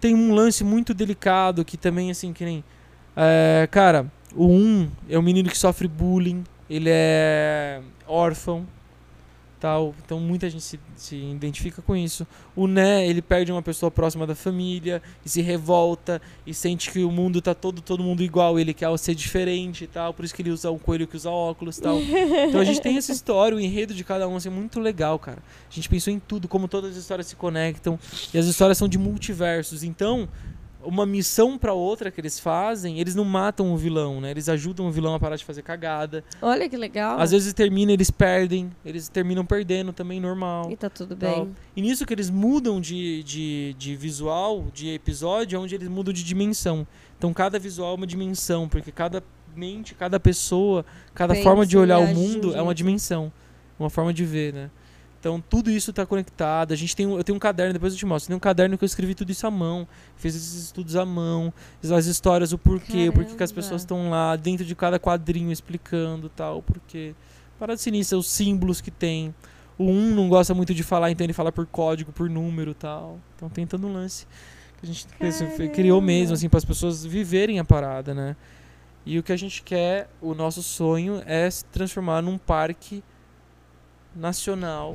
Tem 0.00 0.14
um 0.14 0.32
lance 0.32 0.62
muito 0.62 0.94
delicado 0.94 1.64
que 1.64 1.76
também, 1.76 2.08
assim, 2.12 2.32
que 2.32 2.44
nem. 2.44 2.62
é, 3.16 3.66
cara, 3.68 4.06
o 4.32 4.46
1 4.46 4.90
é 5.08 5.18
um 5.18 5.22
menino 5.22 5.50
que 5.50 5.58
sofre 5.58 5.88
bullying, 5.88 6.44
ele 6.70 6.88
é 6.88 7.82
órfão, 8.06 8.64
tal. 9.64 9.94
Então 10.04 10.20
muita 10.20 10.50
gente 10.50 10.62
se, 10.62 10.78
se 10.94 11.16
identifica 11.16 11.80
com 11.80 11.96
isso. 11.96 12.26
O 12.54 12.66
Né, 12.66 13.06
ele 13.06 13.22
perde 13.22 13.50
uma 13.50 13.62
pessoa 13.62 13.90
próxima 13.90 14.26
da 14.26 14.34
família 14.34 15.00
e 15.24 15.28
se 15.28 15.40
revolta 15.40 16.20
e 16.46 16.52
sente 16.52 16.90
que 16.90 17.02
o 17.02 17.10
mundo 17.10 17.40
tá 17.40 17.54
todo, 17.54 17.80
todo 17.80 18.02
mundo 18.02 18.22
igual, 18.22 18.58
ele 18.60 18.74
quer 18.74 18.94
ser 18.98 19.14
diferente 19.14 19.84
e 19.84 19.86
tal, 19.86 20.12
por 20.12 20.24
isso 20.24 20.34
que 20.34 20.42
ele 20.42 20.50
usa 20.50 20.70
o 20.70 20.78
coelho 20.78 21.06
que 21.06 21.16
usa 21.16 21.30
óculos 21.30 21.78
e 21.78 21.82
tal. 21.82 21.98
Então 21.98 22.60
a 22.60 22.64
gente 22.64 22.82
tem 22.82 22.98
essa 22.98 23.10
história, 23.10 23.56
o 23.56 23.60
enredo 23.60 23.94
de 23.94 24.04
cada 24.04 24.28
um 24.28 24.36
assim, 24.36 24.48
é 24.48 24.52
muito 24.52 24.78
legal, 24.78 25.18
cara. 25.18 25.38
A 25.70 25.74
gente 25.74 25.88
pensou 25.88 26.12
em 26.12 26.18
tudo, 26.18 26.46
como 26.46 26.68
todas 26.68 26.90
as 26.90 26.96
histórias 26.98 27.26
se 27.26 27.36
conectam, 27.36 27.98
e 28.32 28.38
as 28.38 28.46
histórias 28.46 28.76
são 28.76 28.86
de 28.86 28.98
multiversos. 28.98 29.82
Então, 29.82 30.28
uma 30.84 31.06
missão 31.06 31.58
pra 31.58 31.72
outra 31.72 32.10
que 32.10 32.20
eles 32.20 32.38
fazem, 32.38 33.00
eles 33.00 33.14
não 33.14 33.24
matam 33.24 33.72
o 33.72 33.76
vilão, 33.76 34.20
né? 34.20 34.30
Eles 34.30 34.48
ajudam 34.48 34.86
o 34.86 34.90
vilão 34.90 35.14
a 35.14 35.20
parar 35.20 35.36
de 35.36 35.44
fazer 35.44 35.62
cagada. 35.62 36.24
Olha 36.40 36.68
que 36.68 36.76
legal. 36.76 37.18
Às 37.18 37.30
vezes 37.30 37.52
termina, 37.52 37.92
eles 37.92 38.10
perdem, 38.10 38.70
eles 38.84 39.08
terminam 39.08 39.44
perdendo 39.44 39.92
também, 39.92 40.20
normal. 40.20 40.70
E 40.70 40.76
tá 40.76 40.88
tudo 40.90 41.16
tal. 41.16 41.46
bem. 41.46 41.56
E 41.76 41.82
nisso 41.82 42.06
que 42.06 42.14
eles 42.14 42.30
mudam 42.30 42.80
de, 42.80 43.22
de, 43.22 43.74
de 43.78 43.96
visual, 43.96 44.66
de 44.72 44.90
episódio, 44.90 45.56
é 45.56 45.58
onde 45.58 45.74
eles 45.74 45.88
mudam 45.88 46.12
de 46.12 46.22
dimensão. 46.22 46.86
Então 47.16 47.32
cada 47.32 47.58
visual 47.58 47.92
é 47.92 47.96
uma 47.96 48.06
dimensão, 48.06 48.68
porque 48.68 48.92
cada 48.92 49.22
mente, 49.56 49.94
cada 49.94 50.18
pessoa, 50.18 50.84
cada 51.14 51.34
Pensa 51.34 51.44
forma 51.44 51.64
de 51.64 51.78
olhar 51.78 51.98
o 51.98 52.06
mundo 52.06 52.54
é 52.54 52.60
uma 52.60 52.74
dimensão, 52.74 53.32
uma 53.78 53.88
forma 53.88 54.12
de 54.12 54.24
ver, 54.24 54.52
né? 54.52 54.70
Então 55.24 55.40
tudo 55.40 55.70
isso 55.70 55.88
está 55.88 56.04
conectado. 56.04 56.72
A 56.72 56.76
gente 56.76 56.94
tem, 56.94 57.06
um- 57.06 57.16
eu 57.16 57.24
tenho 57.24 57.34
um 57.34 57.38
caderno, 57.38 57.72
depois 57.72 57.94
eu 57.94 57.98
te 57.98 58.04
mostro. 58.04 58.28
Tem 58.28 58.36
um 58.36 58.40
caderno 58.40 58.76
que 58.76 58.84
eu 58.84 58.86
escrevi 58.86 59.14
tudo 59.14 59.30
isso 59.30 59.46
à 59.46 59.50
mão, 59.50 59.88
fiz 60.16 60.34
esses 60.34 60.64
estudos 60.64 60.96
à 60.96 61.06
mão, 61.06 61.50
as 61.82 62.04
histórias, 62.04 62.52
o 62.52 62.58
porquê, 62.58 63.08
o 63.08 63.12
porquê 63.14 63.34
que 63.34 63.42
as 63.42 63.50
Caramba. 63.50 63.54
pessoas 63.54 63.80
estão 63.80 64.10
lá 64.10 64.36
dentro 64.36 64.66
de 64.66 64.74
cada 64.74 65.00
quadrinho 65.00 65.50
explicando 65.50 66.28
tal, 66.28 66.60
porquê. 66.60 67.14
Parada 67.58 67.78
sinistra, 67.78 68.18
os 68.18 68.26
símbolos 68.26 68.82
que 68.82 68.90
tem. 68.90 69.34
O 69.78 69.84
um 69.84 70.14
não 70.14 70.28
gosta 70.28 70.52
muito 70.52 70.74
de 70.74 70.82
falar, 70.82 71.10
então 71.10 71.24
ele 71.24 71.32
fala 71.32 71.50
por 71.50 71.64
código, 71.66 72.12
por 72.12 72.28
número 72.28 72.74
tal. 72.74 73.18
Então 73.34 73.48
tem 73.48 73.66
todo 73.66 73.86
um 73.86 73.92
lance 73.94 74.26
que 74.78 74.84
a 74.84 74.86
gente 74.86 75.06
fez- 75.18 75.72
criou 75.72 76.02
mesmo, 76.02 76.18
Caramba. 76.26 76.34
assim, 76.34 76.48
para 76.50 76.58
as 76.58 76.64
pessoas 76.66 77.02
viverem 77.02 77.58
a 77.58 77.64
parada, 77.64 78.12
né? 78.12 78.36
E 79.06 79.18
o 79.18 79.22
que 79.22 79.32
a 79.32 79.36
gente 79.38 79.62
quer, 79.62 80.10
o 80.20 80.34
nosso 80.34 80.62
sonho 80.62 81.22
é 81.24 81.48
se 81.50 81.64
transformar 81.64 82.20
num 82.20 82.36
parque 82.36 83.02
nacional 84.16 84.94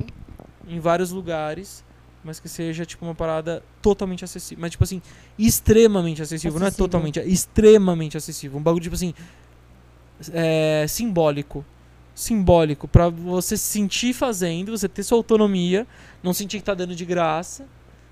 em 0.68 0.78
vários 0.80 1.10
lugares 1.10 1.84
mas 2.22 2.38
que 2.38 2.50
seja, 2.50 2.84
tipo, 2.84 3.02
uma 3.02 3.14
parada 3.14 3.62
totalmente 3.80 4.22
acessível. 4.26 4.60
Mas, 4.60 4.72
tipo 4.72 4.84
assim, 4.84 5.00
extremamente 5.38 6.20
acessível. 6.20 6.58
Não 6.58 6.66
é 6.66 6.68
Acessível. 6.68 6.86
totalmente, 6.86 7.18
é 7.18 7.24
extremamente 7.26 8.14
acessível. 8.14 8.58
Um 8.58 8.62
bagulho, 8.62 8.82
tipo 8.82 8.94
assim, 8.94 9.14
é, 10.32 10.84
simbólico. 10.88 11.64
Simbólico. 12.14 12.86
Pra 12.86 13.08
você 13.08 13.56
se 13.56 13.64
sentir 13.64 14.12
fazendo, 14.12 14.76
você 14.76 14.88
ter 14.88 15.02
sua 15.02 15.16
autonomia, 15.16 15.86
não 16.22 16.34
sentir 16.34 16.58
que 16.58 16.64
tá 16.64 16.74
dando 16.74 16.94
de 16.94 17.04
graça, 17.06 17.64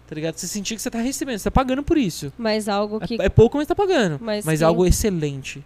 tá 0.07 0.15
ligado? 0.15 0.37
Você 0.39 0.47
sentir 0.47 0.75
que 0.77 0.81
você 0.81 0.91
tá 0.91 1.01
recebendo, 1.01 1.39
você 1.39 1.45
tá 1.45 1.51
pagando 1.51 1.83
por 1.83 1.99
isso. 1.99 2.33
Mas 2.39 2.69
algo 2.69 2.99
que. 3.01 3.21
É, 3.21 3.27
é 3.27 3.29
pouco, 3.29 3.59
mas 3.59 3.67
tá 3.67 3.75
pagando. 3.75 4.19
mas 4.23 4.45
Mas 4.45 4.61
que- 4.61 4.65
algo 4.65 4.87
excelente. 4.87 5.63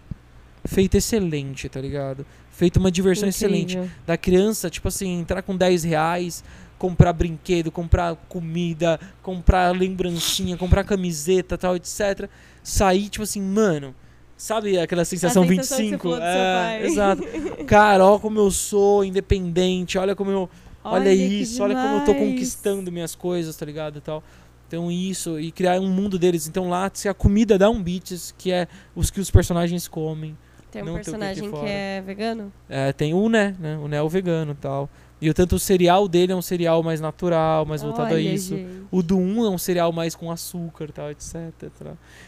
Feito 0.65 0.97
excelente, 0.97 1.69
tá 1.69 1.81
ligado? 1.81 2.25
Feito 2.51 2.79
uma 2.79 2.91
diversão 2.91 3.29
excelente 3.29 3.77
incrível. 3.77 3.97
da 4.07 4.17
criança, 4.17 4.69
tipo 4.71 4.87
assim, 4.89 5.21
entrar 5.21 5.43
com 5.43 5.57
10 5.57 5.83
reais, 5.85 6.45
comprar 6.83 7.13
brinquedo, 7.13 7.71
comprar 7.71 8.17
comida, 8.29 8.99
comprar 9.23 9.71
lembrancinha, 9.71 10.57
comprar 10.57 10.83
camiseta, 10.83 11.57
tal, 11.57 11.77
etc. 11.77 12.29
Sair, 12.61 13.09
tipo 13.09 13.23
assim, 13.23 13.41
mano, 13.41 13.95
sabe 14.37 14.77
aquela 14.77 15.05
sensação, 15.05 15.45
A 15.45 15.47
sensação 15.47 15.57
que 15.57 15.65
você 15.65 15.83
25? 15.83 16.03
falou 16.03 16.17
do 16.19 16.23
seu 16.25 16.33
é, 16.33 16.85
exato. 16.85 17.23
Cara, 17.67 18.05
olha 18.05 18.19
como 18.19 18.41
eu 18.41 18.51
sou 18.51 19.05
independente, 19.05 19.97
olha 19.97 20.17
como 20.17 20.33
eu. 20.33 20.51
Olha, 20.83 21.05
que 21.15 21.23
isso, 21.23 21.63
olha 21.63 21.77
como 21.77 21.99
eu 21.99 22.05
tô 22.05 22.17
conquistando 22.17 22.91
minhas 22.91 23.15
coisas, 23.15 23.55
tá 23.55 23.65
ligado? 23.65 23.99
E 23.99 24.01
tal. 24.01 24.21
Então 24.67 24.91
isso, 24.91 25.39
e 25.39 25.53
criar 25.53 25.81
um 25.81 25.89
mundo 25.89 26.19
deles. 26.19 26.49
Então 26.49 26.69
lá, 26.69 26.91
se 26.93 27.09
a 27.09 27.15
comida 27.15 27.57
dá 27.57 27.71
um 27.71 27.81
beats, 27.81 28.35
que 28.37 28.51
é 28.51 28.67
os 28.93 29.09
que 29.09 29.21
os 29.21 29.31
personagens 29.31 29.87
comem. 29.87 30.37
Tem 30.73 30.83
um 30.83 30.87
que 30.87 30.93
personagem 30.95 31.45
que 31.45 31.51
fora. 31.51 31.69
é 31.69 32.01
vegano? 32.01 32.53
É, 32.69 32.93
tem 32.93 33.15
o 33.15 33.29
Né, 33.29 33.55
né? 33.61 33.77
O 33.77 33.87
Né 33.87 33.99
é 33.99 34.03
o 34.03 34.09
vegano 34.09 34.51
e 34.51 34.57
tal. 34.57 34.91
E 35.23 35.31
o 35.31 35.35
tanto 35.35 35.55
o 35.55 35.59
cereal 35.59 36.09
dele 36.09 36.33
é 36.33 36.37
um 36.37 36.43
cereal 36.43 36.83
mais 36.83 37.01
natural, 37.01 37.65
mais 37.65 37.81
voltado 37.81 38.09
a 38.13 38.17
Olha, 38.17 38.21
isso. 38.21 38.57
gente. 38.57 38.83
O 38.91 39.03
do 39.05 39.17
1 39.17 39.45
é 39.47 39.51
um 39.51 39.57
cereal 39.57 39.93
mais 39.93 40.17
com 40.17 40.33
açúcar 40.33 40.91
tal, 40.91 41.13
etc. 41.13 41.37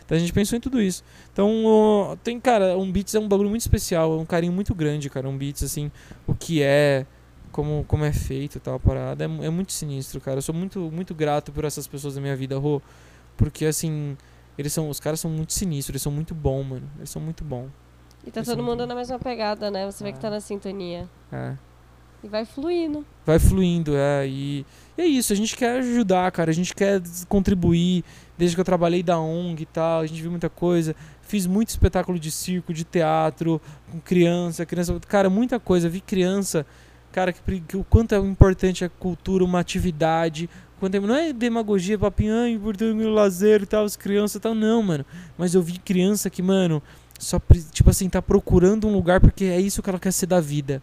Então 0.05 0.17
a 0.17 0.19
gente 0.19 0.33
pensou 0.33 0.57
em 0.57 0.61
tudo 0.61 0.81
isso. 0.81 1.03
Então, 1.33 2.17
tem, 2.23 2.39
cara, 2.39 2.79
um 2.79 2.91
Beats 2.93 3.13
é 3.17 3.19
um 3.19 3.27
bagulho 3.27 3.51
muito 3.51 3.63
especial, 3.63 4.13
é 4.17 4.17
um 4.17 4.25
carinho 4.25 4.53
muito 4.53 4.73
grande, 4.77 5.11
cara. 5.11 5.29
Um 5.29 5.37
Beats, 5.37 5.65
assim, 5.65 5.91
o 6.25 6.37
que 6.37 6.63
é, 6.63 7.05
como, 7.51 7.85
como 7.89 8.05
é 8.05 8.13
feito 8.13 8.59
e 8.59 8.61
tal, 8.61 8.77
a 8.77 8.79
parada. 8.79 9.25
É, 9.25 9.47
é 9.47 9.51
muito 9.51 9.73
sinistro, 9.73 10.21
cara. 10.21 10.39
Eu 10.39 10.43
sou 10.43 10.55
muito, 10.55 10.79
muito 10.93 11.15
grato 11.17 11.51
por 11.51 11.65
essas 11.65 11.89
pessoas 11.89 12.15
da 12.15 12.21
minha 12.21 12.37
vida, 12.37 12.57
Rô. 12.57 12.81
Porque, 13.37 13.67
assim, 13.67 14.17
eles 14.57 14.73
são, 14.73 14.89
os 14.89 15.01
caras 15.01 15.19
são 15.19 15.31
muito 15.33 15.53
sinistros, 15.53 15.91
eles 15.95 16.03
são 16.03 16.13
muito 16.13 16.33
bons, 16.33 16.63
mano. 16.65 16.89
Eles 16.99 17.11
são 17.11 17.21
muito 17.21 17.43
bons. 17.43 17.71
E 18.25 18.31
tá 18.31 18.41
Esse 18.41 18.51
todo 18.51 18.61
é 18.61 18.63
mundo 18.63 18.77
muito- 18.79 18.89
na 18.89 18.95
mesma 18.95 19.19
pegada, 19.19 19.69
né? 19.69 19.85
Você 19.91 20.05
vê 20.05 20.13
que 20.13 20.19
Ah. 20.19 20.23
tá 20.23 20.31
na 20.31 20.41
sintonia. 20.41 21.09
É. 21.33 21.55
E 22.25 22.29
vai 22.29 22.47
fluindo. 22.47 23.05
vai 23.27 23.39
fluindo, 23.39 23.95
é. 23.95 24.27
E, 24.27 24.65
e 24.97 25.03
é 25.03 25.05
isso, 25.05 25.31
a 25.31 25.37
gente 25.37 25.55
quer 25.55 25.81
ajudar, 25.81 26.33
cara. 26.33 26.51
A 26.51 26.55
gente 26.55 26.75
quer 26.75 27.03
contribuir. 27.29 28.03
Desde 28.39 28.57
que 28.57 28.61
eu 28.61 28.65
trabalhei 28.65 29.03
da 29.03 29.19
ONG 29.21 29.63
e 29.63 29.67
tal, 29.67 30.01
a 30.01 30.07
gente 30.07 30.23
viu 30.23 30.31
muita 30.31 30.49
coisa. 30.49 30.97
Fiz 31.21 31.47
muito 31.47 31.69
espetáculo 31.69 32.19
de 32.19 32.31
circo, 32.31 32.73
de 32.73 32.83
teatro, 32.83 33.61
com 33.93 34.01
criança, 34.01 34.65
criança. 34.65 34.99
Cara, 35.07 35.29
muita 35.29 35.61
coisa. 35.61 35.87
Vi 35.87 36.01
criança, 36.01 36.65
cara, 37.13 37.31
que, 37.31 37.61
que 37.61 37.77
o 37.77 37.85
quanto 37.85 38.15
é 38.15 38.19
importante 38.19 38.87
a 38.87 38.89
cultura, 38.89 39.45
uma 39.45 39.61
atividade. 39.61 40.49
Quanto 40.81 40.95
é, 40.95 41.01
não 41.01 41.15
é 41.15 41.31
demagogia, 41.31 41.99
papinho, 41.99 42.35
ai, 42.35 42.53
importante 42.53 43.05
o 43.05 43.11
lazer 43.11 43.63
e 43.63 43.67
tal, 43.67 43.85
as 43.85 43.97
crianças 43.97 44.37
e 44.37 44.41
tal. 44.41 44.55
Não, 44.55 44.83
mano. 44.83 45.05
Mas 45.37 45.55
eu 45.55 45.61
vi 45.61 45.79
criança 45.79 46.31
que, 46.31 46.41
mano, 46.41 46.83
só, 47.19 47.39
tipo 47.71 47.91
assim, 47.91 48.09
tá 48.09 48.23
procurando 48.23 48.89
um 48.89 48.93
lugar 48.93 49.21
porque 49.21 49.45
é 49.45 49.61
isso 49.61 49.83
que 49.83 49.91
ela 49.91 50.01
quer 50.01 50.13
ser 50.13 50.27
da 50.27 50.41
vida. 50.41 50.83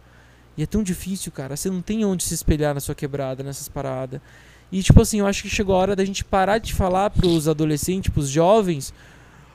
E 0.56 0.62
é 0.62 0.66
tão 0.66 0.82
difícil, 0.82 1.32
cara. 1.32 1.56
Você 1.56 1.70
não 1.70 1.80
tem 1.80 2.04
onde 2.04 2.24
se 2.24 2.34
espelhar 2.34 2.74
na 2.74 2.80
sua 2.80 2.94
quebrada, 2.94 3.42
nessas 3.42 3.68
paradas. 3.68 4.20
E, 4.70 4.82
tipo 4.82 5.00
assim, 5.02 5.20
eu 5.20 5.26
acho 5.26 5.42
que 5.42 5.48
chegou 5.50 5.74
a 5.74 5.78
hora 5.78 5.96
da 5.96 6.04
gente 6.04 6.24
parar 6.24 6.58
de 6.58 6.72
falar 6.72 7.10
pros 7.10 7.48
adolescentes, 7.48 8.12
pros 8.12 8.28
jovens. 8.28 8.92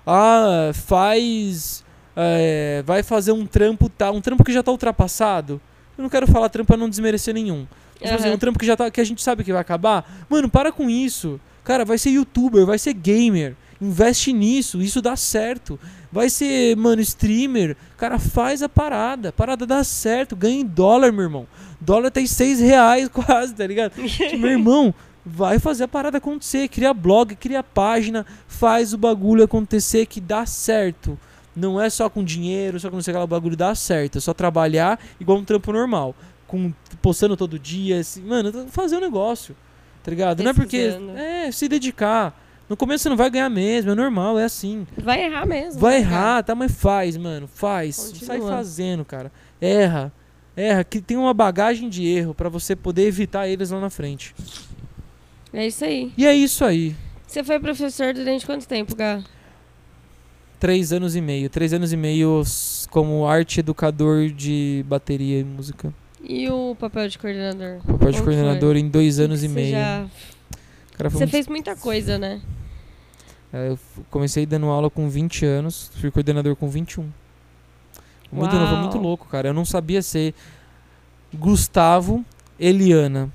Ah, 0.06 0.72
faz. 0.74 1.84
é, 2.16 2.84
vai 2.86 3.04
fazer 3.04 3.32
um 3.32 3.46
trampo 3.46 3.90
tal. 3.90 4.16
Um 4.16 4.22
trampo 4.22 4.44
que 4.44 4.54
já 4.54 4.64
tá 4.64 4.72
ultrapassado. 4.72 5.60
Eu 5.98 6.04
não 6.04 6.10
quero 6.10 6.28
falar 6.28 6.50
trampo 6.50 6.68
pra 6.68 6.78
não 6.78 6.90
desmerecer 6.90 7.34
nenhum. 7.34 7.68
Tipo 8.00 8.14
assim, 8.14 8.28
Aham. 8.28 8.36
um 8.36 8.38
trampo 8.38 8.60
que 8.60 8.66
já 8.66 8.76
tá. 8.78 8.92
que 8.92 9.02
a 9.02 9.04
gente 9.04 9.24
sabe 9.24 9.44
que 9.44 9.52
vai 9.52 9.62
acabar. 9.62 10.26
Mano, 10.30 10.50
para 10.50 10.72
com 10.72 10.90
isso. 10.90 11.40
Cara, 11.64 11.84
vai 11.84 11.98
ser 11.98 12.12
youtuber, 12.12 12.66
vai 12.66 12.78
ser 12.78 12.94
gamer. 12.94 13.56
Investe 13.80 14.34
nisso, 14.34 14.82
isso 14.82 15.02
dá 15.02 15.16
certo. 15.16 15.80
Vai 16.12 16.30
ser, 16.30 16.76
mano, 16.76 17.02
streamer. 17.02 17.76
Cara, 17.98 18.18
faz 18.18 18.64
a 18.64 18.70
parada. 18.70 19.30
A 19.30 19.32
parada 19.32 19.66
dá 19.66 19.84
certo. 19.84 20.36
Ganha 20.36 20.62
em 20.62 20.66
dólar, 20.66 21.12
meu 21.12 21.24
irmão. 21.24 21.48
Dólar 21.80 22.10
tá 22.10 22.20
em 22.20 22.28
6 22.28 22.60
reais 22.60 23.08
quase, 23.14 23.54
tá 23.54 23.68
ligado? 23.68 23.94
Tipo, 24.08 24.38
meu 24.38 24.52
irmão, 24.52 24.94
vai 25.26 25.60
fazer 25.60 25.84
a 25.84 25.88
parada 25.88 26.18
acontecer. 26.18 26.68
Cria 26.70 26.94
blog, 26.94 27.36
cria 27.36 27.62
página, 27.62 28.26
faz 28.48 28.94
o 28.94 28.98
bagulho 28.98 29.44
acontecer 29.44 30.06
que 30.06 30.20
dá 30.20 30.46
certo. 30.46 31.20
Não 31.56 31.82
é 31.82 31.90
só 31.90 32.10
com 32.10 32.24
dinheiro, 32.24 32.80
só 32.80 32.90
com 32.90 32.96
não 32.96 33.04
sei 33.04 33.12
o 33.12 33.16
que 33.16 33.20
lá, 33.20 33.24
o 33.26 33.28
bagulho 33.28 33.58
dá 33.58 33.74
certo. 33.76 34.18
É 34.18 34.22
só 34.22 34.34
trabalhar 34.34 35.00
igual 35.20 35.38
um 35.38 35.44
trampo 35.44 35.72
normal. 35.72 36.16
Com, 36.48 36.74
postando 37.02 37.36
todo 37.36 37.60
dia. 37.60 38.00
Assim, 38.00 38.22
mano, 38.22 38.68
fazer 38.70 38.96
o 38.96 39.02
negócio. 39.02 39.56
Tá 40.04 40.10
ligado? 40.10 40.42
Não 40.42 40.52
é 40.52 40.54
porque. 40.54 40.98
É, 41.16 41.52
se 41.52 41.68
dedicar. 41.68 42.47
No 42.70 42.76
começo 42.76 43.04
você 43.04 43.10
não 43.10 43.16
vai 43.16 43.30
ganhar 43.30 43.50
mesmo, 43.50 43.92
é 43.92 43.96
normal, 43.96 44.38
é 44.38 44.44
assim. 44.44 44.86
Vai 44.98 45.24
errar 45.24 45.46
mesmo. 45.46 45.80
Vai 45.80 46.00
né, 46.00 46.04
cara? 46.04 46.16
errar, 46.16 46.44
tá? 46.44 46.56
Mas 46.56 46.72
faz, 46.74 47.16
mano. 47.16 47.48
Faz. 47.48 47.96
Sai 47.96 48.40
fazendo, 48.42 49.06
cara. 49.06 49.32
Erra. 49.62 50.12
Erra. 50.56 50.84
Que 50.84 51.00
tem 51.02 51.16
uma 51.16 51.34
bagagem 51.34 51.88
de 51.88 52.06
erro 52.06 52.34
pra 52.34 52.50
você 52.50 52.76
poder 52.76 53.08
evitar 53.08 53.48
eles 53.48 53.70
lá 53.72 53.80
na 53.80 53.90
frente. 53.90 54.36
É 55.54 55.66
isso 55.66 55.86
aí. 55.86 56.12
E 56.18 56.26
é 56.26 56.36
isso 56.36 56.66
aí. 56.66 56.94
Você 57.26 57.44
foi 57.44 57.60
professor 57.60 58.14
durante 58.14 58.46
quanto 58.46 58.68
tempo, 58.68 58.96
Gá? 58.96 59.22
Três 60.60 60.92
anos 60.92 61.16
e 61.16 61.22
meio. 61.22 61.50
Três 61.50 61.72
anos 61.72 61.94
e 61.94 61.98
meio 61.98 62.44
como 62.90 63.26
arte 63.28 63.60
educador 63.62 64.30
de 64.30 64.84
bateria 64.88 65.40
e 65.40 65.44
música. 65.44 65.94
E 66.22 66.50
o 66.50 66.76
papel 66.78 67.08
de 67.08 67.18
coordenador? 67.18 67.78
Papel 67.86 68.12
de 68.12 68.18
que 68.18 68.24
coordenador 68.24 68.76
em 68.76 68.90
dois 68.90 69.20
anos 69.20 69.44
e 69.44 69.48
meio. 69.48 69.72
já- 69.72 70.08
Cara, 70.98 71.12
foi 71.12 71.20
Você 71.20 71.28
fez 71.28 71.48
muita 71.48 71.76
coisa, 71.76 72.18
né? 72.18 72.42
Eu 73.52 73.80
comecei 74.10 74.46
dando 74.46 74.68
aula 74.68 74.90
com 74.90 75.10
20 75.10 75.46
anos, 75.46 75.90
fui 75.96 76.12
coordenador 76.12 76.56
com 76.56 76.68
21. 76.68 77.10
Muito 78.32 78.56
Uau. 78.56 78.62
novo, 78.62 78.82
muito 78.82 78.98
louco, 78.98 79.28
cara. 79.28 79.50
Eu 79.50 79.54
não 79.54 79.64
sabia 79.64 80.02
ser 80.02 80.34
Gustavo, 81.34 82.26
Eliana. 82.60 83.32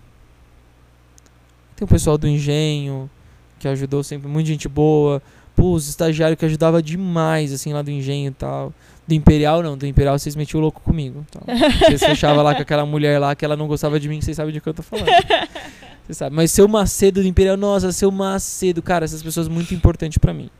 Tem 1.74 1.84
o 1.84 1.89
pessoal 1.89 2.18
do 2.18 2.28
Engenho, 2.28 3.10
que 3.59 3.66
ajudou 3.68 4.02
sempre, 4.02 4.28
muita 4.28 4.48
gente 4.48 4.68
boa. 4.68 5.22
Pô, 5.56 5.72
os 5.72 5.89
estagiários 5.89 6.39
que 6.39 6.44
ajudava 6.44 6.82
demais, 6.82 7.52
assim, 7.52 7.72
lá 7.72 7.82
do 7.82 7.90
Engenho 7.90 8.28
e 8.28 8.34
tal. 8.34 8.72
Do 9.06 9.14
Imperial, 9.14 9.62
não. 9.62 9.76
Do 9.76 9.86
Imperial 9.86 10.18
vocês 10.18 10.36
metiam 10.36 10.59
o 10.59 10.62
louco 10.62 10.80
comigo. 10.80 11.24
Então. 11.28 11.43
Vocês 11.80 12.01
fechavam 12.01 12.43
lá 12.43 12.55
com 12.55 12.62
aquela 12.62 12.86
mulher 12.86 13.18
lá 13.18 13.34
que 13.34 13.44
ela 13.44 13.56
não 13.56 13.66
gostava 13.66 13.98
de 13.98 14.09
mim, 14.09 14.20
vocês 14.20 14.36
sabem 14.36 14.52
de 14.52 14.60
que 14.60 14.68
eu 14.68 14.74
tô 14.74 14.82
falando. 14.82 15.09
Você 16.06 16.14
sabe. 16.14 16.34
Mas 16.34 16.50
seu 16.50 16.66
Macedo 16.68 17.22
do 17.22 17.26
Imperial, 17.28 17.56
nossa, 17.56 17.92
seu 17.92 18.10
Macedo, 18.10 18.82
cara, 18.82 19.04
essas 19.04 19.22
pessoas 19.22 19.48
muito 19.48 19.72
importantes 19.74 20.18
pra 20.18 20.32
mim. 20.34 20.50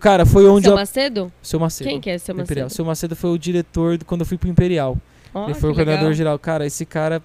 Cara, 0.00 0.24
foi 0.24 0.46
onde 0.46 0.64
Seu 0.64 0.72
eu. 0.72 0.76
Macedo? 0.78 1.32
Seu 1.42 1.58
Macedo. 1.58 1.90
Quem 1.90 2.00
que 2.00 2.08
é 2.10 2.18
seu 2.18 2.34
do 2.34 2.42
Imperial. 2.42 2.66
Macedo? 2.66 2.76
Seu 2.76 2.84
Macedo 2.84 3.16
foi 3.16 3.30
o 3.30 3.38
diretor 3.38 3.98
do- 3.98 4.04
quando 4.04 4.20
eu 4.20 4.26
fui 4.26 4.38
pro 4.38 4.48
Imperial. 4.48 4.96
Ó, 5.34 5.46
Ele 5.46 5.54
foi 5.54 5.70
o 5.70 5.74
coordenador 5.74 6.12
geral. 6.12 6.38
Cara, 6.38 6.64
esse 6.66 6.84
cara 6.86 7.20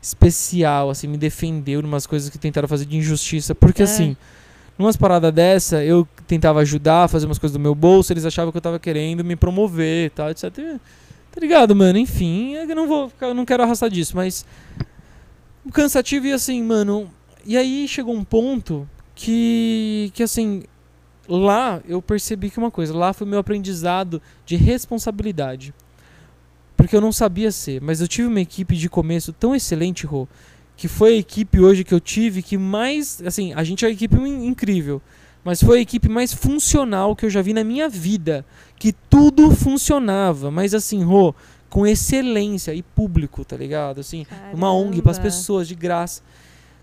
especial, 0.00 0.90
assim, 0.90 1.06
me 1.06 1.18
defendeu 1.18 1.80
em 1.80 1.84
umas 1.84 2.06
coisas 2.06 2.30
que 2.30 2.38
tentaram 2.38 2.66
fazer 2.66 2.86
de 2.86 2.96
injustiça. 2.96 3.54
Porque, 3.54 3.82
É. 3.82 3.84
assim, 3.84 4.16
numas 4.78 4.96
paradas 4.96 5.32
dessa, 5.32 5.84
eu 5.84 6.06
tentava 6.26 6.60
ajudar, 6.60 7.08
fazer 7.08 7.26
umas 7.26 7.38
coisas 7.38 7.52
do 7.56 7.60
meu 7.60 7.74
bolso, 7.74 8.12
eles 8.12 8.24
achavam 8.24 8.50
que 8.52 8.56
eu 8.58 8.62
tava 8.62 8.78
querendo 8.78 9.22
me 9.22 9.36
promover 9.36 10.06
e 10.06 10.10
tal, 10.10 10.30
etc. 10.30 10.50
Tá 11.30 11.40
ligado, 11.40 11.74
mano? 11.76 11.98
Enfim, 11.98 12.54
eu 12.54 12.66
não 12.76 12.86
vou 12.86 13.08
ficar, 13.10 13.26
eu 13.28 13.34
não 13.34 13.44
quero 13.44 13.62
arrastar 13.62 13.90
disso, 13.90 14.16
mas. 14.16 14.46
Cansativo 15.70 16.26
e 16.26 16.32
assim, 16.32 16.62
mano. 16.62 17.10
E 17.44 17.56
aí 17.56 17.86
chegou 17.86 18.14
um 18.14 18.24
ponto 18.24 18.88
que. 19.14 20.10
que 20.14 20.22
assim. 20.22 20.62
Lá 21.28 21.80
eu 21.88 22.02
percebi 22.02 22.50
que 22.50 22.58
uma 22.58 22.70
coisa, 22.70 22.92
lá 22.92 23.12
foi 23.12 23.26
meu 23.26 23.38
aprendizado 23.38 24.20
de 24.44 24.56
responsabilidade. 24.56 25.72
Porque 26.76 26.96
eu 26.96 27.00
não 27.00 27.12
sabia 27.12 27.52
ser, 27.52 27.80
mas 27.80 28.00
eu 28.00 28.08
tive 28.08 28.26
uma 28.26 28.40
equipe 28.40 28.76
de 28.76 28.88
começo 28.88 29.32
tão 29.32 29.54
excelente, 29.54 30.04
Rô, 30.04 30.26
que 30.76 30.88
foi 30.88 31.14
a 31.14 31.16
equipe 31.18 31.60
hoje 31.60 31.84
que 31.84 31.94
eu 31.94 32.00
tive 32.00 32.42
que 32.42 32.58
mais, 32.58 33.22
assim, 33.24 33.52
a 33.54 33.62
gente 33.62 33.84
é 33.84 33.88
uma 33.88 33.94
equipe 33.94 34.16
in- 34.16 34.46
incrível, 34.46 35.00
mas 35.44 35.62
foi 35.62 35.78
a 35.78 35.82
equipe 35.82 36.08
mais 36.08 36.32
funcional 36.34 37.14
que 37.14 37.24
eu 37.24 37.30
já 37.30 37.40
vi 37.40 37.52
na 37.52 37.62
minha 37.62 37.88
vida, 37.88 38.44
que 38.76 38.92
tudo 38.92 39.52
funcionava, 39.52 40.50
mas 40.50 40.74
assim, 40.74 41.04
Rô, 41.04 41.32
com 41.72 41.86
excelência 41.86 42.74
e 42.74 42.82
público, 42.82 43.44
tá 43.46 43.56
ligado? 43.56 43.98
Assim, 44.00 44.26
uma 44.52 44.70
ONG 44.74 45.00
pras 45.00 45.16
Caramba. 45.16 45.34
pessoas 45.34 45.66
de 45.66 45.74
graça. 45.74 46.20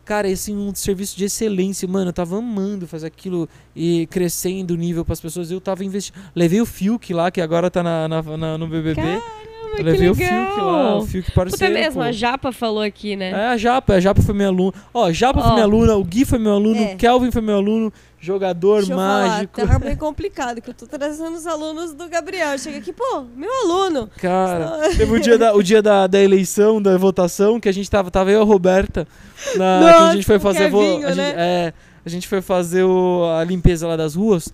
Cara, 0.03 0.27
esse 0.27 0.51
um 0.51 0.73
serviço 0.73 1.15
de 1.15 1.25
excelência, 1.25 1.87
mano, 1.87 2.09
eu 2.09 2.13
tava 2.13 2.39
amando 2.39 2.87
fazer 2.87 3.05
aquilo 3.05 3.47
e 3.75 4.07
crescendo 4.07 4.71
o 4.71 4.75
nível 4.75 5.05
pras 5.05 5.21
pessoas. 5.21 5.51
Eu 5.51 5.61
tava 5.61 5.85
investindo. 5.85 6.15
Levei 6.35 6.59
o 6.59 6.65
Fiuk 6.65 7.13
lá, 7.13 7.29
que 7.29 7.39
agora 7.39 7.69
tá 7.69 7.83
na, 7.83 8.07
na- 8.07 8.23
na- 8.37 8.57
no 8.57 8.67
BBB. 8.67 8.99
mas 8.99 9.38
Eu 9.71 9.75
que 9.77 9.83
levei 9.83 10.09
legal. 10.09 10.11
o 10.11 10.15
Fiuk 10.15 10.61
lá, 10.61 10.95
o 10.97 11.05
Fiuk 11.05 11.25
Puta 11.31 11.35
parceiro. 11.49 11.73
mesmo, 11.73 11.93
pô. 12.01 12.01
a 12.01 12.11
Japa 12.11 12.51
falou 12.51 12.81
aqui, 12.81 13.15
né? 13.15 13.29
É, 13.31 13.47
a 13.49 13.57
Japa, 13.57 13.93
a 13.93 13.99
Japa 13.99 14.21
foi 14.21 14.33
minha 14.35 14.47
aluna. 14.49 14.73
Ó, 14.93 15.05
a 15.05 15.11
Japa 15.13 15.39
Ó. 15.39 15.43
foi 15.43 15.51
minha 15.53 15.63
aluna, 15.63 15.95
o 15.95 16.03
Gui 16.03 16.25
foi 16.25 16.39
meu 16.39 16.53
aluno, 16.53 16.75
É. 16.81 16.93
o 16.93 16.97
Kelvin 16.97 17.31
foi 17.31 17.41
meu 17.41 17.55
aluno, 17.55 17.93
jogador 18.19 18.77
Deixa 18.77 18.91
eu 18.93 18.97
mágico. 18.97 19.61
falar, 19.61 19.79
tá 19.79 19.85
meio 19.85 19.97
complicado, 19.97 20.61
que 20.61 20.69
eu 20.69 20.73
tô 20.73 20.85
trazendo 20.85 21.35
os 21.35 21.47
alunos 21.47 21.93
do 21.93 22.09
Gabriel. 22.09 22.57
Chega 22.57 22.79
aqui, 22.79 22.91
pô, 22.91 23.23
meu 23.35 23.49
aluno. 23.63 24.09
Cara, 24.17 24.89
teve 24.97 25.11
o 25.11 25.19
dia, 25.19 25.37
da, 25.37 25.53
o 25.55 25.63
dia 25.63 25.81
da, 25.81 26.05
da 26.07 26.19
eleição, 26.19 26.81
da 26.81 26.97
votação, 26.97 27.59
que 27.59 27.69
a 27.69 27.71
gente 27.73 27.89
tava, 27.89 28.11
tava 28.11 28.31
eu 28.31 28.39
e 28.39 28.41
a 28.41 28.45
Roberta, 28.45 29.07
na, 29.55 29.79
que 29.79 29.85
a 29.85 29.99
Nossa, 30.01 30.13
gente 30.15 30.25
foi 30.25 30.39
fazer, 30.39 30.65
a 30.65 30.69
vo- 30.69 30.81
a, 30.81 31.11
gente, 31.11 31.15
né? 31.15 31.33
é, 31.37 31.73
a 32.05 32.09
gente 32.09 32.27
foi 32.27 32.41
fazer 32.41 32.83
o- 32.83 33.25
a 33.39 33.43
limpeza 33.43 33.87
lá 33.87 33.95
das 33.95 34.15
ruas, 34.15 34.53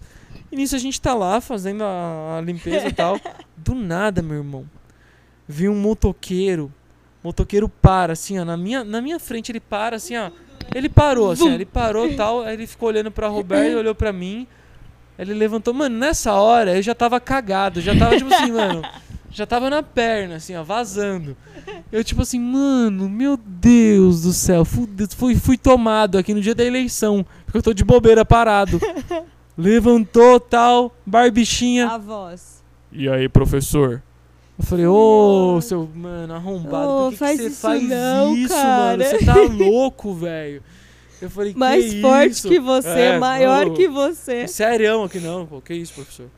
e 0.52 0.56
nisso 0.56 0.76
a 0.76 0.80
gente 0.80 1.02
tá 1.02 1.14
lá 1.16 1.42
fazendo 1.42 1.84
a, 1.84 2.38
a 2.38 2.42
limpeza 2.42 2.88
e 2.88 2.94
tal, 2.94 3.20
do 3.58 3.74
nada, 3.74 4.22
meu 4.22 4.38
irmão, 4.38 4.64
vi 5.47 5.67
um 5.69 5.76
motoqueiro, 5.76 6.72
motoqueiro 7.23 7.67
para, 7.69 8.13
assim, 8.13 8.39
ó, 8.39 8.45
na 8.45 8.55
minha, 8.57 8.84
na 8.84 9.01
minha 9.01 9.19
frente 9.19 9.51
ele 9.51 9.59
para, 9.59 9.95
assim, 9.97 10.15
ó, 10.17 10.30
ele 10.73 10.89
parou, 10.89 11.31
assim, 11.31 11.49
ó, 11.49 11.53
ele 11.53 11.65
parou 11.65 12.07
e 12.07 12.15
tal, 12.15 12.41
aí 12.43 12.53
ele 12.53 12.67
ficou 12.67 12.89
olhando 12.89 13.11
pra 13.11 13.27
Roberta 13.27 13.69
e 13.72 13.76
olhou 13.76 13.95
pra 13.95 14.11
mim, 14.13 14.47
ele 15.17 15.34
levantou, 15.34 15.73
mano, 15.73 15.97
nessa 15.97 16.34
hora 16.34 16.76
eu 16.76 16.81
já 16.81 16.93
tava 16.95 17.19
cagado, 17.19 17.80
já 17.81 17.95
tava 17.97 18.17
tipo 18.17 18.34
assim, 18.34 18.51
mano, 18.51 18.81
já 19.31 19.45
tava 19.45 19.69
na 19.69 19.81
perna, 19.84 20.35
assim, 20.35 20.55
ó, 20.55 20.63
vazando. 20.63 21.35
Eu, 21.91 22.03
tipo 22.03 22.22
assim, 22.22 22.39
mano, 22.39 23.09
meu 23.09 23.38
Deus 23.38 24.22
do 24.23 24.34
céu, 24.34 24.63
fude- 24.65 25.07
fui, 25.15 25.35
fui 25.35 25.57
tomado 25.57 26.17
aqui 26.17 26.34
no 26.34 26.41
dia 26.41 26.53
da 26.55 26.63
eleição, 26.63 27.26
porque 27.45 27.57
eu 27.57 27.63
tô 27.63 27.73
de 27.73 27.84
bobeira 27.84 28.23
parado. 28.26 28.80
Levantou, 29.57 30.39
tal, 30.39 30.93
barbichinha. 31.05 31.88
A 31.89 31.97
voz. 31.97 32.63
E 32.91 33.07
aí, 33.09 33.30
professor? 33.30 34.01
Eu 34.57 34.64
falei, 34.65 34.86
ô, 34.88 35.60
seu, 35.61 35.90
mano, 35.94 36.34
arrombado, 36.34 36.90
Ô, 36.90 36.98
por 36.98 37.10
que, 37.10 37.11
que 37.11 37.18
faz 37.19 37.38
você 37.40 37.48
isso 37.48 37.61
faz 37.61 37.84
não, 37.84 38.36
isso, 38.36 38.53
cara?" 38.53 38.98
mano? 38.98 39.03
Você 39.03 39.26
tá 39.26 39.36
louco, 39.41 40.14
velho. 40.14 40.64
Eu 41.22 41.30
falei, 41.30 41.53
que 41.53 41.60
Mais 41.60 41.94
forte 42.02 42.32
isso? 42.32 42.49
que 42.49 42.60
você, 42.60 42.88
É, 42.88 43.19
maior 43.19 43.73
que 43.73 43.88
você. 43.88 44.48
Sério 44.48 45.03
aqui 45.03 45.19
não, 45.19 45.45
pô, 45.45 45.60
que 45.61 45.73
isso, 45.73 45.94
professor? 45.94 46.26
Eu 46.26 46.32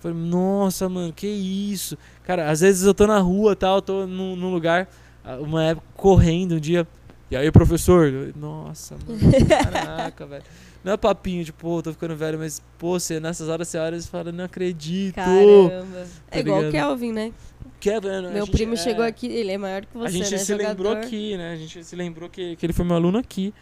falei, 0.00 0.16
nossa, 0.16 0.88
mano, 0.88 1.12
que 1.12 1.26
isso? 1.26 1.96
Cara, 2.24 2.50
às 2.50 2.60
vezes 2.60 2.84
eu 2.86 2.94
tô 2.94 3.06
na 3.06 3.18
rua 3.18 3.54
tal, 3.54 3.76
eu 3.76 3.82
tô 3.82 4.06
num, 4.06 4.34
num 4.34 4.52
lugar, 4.52 4.88
ah, 5.24 5.36
uma 5.36 5.62
época 5.64 5.86
correndo 5.94 6.56
um 6.56 6.60
dia. 6.60 6.86
E 7.30 7.36
aí, 7.36 7.50
professor? 7.52 8.08
Eu, 8.08 8.32
Nossa, 8.34 8.96
mano, 9.06 9.20
caraca, 9.48 10.26
velho. 10.26 10.42
Não 10.82 10.94
é 10.94 10.96
papinho, 10.96 11.44
tipo, 11.44 11.58
pô, 11.58 11.82
tô 11.82 11.92
ficando 11.92 12.16
velho, 12.16 12.38
mas, 12.38 12.62
pô, 12.78 12.98
você, 12.98 13.20
nessas 13.20 13.48
horas 13.48 13.68
você 13.68 13.76
olha 13.78 13.96
e 13.96 14.02
fala, 14.02 14.32
não 14.32 14.44
acredito. 14.44 15.14
Caramba. 15.16 16.06
Tá 16.30 16.38
É 16.38 16.40
igual 16.40 16.62
o? 16.62 16.70
Kelvin, 16.70 17.12
né? 17.12 17.32
Kevin, 17.80 18.08
a 18.08 18.22
Meu 18.22 18.44
gente- 18.46 18.50
primo 18.52 18.74
é, 18.74 18.76
chegou 18.76 19.04
aqui, 19.04 19.26
ele 19.26 19.50
é 19.52 19.58
maior 19.58 19.84
que 19.86 19.96
você, 19.96 20.06
A 20.06 20.10
gente 20.10 20.30
né? 20.32 20.38
se 20.38 20.54
lembrou 20.54 20.88
jogador. 20.90 21.06
aqui, 21.06 21.36
né? 21.36 21.52
A 21.52 21.56
gente 21.56 21.82
se 21.82 21.96
lembrou 21.96 22.28
que, 22.28 22.54
que 22.56 22.66
ele 22.66 22.72
foi 22.72 22.84
meu 22.84 22.94
aluno 22.96 23.18
aqui. 23.18 23.52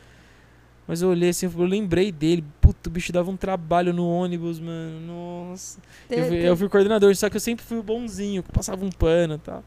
Mas 0.86 1.03
eu 1.03 1.11
olhei 1.11 1.28
assim, 1.28 1.45
eu 1.45 1.65
lembrei 1.65 2.11
dele. 2.11 2.43
Puta, 2.62 2.89
o 2.89 2.93
bicho 2.93 3.12
dava 3.12 3.31
um 3.31 3.36
trabalho 3.36 3.93
no 3.93 4.09
ônibus, 4.09 4.59
mano. 4.59 4.99
Nossa. 5.01 5.78
Eu, 6.09 6.24
fui- 6.27 6.49
eu 6.49 6.57
fui 6.57 6.69
coordenador, 6.70 7.15
só 7.15 7.28
que 7.28 7.36
eu 7.36 7.40
sempre 7.40 7.62
fui 7.62 7.77
o 7.78 7.82
bonzinho, 7.82 8.43
que 8.43 8.51
passava 8.51 8.82
um 8.82 8.90
pano 8.90 9.35
e 9.35 9.39
tal. 9.39 9.62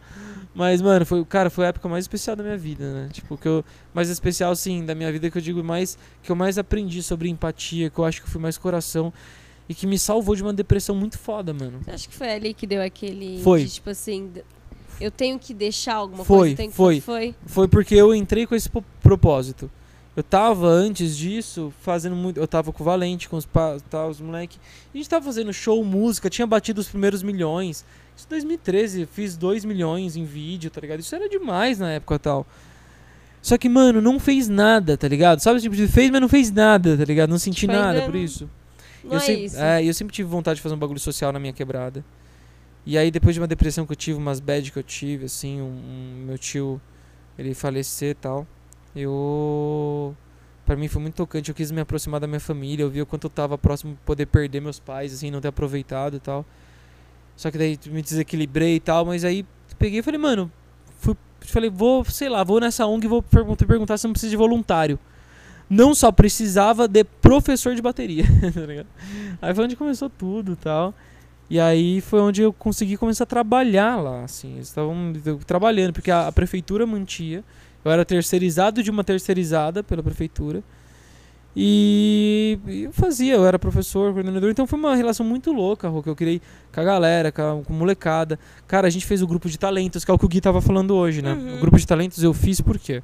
Mas, 0.54 0.82
mano, 0.82 1.06
foi, 1.06 1.24
cara, 1.24 1.52
foi 1.52 1.66
a 1.66 1.68
época 1.68 1.88
mais 1.88 2.06
especial 2.06 2.36
da 2.36 2.42
minha 2.44 2.58
vida, 2.58 2.92
né? 2.92 3.10
Tipo, 3.14 3.38
que 3.38 3.48
eu. 3.48 3.64
Mais 3.94 4.10
especial, 4.10 4.56
sim, 4.56 4.84
da 4.84 4.96
minha 4.96 5.12
vida 5.12 5.30
que 5.30 5.38
eu 5.38 5.42
digo 5.44 5.64
mais. 5.64 5.96
Que 6.24 6.32
eu 6.32 6.36
mais 6.36 6.58
aprendi 6.58 7.04
sobre 7.04 7.30
empatia, 7.30 7.92
que 7.92 8.00
eu 8.00 8.04
acho 8.04 8.20
que 8.20 8.28
eu 8.28 8.32
fui 8.32 8.42
mais 8.42 8.58
coração. 8.58 9.14
E 9.70 9.74
que 9.76 9.88
me 9.88 9.98
salvou 9.98 10.36
de 10.36 10.42
uma 10.44 10.54
depressão 10.54 10.96
muito 10.96 11.18
foda, 11.18 11.54
mano. 11.54 11.80
Você 11.84 11.92
acha 11.92 12.08
que 12.10 12.16
foi 12.16 12.32
ali 12.32 12.54
que 12.54 12.68
deu 12.68 12.82
aquele. 12.82 13.42
Foi. 13.42 13.64
de, 13.64 13.72
tipo 13.72 13.90
assim, 13.90 14.30
eu 15.00 15.10
tenho 15.10 15.40
que 15.40 15.54
deixar 15.54 15.96
alguma 15.96 16.26
Foi, 16.26 16.38
coisa? 16.38 16.56
tenho 16.58 16.70
que- 16.72 16.76
foi. 16.76 17.00
Foi. 17.02 17.36
Foi 17.46 17.68
porque 17.68 17.96
eu 17.96 18.14
entrei 18.14 18.46
com 18.46 18.54
esse 18.56 18.70
propósito. 19.02 19.72
Eu 20.14 20.24
tava 20.24 20.68
antes 20.68 21.16
disso 21.16 21.72
fazendo 21.82 22.18
muito. 22.18 22.38
Eu 22.38 22.46
tava 22.48 22.74
com 22.74 22.84
o 22.84 22.86
Valente, 22.86 23.30
com 23.30 23.38
os, 23.38 23.46
pa, 23.46 23.78
tal, 23.90 24.10
os 24.10 24.20
moleque. 24.20 24.58
E 24.94 24.98
a 24.98 25.02
gente 25.02 25.10
tava 25.10 25.24
fazendo 25.24 25.54
show, 25.54 25.82
música, 25.86 26.30
tinha 26.30 26.46
batido 26.46 26.82
os 26.82 26.90
primeiros 26.90 27.24
milhões. 27.24 27.86
Isso 28.18 28.26
em 28.28 28.30
2013, 28.30 29.06
fiz 29.06 29.38
2 29.38 29.64
milhões 29.64 30.18
em 30.18 30.26
vídeo, 30.26 30.70
tá 30.70 30.82
ligado? 30.82 31.00
Isso 31.00 31.16
era 31.16 31.30
demais 31.30 31.80
na 31.80 31.92
época 31.92 32.20
tal. 32.20 32.46
Só 33.42 33.58
que, 33.58 33.70
mano, 33.70 34.02
não 34.02 34.20
fez 34.20 34.50
nada, 34.50 34.98
tá 34.98 35.08
ligado? 35.08 35.40
Sabe, 35.40 35.62
tipo, 35.62 35.76
fez, 35.88 36.12
mas 36.12 36.20
não 36.22 36.30
fez 36.30 36.52
nada, 36.52 36.98
tá 36.98 37.06
ligado? 37.06 37.30
Não 37.30 37.40
senti 37.40 37.62
Tipo, 37.62 37.74
nada 37.74 38.02
por 38.04 38.16
isso. 38.16 38.50
Não 39.04 39.14
eu 39.14 39.18
é 39.18 39.20
sempre, 39.20 39.46
isso. 39.46 39.58
É, 39.60 39.84
e 39.84 39.88
eu 39.88 39.94
sempre 39.94 40.14
tive 40.14 40.30
vontade 40.30 40.58
de 40.58 40.62
fazer 40.62 40.76
um 40.76 40.80
bagulho 40.80 41.00
social 41.00 41.32
na 41.32 41.40
minha 41.40 41.54
quebrada. 41.54 42.04
E 42.86 42.98
aí, 42.98 43.12
depois 43.12 43.36
de 43.36 43.42
uma 43.42 43.48
depressão 43.48 43.86
que 43.86 43.92
eu 43.92 43.96
tive, 43.96 44.18
umas 44.18 44.40
bad 44.40 44.72
que 44.72 44.78
eu 44.80 44.84
tive, 44.84 45.26
assim, 45.26 45.62
um, 45.62 45.66
um- 45.66 46.24
meu 46.26 46.38
tio, 46.38 46.82
ele 47.38 47.54
falecer 47.54 48.12
e 48.12 48.16
tal, 48.16 48.48
eu... 48.96 50.16
Pra 50.66 50.76
mim 50.76 50.88
foi 50.88 51.02
muito 51.02 51.16
tocante, 51.16 51.50
eu 51.50 51.56
quis 51.56 51.72
me 51.72 51.82
aproximar 51.82 52.20
da 52.20 52.28
minha 52.28 52.40
família, 52.40 52.84
eu 52.84 52.90
vi 52.90 53.02
o 53.02 53.06
quanto 53.06 53.26
eu 53.26 53.30
tava 53.30 53.58
próximo 53.58 53.94
de 53.94 54.00
poder 54.06 54.26
perder 54.28 54.62
meus 54.62 54.80
pais, 54.80 55.14
assim, 55.14 55.30
não 55.30 55.42
ter 55.42 55.50
aproveitado 55.50 56.16
e 56.16 56.20
tal. 56.20 56.46
Só 57.36 57.50
que 57.52 57.58
daí 57.58 57.78
me 57.88 58.02
desequilibrei 58.02 58.76
e 58.76 58.80
tal, 58.80 59.06
mas 59.06 59.26
aí 59.26 59.46
peguei 59.78 60.00
e 60.00 60.04
falei, 60.04 60.20
mano, 60.20 60.52
fui, 61.00 61.16
falei, 61.42 61.70
vou, 61.70 62.06
sei 62.06 62.30
lá, 62.30 62.44
vou 62.44 62.60
nessa 62.60 62.86
ONG 62.86 63.06
e 63.06 63.10
vou 63.10 63.22
perguntar, 63.22 63.66
perguntar 63.66 63.98
se 63.98 64.06
não 64.06 64.14
precisa 64.14 64.30
de 64.30 64.38
voluntário. 64.38 64.98
Não 65.72 65.96
só 65.96 66.12
precisava 66.12 66.86
de 66.86 67.02
professor 67.06 67.74
de 67.74 67.82
bateria, 67.82 68.26
tá 68.54 68.60
ligado? 68.60 68.88
Aí 69.42 69.56
foi 69.56 69.64
onde 69.64 69.78
começou 69.78 70.10
tudo 70.10 70.52
e 70.52 70.56
tal. 70.58 70.94
E 71.50 71.62
aí 71.62 72.02
foi 72.02 72.20
onde 72.20 72.42
eu 72.42 72.52
consegui 72.52 72.98
começar 72.98 73.24
a 73.24 73.28
trabalhar 73.28 73.96
lá, 73.96 74.26
assim. 74.26 74.56
Eles 74.56 74.68
estavam 74.68 75.14
trabalhando, 75.48 75.94
porque 75.94 76.12
a, 76.12 76.28
a 76.28 76.32
prefeitura 76.32 76.86
mantia. 76.86 77.42
Eu 77.86 77.90
era 77.92 78.04
terceirizado 78.04 78.84
de 78.84 78.92
uma 78.92 79.02
terceirizada 79.02 79.82
pela 79.82 80.04
prefeitura. 80.04 80.62
E, 81.56 82.60
e 82.68 82.84
eu 82.84 82.92
fazia, 82.92 83.36
eu 83.36 83.46
era 83.46 83.58
professor, 83.58 84.12
coordenador. 84.12 84.52
Então 84.52 84.68
foi 84.68 84.78
uma 84.78 84.94
relação 84.94 85.26
muito 85.26 85.54
louca, 85.54 85.88
Rô, 85.88 86.04
que 86.04 86.10
eu 86.10 86.16
criei 86.18 86.42
com 86.74 86.82
a 86.82 86.84
galera, 86.84 87.32
com 87.32 87.42
a, 87.42 87.64
com 87.64 87.74
a 87.74 87.78
molecada. 87.78 88.38
Cara, 88.68 88.88
a 88.88 88.90
gente 88.90 89.06
fez 89.06 89.22
o 89.22 89.28
grupo 89.28 89.50
de 89.50 89.58
talentos, 89.58 90.04
que 90.04 90.12
é 90.12 90.14
o 90.14 90.20
que 90.20 90.26
o 90.26 90.28
Gui 90.28 90.42
tava 90.42 90.60
falando 90.60 90.94
hoje, 90.96 91.22
né? 91.22 91.32
Uhum. 91.32 91.56
O 91.56 91.60
grupo 91.62 91.78
de 91.78 91.88
talentos 91.88 92.22
eu 92.22 92.34
fiz 92.34 92.60
por 92.60 92.78
quê? 92.78 93.02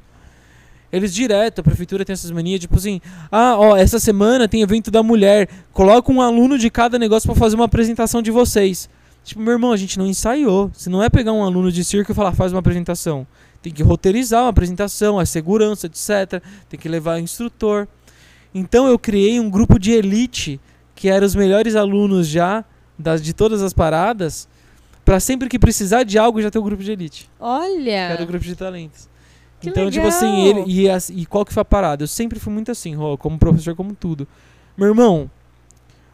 Eles 0.92 1.14
direto, 1.14 1.60
a 1.60 1.64
prefeitura 1.64 2.06
tem 2.06 2.14
essas 2.14 2.32
manias, 2.32 2.62
tipo 2.62 2.76
assim, 2.76 3.02
ah, 3.32 3.56
ó, 3.58 3.76
essa 3.76 4.00
semana 4.00 4.48
tem 4.48 4.62
evento 4.62 4.90
da 4.90 5.04
mulher, 5.04 5.50
coloca 5.74 6.12
um 6.12 6.22
aluno 6.22 6.58
de 6.58 6.70
cada 6.70 6.98
negócio 6.98 7.28
pra 7.28 7.38
fazer 7.38 7.56
uma 7.56 7.66
apresentação 7.66 8.22
de 8.22 8.32
vocês. 8.32 8.90
Tipo, 9.28 9.42
meu 9.42 9.52
irmão, 9.52 9.74
a 9.74 9.78
gente 9.78 10.00
não 10.00 10.08
ensaiou. 10.08 10.72
Se 10.74 10.90
não 10.90 11.04
é 11.04 11.10
pegar 11.10 11.34
um 11.34 11.44
aluno 11.44 11.70
de 11.70 11.84
circo 11.84 12.14
e 12.14 12.16
falar, 12.16 12.32
faz 12.32 12.54
uma 12.54 12.60
apresentação. 12.60 13.28
Tem 13.62 13.74
que 13.74 13.84
roteirizar 13.84 14.44
uma 14.44 14.50
apresentação, 14.50 15.20
a 15.20 15.26
segurança, 15.26 15.88
etc. 15.88 16.42
Tem 16.70 16.80
que 16.80 16.88
levar 16.88 17.20
instrutor. 17.20 17.90
Então 18.56 18.88
eu 18.88 18.98
criei 18.98 19.38
um 19.38 19.50
grupo 19.50 19.78
de 19.78 19.92
elite, 19.92 20.62
que 20.96 21.10
eram 21.10 21.28
os 21.28 21.36
melhores 21.36 21.76
alunos 21.76 22.28
já 22.28 22.64
das, 22.98 23.22
de 23.22 23.34
todas 23.34 23.62
as 23.62 23.74
paradas, 23.74 24.48
pra 25.04 25.20
sempre 25.20 25.50
que 25.50 25.60
precisar 25.60 26.04
de 26.04 26.18
algo 26.18 26.42
já 26.42 26.50
ter 26.50 26.60
o 26.60 26.64
grupo 26.64 26.82
de 26.82 26.92
elite. 26.94 27.24
Que 27.24 27.30
Olha! 27.44 27.92
era 27.92 28.24
o 28.24 28.26
grupo 28.26 28.46
de 28.46 28.56
talentos. 28.56 29.10
Que 29.60 29.70
então, 29.70 29.90
tipo 29.90 30.06
legal! 30.06 30.18
assim, 30.18 30.44
ele, 30.46 30.64
e, 30.68 30.90
as- 30.90 31.10
e 31.10 31.26
qual 31.26 31.44
que 31.46 31.54
foi 31.54 31.62
a 31.62 31.66
parada? 31.66 32.04
Eu 32.04 32.08
sempre 32.08 32.40
fui 32.40 32.54
muito 32.54 32.72
assim, 32.72 32.96
como 33.20 33.38
professor, 33.40 33.76
como 33.76 33.94
tudo. 33.96 34.28
Meu 34.78 34.88
irmão, 34.90 35.30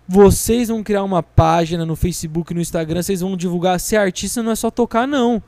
vocês 0.08 0.68
vão 0.70 0.84
criar 0.84 1.04
uma 1.04 1.24
página 1.24 1.86
no 1.86 1.96
Facebook, 1.96 2.54
no 2.54 2.62
Instagram, 2.62 3.02
vocês 3.02 3.22
vão 3.22 3.36
divulgar. 3.38 3.80
Ser 3.80 3.98
artista 3.98 4.44
não 4.44 4.52
é 4.52 4.56
só 4.56 4.70
tocar, 4.70 5.08
não. 5.08 5.42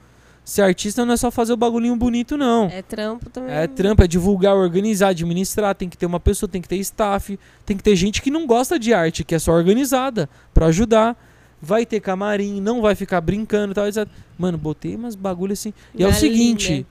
Ser 0.43 0.61
artista 0.61 1.03
não 1.05 1.13
é 1.13 1.17
só 1.17 1.31
fazer 1.31 1.53
o 1.53 1.57
bagulhinho 1.57 1.95
bonito, 1.95 2.37
não. 2.37 2.65
É 2.67 2.81
trampo 2.81 3.29
também. 3.31 3.51
É 3.53 3.65
trampo, 3.67 4.03
é 4.03 4.07
divulgar, 4.07 4.55
organizar, 4.55 5.07
administrar. 5.09 5.73
Tem 5.73 5.89
que 5.89 5.97
ter 5.97 6.05
uma 6.05 6.19
pessoa, 6.19 6.47
tem 6.47 6.61
que 6.61 6.67
ter 6.69 6.75
staff, 6.77 7.37
tem 7.65 7.75
que 7.75 7.81
ter 7.83 7.95
gente 7.95 8.21
que 8.21 8.29
não 8.29 8.45
gosta 8.45 8.77
de 8.77 8.93
arte, 8.93 9.23
que 9.23 9.33
é 9.33 9.39
só 9.39 9.51
organizada, 9.53 10.29
pra 10.53 10.67
ajudar. 10.67 11.17
Vai 11.61 11.83
ter 11.85 11.99
camarim, 11.99 12.61
não 12.61 12.79
vai 12.81 12.93
ficar 12.93 13.19
brincando 13.21 13.71
e 13.71 13.75
tal. 13.75 13.87
etc. 13.87 14.07
Mano, 14.37 14.57
botei 14.57 14.95
umas 14.95 15.15
bagulho 15.15 15.53
assim. 15.53 15.73
E 15.95 16.03
é 16.03 16.07
o 16.07 16.11
Galinha. 16.11 16.19
seguinte: 16.19 16.85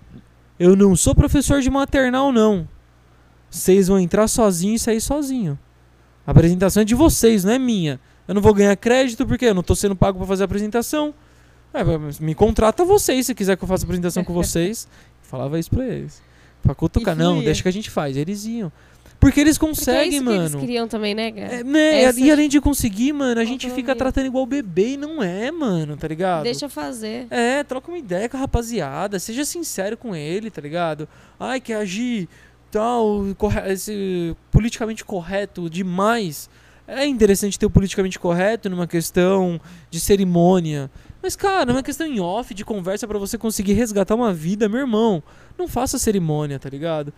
eu 0.58 0.76
não 0.76 0.94
sou 0.94 1.14
professor 1.14 1.60
de 1.60 1.70
maternal, 1.70 2.32
não. 2.32 2.68
Vocês 3.50 3.88
vão 3.88 3.98
entrar 3.98 4.26
sozinho 4.28 4.74
e 4.74 4.78
sair 4.78 5.00
sozinho. 5.00 5.58
A 6.26 6.30
apresentação 6.30 6.82
é 6.82 6.84
de 6.84 6.94
vocês, 6.94 7.44
não 7.44 7.52
é 7.52 7.58
minha. 7.58 8.00
Eu 8.26 8.34
não 8.34 8.42
vou 8.42 8.54
ganhar 8.54 8.74
crédito 8.76 9.26
porque 9.26 9.46
eu 9.46 9.54
não 9.54 9.62
tô 9.62 9.74
sendo 9.74 9.94
pago 9.94 10.18
pra 10.18 10.26
fazer 10.26 10.42
a 10.42 10.46
apresentação. 10.46 11.14
É, 11.72 11.82
me 12.20 12.34
contrata 12.34 12.84
vocês 12.84 13.26
se 13.26 13.34
quiser 13.34 13.56
que 13.56 13.64
eu 13.64 13.68
faça 13.68 13.84
a 13.84 13.86
apresentação 13.86 14.24
com 14.24 14.32
vocês. 14.32 14.88
Falava 15.22 15.58
isso 15.58 15.70
pra 15.70 15.84
eles. 15.84 16.22
Pra 16.62 16.74
cutucar, 16.74 17.14
não, 17.14 17.42
deixa 17.42 17.62
que 17.62 17.68
a 17.68 17.72
gente 17.72 17.90
faz. 17.90 18.16
Eles 18.16 18.46
iam. 18.46 18.72
Porque 19.24 19.40
eles 19.40 19.56
Porque 19.56 19.72
é 19.72 19.74
conseguem, 19.74 20.08
isso 20.16 20.22
que 20.24 20.30
eles 20.30 20.50
mano. 20.52 20.60
queriam 20.60 20.86
também, 20.86 21.14
né, 21.14 21.32
cara? 21.32 21.54
É, 21.54 21.64
né, 21.64 22.02
Essa 22.02 22.20
e 22.20 22.30
além 22.30 22.46
de 22.46 22.60
conseguir, 22.60 23.12
mano, 23.14 23.40
a 23.40 23.44
gente 23.44 23.62
fica 23.70 23.92
autonomia. 23.92 23.96
tratando 23.96 24.26
igual 24.26 24.44
bebê 24.44 24.88
e 24.92 24.96
não 24.98 25.22
é, 25.22 25.50
mano, 25.50 25.96
tá 25.96 26.06
ligado? 26.06 26.42
Deixa 26.42 26.68
fazer. 26.68 27.26
É, 27.30 27.64
troca 27.64 27.90
uma 27.90 27.96
ideia 27.96 28.28
com 28.28 28.36
a 28.36 28.40
rapaziada, 28.40 29.18
seja 29.18 29.42
sincero 29.44 29.96
com 29.96 30.14
ele, 30.14 30.50
tá 30.50 30.60
ligado? 30.60 31.08
Ai, 31.40 31.58
quer 31.58 31.76
agir 31.76 32.28
tal, 32.70 33.24
corre- 33.38 33.72
esse, 33.72 34.36
politicamente 34.50 35.02
correto 35.04 35.70
demais. 35.70 36.50
É 36.86 37.06
interessante 37.06 37.58
ter 37.58 37.64
o 37.64 37.70
politicamente 37.70 38.18
correto 38.18 38.68
numa 38.68 38.86
questão 38.86 39.58
de 39.90 39.98
cerimônia. 39.98 40.90
Mas, 41.22 41.34
cara, 41.34 41.70
é 41.70 41.72
uma 41.74 41.82
questão 41.82 42.06
em 42.06 42.20
off 42.20 42.52
de 42.52 42.62
conversa 42.62 43.08
pra 43.08 43.18
você 43.18 43.38
conseguir 43.38 43.72
resgatar 43.72 44.14
uma 44.14 44.34
vida, 44.34 44.68
meu 44.68 44.80
irmão. 44.80 45.22
Não 45.56 45.66
faça 45.66 45.98
cerimônia, 45.98 46.58
tá 46.58 46.68
ligado? 46.68 47.10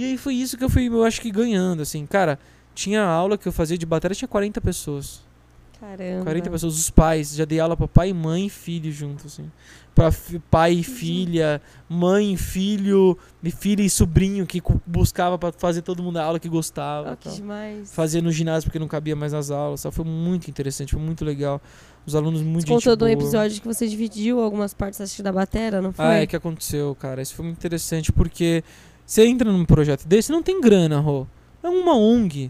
E 0.00 0.04
aí 0.04 0.16
foi 0.16 0.34
isso 0.34 0.56
que 0.56 0.64
eu 0.64 0.70
fui, 0.70 0.88
eu 0.88 1.04
acho 1.04 1.20
que 1.20 1.30
ganhando, 1.30 1.82
assim. 1.82 2.06
Cara, 2.06 2.38
tinha 2.74 3.02
aula 3.02 3.36
que 3.36 3.46
eu 3.46 3.52
fazia 3.52 3.76
de 3.76 3.84
bateria, 3.84 4.14
tinha 4.14 4.26
40 4.26 4.58
pessoas. 4.58 5.20
Caramba. 5.78 6.24
40 6.24 6.50
pessoas, 6.50 6.78
os 6.78 6.88
pais. 6.88 7.34
Já 7.34 7.44
dei 7.44 7.60
aula 7.60 7.76
pra 7.76 7.86
pai, 7.86 8.10
mãe 8.14 8.46
e 8.46 8.50
filho 8.50 8.90
junto, 8.90 9.26
assim. 9.26 9.50
Pra 9.94 10.10
pai 10.50 10.72
e 10.72 10.82
filha, 10.82 11.60
mãe, 11.86 12.34
filho, 12.34 13.18
filha 13.58 13.82
e 13.82 13.90
sobrinho 13.90 14.46
que 14.46 14.62
buscava 14.86 15.36
pra 15.36 15.52
fazer 15.52 15.82
todo 15.82 16.02
mundo 16.02 16.16
a 16.16 16.24
aula 16.24 16.40
que 16.40 16.48
gostava. 16.48 17.12
Oh, 17.12 17.16
que 17.18 17.28
tal. 17.28 17.36
demais. 17.36 17.92
Fazia 17.92 18.22
no 18.22 18.32
ginásio 18.32 18.68
porque 18.68 18.78
não 18.78 18.88
cabia 18.88 19.14
mais 19.14 19.34
nas 19.34 19.50
aulas. 19.50 19.80
sabe? 19.80 19.94
Foi 19.94 20.06
muito 20.06 20.48
interessante, 20.48 20.92
foi 20.92 21.02
muito 21.02 21.26
legal. 21.26 21.60
Os 22.06 22.14
alunos 22.14 22.40
muito 22.40 22.66
Você 22.66 22.72
contou 22.72 22.96
de 22.96 23.04
um 23.04 23.08
episódio 23.08 23.60
que 23.60 23.68
você 23.68 23.86
dividiu 23.86 24.40
algumas 24.40 24.72
partes, 24.72 24.98
acho 24.98 25.22
da 25.22 25.30
batera, 25.30 25.82
não 25.82 25.92
foi? 25.92 26.04
Ah, 26.06 26.14
é 26.14 26.26
que 26.26 26.34
aconteceu, 26.34 26.94
cara. 26.94 27.20
Isso 27.20 27.34
foi 27.34 27.44
muito 27.44 27.58
interessante 27.58 28.10
porque 28.10 28.64
você 29.10 29.26
entra 29.26 29.50
num 29.50 29.64
projeto 29.64 30.06
desse, 30.06 30.30
não 30.30 30.40
tem 30.40 30.60
grana, 30.60 31.00
Rô. 31.00 31.26
É 31.64 31.68
uma 31.68 31.96
ONG. 31.96 32.48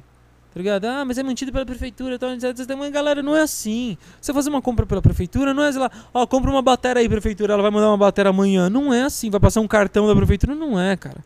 Tá 0.52 0.60
ligado? 0.60 0.84
Ah, 0.84 1.06
mas 1.06 1.16
é 1.16 1.22
mantido 1.22 1.50
pela 1.50 1.64
prefeitura. 1.64 2.18
Tal, 2.18 2.34
etc. 2.34 2.54
Mas, 2.76 2.92
galera, 2.92 3.22
não 3.22 3.34
é 3.34 3.40
assim. 3.40 3.96
Você 4.20 4.30
fazer 4.34 4.50
uma 4.50 4.60
compra 4.60 4.84
pela 4.84 5.00
prefeitura, 5.00 5.54
não 5.54 5.62
é, 5.62 5.72
sei 5.72 5.80
lá, 5.80 5.90
ó, 6.12 6.26
compra 6.26 6.50
uma 6.50 6.60
batera 6.60 7.00
aí, 7.00 7.08
prefeitura, 7.08 7.54
ela 7.54 7.62
vai 7.62 7.70
mandar 7.70 7.88
uma 7.88 7.96
batera 7.96 8.28
amanhã. 8.28 8.68
Não 8.68 8.92
é 8.92 9.04
assim. 9.04 9.30
Vai 9.30 9.40
passar 9.40 9.62
um 9.62 9.66
cartão 9.66 10.06
da 10.06 10.14
prefeitura. 10.14 10.54
Não 10.54 10.78
é, 10.78 10.98
cara. 10.98 11.24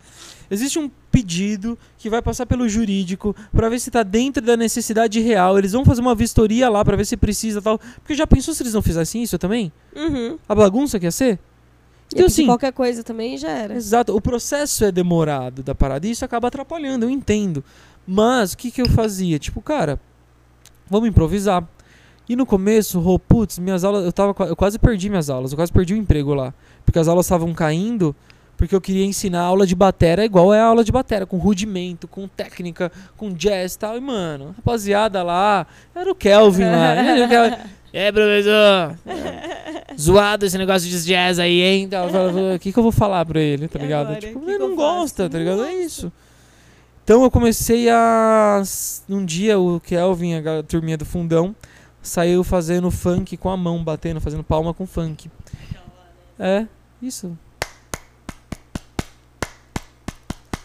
Existe 0.48 0.78
um 0.78 0.89
pedido 1.11 1.77
que 1.98 2.09
vai 2.09 2.23
passar 2.23 2.47
pelo 2.47 2.69
jurídico 2.69 3.35
pra 3.51 3.69
ver 3.69 3.81
se 3.81 3.90
tá 3.90 4.05
dentro 4.05 4.40
da 4.40 4.56
necessidade 4.56 5.19
real. 5.19 5.59
Eles 5.59 5.73
vão 5.73 5.85
fazer 5.85 6.01
uma 6.01 6.15
vistoria 6.15 6.69
lá 6.69 6.85
pra 6.85 6.94
ver 6.94 7.06
se 7.06 7.16
precisa 7.16 7.61
tal. 7.61 7.81
Porque 7.97 8.15
já 8.15 8.24
pensou 8.24 8.55
se 8.55 8.62
eles 8.62 8.74
não 8.74 8.82
fizessem 8.82 9.20
isso 9.24 9.36
também? 9.36 9.73
Uhum. 9.97 10.39
A 10.48 10.55
bagunça 10.55 11.01
que 11.01 11.06
ia 11.06 11.11
ser? 11.11 11.40
E 12.15 12.19
Então, 12.19 12.27
assim, 12.27 12.47
qualquer 12.47 12.73
coisa 12.73 13.03
também 13.03 13.36
já 13.36 13.51
era. 13.51 13.74
Exato, 13.74 14.16
o 14.16 14.20
processo 14.20 14.85
é 14.85 14.93
demorado 14.93 15.62
da 15.62 15.74
parada 15.74 16.07
e 16.07 16.11
isso 16.11 16.24
acaba 16.24 16.49
atrapalhando, 16.49 17.05
eu 17.05 17.11
entendo. 17.11 17.62
Mas 18.07 18.53
o 18.53 18.57
que, 18.57 18.70
que 18.70 18.81
eu 18.81 18.89
fazia? 18.89 19.39
Tipo, 19.39 19.61
cara, 19.61 20.01
vamos 20.89 21.09
improvisar. 21.09 21.66
E 22.28 22.35
no 22.35 22.47
começo, 22.47 23.03
oh, 23.07 23.19
putz, 23.19 23.59
minhas 23.59 23.85
aulas, 23.85 24.05
eu, 24.05 24.12
tava, 24.12 24.35
eu 24.47 24.57
quase 24.57 24.78
perdi 24.78 25.11
minhas 25.11 25.28
aulas, 25.28 25.53
eu 25.53 25.57
quase 25.57 25.73
perdi 25.73 25.93
o 25.93 25.97
emprego 25.97 26.32
lá. 26.32 26.55
Porque 26.85 26.99
as 26.99 27.07
aulas 27.07 27.27
estavam 27.27 27.53
caindo, 27.53 28.16
porque 28.57 28.74
eu 28.74 28.81
queria 28.81 29.05
ensinar 29.05 29.43
aula 29.43 29.66
de 29.66 29.74
batera 29.74 30.24
igual 30.24 30.55
é 30.55 30.61
a 30.61 30.65
aula 30.65 30.82
de 30.82 30.93
batera, 30.93 31.27
com 31.27 31.36
rudimento, 31.36 32.09
com 32.09 32.27
técnica, 32.27 32.91
com 33.16 33.31
jazz 33.32 33.74
e 33.74 33.78
tal. 33.78 33.97
E, 33.97 34.01
mano, 34.01 34.55
rapaziada 34.57 35.23
lá, 35.23 35.66
era 35.95 36.11
o 36.11 36.15
Kelvin 36.15 36.65
lá. 36.65 36.95
era 36.95 37.61
É, 37.95 38.11
professor. 38.11 38.99
Zoado 39.99 40.45
esse 40.45 40.59
negócio 40.59 40.89
de 40.89 41.05
jazz 41.05 41.39
aí, 41.39 41.61
hein? 41.61 41.85
Então, 41.85 42.09
O 42.55 42.59
que, 42.59 42.73
que 42.73 42.79
eu 42.79 42.83
vou 42.83 42.91
falar 42.91 43.25
pra 43.25 43.41
ele, 43.41 43.69
tá 43.69 43.79
E 43.79 43.83
ligado? 43.83 44.07
agora? 44.07 44.21
Tipo, 44.21 44.41
Que 44.41 44.47
ele 44.51 44.59
que 44.59 44.59
não 44.59 44.75
gosta, 44.75 45.31
tá 45.31 45.39
ligado? 45.39 45.62
É 45.65 45.73
isso. 45.75 46.12
Então 47.05 47.23
eu 47.23 47.31
comecei 47.31 47.89
a. 47.89 48.62
Um 49.09 49.25
dia 49.25 49.59
o 49.59 49.79
Kelvin, 49.79 50.35
a 50.35 50.62
turminha 50.62 50.97
do 50.97 51.05
fundão, 51.05 51.55
saiu 52.03 52.43
fazendo 52.43 52.91
funk 52.91 53.37
com 53.37 53.49
a 53.51 53.57
mão, 53.57 53.85
batendo, 53.85 54.21
fazendo 54.21 54.43
palma 54.43 54.75
com 54.75 54.87
funk. 54.87 55.31
É, 56.39 56.66
isso. 57.01 57.39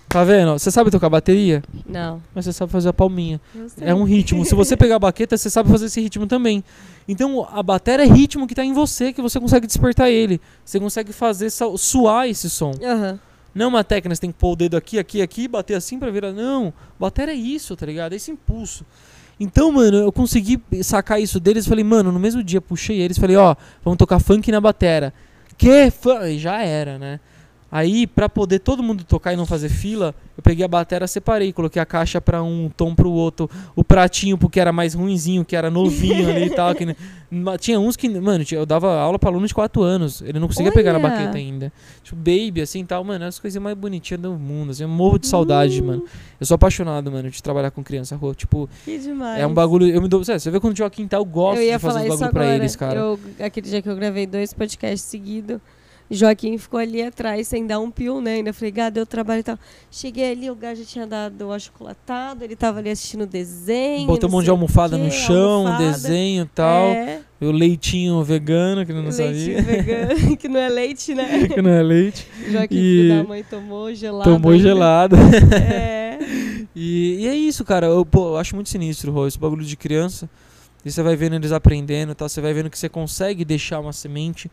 Tá 0.09 0.23
vendo? 0.23 0.53
Você 0.53 0.71
sabe 0.71 0.89
tocar 0.89 1.07
bateria? 1.07 1.61
Não. 1.87 2.19
Mas 2.33 2.45
você 2.45 2.51
sabe 2.51 2.71
fazer 2.71 2.89
a 2.89 2.93
palminha. 2.93 3.39
É 3.79 3.93
um 3.93 4.03
ritmo. 4.03 4.43
Se 4.43 4.55
você 4.55 4.75
pegar 4.75 4.95
a 4.95 4.99
baqueta, 4.99 5.37
você 5.37 5.51
sabe 5.51 5.69
fazer 5.69 5.85
esse 5.85 6.01
ritmo 6.01 6.25
também. 6.25 6.63
Então 7.07 7.47
a 7.51 7.61
bateria 7.61 8.05
é 8.05 8.09
ritmo 8.09 8.47
que 8.47 8.55
tá 8.55 8.65
em 8.65 8.73
você, 8.73 9.13
que 9.13 9.21
você 9.21 9.39
consegue 9.39 9.67
despertar 9.67 10.09
ele. 10.09 10.41
Você 10.65 10.79
consegue 10.79 11.13
fazer 11.13 11.51
suar 11.51 12.27
esse 12.27 12.49
som. 12.49 12.71
Aham. 12.83 13.19
Não 13.53 13.65
é 13.65 13.69
uma 13.69 13.83
técnica, 13.83 14.15
você 14.15 14.21
tem 14.21 14.31
que 14.31 14.37
pôr 14.37 14.53
o 14.53 14.55
dedo 14.55 14.77
aqui, 14.77 14.97
aqui, 14.97 15.21
aqui, 15.21 15.47
bater 15.47 15.75
assim 15.75 15.99
pra 15.99 16.09
virar. 16.09 16.31
Não, 16.31 16.73
bateria 16.99 17.33
é 17.33 17.37
isso, 17.37 17.75
tá 17.75 17.85
ligado? 17.85 18.13
É 18.13 18.15
esse 18.15 18.31
impulso. 18.31 18.85
Então, 19.39 19.71
mano, 19.71 19.97
eu 19.97 20.11
consegui 20.11 20.61
sacar 20.83 21.21
isso 21.21 21.39
deles. 21.39 21.67
Falei, 21.67 21.83
mano, 21.83 22.11
no 22.11 22.19
mesmo 22.19 22.43
dia 22.43 22.59
puxei 22.59 22.99
eles. 22.99 23.17
Falei, 23.17 23.35
ó, 23.35 23.55
vamos 23.83 23.97
tocar 23.97 24.19
funk 24.19 24.51
na 24.51 24.59
batera. 24.59 25.13
Que? 25.57 25.91
E 26.27 26.37
Já 26.39 26.61
era, 26.61 26.97
né? 26.97 27.19
Aí, 27.71 28.07
pra 28.07 28.27
poder 28.27 28.59
todo 28.59 28.81
mundo 28.81 29.03
tocar 29.03 29.31
e 29.33 29.35
não 29.35 29.45
fazer 29.45 29.69
fila, 29.69 30.15
eu 30.35 30.41
peguei 30.41 30.65
a 30.65 30.67
batera, 30.67 31.05
separei, 31.05 31.53
coloquei 31.53 31.79
a 31.79 31.85
caixa 31.85 32.19
pra 32.19 32.41
um 32.41 32.67
tom 32.75 32.95
pro 32.95 33.11
outro, 33.11 33.47
o 33.75 33.83
pratinho 33.83 34.37
porque 34.39 34.59
era 34.59 34.71
mais 34.71 34.95
ruinzinho, 34.95 35.45
que 35.45 35.55
era 35.55 35.69
novinho 35.69 36.29
ali 36.29 36.45
e 36.45 36.49
tal. 36.49 36.73
Que, 36.73 36.85
tinha 37.59 37.79
uns 37.79 37.95
que, 37.95 38.09
mano, 38.09 38.43
eu 38.51 38.65
dava 38.65 38.99
aula 38.99 39.19
pra 39.19 39.29
aluno 39.29 39.45
de 39.45 39.53
4 39.53 39.83
anos, 39.83 40.21
ele 40.21 40.39
não 40.39 40.47
conseguia 40.47 40.71
pegar 40.71 40.93
na 40.93 40.99
Olha! 40.99 41.09
baqueta 41.09 41.37
ainda. 41.37 41.71
Tipo, 42.03 42.15
baby, 42.17 42.61
assim 42.61 42.83
tal, 42.83 43.03
mano, 43.03 43.25
as 43.25 43.37
coisas 43.37 43.61
mais 43.61 43.77
bonitinhas 43.77 44.21
do 44.21 44.31
mundo, 44.33 44.71
assim, 44.71 44.83
eu 44.83 44.89
morro 44.89 45.19
de 45.19 45.27
saudade, 45.27 45.79
mano. 45.81 46.03
Eu 46.39 46.45
sou 46.47 46.55
apaixonado, 46.55 47.11
mano, 47.11 47.29
de 47.29 47.43
trabalhar 47.43 47.69
com 47.69 47.83
criança, 47.83 48.15
Rô. 48.15 48.33
Tipo, 48.33 48.67
Que 48.83 48.97
demais. 48.97 49.39
é 49.41 49.45
um 49.45 49.53
bagulho, 49.53 49.87
eu 49.87 50.01
me 50.01 50.07
dou, 50.07 50.23
sério, 50.23 50.39
você 50.39 50.49
vê 50.49 50.59
quando 50.59 50.73
tiver 50.73 50.89
quintal, 50.89 51.21
eu 51.21 51.25
gosto 51.25 51.59
eu 51.61 51.73
de 51.73 51.79
fazer 51.79 51.99
os 52.09 52.15
bagulho 52.15 52.31
pra 52.31 52.41
agora. 52.41 52.55
eles, 52.55 52.75
cara. 52.75 52.99
Eu, 52.99 53.19
aquele 53.39 53.69
dia 53.69 53.81
que 53.81 53.89
eu 53.89 53.95
gravei 53.95 54.25
dois 54.25 54.53
podcasts 54.53 55.01
seguidos, 55.07 55.59
Joaquim 56.11 56.57
ficou 56.57 56.79
ali 56.79 57.01
atrás 57.03 57.47
sem 57.47 57.67
dar 57.67 57.79
um 57.79 57.91
pio, 57.91 58.19
né? 58.19 58.35
Ainda 58.35 58.51
falei, 58.51 58.71
Gá, 58.71 58.89
deu 58.89 59.05
trabalho 59.05 59.41
e 59.41 59.43
tal. 59.43 59.59
Cheguei 59.91 60.31
ali, 60.31 60.49
o 60.49 60.55
Gá 60.55 60.73
já 60.73 60.83
tinha 60.83 61.05
dado 61.05 61.41
o 61.47 61.51
achocolatado, 61.53 62.43
ele 62.43 62.55
tava 62.55 62.79
ali 62.79 62.89
assistindo 62.89 63.27
desenho. 63.27 64.07
Botou 64.07 64.27
um 64.27 64.31
monte 64.31 64.45
de 64.45 64.49
almofada 64.49 64.97
quê, 64.97 65.03
no 65.03 65.11
chão, 65.11 65.67
almofada. 65.67 65.91
desenho 65.91 66.43
e 66.43 66.47
tal. 66.47 66.87
É, 66.89 67.19
O 67.41 67.51
leitinho 67.51 68.23
vegano, 68.23 68.83
que 68.85 68.91
eu 68.91 68.95
não 68.95 69.03
leitinho 69.11 69.57
sabia. 69.57 69.61
vegano, 69.61 70.37
que 70.37 70.47
não 70.47 70.59
é 70.59 70.69
leite, 70.69 71.13
né? 71.13 71.47
que 71.53 71.61
não 71.61 71.69
é 71.69 71.83
leite. 71.83 72.27
Joaquim, 72.49 72.75
E- 72.75 72.79
filho 73.03 73.17
da 73.21 73.23
mãe, 73.29 73.43
tomou 73.43 73.93
gelado. 73.93 74.23
Tomou 74.31 74.51
ainda. 74.51 74.63
gelado. 74.63 75.15
É. 75.55 76.09
E, 76.75 77.23
e 77.23 77.27
é 77.27 77.35
isso, 77.35 77.65
cara. 77.65 77.87
Eu, 77.87 78.05
pô, 78.05 78.29
eu 78.29 78.37
acho 78.37 78.55
muito 78.55 78.69
sinistro, 78.69 79.11
Rô, 79.11 79.27
esse 79.27 79.37
bagulho 79.39 79.65
de 79.65 79.75
criança. 79.75 80.29
E 80.85 80.91
você 80.91 81.01
vai 81.03 81.15
vendo 81.15 81.35
eles 81.35 81.51
aprendendo, 81.51 82.13
tá? 82.15 82.29
Você 82.29 82.39
vai 82.39 82.53
vendo 82.53 82.69
que 82.69 82.77
você 82.77 82.87
consegue 82.87 83.43
deixar 83.43 83.79
uma 83.79 83.91
semente 83.91 84.49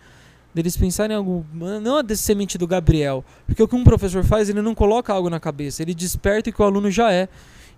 deles 0.57 0.75
pensarem 0.75 1.15
em 1.15 1.19
algo, 1.19 1.45
não 1.53 1.99
a 1.99 2.17
semente 2.17 2.57
do 2.57 2.67
Gabriel, 2.67 3.23
porque 3.45 3.63
o 3.63 3.69
que 3.69 3.77
um 3.77 3.85
professor 3.85 4.25
faz, 4.25 4.49
ele 4.49 4.63
não 4.63 4.75
coloca 4.75 5.13
algo 5.13 5.29
na 5.29 5.39
cabeça, 5.39 5.83
ele 5.83 5.95
desperta 5.95 6.49
o 6.49 6.53
que 6.53 6.63
o 6.63 6.65
aluno 6.65 6.91
já 6.91 7.13
é. 7.13 7.29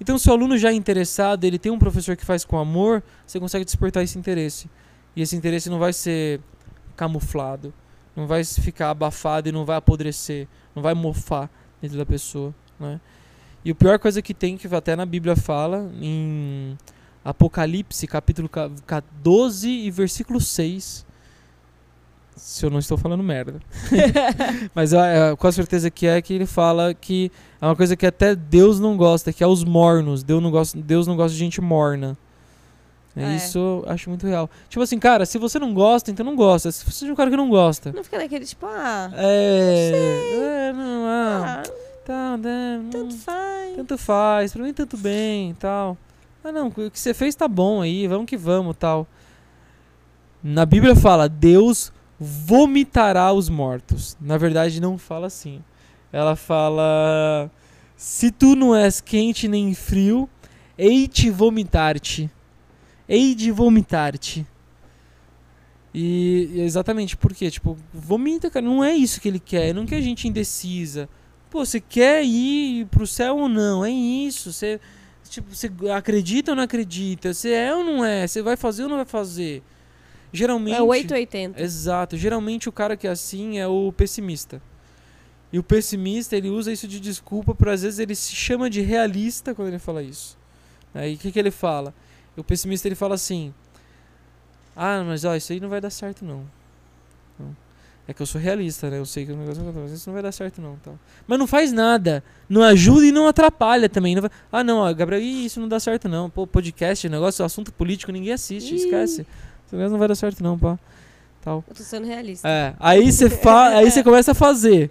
Então, 0.01 0.17
se 0.17 0.31
o 0.31 0.33
aluno 0.33 0.57
já 0.57 0.71
é 0.71 0.73
interessado, 0.75 1.43
ele 1.43 1.59
tem 1.59 1.73
um 1.73 1.79
professor 1.79 2.17
que 2.17 2.25
faz 2.25 2.45
com 2.45 2.57
amor, 2.57 3.03
você 3.27 3.41
consegue 3.41 3.65
despertar 3.65 4.05
esse 4.05 4.17
interesse. 4.17 4.71
E 5.17 5.23
esse 5.23 5.35
interesse 5.35 5.69
não 5.69 5.81
vai 5.81 5.93
ser 5.93 6.41
camuflado, 6.95 7.75
não 8.15 8.29
vai 8.29 8.45
ficar 8.45 8.91
abafado 8.91 9.49
e 9.49 9.53
não 9.53 9.65
vai 9.65 9.77
apodrecer, 9.77 10.47
não 10.73 10.81
vai 10.81 10.95
mofar 10.95 11.51
dentro 11.83 11.99
da 11.99 12.07
pessoa, 12.07 12.55
né? 12.79 13.01
E 13.65 13.73
a 13.73 13.75
pior 13.75 13.99
coisa 13.99 14.23
que 14.23 14.33
tem, 14.33 14.57
que 14.57 14.73
até 14.73 14.95
na 14.95 15.05
Bíblia 15.05 15.35
fala, 15.35 15.91
em 16.01 16.79
Apocalipse, 17.25 18.07
capítulo 18.07 18.49
ca- 18.49 18.71
ca- 18.87 19.03
12 19.21 19.69
e 19.69 19.91
versículo 19.91 20.41
6. 20.41 21.08
Se 22.51 22.65
eu 22.65 22.71
não 22.71 22.79
estou 22.79 22.97
falando 22.97 23.23
merda. 23.23 23.61
Mas 24.75 24.95
eu, 24.95 25.37
com 25.37 25.53
certeza 25.53 25.91
que 25.91 26.07
é 26.07 26.23
que 26.23 26.33
ele 26.33 26.47
fala 26.47 26.95
que 26.95 27.31
é 27.61 27.67
uma 27.67 27.77
coisa 27.77 27.95
que 27.95 28.07
até 28.07 28.35
Deus 28.35 28.81
não 28.81 28.97
gosta, 28.97 29.35
que 29.35 29.45
é 29.45 29.47
os 29.47 29.63
mornos. 29.65 30.23
Deus 30.23 30.43
não 30.43 30.51
gosta, 30.51 30.79
Deus 30.81 31.07
não 31.07 31.15
gosta 31.15 31.33
de 31.33 31.39
gente 31.39 31.61
morna. 31.61 32.17
É, 33.15 33.23
É. 33.23 33.37
Isso 33.37 33.59
eu 33.59 33.85
acho 33.87 34.09
muito 34.09 34.27
real. 34.27 34.49
Tipo 34.71 34.83
assim, 34.83 34.99
cara, 34.99 35.27
se 35.27 35.37
você 35.37 35.59
não 35.59 35.75
gosta, 35.75 36.11
então 36.11 36.25
não 36.25 36.35
gosta. 36.35 36.73
Se 36.73 36.91
você 36.91 37.07
é 37.07 37.13
um 37.13 37.15
cara 37.15 37.29
que 37.29 37.37
não 37.37 37.51
gosta. 37.51 37.93
Não 37.93 38.03
fica 38.03 38.17
naquele 38.17 38.47
tipo, 38.47 38.65
ah, 38.65 39.11
É. 39.15 40.69
é 40.71 40.73
não, 40.73 41.05
ah, 41.07 41.63
ah, 41.67 41.71
tá, 42.07 42.37
né, 42.39 42.81
não- 42.83 42.91
tanto 42.91 43.15
faz. 43.19 43.77
tanto 43.77 43.99
faz, 43.99 44.53
pra 44.55 44.63
mim 44.63 44.73
tanto 44.73 44.97
bem 44.97 45.51
e 45.51 45.55
tal. 45.55 45.99
Ah 46.43 46.51
não, 46.51 46.69
o 46.69 46.91
que 46.91 46.99
você 46.99 47.13
fez 47.13 47.35
tá 47.35 47.47
bom 47.47 47.83
aí, 47.83 48.07
vamos 48.09 48.25
que 48.25 48.39
vamos 48.39 48.75
tal. 48.79 49.07
Na 50.43 50.65
Bíblia 50.65 50.97
fala, 50.97 51.29
Deus 51.29 51.93
vomitará 52.19 53.33
os 53.33 53.49
mortos. 53.49 54.17
Na 54.21 54.37
verdade 54.37 54.81
não 54.81 54.99
fala 54.99 55.27
assim. 55.27 55.63
Ela 56.13 56.37
fala, 56.37 57.51
se 57.97 58.31
tu 58.31 58.57
não 58.57 58.75
és 58.75 59.01
quente 59.01 59.47
nem 59.47 59.75
frio, 59.75 60.29
hei 60.77 61.07
de 61.07 61.31
vomitar-te. 61.31 62.31
Hei 63.09 63.35
de 63.35 63.51
vomitar-te. 63.51 64.47
E 65.95 66.51
e 66.53 66.61
exatamente 66.61 67.17
por 67.17 67.35
quê? 67.35 67.51
Tipo, 67.51 67.77
vomita, 67.93 68.51
cara. 68.51 68.65
Não 68.65 68.83
é 68.83 68.95
isso 68.95 69.21
que 69.21 69.29
ele 69.29 69.41
quer. 69.41 69.75
Não 69.75 69.87
quer 69.87 70.01
gente 70.03 70.29
indecisa. 70.29 71.09
Pô, 71.51 71.65
você 71.65 71.81
quer 71.81 72.25
ir 72.25 72.87
pro 72.87 73.07
céu 73.07 73.37
ou 73.39 73.49
não? 73.49 73.85
É 73.85 73.91
isso. 73.91 74.53
Você, 74.53 74.81
tipo, 75.29 75.55
você 75.55 75.71
acredita 75.95 76.53
ou 76.53 76.57
não 76.57 76.63
acredita? 76.63 77.33
Você 77.33 77.51
é 77.51 77.75
ou 77.75 77.85
não 77.85 78.05
é? 78.05 78.27
Você 78.27 78.43
vai 78.43 78.57
fazer 78.57 78.85
ou 78.85 78.89
não 78.89 78.97
vai 78.97 79.07
fazer? 79.07 79.63
Geralmente. 80.33 80.77
É 80.77 80.83
880. 80.83 81.61
Exato. 81.63 82.17
Geralmente 82.17 82.69
o 82.69 82.73
cara 82.73 82.97
que 82.97 83.07
é 83.07 83.11
assim 83.11 83.59
é 83.59 83.67
o 83.67 83.93
pessimista. 83.93 84.61
E 85.53 85.59
o 85.59 85.63
pessimista, 85.63 86.37
ele 86.37 86.51
usa 86.51 86.71
isso 86.71 86.87
de 86.87 87.01
desculpa 87.01 87.55
para 87.55 87.73
às 87.73 87.83
vezes 87.83 87.99
ele 87.99 88.15
se 88.15 88.35
chama 88.35 88.69
de 88.69 88.81
realista 88.83 89.55
quando 89.55 89.69
ele 89.69 89.79
fala 89.79 90.03
isso. 90.03 90.37
Aí 90.95 91.15
o 91.15 91.19
que, 91.19 91.33
que 91.33 91.39
ele 91.39 91.51
fala? 91.51 91.95
O 92.37 92.45
pessimista 92.45 92.87
ele 92.87 92.95
fala 92.95 93.15
assim: 93.15 93.55
"Ah, 94.77 95.03
mas 95.05 95.25
ó, 95.25 95.35
isso 95.35 95.53
aí 95.53 95.61
não 95.61 95.69
vai 95.69 95.81
dar 95.81 95.91
certo 95.91 96.25
não. 96.25 96.45
Não. 97.39 97.57
É 98.07 98.15
que 98.15 98.23
eu 98.23 98.27
sou 98.27 98.41
realista, 98.41 98.89
né? 98.89 98.99
Eu 98.99 99.05
sei 99.05 99.27
que 99.27 99.33
o 99.33 99.37
negócio 99.37 99.63
mas 99.75 99.93
isso 99.93 100.09
não 100.09 100.15
vai 100.15 100.23
dar 100.23 100.33
certo, 100.33 100.63
não. 100.63 100.77
Tal. 100.83 100.99
Mas 101.27 101.39
não 101.39 101.47
faz 101.47 101.73
nada. 101.73 102.25
Não 102.49 102.63
ajuda 102.63 103.05
e 103.05 103.13
não 103.13 103.27
atrapalha 103.29 103.87
também. 103.87 104.15
Não 104.15 104.23
vai- 104.23 104.31
Ah, 104.51 104.65
não, 104.65 104.79
ó, 104.79 104.93
Gabriel, 104.95 105.21
ih, 105.21 105.45
isso 105.45 105.61
não 105.61 105.69
dá 105.69 105.79
certo, 105.79 106.09
não. 106.09 106.31
Pô, 106.31 106.47
podcast, 106.47 107.07
negócio, 107.07 107.45
assunto 107.45 107.71
político, 107.71 108.11
ninguém 108.11 108.33
assiste, 108.33 108.73
Ih. 108.73 108.77
esquece. 108.77 109.27
Esse 109.69 109.77
negócio 109.77 109.93
não 109.93 109.99
vai 109.99 110.09
dar 110.09 110.15
certo, 110.15 110.43
não, 110.43 110.59
pá. 110.59 110.79
Tal. 111.43 111.63
Eu 111.69 111.75
tô 111.75 111.83
sendo 111.83 112.07
realista. 112.07 112.49
É, 112.49 112.75
aí 112.81 113.13
você 113.13 113.29
fa 113.29 113.69
aí 113.77 113.91
você 113.91 114.03
começa 114.03 114.33
a 114.33 114.35
fazer. 114.35 114.91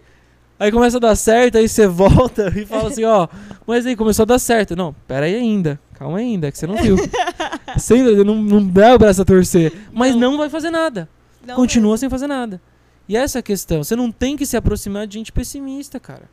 Aí 0.60 0.72
começa 0.72 0.98
a 0.98 1.00
dar 1.00 1.16
certo, 1.16 1.58
aí 1.58 1.68
você 1.68 1.86
volta 1.88 2.54
e 2.56 2.64
fala 2.64 2.90
assim, 2.90 3.04
ó, 3.04 3.28
mas 3.66 3.88
aí 3.88 3.96
começou 3.96 4.22
a 4.22 4.26
dar 4.28 4.40
certo. 4.40 4.76
Não, 4.76 4.94
pera 5.08 5.26
aí 5.26 5.36
ainda. 5.36 5.80
Calma 5.96 6.20
ainda, 6.20 6.52
que 6.52 6.58
você 6.60 6.68
não 6.68 6.78
viu. 6.78 6.96
Você 7.76 7.96
ainda 7.96 8.24
não, 8.24 8.36
não 8.36 8.66
dá 8.66 8.96
o 8.96 8.98
braço 8.98 9.22
a 9.22 9.26
torcer. 9.26 9.74
Mas 9.92 10.16
Não. 10.16 10.32
não, 10.32 10.38
vai 10.38 10.50
fazer 10.50 10.70
nada. 10.70 11.10
Não 11.46 11.56
Continua 11.56 11.92
mesmo. 11.92 11.98
sem 11.98 12.10
fazer 12.10 12.28
nada. 12.28 12.62
E 13.10 13.18
essa 13.18 13.38
é 13.38 13.42
a 13.42 13.44
questão. 13.44 13.84
Você 13.84 13.96
não 13.96 14.12
tem 14.12 14.38
que 14.38 14.46
se 14.46 14.56
aproximar 14.56 15.06
de 15.06 15.16
gente 15.16 15.32
pessimista, 15.32 16.00
cara. 16.00 16.30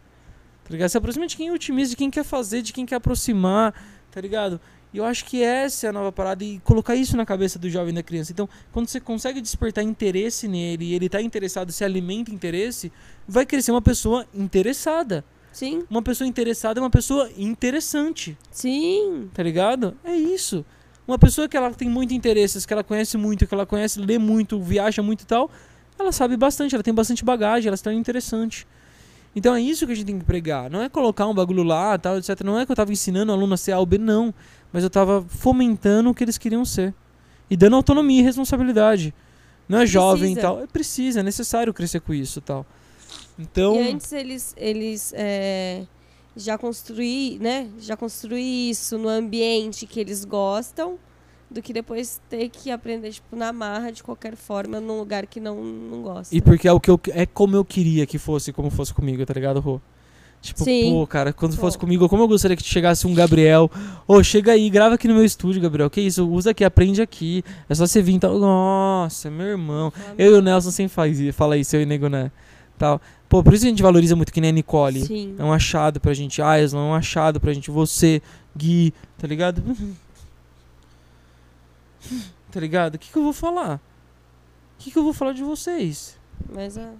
Tá 0.65 0.71
ligado? 0.71 0.89
Se 0.89 0.97
aproxima 0.97 1.27
de 1.27 1.37
quem 1.37 1.49
é 1.49 1.53
otimista, 1.53 1.91
de 1.91 1.97
quem 1.97 2.11
quer 2.11 2.25
fazer, 2.25 2.62
de 2.62 2.73
quem 2.73 2.87
quer 2.87 2.97
aproximar, 2.97 3.75
tá 4.11 4.21
ligado? 4.21 4.61
E 4.95 4.99
eu 4.99 5.05
acho 5.05 5.25
que 5.25 5.43
essa 5.43 5.89
é 5.89 5.91
a 5.91 5.93
nova 5.93 6.12
parada 6.12 6.45
e 6.45 6.61
colocar 6.61 6.95
isso 6.95 7.16
na 7.16 7.27
cabeça 7.27 7.59
do 7.59 7.69
jovem 7.69 7.93
da 7.93 8.01
criança. 8.01 8.31
Então, 8.31 8.49
quando 8.73 8.87
você 8.87 9.01
consegue 9.01 9.41
despertar 9.41 9.83
interesse 9.83 10.47
nele 10.47 10.85
e 10.85 10.95
ele 10.95 11.09
tá 11.09 11.21
interessado, 11.21 11.73
se 11.73 11.83
alimenta 11.83 12.31
interesse, 12.31 12.93
vai 13.27 13.45
crescer 13.45 13.73
uma 13.73 13.83
pessoa 13.83 14.25
interessada. 14.33 15.25
Sim, 15.51 15.85
Uma 15.91 16.01
pessoa 16.01 16.29
interessada 16.29 16.79
é 16.79 16.83
uma 16.83 16.91
pessoa 16.91 17.29
interessante, 17.37 18.37
sim. 18.51 19.29
tá 19.35 19.43
ligado? 19.43 19.97
É 20.05 20.16
isso. 20.16 20.65
Uma 21.07 21.19
pessoa 21.19 21.49
que 21.49 21.57
ela 21.57 21.71
tem 21.73 21.89
muito 21.89 22.15
interesses, 22.15 22.65
que 22.65 22.73
ela 22.73 22.85
conhece 22.85 23.16
muito, 23.16 23.47
que 23.49 23.55
ela 23.55 23.66
conhece, 23.66 24.01
lê 24.01 24.16
muito, 24.16 24.61
viaja 24.61 25.03
muito 25.03 25.23
e 25.23 25.27
tal, 25.27 25.51
ela 25.99 26.12
sabe 26.12 26.37
bastante, 26.37 26.75
ela 26.75 26.85
tem 26.85 26.95
bastante 26.95 27.25
bagagem, 27.25 27.66
ela 27.69 27.77
se 27.77 27.83
torna 27.83 27.99
interessante. 27.99 28.66
Então 29.37 29.55
é 29.55 29.61
isso 29.61 29.87
que 29.87 29.93
a 29.93 29.95
gente 29.95 30.07
tem 30.07 30.19
que 30.19 30.25
pregar. 30.25 30.71
Não 30.71 30.81
é 30.83 30.89
colocar 30.89 31.27
um 31.27 31.35
bagulho 31.35 31.62
lá, 31.65 31.99
tal, 31.99 32.19
etc. 32.19 32.41
Não 32.45 32.59
é 32.59 32.65
que 32.65 32.71
eu 32.71 32.77
tava 32.77 32.93
ensinando 32.93 33.33
o 33.33 33.35
aluno 33.35 33.55
a 33.55 33.57
ser 33.57 33.73
A 33.73 33.79
ou 33.79 33.87
B, 33.87 33.99
não. 33.99 34.33
Mas 34.75 34.83
eu 34.83 34.91
tava 34.91 35.25
fomentando 35.29 36.11
o 36.11 36.15
que 36.15 36.25
eles 36.25 36.37
queriam 36.37 36.65
ser. 36.65 36.93
E 37.49 37.57
dando 37.57 37.77
autonomia 37.77 38.19
e 38.19 38.25
responsabilidade. 38.25 39.15
Não 39.69 39.79
é 39.79 39.87
jovem 39.87 40.33
e 40.33 40.35
Precisa. 40.35 40.41
tal. 40.41 40.63
É 40.65 40.67
preciso, 40.67 41.19
é 41.21 41.23
necessário 41.23 41.73
crescer 41.73 42.01
com 42.01 42.13
isso 42.13 42.41
e 42.41 42.43
tal. 42.43 42.67
Então. 43.39 43.77
E 43.77 43.93
antes 43.93 44.13
eles, 44.13 44.53
eles 44.59 45.13
é, 45.17 45.85
já 46.37 46.59
construir, 46.59 47.39
né? 47.39 47.69
Já 47.79 47.97
construir 47.97 48.71
isso 48.71 48.99
no 48.99 49.09
ambiente 49.09 49.87
que 49.87 50.01
eles 50.01 50.25
gostam, 50.25 50.99
do 51.49 51.63
que 51.63 51.73
depois 51.73 52.21
ter 52.29 52.49
que 52.49 52.73
aprender, 52.73 53.13
tipo, 53.13 53.37
na 53.37 53.53
marra, 53.53 53.93
de 53.93 54.03
qualquer 54.03 54.35
forma, 54.35 54.81
num 54.81 54.99
lugar 54.99 55.25
que 55.29 55.39
não, 55.39 55.63
não 55.63 56.03
gosta. 56.03 56.35
E 56.35 56.43
porque 56.43 56.67
é 56.67 56.73
o 56.73 56.81
que 56.81 56.91
eu, 56.91 57.01
é 57.11 57.25
como 57.25 57.55
eu 57.55 57.65
queria 57.65 58.07
que 58.07 58.19
fosse, 58.19 58.53
como 58.53 58.71
fosse 58.71 58.93
comigo, 58.93 59.25
tá 59.25 59.35
ligado, 59.35 59.61
Rô? 59.61 59.81
Tipo, 60.45 60.62
Sim. 60.62 60.91
pô, 60.93 61.07
cara, 61.07 61.33
quando 61.33 61.57
fosse 61.57 61.79
comigo, 61.79 62.07
como 62.07 62.23
eu 62.23 62.29
gostaria 62.29 62.55
que 62.55 62.62
chegasse 62.62 63.07
um 63.07 63.15
Gabriel. 63.15 63.71
Ô, 64.07 64.23
chega 64.23 64.53
aí, 64.53 64.69
grava 64.69 64.95
aqui 64.95 65.09
no 65.09 65.15
meu 65.15 65.25
estúdio, 65.25 65.62
Gabriel. 65.62 65.89
Que 65.89 66.03
isso? 66.03 66.29
Usa 66.29 66.51
aqui, 66.51 66.62
aprende 66.62 67.01
aqui. 67.01 67.43
É 67.66 67.75
só 67.75 67.87
você 67.87 68.03
vir 68.03 68.16
e 68.16 68.19
tal. 68.19 68.39
Nossa, 68.39 69.31
meu 69.31 69.47
irmão. 69.47 69.91
Eu 70.19 70.33
e 70.37 70.39
o 70.39 70.43
Nelson 70.43 70.71
sempre 70.71 70.93
faz, 70.93 71.19
isso- 71.19 71.33
fala 71.33 71.57
isso, 71.57 71.75
eu 71.75 71.81
e 71.81 71.85
o 71.85 71.87
Nego, 71.87 72.09
né? 72.11 72.31
Tal. 72.77 73.01
Pô, 73.27 73.43
por 73.43 73.55
isso 73.55 73.65
a 73.65 73.69
gente 73.71 73.83
valoriza 73.83 74.15
muito 74.15 74.31
que 74.35 74.41
nem 74.41 74.51
a 74.51 74.53
Nicole. 74.53 75.01
Sim. 75.07 75.35
É 75.39 75.43
um 75.43 75.51
achado 75.51 75.99
pra 75.99 76.12
gente. 76.12 76.43
Aislan 76.43 76.81
é 76.81 76.91
um 76.91 76.95
achado 76.95 77.41
pra 77.41 77.55
gente. 77.55 77.71
Você, 77.71 78.21
Gui, 78.55 78.93
tá 79.16 79.27
ligado? 79.27 79.62
tá 82.53 82.61
ligado? 82.61 82.97
O 82.97 82.99
que, 82.99 83.11
que 83.11 83.16
eu 83.16 83.23
vou 83.23 83.33
falar? 83.33 83.77
O 83.77 84.83
que, 84.83 84.91
que 84.91 84.99
eu 84.99 85.03
vou 85.05 85.15
falar 85.15 85.33
de 85.33 85.43
vocês? 85.43 86.19
Mas 86.53 86.77
é. 86.77 86.91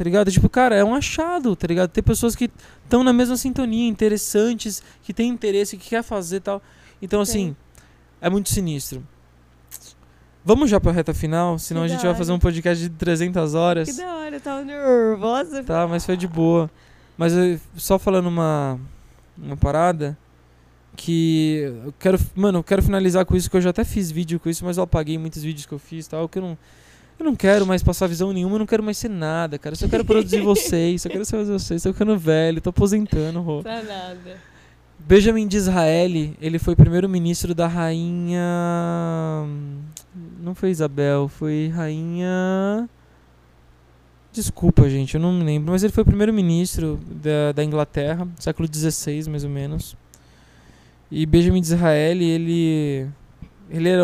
Tá 0.00 0.04
ligado? 0.04 0.32
Tipo, 0.32 0.48
cara, 0.48 0.74
é 0.74 0.82
um 0.82 0.94
achado, 0.94 1.54
tá 1.54 1.66
ligado? 1.66 1.90
Tem 1.90 2.02
pessoas 2.02 2.34
que 2.34 2.50
estão 2.84 3.04
na 3.04 3.12
mesma 3.12 3.36
sintonia, 3.36 3.86
interessantes, 3.86 4.82
que 5.02 5.12
têm 5.12 5.28
interesse, 5.28 5.76
que 5.76 5.90
quer 5.90 6.02
fazer 6.02 6.36
e 6.36 6.40
tal. 6.40 6.62
Então, 7.02 7.20
assim, 7.20 7.54
é 8.18 8.30
muito 8.30 8.48
sinistro. 8.48 9.06
Vamos 10.42 10.70
já 10.70 10.80
pra 10.80 10.90
reta 10.90 11.12
final, 11.12 11.58
senão 11.58 11.82
Que 11.82 11.84
a 11.84 11.88
gente 11.90 12.06
vai 12.06 12.14
fazer 12.14 12.32
um 12.32 12.38
podcast 12.38 12.82
de 12.82 12.88
300 12.88 13.54
horas. 13.54 13.90
Que 13.90 13.94
da 14.02 14.14
hora, 14.14 14.36
eu 14.36 14.40
tava 14.40 14.64
nervosa. 14.64 15.62
Tá, 15.64 15.86
mas 15.86 16.06
foi 16.06 16.16
de 16.16 16.26
boa. 16.26 16.70
Mas 17.18 17.34
eu- 17.34 17.60
só 17.76 17.98
falando 17.98 18.26
uma, 18.28 18.80
uma 19.36 19.54
parada 19.58 20.16
que 20.96 21.58
eu 21.84 21.92
quero, 21.98 22.18
mano, 22.34 22.60
eu 22.60 22.64
quero 22.64 22.82
finalizar 22.82 23.26
com 23.26 23.36
isso 23.36 23.50
que 23.50 23.56
eu 23.58 23.60
já 23.60 23.68
até 23.68 23.84
fiz 23.84 24.10
vídeo 24.10 24.40
com 24.40 24.48
isso, 24.48 24.64
mas 24.64 24.78
eu 24.78 24.82
apaguei 24.82 25.18
muitos 25.18 25.42
vídeos 25.42 25.66
que 25.66 25.72
eu 25.72 25.78
fiz, 25.78 26.06
tal, 26.08 26.26
que 26.26 26.38
eu 26.38 26.42
não 26.42 26.58
eu 27.20 27.24
não 27.24 27.36
quero 27.36 27.66
mais 27.66 27.82
passar 27.82 28.06
visão 28.06 28.32
nenhuma, 28.32 28.54
eu 28.54 28.60
não 28.60 28.66
quero 28.66 28.82
mais 28.82 28.96
ser 28.96 29.10
nada, 29.10 29.58
cara. 29.58 29.74
Eu 29.74 29.78
só 29.78 29.88
quero 29.88 30.04
produzir 30.04 30.40
vocês, 30.40 31.02
só 31.02 31.08
quero 31.08 31.24
ser 31.24 31.44
vocês, 31.44 31.82
tô 31.82 31.92
ficando 31.92 32.18
velho, 32.18 32.60
tô 32.60 32.70
aposentando, 32.70 33.40
Rô. 33.42 33.62
Tá 33.62 33.82
nada. 33.82 34.38
Benjamin 34.98 35.46
Disraeli, 35.46 36.36
ele 36.40 36.58
foi 36.58 36.74
primeiro-ministro 36.74 37.54
da 37.54 37.66
rainha. 37.66 38.42
Não 40.40 40.54
foi 40.54 40.70
Isabel, 40.70 41.28
foi 41.28 41.70
rainha. 41.74 42.88
Desculpa, 44.32 44.88
gente, 44.88 45.14
eu 45.14 45.20
não 45.20 45.32
me 45.32 45.44
lembro. 45.44 45.72
Mas 45.72 45.82
ele 45.82 45.92
foi 45.92 46.04
primeiro-ministro 46.04 46.98
da, 47.06 47.52
da 47.52 47.64
Inglaterra, 47.64 48.26
século 48.38 48.68
XVI, 48.72 49.28
mais 49.28 49.44
ou 49.44 49.50
menos. 49.50 49.96
E 51.10 51.26
Benjamin 51.26 51.60
Disraeli, 51.60 52.24
ele. 52.24 53.08
Ele 53.68 53.88
era, 53.88 54.02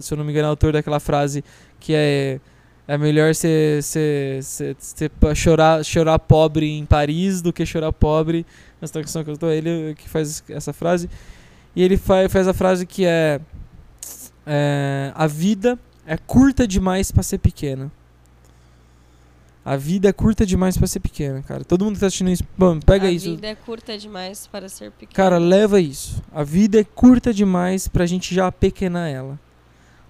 se 0.00 0.12
eu 0.14 0.16
não 0.16 0.24
me 0.24 0.32
engano, 0.32 0.48
autor 0.48 0.72
daquela 0.72 0.98
frase 0.98 1.44
que 1.80 1.92
é. 1.94 2.40
É 2.88 2.96
melhor 2.96 3.34
você 3.34 3.80
chorar, 5.34 5.84
chorar 5.84 6.20
pobre 6.20 6.70
em 6.70 6.86
Paris 6.86 7.42
do 7.42 7.52
que 7.52 7.66
chorar 7.66 7.92
pobre 7.92 8.46
nessa 8.80 8.92
tradução 8.92 9.24
que 9.24 9.30
eu 9.30 9.36
tô. 9.36 9.48
Ele 9.50 9.96
que 9.96 10.08
faz 10.08 10.44
essa 10.48 10.72
frase. 10.72 11.10
E 11.74 11.82
ele 11.82 11.96
fa 11.96 12.28
faz 12.28 12.46
a 12.46 12.54
frase 12.54 12.86
que 12.86 13.04
é, 13.04 13.40
é: 14.46 15.12
A 15.16 15.26
vida 15.26 15.76
é 16.06 16.16
curta 16.16 16.66
demais 16.66 17.10
pra 17.10 17.24
ser 17.24 17.38
pequena. 17.38 17.90
A 19.64 19.76
vida 19.76 20.08
é 20.08 20.12
curta 20.12 20.46
demais 20.46 20.78
pra 20.78 20.86
ser 20.86 21.00
pequena, 21.00 21.42
cara. 21.42 21.64
Todo 21.64 21.84
mundo 21.84 21.94
que 21.94 22.00
tá 22.00 22.06
assistindo 22.06 22.30
isso, 22.30 22.44
bom, 22.56 22.78
pega 22.78 23.08
a 23.08 23.10
isso. 23.10 23.28
vida 23.30 23.48
é 23.48 23.54
curta 23.56 23.98
demais 23.98 24.46
para 24.46 24.68
ser 24.68 24.92
pequena. 24.92 25.12
Cara, 25.12 25.38
leva 25.38 25.80
isso. 25.80 26.22
A 26.32 26.44
vida 26.44 26.78
é 26.78 26.84
curta 26.84 27.34
demais 27.34 27.88
pra 27.88 28.06
gente 28.06 28.32
já 28.32 28.46
apequenar 28.46 29.10
ela. 29.10 29.36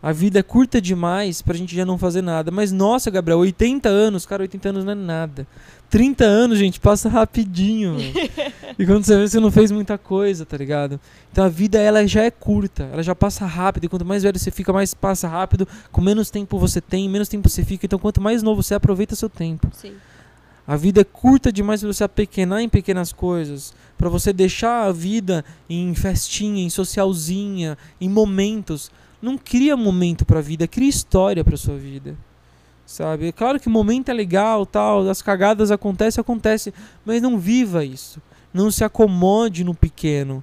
A 0.07 0.13
vida 0.13 0.39
é 0.39 0.43
curta 0.43 0.81
demais 0.81 1.43
pra 1.43 1.57
gente 1.57 1.75
já 1.75 1.85
não 1.85 1.99
fazer 1.99 2.23
nada. 2.23 2.53
Mas 2.53 2.71
nossa, 2.71 3.11
Gabriel, 3.11 3.41
80 3.41 3.89
anos, 3.89 4.25
cara, 4.25 4.45
80 4.45 4.69
anos 4.69 4.85
não 4.85 4.93
é 4.93 4.95
nada. 4.95 5.45
30 5.91 6.25
anos, 6.25 6.59
gente, 6.61 6.79
passa 6.79 7.09
rapidinho. 7.09 7.97
e 8.79 8.87
quando 8.87 9.03
você 9.03 9.17
vê, 9.19 9.29
você 9.29 9.41
não 9.41 9.51
fez 9.51 9.73
muita 9.73 9.99
coisa, 9.99 10.47
tá 10.47 10.57
ligado? 10.57 11.01
Então 11.33 11.45
a 11.45 11.49
vida 11.49 11.81
ela 11.81 12.07
já 12.07 12.23
é 12.23 12.31
curta, 12.31 12.89
ela 12.93 13.03
já 13.03 13.17
passa 13.17 13.45
rápido. 13.47 13.87
E 13.87 13.89
quanto 13.89 14.05
mais 14.05 14.23
velho 14.23 14.39
você 14.39 14.53
fica, 14.53 14.73
mais 14.73 14.95
passa 14.95 15.27
rápido. 15.27 15.67
Com 15.91 16.01
menos 16.01 16.31
tempo 16.31 16.57
você 16.57 16.81
tem, 16.81 17.09
menos 17.09 17.27
tempo 17.27 17.49
você 17.49 17.65
fica. 17.65 17.85
Então 17.85 17.99
quanto 17.99 18.21
mais 18.21 18.45
novo 18.45 18.63
você 18.63 18.77
aproveita 18.77 19.17
seu 19.17 19.29
tempo. 19.29 19.69
Sim. 19.73 19.95
A 20.65 20.77
vida 20.77 21.01
é 21.01 21.05
curta 21.05 21.51
demais 21.51 21.81
pra 21.81 21.93
você 21.93 22.05
apequenar 22.05 22.61
em 22.61 22.69
pequenas 22.69 23.13
coisas, 23.13 23.75
Pra 23.99 24.09
você 24.09 24.33
deixar 24.33 24.85
a 24.85 24.93
vida 24.93 25.45
em 25.69 25.95
festinha, 25.95 26.63
em 26.63 26.71
socialzinha, 26.71 27.77
em 28.01 28.09
momentos. 28.09 28.93
Não 29.21 29.39
cria 29.39 29.77
momento 29.77 30.25
pra 30.25 30.41
vida, 30.41 30.67
cria 30.69 30.89
história 30.89 31.45
pra 31.45 31.57
sua 31.57 31.77
vida. 31.77 32.17
Sabe? 32.85 33.29
É 33.29 33.33
claro 33.33 33.59
que 33.59 33.69
momento 33.69 34.11
é 34.11 34.15
legal, 34.15 34.65
tal, 34.65 35.09
as 35.09 35.21
cagadas 35.21 35.71
acontecem, 35.71 36.21
acontece, 36.21 36.73
mas 37.05 37.21
não 37.21 37.39
viva 37.39 37.85
isso. 37.85 38.23
Não 38.55 38.71
se 38.71 38.85
acomode 38.85 39.65
no 39.65 39.75
pequeno. 39.75 40.43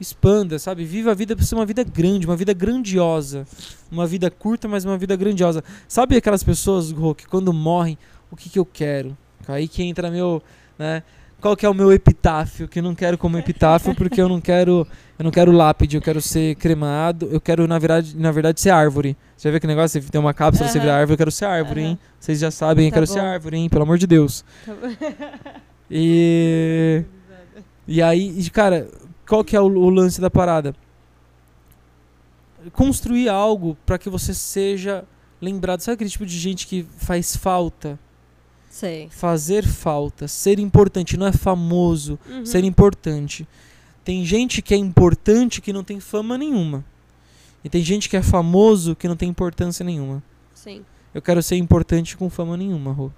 Expanda, 0.00 0.58
sabe? 0.58 0.84
Viva 0.84 1.12
a 1.12 1.14
vida 1.14 1.36
pra 1.36 1.44
ser 1.44 1.54
uma 1.54 1.66
vida 1.66 1.84
grande, 1.84 2.26
uma 2.26 2.34
vida 2.34 2.52
grandiosa. 2.52 3.46
Uma 3.90 4.06
vida 4.06 4.30
curta, 4.30 4.66
mas 4.66 4.84
uma 4.84 4.96
vida 4.96 5.14
grandiosa. 5.14 5.62
Sabe 5.86 6.16
aquelas 6.16 6.42
pessoas, 6.42 6.90
Rô, 6.90 7.14
que 7.14 7.26
quando 7.26 7.52
morrem, 7.52 7.98
o 8.30 8.36
que 8.36 8.48
que 8.48 8.58
eu 8.58 8.64
quero? 8.64 9.16
Aí 9.46 9.68
que 9.68 9.82
entra 9.82 10.10
meu, 10.10 10.42
né? 10.78 11.02
Qual 11.42 11.56
que 11.56 11.66
é 11.66 11.68
o 11.68 11.74
meu 11.74 11.92
epitáfio? 11.92 12.68
Que 12.68 12.78
eu 12.78 12.84
não 12.84 12.94
quero 12.94 13.18
como 13.18 13.36
epitáfio 13.36 13.94
porque 13.96 14.20
eu 14.22 14.28
não 14.28 14.40
quero, 14.40 14.86
eu 15.18 15.24
não 15.24 15.30
quero 15.32 15.50
lápide, 15.50 15.96
eu 15.96 16.00
quero 16.00 16.22
ser 16.22 16.54
cremado, 16.54 17.28
eu 17.32 17.40
quero 17.40 17.66
na 17.66 17.80
verdade, 17.80 18.16
na 18.16 18.30
verdade 18.30 18.60
ser 18.60 18.70
árvore. 18.70 19.16
Você 19.36 19.48
já 19.48 19.50
viu 19.50 19.60
que 19.60 19.66
negócio? 19.66 20.00
Você 20.00 20.08
tem 20.08 20.20
uma 20.20 20.32
cápsula, 20.32 20.68
você 20.68 20.78
vira 20.78 20.94
árvore, 20.94 21.14
eu 21.14 21.18
quero 21.18 21.32
ser 21.32 21.46
árvore, 21.46 21.80
hein? 21.80 21.86
Aham. 21.88 21.98
Vocês 22.20 22.38
já 22.38 22.50
sabem, 22.52 22.86
eu 22.86 22.90
Tá 22.92 22.94
quero 22.94 23.06
bom. 23.08 23.12
ser 23.12 23.18
árvore, 23.18 23.56
hein? 23.56 23.68
Pelo 23.68 23.82
amor 23.82 23.98
de 23.98 24.06
Deus. 24.06 24.44
Tá. 24.64 24.72
E 25.94 27.04
e 27.86 28.00
aí, 28.00 28.48
cara, 28.50 28.88
qual 29.28 29.44
que 29.44 29.54
é 29.54 29.60
o, 29.60 29.64
o 29.64 29.90
lance 29.90 30.20
da 30.22 30.30
parada? 30.30 30.74
Construir 32.72 33.28
algo 33.28 33.76
pra 33.84 33.98
que 33.98 34.08
você 34.08 34.32
seja 34.32 35.04
lembrado. 35.40 35.80
Sabe 35.80 35.94
aquele 35.96 36.08
tipo 36.08 36.24
de 36.24 36.38
gente 36.38 36.66
que 36.66 36.86
faz 36.96 37.36
falta? 37.36 37.98
Sei. 38.72 39.08
Fazer 39.10 39.66
falta, 39.66 40.26
ser 40.26 40.58
importante, 40.58 41.18
não 41.18 41.26
é 41.26 41.32
famoso, 41.32 42.18
Uhum. 42.26 42.46
ser 42.46 42.64
importante. 42.64 43.46
Tem 44.02 44.24
gente 44.24 44.62
que 44.62 44.72
é 44.72 44.78
importante 44.78 45.60
que 45.60 45.74
não 45.74 45.84
tem 45.84 46.00
fama 46.00 46.38
nenhuma. 46.38 46.82
E 47.62 47.68
tem 47.68 47.82
gente 47.82 48.08
que 48.08 48.16
é 48.16 48.22
famoso 48.22 48.96
que 48.96 49.06
não 49.06 49.14
tem 49.14 49.28
importância 49.28 49.84
nenhuma. 49.84 50.22
Sim. 50.54 50.82
Eu 51.14 51.20
quero 51.20 51.42
ser 51.42 51.56
importante 51.56 52.16
com 52.16 52.30
fama 52.30 52.56
nenhuma, 52.56 52.92
Rô. 52.92 53.10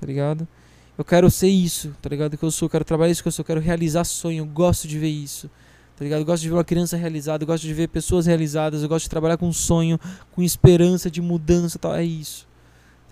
Tá 0.00 0.06
ligado? 0.06 0.48
Eu 0.96 1.04
quero 1.04 1.30
ser 1.30 1.48
isso, 1.48 1.94
tá 2.00 2.08
ligado? 2.08 2.38
Que 2.38 2.42
eu 2.42 2.50
sou, 2.50 2.64
eu 2.66 2.70
quero 2.70 2.84
trabalhar 2.84 3.12
isso 3.12 3.22
que 3.22 3.28
eu 3.28 3.32
sou, 3.32 3.42
eu 3.42 3.46
quero 3.46 3.60
realizar 3.60 4.02
sonho, 4.04 4.38
eu 4.38 4.46
gosto 4.46 4.88
de 4.88 4.98
ver 4.98 5.10
isso. 5.10 5.50
Tá 5.94 6.04
ligado? 6.04 6.20
Eu 6.20 6.24
gosto 6.26 6.42
de 6.42 6.48
ver 6.48 6.54
uma 6.54 6.64
criança 6.64 6.96
realizada, 6.96 7.44
eu 7.44 7.46
gosto 7.46 7.64
de 7.64 7.74
ver 7.74 7.88
pessoas 7.88 8.24
realizadas, 8.24 8.82
eu 8.82 8.88
gosto 8.88 9.04
de 9.04 9.10
trabalhar 9.10 9.36
com 9.36 9.52
sonho, 9.52 10.00
com 10.32 10.42
esperança 10.42 11.10
de 11.10 11.20
mudança, 11.20 11.78
tal. 11.78 11.94
É 11.94 12.02
isso. 12.02 12.46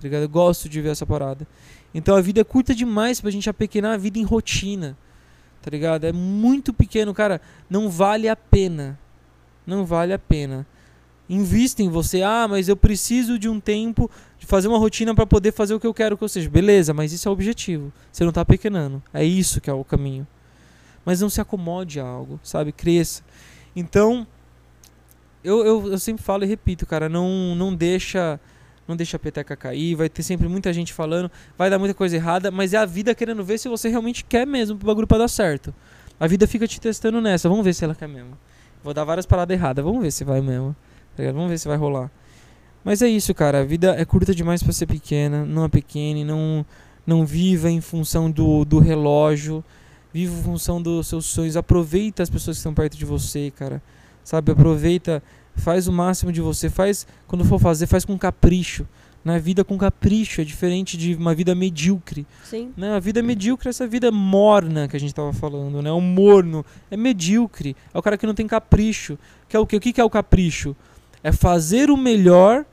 Tá 0.04 0.08
ligado? 0.08 0.24
Eu 0.24 0.28
gosto 0.28 0.68
de 0.68 0.82
ver 0.82 0.90
essa 0.90 1.06
parada. 1.06 1.48
Então 1.94 2.14
a 2.14 2.20
vida 2.20 2.38
é 2.38 2.44
curta 2.44 2.74
demais 2.74 3.22
pra 3.22 3.30
gente 3.30 3.48
apequenar 3.48 3.94
a 3.94 3.96
vida 3.96 4.18
em 4.18 4.22
rotina. 4.22 4.98
Tá 5.62 5.70
ligado? 5.70 6.04
É 6.04 6.12
muito 6.12 6.74
pequeno, 6.74 7.14
cara. 7.14 7.40
Não 7.70 7.88
vale 7.88 8.28
a 8.28 8.36
pena. 8.36 8.98
Não 9.66 9.86
vale 9.86 10.12
a 10.12 10.18
pena. 10.18 10.66
Invista 11.26 11.82
em 11.82 11.88
você. 11.88 12.20
Ah, 12.20 12.46
mas 12.46 12.68
eu 12.68 12.76
preciso 12.76 13.38
de 13.38 13.48
um 13.48 13.58
tempo 13.58 14.10
de 14.38 14.44
fazer 14.44 14.68
uma 14.68 14.76
rotina 14.76 15.14
para 15.14 15.24
poder 15.24 15.52
fazer 15.52 15.72
o 15.72 15.80
que 15.80 15.86
eu 15.86 15.94
quero 15.94 16.18
que 16.18 16.24
eu 16.24 16.28
seja. 16.28 16.50
Beleza, 16.50 16.92
mas 16.92 17.10
isso 17.10 17.26
é 17.26 17.30
o 17.30 17.32
objetivo. 17.32 17.90
Você 18.12 18.26
não 18.26 18.32
tá 18.32 18.44
pequenando. 18.44 19.02
É 19.10 19.24
isso 19.24 19.58
que 19.58 19.70
é 19.70 19.72
o 19.72 19.82
caminho. 19.82 20.26
Mas 21.02 21.22
não 21.22 21.30
se 21.30 21.40
acomode 21.40 21.98
a 21.98 22.04
algo, 22.04 22.38
sabe? 22.42 22.72
Cresça. 22.72 23.22
Então, 23.74 24.26
eu, 25.42 25.64
eu, 25.64 25.92
eu 25.92 25.98
sempre 25.98 26.22
falo 26.22 26.44
e 26.44 26.46
repito, 26.46 26.84
cara, 26.84 27.08
não, 27.08 27.54
não 27.54 27.74
deixa 27.74 28.38
não 28.86 28.96
deixa 28.96 29.16
a 29.16 29.20
peteca 29.20 29.56
cair, 29.56 29.94
vai 29.94 30.08
ter 30.08 30.22
sempre 30.22 30.48
muita 30.48 30.72
gente 30.72 30.92
falando, 30.92 31.30
vai 31.56 31.70
dar 31.70 31.78
muita 31.78 31.94
coisa 31.94 32.16
errada, 32.16 32.50
mas 32.50 32.74
é 32.74 32.76
a 32.76 32.84
vida 32.84 33.14
querendo 33.14 33.42
ver 33.44 33.58
se 33.58 33.68
você 33.68 33.88
realmente 33.88 34.24
quer 34.24 34.46
mesmo 34.46 34.76
o 34.76 34.84
bagulho 34.84 35.06
pra 35.06 35.18
dar 35.18 35.28
certo. 35.28 35.74
A 36.18 36.26
vida 36.26 36.46
fica 36.46 36.66
te 36.66 36.80
testando 36.80 37.20
nessa, 37.20 37.48
vamos 37.48 37.64
ver 37.64 37.74
se 37.74 37.84
ela 37.84 37.94
quer 37.94 38.08
mesmo. 38.08 38.36
Vou 38.82 38.92
dar 38.92 39.04
várias 39.04 39.24
paradas 39.24 39.56
erradas, 39.56 39.84
vamos 39.84 40.02
ver 40.02 40.10
se 40.10 40.24
vai 40.24 40.40
mesmo. 40.42 40.76
Tá? 41.16 41.22
Vamos 41.32 41.48
ver 41.48 41.58
se 41.58 41.66
vai 41.66 41.76
rolar. 41.76 42.10
Mas 42.84 43.00
é 43.00 43.08
isso, 43.08 43.32
cara. 43.32 43.60
A 43.60 43.64
vida 43.64 43.94
é 43.98 44.04
curta 44.04 44.34
demais 44.34 44.62
para 44.62 44.72
ser 44.72 44.86
pequena. 44.86 45.44
Não 45.44 45.64
é 45.64 45.68
pequena. 45.68 46.22
Não, 46.22 46.66
não 47.06 47.24
viva 47.24 47.70
em 47.70 47.80
função 47.80 48.30
do, 48.30 48.64
do 48.64 48.78
relógio. 48.78 49.64
Viva 50.12 50.38
em 50.38 50.42
função 50.42 50.82
dos 50.82 51.08
seus 51.08 51.24
sonhos. 51.24 51.56
Aproveita 51.56 52.22
as 52.22 52.28
pessoas 52.28 52.58
que 52.58 52.60
estão 52.60 52.74
perto 52.74 52.98
de 52.98 53.06
você, 53.06 53.50
cara. 53.56 53.82
Sabe? 54.22 54.52
Aproveita. 54.52 55.22
Faz 55.56 55.88
o 55.88 55.92
máximo 55.92 56.32
de 56.32 56.40
você. 56.40 56.68
Faz, 56.68 57.06
quando 57.26 57.44
for 57.44 57.58
fazer, 57.58 57.86
faz 57.86 58.04
com 58.04 58.18
capricho. 58.18 58.86
Na 59.24 59.38
vida 59.38 59.64
com 59.64 59.78
capricho 59.78 60.42
é 60.42 60.44
diferente 60.44 60.98
de 60.98 61.14
uma 61.14 61.34
vida 61.34 61.54
medíocre. 61.54 62.26
Sim. 62.44 62.72
Né? 62.76 62.94
A 62.94 62.98
vida 62.98 63.22
medíocre 63.22 63.68
é 63.68 63.70
essa 63.70 63.86
vida 63.86 64.10
morna 64.12 64.86
que 64.86 64.96
a 64.96 65.00
gente 65.00 65.10
estava 65.10 65.32
falando, 65.32 65.80
né? 65.80 65.90
O 65.90 66.00
morno 66.00 66.64
é 66.90 66.96
medíocre. 66.96 67.74
É 67.94 67.98
o 67.98 68.02
cara 68.02 68.18
que 68.18 68.26
não 68.26 68.34
tem 68.34 68.46
capricho. 68.46 69.18
Que 69.48 69.56
é 69.56 69.58
o 69.58 69.66
que? 69.66 69.76
O 69.76 69.80
que 69.80 70.00
é 70.00 70.04
o 70.04 70.10
capricho? 70.10 70.76
É 71.22 71.32
fazer 71.32 71.90
o 71.90 71.96
melhor 71.96 72.66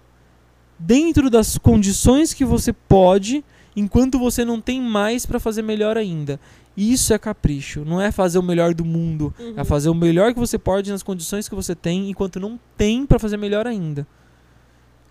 dentro 0.78 1.30
das 1.30 1.58
condições 1.58 2.34
que 2.34 2.44
você 2.44 2.74
pode, 2.74 3.46
enquanto 3.76 4.20
você 4.20 4.44
não 4.44 4.60
tem 4.60 4.82
mais 4.82 5.26
para 5.26 5.40
fazer 5.40 5.62
melhor 5.62 5.96
ainda. 5.96 6.40
Isso 6.76 7.14
é 7.14 7.20
capricho, 7.20 7.84
não 7.84 8.00
é 8.02 8.12
fazer 8.12 8.40
o 8.40 8.44
melhor 8.44 8.74
do 8.74 8.86
mundo, 8.86 9.34
Uhum. 9.38 9.54
é 9.58 9.64
fazer 9.64 9.90
o 9.90 9.94
melhor 9.96 10.34
que 10.34 10.40
você 10.40 10.58
pode 10.58 10.90
nas 10.92 11.04
condições 11.04 11.50
que 11.50 11.56
você 11.56 11.76
tem, 11.76 12.10
enquanto 12.10 12.40
não 12.40 12.60
tem 12.78 13.06
para 13.06 13.20
fazer 13.20 13.36
melhor 13.38 13.68
ainda. 13.68 14.08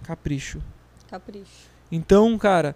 Capricho. 0.02 0.60
Capricho. 1.08 1.68
Então, 1.92 2.36
cara, 2.38 2.74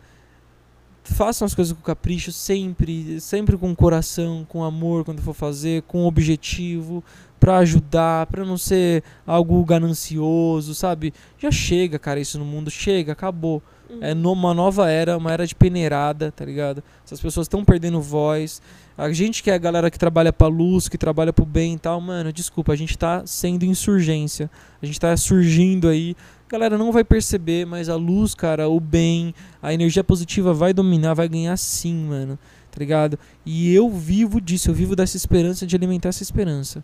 façam 1.03 1.47
as 1.47 1.55
coisas 1.55 1.73
com 1.73 1.83
capricho 1.83 2.31
sempre, 2.33 3.21
sempre 3.21 3.57
com 3.57 3.75
coração, 3.75 4.45
com 4.49 4.63
amor 4.65 5.05
quando 5.05 5.23
for 5.23 5.35
fazer, 5.35 5.83
com 5.83 6.05
objetivo, 6.05 7.03
pra 7.41 7.59
ajudar, 7.59 8.27
pra 8.27 8.45
não 8.45 8.57
ser 8.59 9.03
algo 9.27 9.63
ganancioso, 9.65 10.75
sabe? 10.75 11.13
Já 11.39 11.51
chega, 11.51 11.99
cara, 11.99 12.21
isso 12.21 12.39
no 12.39 12.45
mundo, 12.45 12.71
chega, 12.71 13.13
acabou. 13.13 13.63
É 14.01 14.15
numa 14.15 14.55
nova 14.55 14.89
era, 14.91 15.17
uma 15.17 15.33
era 15.33 15.47
de 15.47 15.55
peneirada, 15.55 16.33
tá 16.33 16.45
ligado? 16.45 16.83
Essas 17.05 17.21
pessoas 17.21 17.45
estão 17.45 17.65
perdendo 17.65 18.01
voz. 18.01 18.61
A 18.97 19.13
gente 19.13 19.43
que 19.43 19.51
é 19.51 19.55
a 19.55 19.59
galera 19.59 19.91
que 19.91 19.99
trabalha 19.99 20.33
pra 20.33 20.47
luz, 20.47 20.89
que 20.89 20.97
trabalha 20.97 21.33
pro 21.33 21.45
bem 21.45 21.75
e 21.75 21.79
tal, 21.79 22.01
mano, 22.01 22.33
desculpa, 22.33 22.73
a 22.73 22.77
gente 22.77 22.97
tá 22.97 23.23
sendo 23.27 23.65
insurgência. 23.65 24.51
A 24.81 24.87
gente 24.87 24.99
tá 24.99 25.17
surgindo 25.17 25.89
aí. 25.89 26.17
A 26.49 26.53
galera 26.53 26.79
não 26.79 26.93
vai 26.93 27.05
perceber, 27.05 27.67
mas 27.67 27.89
a 27.89 27.97
luz, 27.97 28.35
cara, 28.35 28.69
o 28.69 28.79
bem, 28.79 29.35
a 29.63 29.75
energia 29.75 30.05
positiva 30.05 30.55
vai 30.55 30.73
dominar, 30.73 31.15
vai 31.15 31.29
ganhar 31.29 31.57
sim, 31.57 32.07
mano. 32.07 32.39
Tá 32.71 32.79
ligado? 32.79 33.19
E 33.45 33.73
eu 33.73 33.91
vivo 33.91 34.41
disso, 34.41 34.71
eu 34.71 34.75
vivo 34.75 34.97
dessa 34.97 35.17
esperança 35.17 35.67
de 35.67 35.77
alimentar 35.77 36.09
essa 36.09 36.23
esperança. 36.23 36.83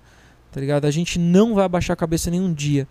Tá 0.53 0.61
ligado? 0.61 0.85
A 0.85 0.91
gente 0.91 1.19
não 1.19 1.55
vai 1.55 1.65
abaixar 1.65 1.95
a 1.95 1.97
cabeça 1.97 2.31
nenhum 2.31 2.53
dia. 2.53 2.87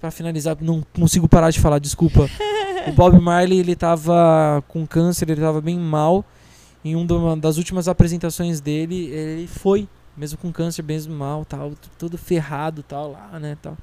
Pra 0.00 0.10
finalizar, 0.10 0.56
não 0.60 0.84
consigo 0.92 1.28
parar 1.28 1.50
de 1.50 1.60
falar, 1.60 1.78
desculpa. 1.78 2.28
O 2.88 2.92
Bob 2.92 3.20
Marley, 3.20 3.58
ele 3.58 3.76
tava 3.76 4.62
com 4.68 4.86
câncer, 4.86 5.30
ele 5.30 5.40
tava 5.40 5.60
bem 5.60 5.78
mal. 5.78 6.24
Em 6.84 6.94
uma 6.94 7.36
das 7.36 7.56
últimas 7.58 7.88
apresentações 7.88 8.60
dele, 8.60 9.08
ele 9.08 9.46
foi, 9.46 9.88
mesmo 10.16 10.38
com 10.38 10.52
câncer, 10.52 10.82
mesmo 10.82 11.14
mal, 11.14 11.44
tal, 11.44 11.72
todo 11.98 12.16
ferrado, 12.16 12.82
tal, 12.82 13.12
lá, 13.12 13.38
né, 13.38 13.58
tal. 13.60 13.76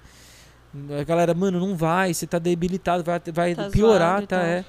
A 1.00 1.04
galera, 1.04 1.34
mano, 1.34 1.60
não 1.60 1.76
vai, 1.76 2.14
você 2.14 2.26
tá 2.26 2.40
debilitado, 2.40 3.04
vai, 3.04 3.22
vai 3.34 3.56
Tá 3.56 3.70
piorar, 3.70 4.18
zoado 4.18 4.28
tá, 4.28 4.44
é. 4.44 4.66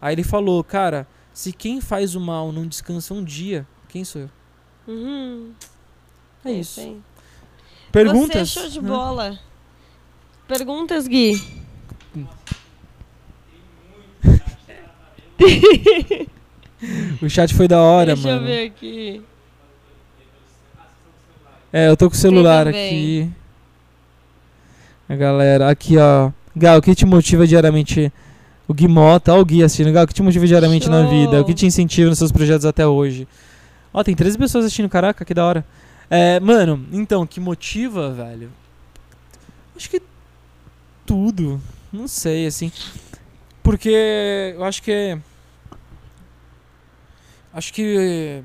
Aí 0.00 0.14
ele 0.14 0.24
falou, 0.24 0.62
cara, 0.64 1.06
se 1.32 1.52
quem 1.52 1.80
faz 1.80 2.14
o 2.14 2.20
mal 2.20 2.52
não 2.52 2.66
descansa 2.66 3.14
um 3.14 3.22
dia, 3.22 3.66
quem 3.88 4.04
sou 4.04 4.22
eu? 4.22 4.30
Uhum. 4.86 5.52
É 6.44 6.52
isso. 6.52 6.80
Sim. 6.80 7.02
Perguntas? 7.92 8.50
Você 8.50 8.58
é 8.58 8.62
show 8.62 8.70
de 8.70 8.80
né? 8.80 8.88
bola. 8.88 9.38
Perguntas, 10.46 11.06
Gui? 11.06 11.40
O 17.20 17.28
chat 17.28 17.52
foi 17.54 17.66
da 17.66 17.80
hora, 17.80 18.14
Deixa 18.14 18.28
mano. 18.28 18.42
eu 18.42 18.46
ver 18.46 18.66
aqui. 18.66 19.20
É, 21.72 21.88
eu 21.88 21.96
tô 21.96 22.08
com 22.08 22.14
o 22.14 22.18
celular 22.18 22.68
aqui. 22.68 23.28
A 25.08 25.16
galera, 25.16 25.68
aqui 25.68 25.96
ó. 25.98 26.30
Gal, 26.54 26.78
o 26.78 26.82
que 26.82 26.94
te 26.94 27.04
motiva 27.04 27.46
diariamente? 27.46 28.12
O 28.68 28.74
Gui 28.74 28.86
Mota, 28.86 29.34
ó 29.34 29.40
o 29.40 29.44
Gui 29.44 29.62
assistindo. 29.64 29.92
Gal, 29.92 30.04
o 30.04 30.06
que 30.06 30.14
te 30.14 30.22
motiva 30.22 30.46
diariamente 30.46 30.88
na 30.88 31.02
Show. 31.02 31.10
vida? 31.10 31.40
O 31.40 31.44
que 31.44 31.52
te 31.52 31.66
incentiva 31.66 32.08
nos 32.10 32.18
seus 32.18 32.30
projetos 32.30 32.64
até 32.64 32.86
hoje? 32.86 33.26
Ó, 33.92 34.04
tem 34.04 34.14
13 34.14 34.38
pessoas 34.38 34.64
assistindo, 34.64 34.88
caraca, 34.88 35.24
que 35.24 35.34
da 35.34 35.44
hora. 35.44 35.64
É, 36.08 36.38
mano, 36.38 36.86
então, 36.92 37.22
o 37.22 37.26
que 37.26 37.40
motiva, 37.40 38.12
velho? 38.12 38.50
Acho 39.76 39.90
que 39.90 40.00
tudo. 41.04 41.60
Não 41.92 42.06
sei, 42.06 42.46
assim. 42.46 42.70
Porque 43.62 44.54
eu 44.54 44.64
acho 44.64 44.82
que. 44.82 45.18
Acho 47.58 47.72
que. 47.72 48.42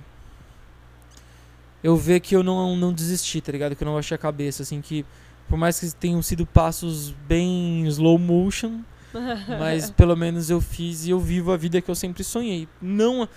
Eu 1.83 1.97
ver 1.97 2.19
que 2.21 2.35
eu 2.35 2.41
não, 2.43 2.75
não 2.75 2.93
desisti, 2.93 3.41
tá 3.41 3.51
ligado? 3.51 3.75
Que 3.75 3.83
eu 3.83 3.85
não 3.85 3.93
baixei 3.93 4.15
a 4.15 4.17
cabeça, 4.17 4.63
assim, 4.63 4.81
que. 4.81 5.05
Por 5.47 5.57
mais 5.57 5.79
que 5.79 5.91
tenham 5.95 6.21
sido 6.21 6.45
passos 6.45 7.11
bem 7.27 7.85
slow 7.87 8.17
motion, 8.17 8.79
mas 9.59 9.91
pelo 9.91 10.15
menos 10.15 10.49
eu 10.49 10.59
fiz 10.61 11.05
e 11.05 11.11
eu 11.11 11.19
vivo 11.19 11.51
a 11.51 11.57
vida 11.57 11.79
que 11.81 11.91
eu 11.91 11.95
sempre 11.95 12.23
sonhei. 12.23 12.67
Não. 12.81 13.27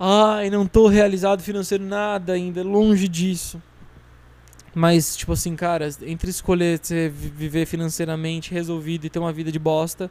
Ai, 0.00 0.48
não 0.50 0.66
tô 0.66 0.88
realizado 0.88 1.42
financeiro 1.42 1.84
nada 1.84 2.32
ainda, 2.32 2.62
longe 2.64 3.06
disso. 3.06 3.62
Mas, 4.74 5.16
tipo 5.16 5.32
assim, 5.32 5.54
cara, 5.56 5.88
entre 6.02 6.30
escolher 6.30 6.78
você 6.80 7.08
viver 7.08 7.66
financeiramente 7.66 8.52
resolvido 8.52 9.04
e 9.06 9.10
ter 9.10 9.18
uma 9.18 9.32
vida 9.32 9.50
de 9.52 9.58
bosta, 9.58 10.10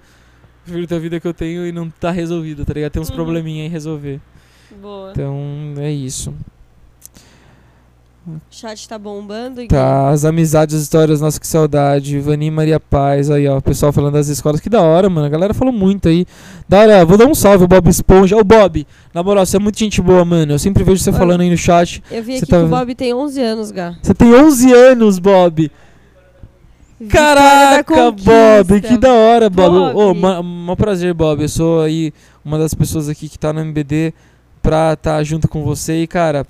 prefiro 0.63 0.85
ter 0.87 0.95
a 0.95 0.99
vida 0.99 1.19
que 1.19 1.27
eu 1.27 1.33
tenho 1.33 1.65
e 1.65 1.71
não 1.71 1.89
tá 1.89 2.11
resolvido, 2.11 2.65
tá 2.65 2.73
ligado? 2.73 2.91
Tem 2.91 3.01
uns 3.01 3.09
Uhum. 3.09 3.15
probleminha 3.15 3.63
aí 3.63 3.69
resolver. 3.69 4.19
Boa. 4.81 5.11
Então, 5.11 5.35
é 5.77 5.91
isso. 5.91 6.33
O 8.27 8.33
chat 8.51 8.89
tá 8.89 8.99
bombando? 8.99 9.65
Tá, 9.67 10.09
as 10.09 10.25
amizades, 10.25 10.75
as 10.75 10.81
histórias, 10.81 11.21
nossa, 11.21 11.39
que 11.39 11.47
saudade. 11.47 12.19
Vani 12.19 12.51
Maria 12.51 12.77
Paz, 12.77 13.31
aí, 13.31 13.47
ó. 13.47 13.57
O 13.57 13.61
pessoal 13.61 13.93
falando 13.93 14.15
das 14.15 14.27
escolas. 14.27 14.59
Que 14.59 14.69
da 14.69 14.81
hora, 14.81 15.09
mano. 15.09 15.25
A 15.25 15.29
galera 15.29 15.53
falou 15.53 15.73
muito 15.73 16.09
aí. 16.09 16.25
Da 16.67 16.79
hora, 16.81 17.05
vou 17.05 17.17
dar 17.17 17.25
um 17.25 17.33
salve 17.33 17.63
ao 17.63 17.67
Bob 17.69 17.87
Esponja. 17.87 18.35
Ô, 18.35 18.43
Bob, 18.43 18.85
na 19.13 19.23
moral, 19.23 19.45
você 19.45 19.55
é 19.55 19.59
muito 19.61 19.79
gente 19.79 20.01
boa, 20.01 20.25
mano. 20.25 20.51
Eu 20.51 20.59
sempre 20.59 20.83
vejo 20.83 21.01
você 21.01 21.13
falando 21.13 21.39
aí 21.39 21.49
no 21.49 21.55
chat. 21.57 22.03
Eu 22.11 22.21
vi 22.21 22.33
Você 22.37 22.43
aqui 22.43 22.51
tá 22.51 22.57
que 22.59 22.65
o? 22.65 22.67
Bob 22.67 22.95
tem 22.95 23.13
11 23.13 23.41
anos, 23.41 23.71
Gá. 23.71 23.95
Você 24.01 24.13
tem 24.13 24.35
11 24.35 24.73
anos, 24.73 25.19
Bob. 25.19 25.71
Vitória 26.99 27.35
Caraca, 27.83 28.11
Bob, 28.11 28.81
que 28.81 28.97
da 28.97 29.13
hora, 29.13 29.49
Bob. 29.49 29.93
Bob. 29.93 29.95
Ô, 29.95 30.13
ma- 30.13 30.43
mó 30.43 30.75
prazer, 30.75 31.13
Bob. 31.13 31.41
Eu 31.43 31.47
sou 31.49 31.79
aí 31.81 32.11
uma 32.43 32.57
das 32.57 32.73
pessoas 32.73 33.07
aqui 33.07 33.29
que 33.29 33.39
tá 33.39 33.53
no 33.53 33.61
MBD 33.61 34.13
pra 34.67 34.91
estar 34.91 35.23
junto 35.23 35.47
com 35.47 35.63
você. 35.63 36.01
E, 36.01 36.07
cara, 36.07 36.45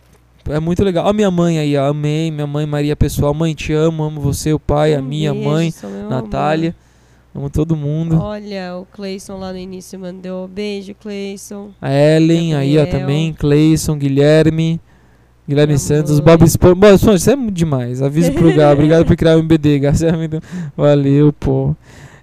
é 0.50 0.60
muito 0.60 0.84
legal. 0.84 1.06
Ó, 1.06 1.14
minha 1.14 1.30
mãe 1.30 1.60
aí, 1.60 1.78
ó. 1.78 1.90
Amei, 1.90 2.32
minha 2.32 2.48
mãe 2.48 2.66
Maria 2.66 2.96
Pessoal. 2.96 3.32
Mãe, 3.32 3.54
te 3.54 3.72
amo, 3.74 4.04
amo 4.04 4.20
você, 4.20 4.52
o 4.52 4.60
pai, 4.60 4.96
a 4.96 5.00
Um 5.00 5.04
minha 5.04 5.32
beijo, 5.32 5.48
mãe, 5.48 5.74
meu 5.84 6.10
Natália. 6.10 6.76
Amo 7.36 7.48
todo 7.52 7.76
mundo. 7.76 8.20
Olha, 8.20 8.76
o 8.76 8.86
Cleison 8.86 9.38
lá 9.38 9.52
no 9.52 9.60
início 9.60 10.00
mandou 10.00 10.48
beijo, 10.48 10.96
Cleison. 10.96 11.70
A 11.80 11.94
Ellen 11.94 12.56
aí, 12.56 12.76
ó, 12.76 12.82
Gabriel. 12.82 13.00
também. 13.02 13.34
Cleison, 13.34 13.96
Guilherme. 13.96 14.82
Guilherme 15.48 15.74
Minha 15.74 15.80
Santos. 15.80 16.20
Bob 16.20 16.44
Esponja. 16.44 16.74
Bob 16.74 16.96
Esponja, 16.96 17.20
você 17.20 17.32
é 17.34 17.36
demais. 17.52 18.02
Aviso 18.02 18.34
pro 18.34 18.52
Gá. 18.56 18.72
Obrigado 18.72 19.06
por 19.06 19.16
criar 19.16 19.36
o 19.36 19.40
MBD, 19.40 19.78
Gá. 19.78 19.90
É 19.92 20.42
Valeu, 20.76 21.32
pô. 21.32 21.76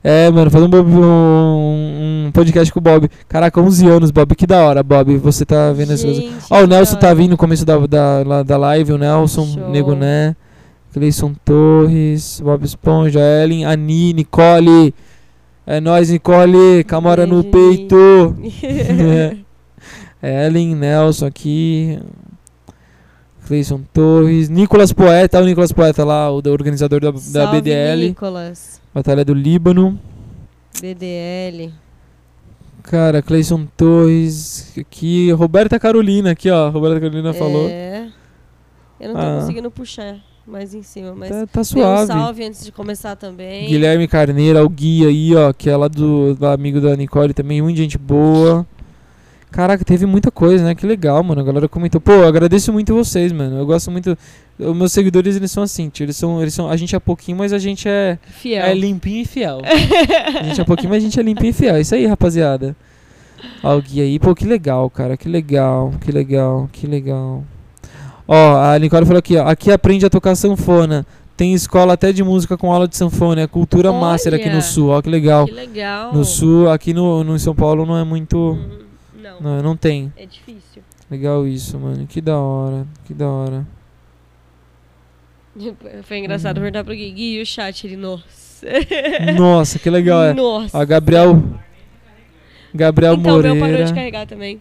É, 0.07 0.31
mano, 0.31 0.51
fazer 0.51 0.67
um, 0.67 0.69
um, 0.69 2.27
um 2.27 2.31
podcast 2.31 2.71
com 2.71 2.79
o 2.79 2.83
Bob. 2.83 3.09
Caraca, 3.27 3.59
11 3.59 3.89
anos, 3.89 4.11
Bob. 4.11 4.35
Que 4.35 4.47
da 4.47 4.63
hora, 4.63 4.83
Bob. 4.83 5.17
Você 5.17 5.47
tá 5.47 5.73
vendo 5.73 5.95
essas 5.95 6.05
coisas. 6.05 6.45
Ó, 6.51 6.63
o 6.63 6.67
Nelson 6.67 6.97
tá 6.97 7.15
vindo 7.15 7.31
no 7.31 7.37
começo 7.39 7.65
da, 7.65 7.79
da, 7.87 8.43
da 8.43 8.57
live. 8.59 8.93
O 8.93 8.99
Nelson, 8.99 9.47
Show. 9.47 9.71
Nego 9.71 9.95
Né. 9.95 10.37
Cleison 10.93 11.33
Torres, 11.45 12.41
Bob 12.41 12.65
Esponja, 12.65 13.19
Ellen, 13.19 13.65
Ani, 13.65 14.13
Nicole. 14.13 14.95
É 15.67 15.81
nóis, 15.81 16.11
Nicole. 16.11 16.85
Camora 16.85 17.27
no 17.27 17.43
peito. 17.43 18.37
É, 20.27 20.47
Ellen, 20.47 20.75
Nelson 20.75 21.27
aqui. 21.27 21.99
Cleison 23.47 23.83
Torres. 23.93 24.49
Nicolas 24.49 24.91
Poeta, 24.91 25.39
o 25.39 25.45
Nicolas 25.45 25.71
Poeta 25.71 26.03
lá, 26.03 26.31
o 26.31 26.37
organizador 26.49 26.99
da, 26.99 27.11
da 27.11 27.47
BDL. 27.51 28.09
Nicolas. 28.09 28.84
Batalha 28.95 29.25
do 29.25 29.35
Líbano. 29.35 29.99
BDL. 30.81 31.73
Cara, 32.83 33.23
Cleison 33.23 33.67
Torres 33.77 34.73
aqui. 34.79 35.31
Roberta 35.33 35.79
Carolina 35.81 36.33
aqui, 36.33 36.51
ó. 36.51 36.69
Roberta 36.69 37.01
Carolina 37.01 37.33
falou. 37.33 37.69
É. 37.69 38.09
Eu 39.01 39.09
não 39.09 39.21
tô 39.21 39.27
Ah. 39.27 39.39
conseguindo 39.41 39.71
puxar 39.71 40.17
mais 40.47 40.75
em 40.75 40.83
cima, 40.83 41.15
mas. 41.15 41.31
Tá, 41.31 41.47
tá 41.47 41.47
Dê 41.55 41.61
um 41.61 41.65
suave. 41.65 42.07
salve 42.07 42.45
antes 42.45 42.65
de 42.65 42.71
começar 42.71 43.17
também. 43.17 43.67
Guilherme 43.69 44.07
Carneiro, 44.07 44.63
o 44.65 44.69
Gui 44.69 45.07
aí, 45.07 45.35
ó, 45.35 45.53
que 45.53 45.71
é 45.71 45.77
lá 45.77 45.89
do, 45.89 46.35
do 46.35 46.47
amigo 46.47 46.81
da 46.81 46.95
Nicole 46.95 47.33
também, 47.33 47.63
muita 47.63 47.79
gente 47.81 47.97
boa. 47.99 48.67
Caraca, 49.55 49.85
teve 49.85 50.05
muita 50.05 50.33
coisa, 50.33 50.65
né? 50.65 50.75
Que 50.75 50.85
legal, 50.85 51.23
mano. 51.23 51.41
A 51.41 51.45
galera 51.45 51.69
comentou. 51.69 52.01
Pô, 52.01 52.11
eu 52.11 52.27
agradeço 52.27 52.73
muito 52.73 52.93
vocês, 52.93 53.31
mano. 53.31 53.57
Eu 53.57 53.65
gosto 53.65 53.89
muito. 53.89 54.19
Os 54.59 54.77
meus 54.77 54.91
seguidores, 54.91 55.37
eles 55.37 55.53
são 55.53 55.63
assim, 55.63 55.89
tio, 55.89 56.03
eles 56.03 56.17
são, 56.17 56.43
eles 56.43 56.53
são. 56.53 56.69
A 56.69 56.77
gente 56.77 56.97
é 56.97 56.99
pouquinho, 56.99 57.39
mas 57.39 57.53
a 57.53 57.59
gente 57.59 57.89
é, 57.89 58.19
Fiel. 58.27 58.65
é 58.65 58.75
limpinho 58.75 59.23
e 59.23 59.25
fiel. 59.25 59.61
a 59.65 60.43
gente 60.43 60.61
é 60.61 60.65
pouquinho, 60.65 60.91
mas 60.91 61.05
a 61.05 61.07
gente 61.07 61.21
é 61.21 61.23
limpinho 61.23 61.51
e 61.51 61.53
fiel. 61.53 61.81
Isso 61.81 61.95
aí, 61.95 62.05
rapaziada. 62.05 62.75
Ó, 63.63 63.77
o 63.77 63.81
Gui 63.81 64.01
aí. 64.01 64.19
Pô, 64.19 64.35
que 64.35 64.45
legal, 64.45 64.91
cara. 64.91 65.17
Que 65.17 65.29
legal, 65.29 65.95
que 66.01 66.11
legal, 66.11 66.69
que 66.73 66.89
legal. 66.89 67.45
Ó, 68.27 68.57
a 68.57 68.77
Nicole 68.77 69.07
falou 69.07 69.21
aqui, 69.21 69.37
ó. 69.37 69.47
Aqui 69.47 69.71
aprende 69.71 70.05
a 70.05 70.11
tocar 70.11 70.35
sanfona. 70.35 71.07
Tem 71.37 71.55
escola 71.55 71.93
até 71.93 72.13
de 72.13 72.25
música 72.25 72.59
com 72.59 72.73
aula 72.73 72.89
de 72.89 72.97
sanfona. 72.97 73.43
É 73.43 73.47
cultura 73.47 73.93
Olha! 73.93 74.01
master 74.01 74.35
aqui 74.35 74.51
no 74.51 74.61
sul. 74.61 74.89
Ó, 74.89 75.01
que 75.01 75.09
legal. 75.09 75.47
Que 75.47 75.53
legal. 75.53 76.13
No 76.13 76.25
sul, 76.25 76.69
aqui 76.69 76.93
no, 76.93 77.23
no 77.23 77.39
São 77.39 77.55
Paulo 77.55 77.87
não 77.87 77.97
é 77.97 78.03
muito. 78.03 78.37
Hum, 78.37 78.84
Não, 79.41 79.57
Não, 79.57 79.63
não 79.63 79.77
tem. 79.77 80.13
é 80.17 80.27
difícil. 80.27 80.83
Legal 81.11 81.47
isso, 81.47 81.79
mano. 81.79 82.07
Que 82.07 82.21
da 82.21 82.37
hora. 82.39 82.87
Que 83.05 83.13
da 83.15 83.29
hora. 83.29 83.67
Foi 86.05 86.19
engraçado 86.19 86.57
Uhum. 86.57 86.63
perguntar 86.65 86.85
pro 86.85 86.95
Gui. 86.95 87.11
Gui, 87.13 87.39
e 87.39 87.43
o 87.43 87.47
chat? 87.47 87.87
Ele, 87.87 87.97
nossa. 87.97 88.67
Nossa, 89.37 89.79
que 89.79 89.89
legal. 89.91 90.23
É. 90.25 90.35
Nossa. 90.35 90.77
Ó, 90.79 90.85
Gabriel. 90.85 91.43
Gabriel 92.75 93.15
então, 93.15 93.23
o 93.39 93.43
meu 93.43 93.43
parou 93.43 93.55
de 93.55 93.61
Moreira. 93.61 93.95
carregar 93.95 94.27
também. 94.27 94.61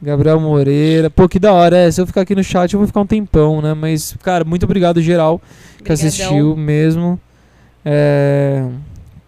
Gabriel 0.00 0.40
Moreira. 0.40 1.08
Pô, 1.08 1.28
que 1.28 1.38
da 1.38 1.52
hora. 1.52 1.76
É, 1.76 1.90
se 1.90 2.00
eu 2.00 2.06
ficar 2.06 2.22
aqui 2.22 2.34
no 2.34 2.42
chat, 2.42 2.72
eu 2.72 2.80
vou 2.80 2.86
ficar 2.86 3.00
um 3.00 3.06
tempão, 3.06 3.62
né? 3.62 3.74
Mas, 3.74 4.16
cara, 4.22 4.44
muito 4.44 4.64
obrigado 4.64 5.00
geral 5.00 5.40
que 5.84 5.92
assistiu 5.92 6.56
mesmo. 6.56 7.20
É... 7.84 8.66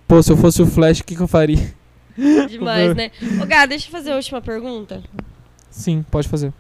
Pô, 0.09 0.21
se 0.23 0.33
eu 0.33 0.37
fosse 0.37 0.61
o 0.63 0.67
Flash, 0.67 1.01
o 1.01 1.05
que, 1.05 1.15
que 1.15 1.23
eu 1.23 1.29
faria? 1.29 1.59
Demais, 2.49 2.95
né? 2.95 3.11
Ô, 3.43 3.47
Gá, 3.47 3.67
deixa 3.67 3.89
eu 3.89 3.93
fazer 3.93 4.13
a 4.13 4.17
última 4.17 4.41
pergunta. 4.41 5.03
Sim, 5.71 6.05
pode 6.11 6.29
fazer. 6.29 6.49
O 6.49 6.51
O 6.51 6.55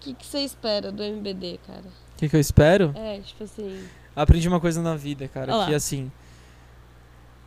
que, 0.00 0.14
que 0.14 0.26
você 0.26 0.40
espera 0.40 0.90
do 0.92 1.02
MBD, 1.02 1.58
cara? 1.66 1.84
que, 2.16 2.28
que 2.28 2.36
eu 2.36 2.40
espero? 2.40 2.92
É, 2.94 3.20
tipo 3.20 3.44
assim. 3.44 3.82
Aprendi 4.14 4.46
uma 4.48 4.60
coisa 4.60 4.80
na 4.80 4.94
vida, 4.96 5.26
cara, 5.28 5.52
Ó 5.54 5.58
lá. 5.58 5.66
que 5.66 5.74
assim. 5.74 6.10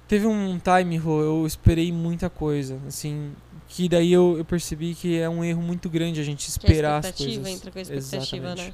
Teve 0.07 0.25
um 0.25 0.57
time, 0.59 0.97
Rô, 0.97 1.21
eu 1.21 1.45
esperei 1.45 1.91
muita 1.91 2.29
coisa, 2.29 2.79
assim, 2.87 3.33
que 3.67 3.89
daí 3.89 4.11
eu, 4.13 4.37
eu 4.37 4.45
percebi 4.45 4.95
que 4.95 5.19
é 5.19 5.27
um 5.27 5.43
erro 5.43 5.61
muito 5.61 5.89
grande 5.89 6.21
a 6.21 6.23
gente 6.23 6.45
Que 6.45 6.45
a 6.45 6.49
esperar 6.49 6.97
as 6.99 7.05
expectativa 7.07 7.41
coisas. 7.43 7.59
entra 7.59 7.71
com 7.71 7.79
a 7.79 7.81
expectativa, 7.81 8.47
Exatamente. 8.47 8.67
né? 8.69 8.73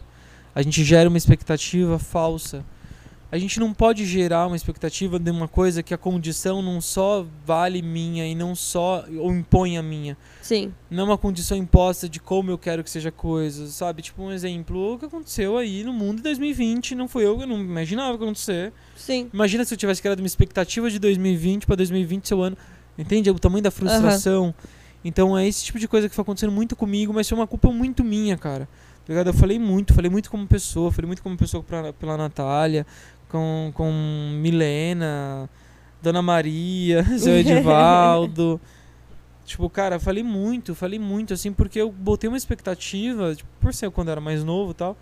A 0.54 0.62
gente 0.62 0.84
gera 0.84 1.10
uma 1.10 1.18
expectativa 1.18 1.98
falsa. 1.98 2.64
A 3.34 3.38
gente 3.40 3.60
não 3.60 3.74
pode 3.74 4.06
gerar 4.06 4.46
uma 4.46 4.56
expectativa 4.56 5.18
de 5.18 5.32
uma 5.32 5.48
coisa 5.48 5.82
que 5.82 5.92
a 5.92 5.98
condição 5.98 6.62
não 6.62 6.80
só 6.80 7.26
vale 7.44 7.82
minha 7.82 8.28
e 8.28 8.36
não 8.36 8.54
só 8.54 9.06
ou 9.18 9.34
impõe 9.34 9.76
a 9.76 9.82
minha. 9.82 10.16
Sim. 10.40 10.72
Não 10.88 11.02
é 11.02 11.06
uma 11.08 11.18
condição 11.18 11.58
imposta 11.58 12.08
de 12.08 12.20
como 12.20 12.52
eu 12.52 12.60
quero 12.60 12.84
que 12.84 12.92
seja 12.92 13.12
coisa, 13.12 13.66
sabe? 13.70 14.04
Tipo 14.04 14.22
um 14.22 14.32
exemplo, 14.32 14.94
o 14.94 15.00
que 15.00 15.06
aconteceu 15.06 15.58
aí 15.58 15.84
no 15.84 15.92
mundo 15.92 16.20
em 16.20 16.22
2020, 16.22 16.94
não 16.94 17.08
foi 17.08 17.26
eu, 17.26 17.42
eu 17.42 17.48
não 17.48 17.60
imaginava 17.60 18.16
que 18.20 18.24
acontecer. 18.24 18.72
Sim. 18.96 19.32
Imagina 19.34 19.66
se 19.66 19.74
eu 19.74 19.80
tivesse 19.80 20.00
criado 20.00 20.20
uma 20.20 20.28
expectativa 20.28 20.88
de 20.92 21.00
2020 21.00 21.66
para 21.66 21.76
2020 21.76 22.28
seu 22.28 22.40
ano. 22.40 22.56
Entende? 22.96 23.32
O 23.32 23.40
tamanho 23.40 23.64
da 23.64 23.72
frustração. 23.72 24.54
Então 25.04 25.36
é 25.36 25.48
esse 25.48 25.66
tipo 25.66 25.80
de 25.80 25.88
coisa 25.88 26.08
que 26.08 26.14
foi 26.14 26.22
acontecendo 26.22 26.52
muito 26.52 26.76
comigo, 26.76 27.12
mas 27.12 27.28
foi 27.28 27.36
uma 27.36 27.48
culpa 27.48 27.72
muito 27.72 28.04
minha, 28.04 28.38
cara. 28.38 28.70
Tá? 29.06 29.14
Eu 29.14 29.34
falei 29.34 29.60
muito, 29.60 29.94
falei 29.94 30.10
muito 30.10 30.32
como 30.32 30.48
pessoa, 30.48 30.92
falei 30.92 31.08
muito 31.08 31.22
como 31.22 31.36
pessoa 31.36 31.62
pra, 31.62 31.92
pela 31.92 32.16
Natália, 32.16 32.86
com, 33.34 33.72
com 33.74 33.92
Milena, 34.40 35.50
Dona 36.04 36.22
Maria, 36.22 37.04
seu 37.18 37.34
Edivaldo. 37.34 38.62
tipo, 39.44 39.68
cara, 39.72 40.00
falei 40.00 40.24
muito, 40.24 40.76
falei 40.76 41.00
muito, 41.00 41.34
assim, 41.34 41.52
porque 41.52 41.82
eu 41.82 41.92
botei 41.92 42.28
uma 42.28 42.38
expectativa, 42.38 43.34
tipo, 43.34 43.50
por 43.60 43.74
ser 43.74 43.90
quando 43.90 44.10
eu 44.10 44.12
era 44.12 44.22
mais 44.22 44.44
novo 44.44 44.70
e 44.70 44.76
tal, 44.76 44.96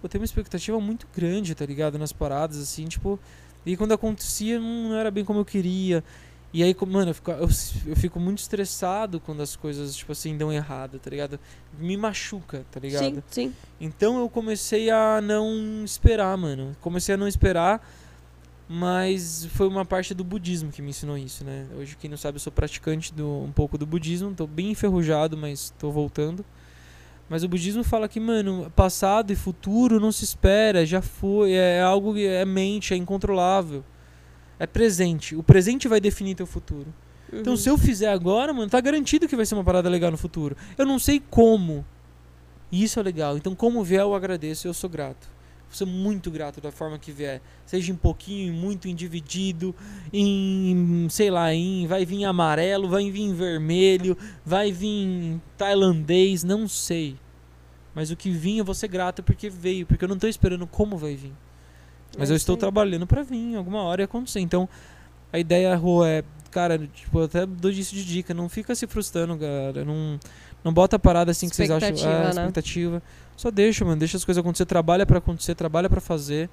botei 0.00 0.20
uma 0.20 0.24
expectativa 0.24 0.78
muito 0.78 1.08
grande, 1.12 1.52
tá 1.52 1.66
ligado? 1.66 1.98
Nas 1.98 2.12
paradas, 2.12 2.58
assim, 2.58 2.84
tipo. 2.86 3.18
E 3.66 3.76
quando 3.76 3.92
acontecia, 3.92 4.60
não 4.60 4.94
era 4.94 5.10
bem 5.10 5.24
como 5.24 5.40
eu 5.40 5.44
queria. 5.44 6.04
E 6.54 6.62
aí, 6.62 6.76
mano, 6.86 7.10
eu 7.10 7.14
fico, 7.14 7.32
eu, 7.32 7.48
eu 7.84 7.96
fico 7.96 8.20
muito 8.20 8.38
estressado 8.38 9.18
quando 9.18 9.42
as 9.42 9.56
coisas, 9.56 9.96
tipo 9.96 10.12
assim, 10.12 10.36
dão 10.38 10.52
errado, 10.52 11.00
tá 11.00 11.10
ligado? 11.10 11.40
Me 11.80 11.96
machuca, 11.96 12.64
tá 12.70 12.78
ligado? 12.78 13.02
Sim, 13.02 13.22
sim. 13.28 13.54
Então 13.80 14.20
eu 14.20 14.28
comecei 14.28 14.88
a 14.88 15.20
não 15.20 15.84
esperar, 15.84 16.38
mano. 16.38 16.76
Comecei 16.80 17.16
a 17.16 17.18
não 17.18 17.26
esperar, 17.26 17.84
mas 18.68 19.46
foi 19.46 19.66
uma 19.66 19.84
parte 19.84 20.14
do 20.14 20.22
budismo 20.22 20.70
que 20.70 20.80
me 20.80 20.90
ensinou 20.90 21.18
isso, 21.18 21.44
né? 21.44 21.66
Hoje, 21.76 21.96
quem 21.96 22.08
não 22.08 22.16
sabe, 22.16 22.36
eu 22.36 22.40
sou 22.40 22.52
praticante 22.52 23.12
do, 23.12 23.28
um 23.42 23.50
pouco 23.50 23.76
do 23.76 23.84
budismo. 23.84 24.32
Tô 24.32 24.46
bem 24.46 24.70
enferrujado, 24.70 25.36
mas 25.36 25.74
tô 25.76 25.90
voltando. 25.90 26.44
Mas 27.28 27.42
o 27.42 27.48
budismo 27.48 27.82
fala 27.82 28.08
que, 28.08 28.20
mano, 28.20 28.72
passado 28.76 29.32
e 29.32 29.34
futuro 29.34 29.98
não 29.98 30.12
se 30.12 30.22
espera, 30.22 30.86
já 30.86 31.02
foi, 31.02 31.54
é 31.54 31.82
algo 31.82 32.14
que 32.14 32.24
é 32.24 32.44
mente, 32.44 32.94
é 32.94 32.96
incontrolável. 32.96 33.82
É 34.58 34.66
presente. 34.66 35.34
O 35.36 35.42
presente 35.42 35.88
vai 35.88 36.00
definir 36.00 36.34
teu 36.34 36.46
futuro. 36.46 36.92
Então, 37.32 37.54
Uhum. 37.54 37.56
se 37.56 37.68
eu 37.68 37.76
fizer 37.76 38.08
agora, 38.08 38.52
mano, 38.52 38.70
tá 38.70 38.80
garantido 38.80 39.26
que 39.26 39.34
vai 39.34 39.44
ser 39.44 39.54
uma 39.54 39.64
parada 39.64 39.88
legal 39.88 40.10
no 40.10 40.16
futuro. 40.16 40.56
Eu 40.78 40.86
não 40.86 40.98
sei 40.98 41.20
como. 41.30 41.84
E 42.70 42.82
isso 42.84 43.00
é 43.00 43.02
legal. 43.02 43.36
Então, 43.36 43.54
como 43.54 43.82
vier, 43.82 44.02
eu 44.02 44.14
agradeço. 44.14 44.68
Eu 44.68 44.74
sou 44.74 44.88
grato. 44.88 45.28
Vou 45.68 45.76
ser 45.76 45.84
muito 45.86 46.30
grato 46.30 46.60
da 46.60 46.70
forma 46.70 46.98
que 46.98 47.10
vier. 47.10 47.40
Seja 47.66 47.90
em 47.90 47.96
pouquinho, 47.96 48.52
em 48.52 48.56
muito, 48.56 48.86
em 48.86 48.94
dividido, 48.94 49.74
em, 50.12 51.08
sei 51.10 51.30
lá, 51.30 51.52
em 51.52 51.86
vai 51.88 52.04
vir 52.04 52.24
amarelo, 52.24 52.88
vai 52.88 53.10
vir 53.10 53.32
vermelho, 53.32 54.16
vai 54.46 54.70
vir 54.70 55.40
tailandês, 55.58 56.44
não 56.44 56.68
sei. 56.68 57.16
Mas 57.92 58.10
o 58.12 58.16
que 58.16 58.30
vir 58.30 58.58
eu 58.58 58.64
vou 58.64 58.74
ser 58.74 58.86
grato 58.88 59.22
porque 59.22 59.50
veio, 59.50 59.84
porque 59.86 60.04
eu 60.04 60.08
não 60.08 60.18
tô 60.18 60.28
esperando 60.28 60.66
como 60.66 60.96
vai 60.96 61.16
vir. 61.16 61.32
Mas 62.18 62.30
É 62.30 62.32
eu 62.32 62.36
estou 62.36 62.54
aí. 62.54 62.60
trabalhando 62.60 63.06
pra 63.06 63.22
vir, 63.22 63.56
alguma 63.56 63.82
hora 63.82 64.02
ia 64.02 64.04
acontecer. 64.06 64.40
Então, 64.40 64.68
a 65.32 65.38
ideia, 65.38 65.74
Rô, 65.76 66.04
é, 66.04 66.22
cara, 66.50 66.78
tipo, 66.78 67.18
eu 67.18 67.24
até 67.24 67.44
dou 67.46 67.70
isso 67.70 67.94
de 67.94 68.04
dica, 68.04 68.32
não 68.32 68.48
fica 68.48 68.74
se 68.74 68.86
frustrando, 68.86 69.36
cara. 69.36 69.84
Não, 69.84 70.18
não 70.62 70.72
bota 70.72 70.96
a 70.96 70.98
parada 70.98 71.30
assim 71.30 71.48
que 71.48 71.56
vocês 71.56 71.70
acham. 71.70 71.88
Expectativa, 71.90 72.20
É, 72.20 72.24
né? 72.24 72.30
expectativa. 72.30 73.02
Só 73.36 73.50
deixa, 73.50 73.84
mano, 73.84 73.98
deixa 73.98 74.16
as 74.16 74.24
coisas 74.24 74.40
acontecer, 74.40 74.64
trabalha 74.64 75.04
pra 75.04 75.18
acontecer, 75.18 75.54
trabalha 75.54 75.90
pra 75.90 76.00
fazer. 76.00 76.48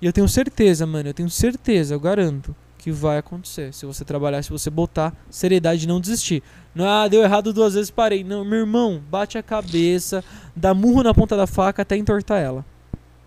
E 0.00 0.06
eu 0.06 0.12
tenho 0.12 0.28
certeza, 0.28 0.86
mano, 0.86 1.08
eu 1.08 1.14
tenho 1.14 1.30
certeza, 1.30 1.94
eu 1.94 1.98
garanto 2.00 2.54
que 2.76 2.92
vai 2.92 3.18
acontecer. 3.18 3.72
Se 3.74 3.84
você 3.86 4.04
trabalhar, 4.04 4.40
se 4.44 4.50
você 4.50 4.70
botar 4.70 5.12
seriedade 5.28 5.84
e 5.84 5.88
não 5.88 6.00
desistir. 6.00 6.42
Não, 6.72 6.86
ah, 6.86 7.08
deu 7.08 7.22
errado 7.22 7.52
duas 7.52 7.74
vezes, 7.74 7.90
parei. 7.90 8.22
Não, 8.22 8.44
meu 8.44 8.60
irmão, 8.60 9.02
bate 9.10 9.36
a 9.36 9.42
cabeça, 9.42 10.22
dá 10.54 10.72
murro 10.72 11.02
na 11.02 11.12
ponta 11.12 11.36
da 11.36 11.46
faca 11.46 11.82
até 11.82 11.96
entortar 11.96 12.40
ela. 12.40 12.64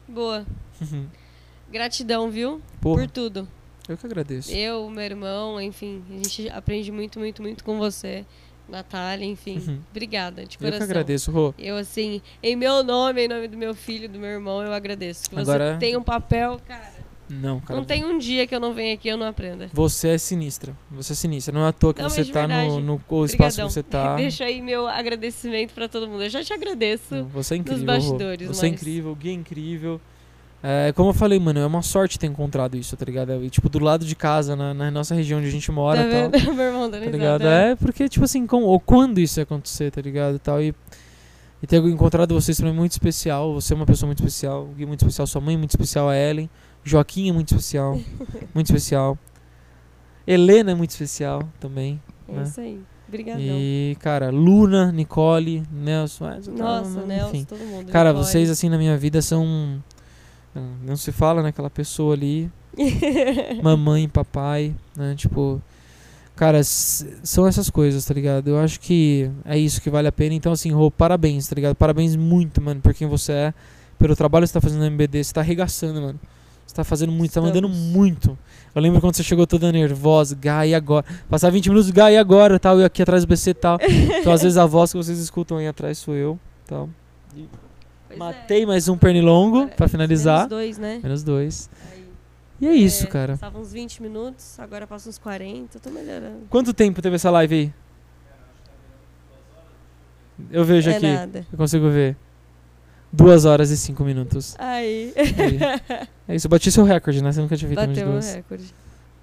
Boa. 0.08 0.45
Gratidão, 1.72 2.30
viu? 2.30 2.61
Porra, 2.81 3.02
Por 3.03 3.10
tudo. 3.10 3.48
eu 3.88 3.98
que 3.98 4.06
agradeço. 4.06 4.52
Eu, 4.52 4.89
meu 4.89 5.03
irmão, 5.03 5.60
enfim, 5.61 6.03
a 6.10 6.14
gente 6.15 6.49
aprende 6.49 6.91
muito, 6.91 7.19
muito, 7.19 7.41
muito 7.41 7.64
com 7.64 7.77
você. 7.77 8.26
Natália, 8.69 9.26
enfim. 9.26 9.57
Uhum. 9.68 9.80
Obrigada, 9.91 10.45
de 10.45 10.56
Eu 10.56 10.60
coração. 10.60 10.77
que 10.80 10.84
agradeço, 10.91 11.30
Rô. 11.31 11.53
Eu, 11.60 11.76
assim, 11.76 12.22
em 12.41 12.56
meu 12.56 12.84
nome, 12.84 13.26
em 13.26 13.27
nome 13.27 13.48
do 13.49 13.57
meu 13.57 13.73
filho, 13.76 14.07
do 14.07 14.18
meu 14.18 14.30
irmão, 14.30 14.64
eu 14.64 14.72
agradeço. 14.72 15.30
Que 15.30 15.38
Agora- 15.38 15.73
você 15.73 15.80
tem 15.80 15.98
um 15.98 16.03
papel, 16.03 16.57
cara. 16.65 17.02
Não, 17.30 17.60
cara. 17.61 17.80
não 17.80 17.85
tem 17.85 18.03
um 18.06 18.18
dia 18.18 18.45
que 18.45 18.53
eu 18.53 18.60
não 18.60 18.73
venha 18.73 18.93
aqui 18.93 19.07
e 19.07 19.11
eu 19.11 19.18
não 19.18 19.26
aprenda. 19.26 19.69
Você 19.73 20.10
é 20.10 20.18
sinistra. 20.18 20.76
Você 20.91 21.14
é 21.14 21.15
sinistra. 21.15 21.53
Não 21.53 21.65
é 21.65 21.69
à 21.69 21.72
toa 21.73 21.93
que 21.93 22.02
Não, 22.02 22.10
você 22.10 22.23
de 22.26 22.31
tá 22.31 22.41
no, 22.43 22.48
verdade. 22.49 22.81
no 22.81 22.93
o 23.10 23.26
espaço 23.26 23.61
Obrigadão. 23.61 23.68
que 23.68 23.73
você 23.73 23.84
tá. 23.84 24.15
Deixa 24.18 24.43
aí 24.45 24.61
meu 24.61 24.85
agradecimento 24.88 25.73
pra 25.73 25.88
todo 25.89 26.07
mundo. 26.10 26.23
Eu 26.23 26.30
já 26.30 26.43
te 26.43 26.52
agradeço. 26.53 27.15
Não, 27.15 27.27
Você 27.30 27.53
é 27.56 27.57
incrível. 27.57 27.80
Rô. 27.81 27.85
bastidores, 27.85 28.48
Você 28.48 28.65
é 28.65 28.69
mas- 28.69 28.81
incrível, 28.81 29.11
o 29.11 29.15
Gui 29.15 29.30
é 29.30 29.34
incrível. 29.34 30.02
É, 30.63 30.91
como 30.93 31.09
eu 31.09 31.13
falei, 31.13 31.39
mano, 31.39 31.59
é 31.59 31.65
uma 31.65 31.81
sorte 31.81 32.19
ter 32.19 32.27
encontrado 32.27 32.77
isso, 32.77 32.95
tá 32.95 33.03
ligado? 33.03 33.43
E, 33.43 33.49
tipo, 33.49 33.67
do 33.67 33.79
lado 33.79 34.05
de 34.05 34.15
casa, 34.15 34.55
na, 34.55 34.73
na 34.75 34.91
nossa 34.91 35.15
região 35.15 35.39
onde 35.39 35.47
a 35.47 35.51
gente 35.51 35.71
mora 35.71 36.01
Tá 36.03 36.07
e 36.07 36.11
tal. 36.11 36.29
vendo? 36.29 36.53
Meu 36.55 36.65
irmão 36.65 36.89
Tá 36.91 36.99
ligado? 36.99 37.47
é. 37.47 37.71
É, 37.71 37.75
porque, 37.75 38.07
tipo 38.07 38.23
assim, 38.25 38.45
com, 38.45 38.61
ou 38.63 38.79
quando 38.79 39.19
isso 39.19 39.39
ia 39.39 39.43
acontecer, 39.43 39.89
tá 39.91 39.99
ligado? 40.01 40.35
E 40.35 40.39
tal. 40.39 40.61
E, 40.61 40.73
e 41.63 41.67
ter 41.67 41.77
encontrado 41.83 42.33
vocês 42.35 42.57
também 42.57 42.73
é 42.73 42.75
muito 42.75 42.91
especial. 42.91 43.53
Você 43.55 43.73
é 43.73 43.75
uma 43.75 43.85
pessoa 43.88 44.07
muito 44.07 44.19
especial. 44.19 44.63
O 44.65 44.75
Gui 44.75 44.85
muito 44.85 45.01
especial. 45.01 45.25
Sua 45.25 45.41
mãe 45.41 45.55
é 45.55 45.57
muito 45.57 45.71
especial. 45.71 46.09
A 46.09 46.15
Ellen. 46.15 46.49
Joaquim 46.83 47.29
é 47.29 47.33
muito 47.33 47.49
especial. 47.55 47.99
muito 48.53 48.67
especial. 48.67 49.17
Helena 50.27 50.71
é 50.71 50.75
muito 50.75 50.91
especial 50.91 51.41
também. 51.59 51.99
É 52.29 52.33
né? 52.33 52.43
isso 52.43 52.61
aí. 52.61 52.79
Obrigadão. 53.07 53.41
E, 53.43 53.97
cara, 53.99 54.29
Luna, 54.29 54.91
Nicole, 54.91 55.63
Nelson. 55.71 56.29
é, 56.29 56.39
tá, 56.39 56.51
Nossa, 56.51 56.99
enfim. 56.99 57.07
Nelson, 57.07 57.43
todo 57.45 57.59
mundo. 57.59 57.91
Cara, 57.91 58.09
Nicole. 58.09 58.25
vocês, 58.27 58.49
assim, 58.49 58.69
na 58.69 58.77
minha 58.77 58.95
vida 58.97 59.21
são. 59.21 59.83
Não 60.84 60.95
se 60.95 61.11
fala, 61.11 61.41
né? 61.41 61.49
Aquela 61.49 61.69
pessoa 61.69 62.14
ali. 62.14 62.52
mamãe, 63.61 64.07
papai, 64.07 64.73
né? 64.95 65.15
Tipo, 65.15 65.61
cara, 66.36 66.61
são 66.64 67.48
essas 67.48 67.69
coisas, 67.69 68.03
tá 68.06 68.14
ligado? 68.14 68.49
Eu 68.49 68.60
acho 68.60 68.80
que 68.80 69.30
é 69.45 69.57
isso 69.57 69.82
que 69.82 69.90
vale 69.90 70.07
a 70.07 70.11
pena. 70.11 70.36
Então, 70.36 70.52
assim, 70.52 70.72
Rô, 70.72 70.90
parabéns, 70.90 71.48
tá 71.48 71.56
ligado? 71.56 71.76
Parabéns 71.76 72.15
muito, 72.15 72.61
mano, 72.61 72.82
por 72.82 72.94
quem 72.94 73.07
você 73.07 73.32
é, 73.32 73.53
pelo 73.98 74.15
trabalho 74.15 74.44
que 74.44 74.48
você 74.48 74.53
tá 74.53 74.61
fazendo 74.61 74.80
no 74.80 74.86
MBD. 74.88 75.23
Você 75.23 75.34
tá 75.34 75.41
arregaçando, 75.41 76.02
mano. 76.02 76.19
Você 76.65 76.76
tá 76.76 76.84
fazendo 76.86 77.11
muito, 77.11 77.34
tá 77.34 77.41
mandando 77.41 77.68
Estamos. 77.68 77.94
muito. 77.94 78.38
Eu 78.73 78.82
lembro 78.82 79.02
quando 79.02 79.15
você 79.15 79.23
chegou 79.23 79.45
toda 79.45 79.69
nervosa, 79.73 80.38
e 80.65 80.73
agora? 80.73 81.06
Passar 81.30 81.49
20 81.49 81.68
minutos, 81.68 81.91
e 81.94 82.18
agora? 82.18 82.57
Tal, 82.57 82.80
e 82.80 82.86
aqui 82.86 83.02
atrás 83.02 83.26
do 83.26 83.28
BC 83.28 83.49
e 83.49 83.53
tal. 83.53 83.78
Então, 84.22 84.32
às 84.32 84.41
vezes, 84.41 84.57
a 84.57 84.65
voz 84.65 84.91
que 84.91 84.98
vocês 84.98 85.19
escutam 85.19 85.57
aí 85.57 85.68
atrás 85.68 85.98
sou 85.98 86.15
eu, 86.15 86.40
tal. 86.65 86.90
Pois 88.11 88.15
é. 88.15 88.39
Matei 88.39 88.65
mais 88.65 88.88
um 88.88 88.97
pernilongo 88.97 89.57
Agora, 89.61 89.75
pra 89.75 89.88
finalizar. 89.88 90.38
Menos 90.39 90.49
dois, 90.49 90.77
né? 90.77 90.99
Menos 91.01 91.23
dois. 91.23 91.69
Aí, 91.91 92.05
E 92.59 92.67
é 92.67 92.73
isso, 92.73 93.05
é, 93.05 93.07
cara. 93.07 93.33
Passava 93.33 93.57
uns 93.59 93.71
20 93.71 94.01
minutos, 94.01 94.59
agora 94.59 94.85
passa 94.85 95.09
uns 95.09 95.17
40, 95.17 95.77
eu 95.77 95.81
tô 95.81 95.89
melhorando. 95.89 96.41
Quanto 96.49 96.73
tempo 96.73 97.01
teve 97.01 97.15
essa 97.15 97.29
live 97.31 97.55
aí? 97.55 97.73
Eu 100.51 100.65
vejo 100.65 100.89
é 100.89 100.95
aqui. 100.95 101.07
nada. 101.07 101.45
Eu 101.51 101.57
consigo 101.57 101.89
ver. 101.89 102.15
Duas 103.13 103.45
horas 103.45 103.69
e 103.71 103.77
cinco 103.77 104.03
minutos. 104.03 104.55
Aí, 104.57 105.13
Aí. 105.17 105.59
É 106.27 106.35
isso, 106.35 106.47
eu 106.47 106.49
bati 106.49 106.71
seu 106.71 106.83
recorde, 106.85 107.21
né? 107.21 107.31
Você 107.31 107.41
nunca 107.41 107.57
tinha 107.57 107.67
feito 107.67 107.79
menos 107.79 107.95
de 107.95 108.01
bateu 108.01 108.11
duas. 108.13 108.33
recorde. 108.35 108.73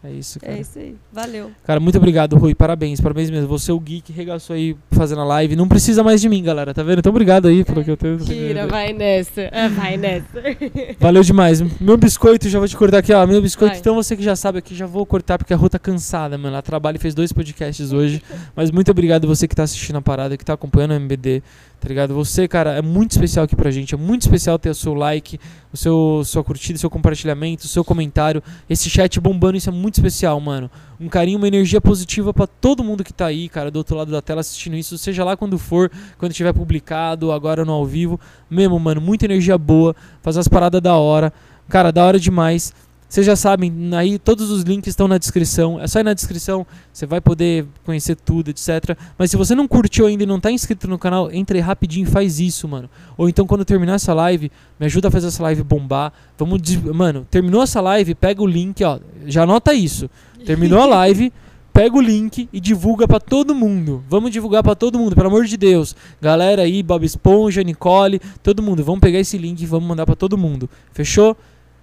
É 0.02 0.12
isso, 0.12 0.38
cara. 0.38 0.52
É 0.52 0.60
isso 0.60 0.78
aí. 0.78 0.94
Valeu. 1.12 1.50
Cara, 1.64 1.80
muito 1.80 1.98
obrigado, 1.98 2.36
Rui. 2.36 2.54
Parabéns, 2.54 3.00
parabéns 3.00 3.30
mesmo. 3.30 3.48
Você 3.48 3.72
é 3.72 3.74
o 3.74 3.80
geek 3.80 4.12
regaçou 4.12 4.54
aí 4.54 4.76
fazendo 4.92 5.22
a 5.22 5.24
live. 5.24 5.56
Não 5.56 5.66
precisa 5.66 6.04
mais 6.04 6.20
de 6.20 6.28
mim, 6.28 6.40
galera. 6.40 6.72
Tá 6.72 6.84
vendo? 6.84 7.00
Então 7.00 7.10
obrigado 7.10 7.48
aí 7.48 7.64
pelo 7.64 7.82
que 7.82 7.90
eu 7.90 7.96
tenho. 7.96 8.16
Tira, 8.18 8.68
vai 8.68 8.92
nessa. 8.92 9.50
Ah, 9.52 9.68
vai 9.68 9.96
nessa. 9.96 10.26
Valeu 11.00 11.22
demais. 11.22 11.60
Meu 11.80 11.96
biscoito, 11.96 12.48
já 12.48 12.60
vou 12.60 12.68
te 12.68 12.76
cortar 12.76 12.98
aqui, 12.98 13.12
ó. 13.12 13.26
Meu 13.26 13.42
biscoito, 13.42 13.72
Vai. 13.72 13.80
então 13.80 13.96
você 13.96 14.16
que 14.16 14.22
já 14.22 14.36
sabe 14.36 14.58
aqui, 14.58 14.72
já 14.72 14.86
vou 14.86 15.04
cortar 15.04 15.36
porque 15.36 15.52
a 15.52 15.56
Rô 15.56 15.68
tá 15.68 15.80
cansada, 15.80 16.38
mano. 16.38 16.54
Ela 16.54 16.62
trabalha 16.62 16.96
e 16.96 17.00
fez 17.00 17.12
dois 17.12 17.32
podcasts 17.32 17.92
hoje. 17.92 18.22
Mas 18.54 18.70
muito 18.70 18.90
obrigado 18.92 19.26
você 19.26 19.48
que 19.48 19.56
tá 19.56 19.64
assistindo 19.64 19.96
a 19.96 20.02
parada, 20.02 20.36
que 20.36 20.44
tá 20.44 20.52
acompanhando 20.52 20.92
o 20.92 20.94
MBD, 20.94 21.42
tá 21.80 21.88
ligado? 21.88 22.14
Você, 22.14 22.48
cara, 22.48 22.72
é 22.72 22.82
muito 22.82 23.12
especial 23.12 23.44
aqui 23.44 23.54
pra 23.54 23.70
gente. 23.70 23.94
É 23.94 23.98
muito 23.98 24.22
especial 24.22 24.58
ter 24.58 24.70
o 24.70 24.74
seu 24.74 24.94
like, 24.94 25.38
o 25.72 25.76
seu 25.76 26.22
sua 26.24 26.42
curtida, 26.42 26.78
seu 26.78 26.90
compartilhamento, 26.90 27.64
o 27.64 27.68
seu 27.68 27.84
comentário. 27.84 28.42
Esse 28.68 28.90
chat 28.90 29.20
bombando, 29.20 29.56
isso 29.56 29.68
é 29.68 29.72
muito 29.72 29.94
especial, 29.94 30.40
mano. 30.40 30.70
Um 31.00 31.08
carinho, 31.08 31.38
uma 31.38 31.48
energia 31.48 31.80
positiva 31.80 32.34
pra 32.34 32.46
todo 32.46 32.82
mundo 32.82 33.04
que 33.04 33.12
tá 33.12 33.26
aí, 33.26 33.48
cara, 33.48 33.70
do 33.70 33.76
outro 33.76 33.96
lado 33.96 34.10
da 34.10 34.20
tela 34.20 34.40
assistindo 34.40 34.76
isso, 34.76 34.98
seja 34.98 35.24
lá 35.24 35.36
quando 35.36 35.58
for, 35.58 35.90
quando 36.18 36.32
tiver 36.32 36.52
publicado, 36.52 37.30
agora 37.30 37.64
no 37.64 37.72
ao 37.72 37.86
vivo. 37.86 38.18
Mesmo, 38.50 38.78
mano, 38.78 39.00
muita 39.00 39.24
energia 39.24 39.56
boa, 39.56 39.94
fazer 40.22 40.40
as 40.40 40.48
paradas 40.48 40.80
da 40.80 40.96
hora. 40.96 41.32
Cara, 41.68 41.92
da 41.92 42.04
hora 42.04 42.18
demais. 42.18 42.72
Vocês 43.08 43.24
já 43.24 43.34
sabem, 43.34 43.72
aí 43.96 44.18
todos 44.18 44.50
os 44.50 44.64
links 44.64 44.88
estão 44.88 45.08
na 45.08 45.16
descrição. 45.16 45.80
É 45.80 45.86
só 45.86 45.98
ir 45.98 46.02
na 46.02 46.12
descrição, 46.12 46.66
você 46.92 47.06
vai 47.06 47.22
poder 47.22 47.66
conhecer 47.82 48.14
tudo, 48.14 48.50
etc. 48.50 48.94
Mas 49.16 49.30
se 49.30 49.36
você 49.36 49.54
não 49.54 49.66
curtiu 49.66 50.06
ainda 50.06 50.24
e 50.24 50.26
não 50.26 50.38
tá 50.38 50.50
inscrito 50.50 50.86
no 50.86 50.98
canal, 50.98 51.32
entre 51.32 51.58
rapidinho 51.58 52.06
e 52.06 52.10
faz 52.10 52.38
isso, 52.38 52.68
mano. 52.68 52.90
Ou 53.16 53.26
então 53.26 53.46
quando 53.46 53.64
terminar 53.64 53.94
essa 53.94 54.12
live, 54.12 54.52
me 54.78 54.84
ajuda 54.84 55.08
a 55.08 55.10
fazer 55.10 55.28
essa 55.28 55.42
live 55.42 55.62
bombar. 55.62 56.12
Vamos, 56.36 56.60
mano, 56.94 57.26
terminou 57.30 57.62
essa 57.62 57.80
live, 57.80 58.14
pega 58.14 58.42
o 58.42 58.46
link, 58.46 58.84
ó. 58.84 58.98
Já 59.24 59.44
anota 59.44 59.72
isso. 59.72 60.10
Terminou 60.44 60.82
a 60.82 60.84
live, 61.08 61.32
pega 61.72 61.96
o 61.96 62.02
link 62.02 62.46
e 62.52 62.60
divulga 62.60 63.08
pra 63.08 63.18
todo 63.18 63.54
mundo. 63.54 64.04
Vamos 64.06 64.30
divulgar 64.30 64.62
pra 64.62 64.74
todo 64.74 64.98
mundo, 64.98 65.16
pelo 65.16 65.28
amor 65.28 65.46
de 65.46 65.56
Deus. 65.56 65.96
Galera 66.20 66.60
aí, 66.60 66.82
Bob 66.82 67.06
Esponja, 67.06 67.62
Nicole, 67.62 68.20
todo 68.42 68.62
mundo, 68.62 68.84
vamos 68.84 69.00
pegar 69.00 69.18
esse 69.18 69.38
link 69.38 69.62
e 69.62 69.66
vamos 69.66 69.88
mandar 69.88 70.04
pra 70.04 70.14
todo 70.14 70.36
mundo. 70.36 70.68
Fechou? 70.92 71.34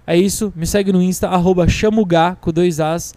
É 0.06 0.16
isso, 0.16 0.52
me 0.54 0.66
segue 0.66 0.92
no 0.92 1.02
Insta, 1.02 1.28
arroba 1.28 1.68
chamugá, 1.68 2.36
com 2.40 2.52
dois 2.52 2.78
As 2.80 3.12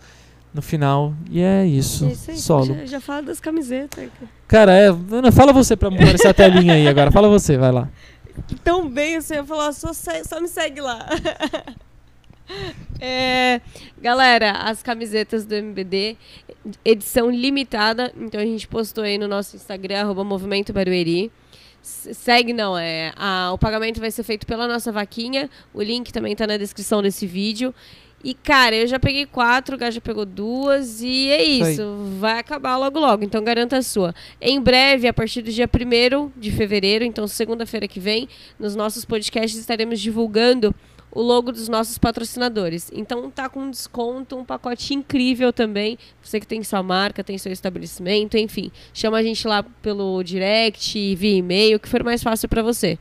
no 0.54 0.62
final. 0.62 1.14
E 1.30 1.42
é 1.42 1.66
isso, 1.66 2.06
É 2.06 2.12
isso 2.12 2.32
aí. 2.32 2.38
solo. 2.38 2.76
Já, 2.76 2.86
já 2.86 3.02
fala 3.02 3.22
das 3.22 3.40
camisetas. 3.40 4.10
Cara, 4.48 4.74
é, 4.74 4.88
Ana, 4.88 5.32
fala 5.32 5.54
você 5.54 5.76
pra 5.76 5.90
aparecer 5.90 6.28
a 6.28 6.34
telinha 6.34 6.74
aí 6.74 6.88
agora, 6.88 7.12
fala 7.12 7.28
você, 7.30 7.58
vai 7.58 7.72
lá. 7.72 7.88
Tão 8.64 8.90
bem 8.90 9.18
assim, 9.18 9.36
eu 9.36 9.46
falar, 9.46 9.72
só, 9.74 9.92
só 9.94 10.42
me 10.42 10.48
segue 10.48 10.82
lá. 10.82 11.06
É, 13.00 13.62
galera, 14.02 14.52
as 14.52 14.82
camisetas 14.82 15.46
do 15.46 15.54
MBD, 15.54 16.18
edição 16.84 17.30
limitada. 17.30 18.12
Então 18.18 18.42
a 18.42 18.44
gente 18.44 18.68
postou 18.68 19.04
aí 19.04 19.18
no 19.18 19.28
nosso 19.28 19.56
Instagram, 19.56 20.02
arroba 20.02 20.24
Movimento 20.24 20.74
Barueri. 20.74 21.32
Segue, 22.14 22.54
não, 22.54 22.78
é. 22.78 23.12
a- 23.16 23.52
o 23.54 23.58
pagamento 23.58 24.00
vai 24.00 24.12
ser 24.12 24.24
feito 24.24 24.46
pela 24.46 24.68
nossa 24.68 24.92
vaquinha. 24.92 25.50
O 25.74 25.82
link 25.82 26.12
também 26.14 26.36
tá 26.36 26.46
na 26.46 26.58
descrição 26.58 27.02
desse 27.02 27.26
vídeo. 27.26 27.74
E, 28.22 28.34
cara, 28.34 28.76
eu 28.76 28.86
já 28.86 29.00
peguei 29.00 29.26
quatro, 29.26 29.76
o 29.76 29.80
Gá 29.80 29.90
já 29.90 30.02
pegou 30.02 30.26
duas, 30.26 31.02
e 31.02 31.30
é 31.30 31.42
Isso 31.42 31.82
aí. 31.82 32.20
Vai 32.20 32.40
acabar 32.40 32.76
logo 32.76 33.00
logo, 33.00 33.24
então 33.24 33.42
garanta 33.42 33.78
a 33.78 33.82
sua. 33.82 34.14
Em 34.42 34.60
breve, 34.60 35.08
a 35.08 35.14
partir 35.14 35.42
do 35.42 35.50
dia 35.50 35.70
1 35.74 36.32
de 36.36 36.52
fevereiro, 36.52 37.06
então 37.06 37.26
segunda-feira 37.28 37.88
que 37.88 37.98
vem, 38.00 38.28
nos 38.60 38.76
nossos 38.76 39.06
podcasts 39.06 39.58
estaremos 39.58 40.02
divulgando 40.02 40.76
o 41.12 41.22
logo 41.22 41.52
dos 41.52 41.68
nossos 41.68 41.98
patrocinadores. 41.98 42.92
Então 42.94 43.30
tá 43.30 43.50
com 43.50 43.70
desconto, 43.70 44.36
um 44.38 44.46
pacote 44.46 44.94
incrível 44.94 45.52
também. 45.52 45.98
Você 46.24 46.40
que 46.40 46.48
tem 46.48 46.64
sua 46.64 46.84
marca, 46.84 47.24
tem 47.24 47.38
seu 47.38 47.52
estabelecimento, 47.52 48.38
enfim, 48.38 48.72
chama 48.94 49.18
a 49.18 49.24
gente 49.24 49.48
lá 49.48 49.64
pelo 49.82 50.22
direct, 50.24 51.16
via 51.16 51.38
e-mail, 51.38 51.78
o 51.78 51.80
que 51.80 51.90
for 51.90 52.04
mais 52.04 52.22
fácil 52.22 52.48
pra 52.48 52.62
você. 52.62 52.98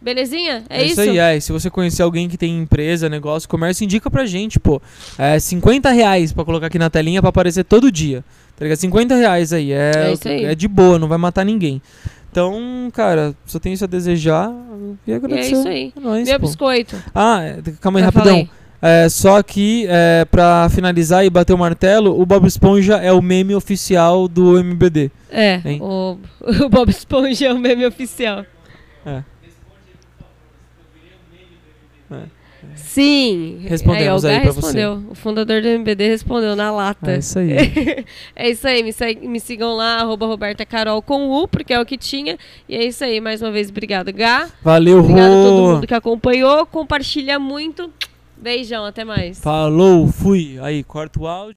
Belezinha? 0.00 0.62
É, 0.68 0.84
isso? 0.84 1.00
aí, 1.00 1.18
é. 1.18 1.40
Se 1.40 1.50
você 1.50 1.70
conhecer 1.70 2.02
alguém 2.02 2.28
que 2.28 2.36
tem 2.36 2.58
empresa, 2.58 3.08
negócio, 3.08 3.48
comércio, 3.48 3.82
indica 3.82 4.10
pra 4.10 4.26
gente, 4.26 4.60
pô. 4.60 4.80
É 5.18 5.38
50 5.38 5.90
reais 5.90 6.32
pra 6.32 6.44
colocar 6.44 6.66
aqui 6.66 6.78
na 6.78 6.90
telinha 6.90 7.20
pra 7.22 7.30
aparecer 7.30 7.64
todo 7.64 7.90
dia. 7.90 8.22
Tá 8.56 8.64
ligado? 8.64 8.78
50 8.78 9.14
reais 9.16 9.52
aí. 9.52 9.72
É, 9.72 9.92
É 9.96 10.12
isso 10.12 10.28
aí. 10.28 10.44
é 10.44 10.54
de 10.54 10.68
boa, 10.68 10.98
não 10.98 11.08
vai 11.08 11.18
matar 11.18 11.44
ninguém. 11.44 11.80
Então, 12.36 12.90
cara, 12.92 13.34
só 13.46 13.58
tenho 13.58 13.72
isso 13.72 13.84
a 13.84 13.86
desejar 13.86 14.52
e 15.06 15.10
E 15.10 15.12
é 15.12 15.16
agradecer. 15.16 15.52
isso 15.54 15.66
aí. 15.68 15.90
É 15.96 16.00
nóis, 16.00 16.28
Meu 16.28 16.38
pô. 16.38 16.46
biscoito. 16.46 16.94
Ah, 17.14 17.42
é, 17.42 17.62
calma 17.80 17.98
aí, 17.98 18.02
Já 18.02 18.10
rapidão. 18.10 18.24
falei. 18.26 18.50
É, 18.82 19.08
só 19.08 19.42
que, 19.42 19.86
é, 19.88 20.26
pra 20.26 20.68
finalizar 20.68 21.24
e 21.24 21.30
bater 21.30 21.54
o 21.54 21.58
martelo, 21.58 22.20
o 22.20 22.26
Bob 22.26 22.46
Esponja 22.46 22.96
é 22.96 23.10
o 23.10 23.22
meme 23.22 23.54
oficial 23.54 24.28
do 24.28 24.58
MBD. 24.58 25.10
É, 25.30 25.62
Hein? 25.64 25.80
o, 25.80 26.18
o 26.62 26.68
Bob 26.68 26.90
Esponja 26.90 27.46
é 27.46 27.52
o 27.54 27.58
meme 27.58 27.86
oficial. 27.86 28.44
É. 29.06 29.22
Sim. 32.74 33.60
Respondemos 33.68 34.24
aí, 34.24 34.32
o 34.32 34.36
aí 34.36 34.42
pra 34.42 34.52
você. 34.52 34.60
respondeu. 34.66 35.02
O 35.10 35.14
fundador 35.14 35.62
do 35.62 35.68
MBD 35.68 36.08
respondeu 36.08 36.56
na 36.56 36.70
lata. 36.70 37.12
É 37.12 37.18
isso 37.18 37.38
aí. 37.38 37.56
É 38.34 38.50
isso 38.50 38.66
aí, 38.66 38.82
me, 38.82 38.92
segue- 38.92 39.26
me 39.26 39.40
sigam 39.40 39.74
lá, 39.74 39.96
arroba 40.00 40.26
Roberta 40.26 40.64
Carol 40.66 41.00
com 41.02 41.28
U, 41.30 41.46
porque 41.48 41.72
é 41.72 41.80
o 41.80 41.86
que 41.86 41.96
tinha. 41.96 42.38
E 42.68 42.74
é 42.76 42.84
isso 42.84 43.02
aí, 43.04 43.20
mais 43.20 43.40
uma 43.42 43.50
vez, 43.50 43.68
obrigado, 43.70 44.12
Gá. 44.12 44.48
Valeu, 44.62 44.98
Obrigado 45.00 45.30
a 45.30 45.42
todo 45.44 45.60
Rô. 45.62 45.72
mundo 45.74 45.86
que 45.86 45.94
acompanhou. 45.94 46.66
Compartilha 46.66 47.38
muito. 47.38 47.90
Beijão, 48.36 48.84
até 48.84 49.04
mais. 49.04 49.40
Falou, 49.40 50.06
fui. 50.08 50.58
Aí, 50.60 50.84
corta 50.84 51.20
o 51.20 51.26
áudio. 51.26 51.56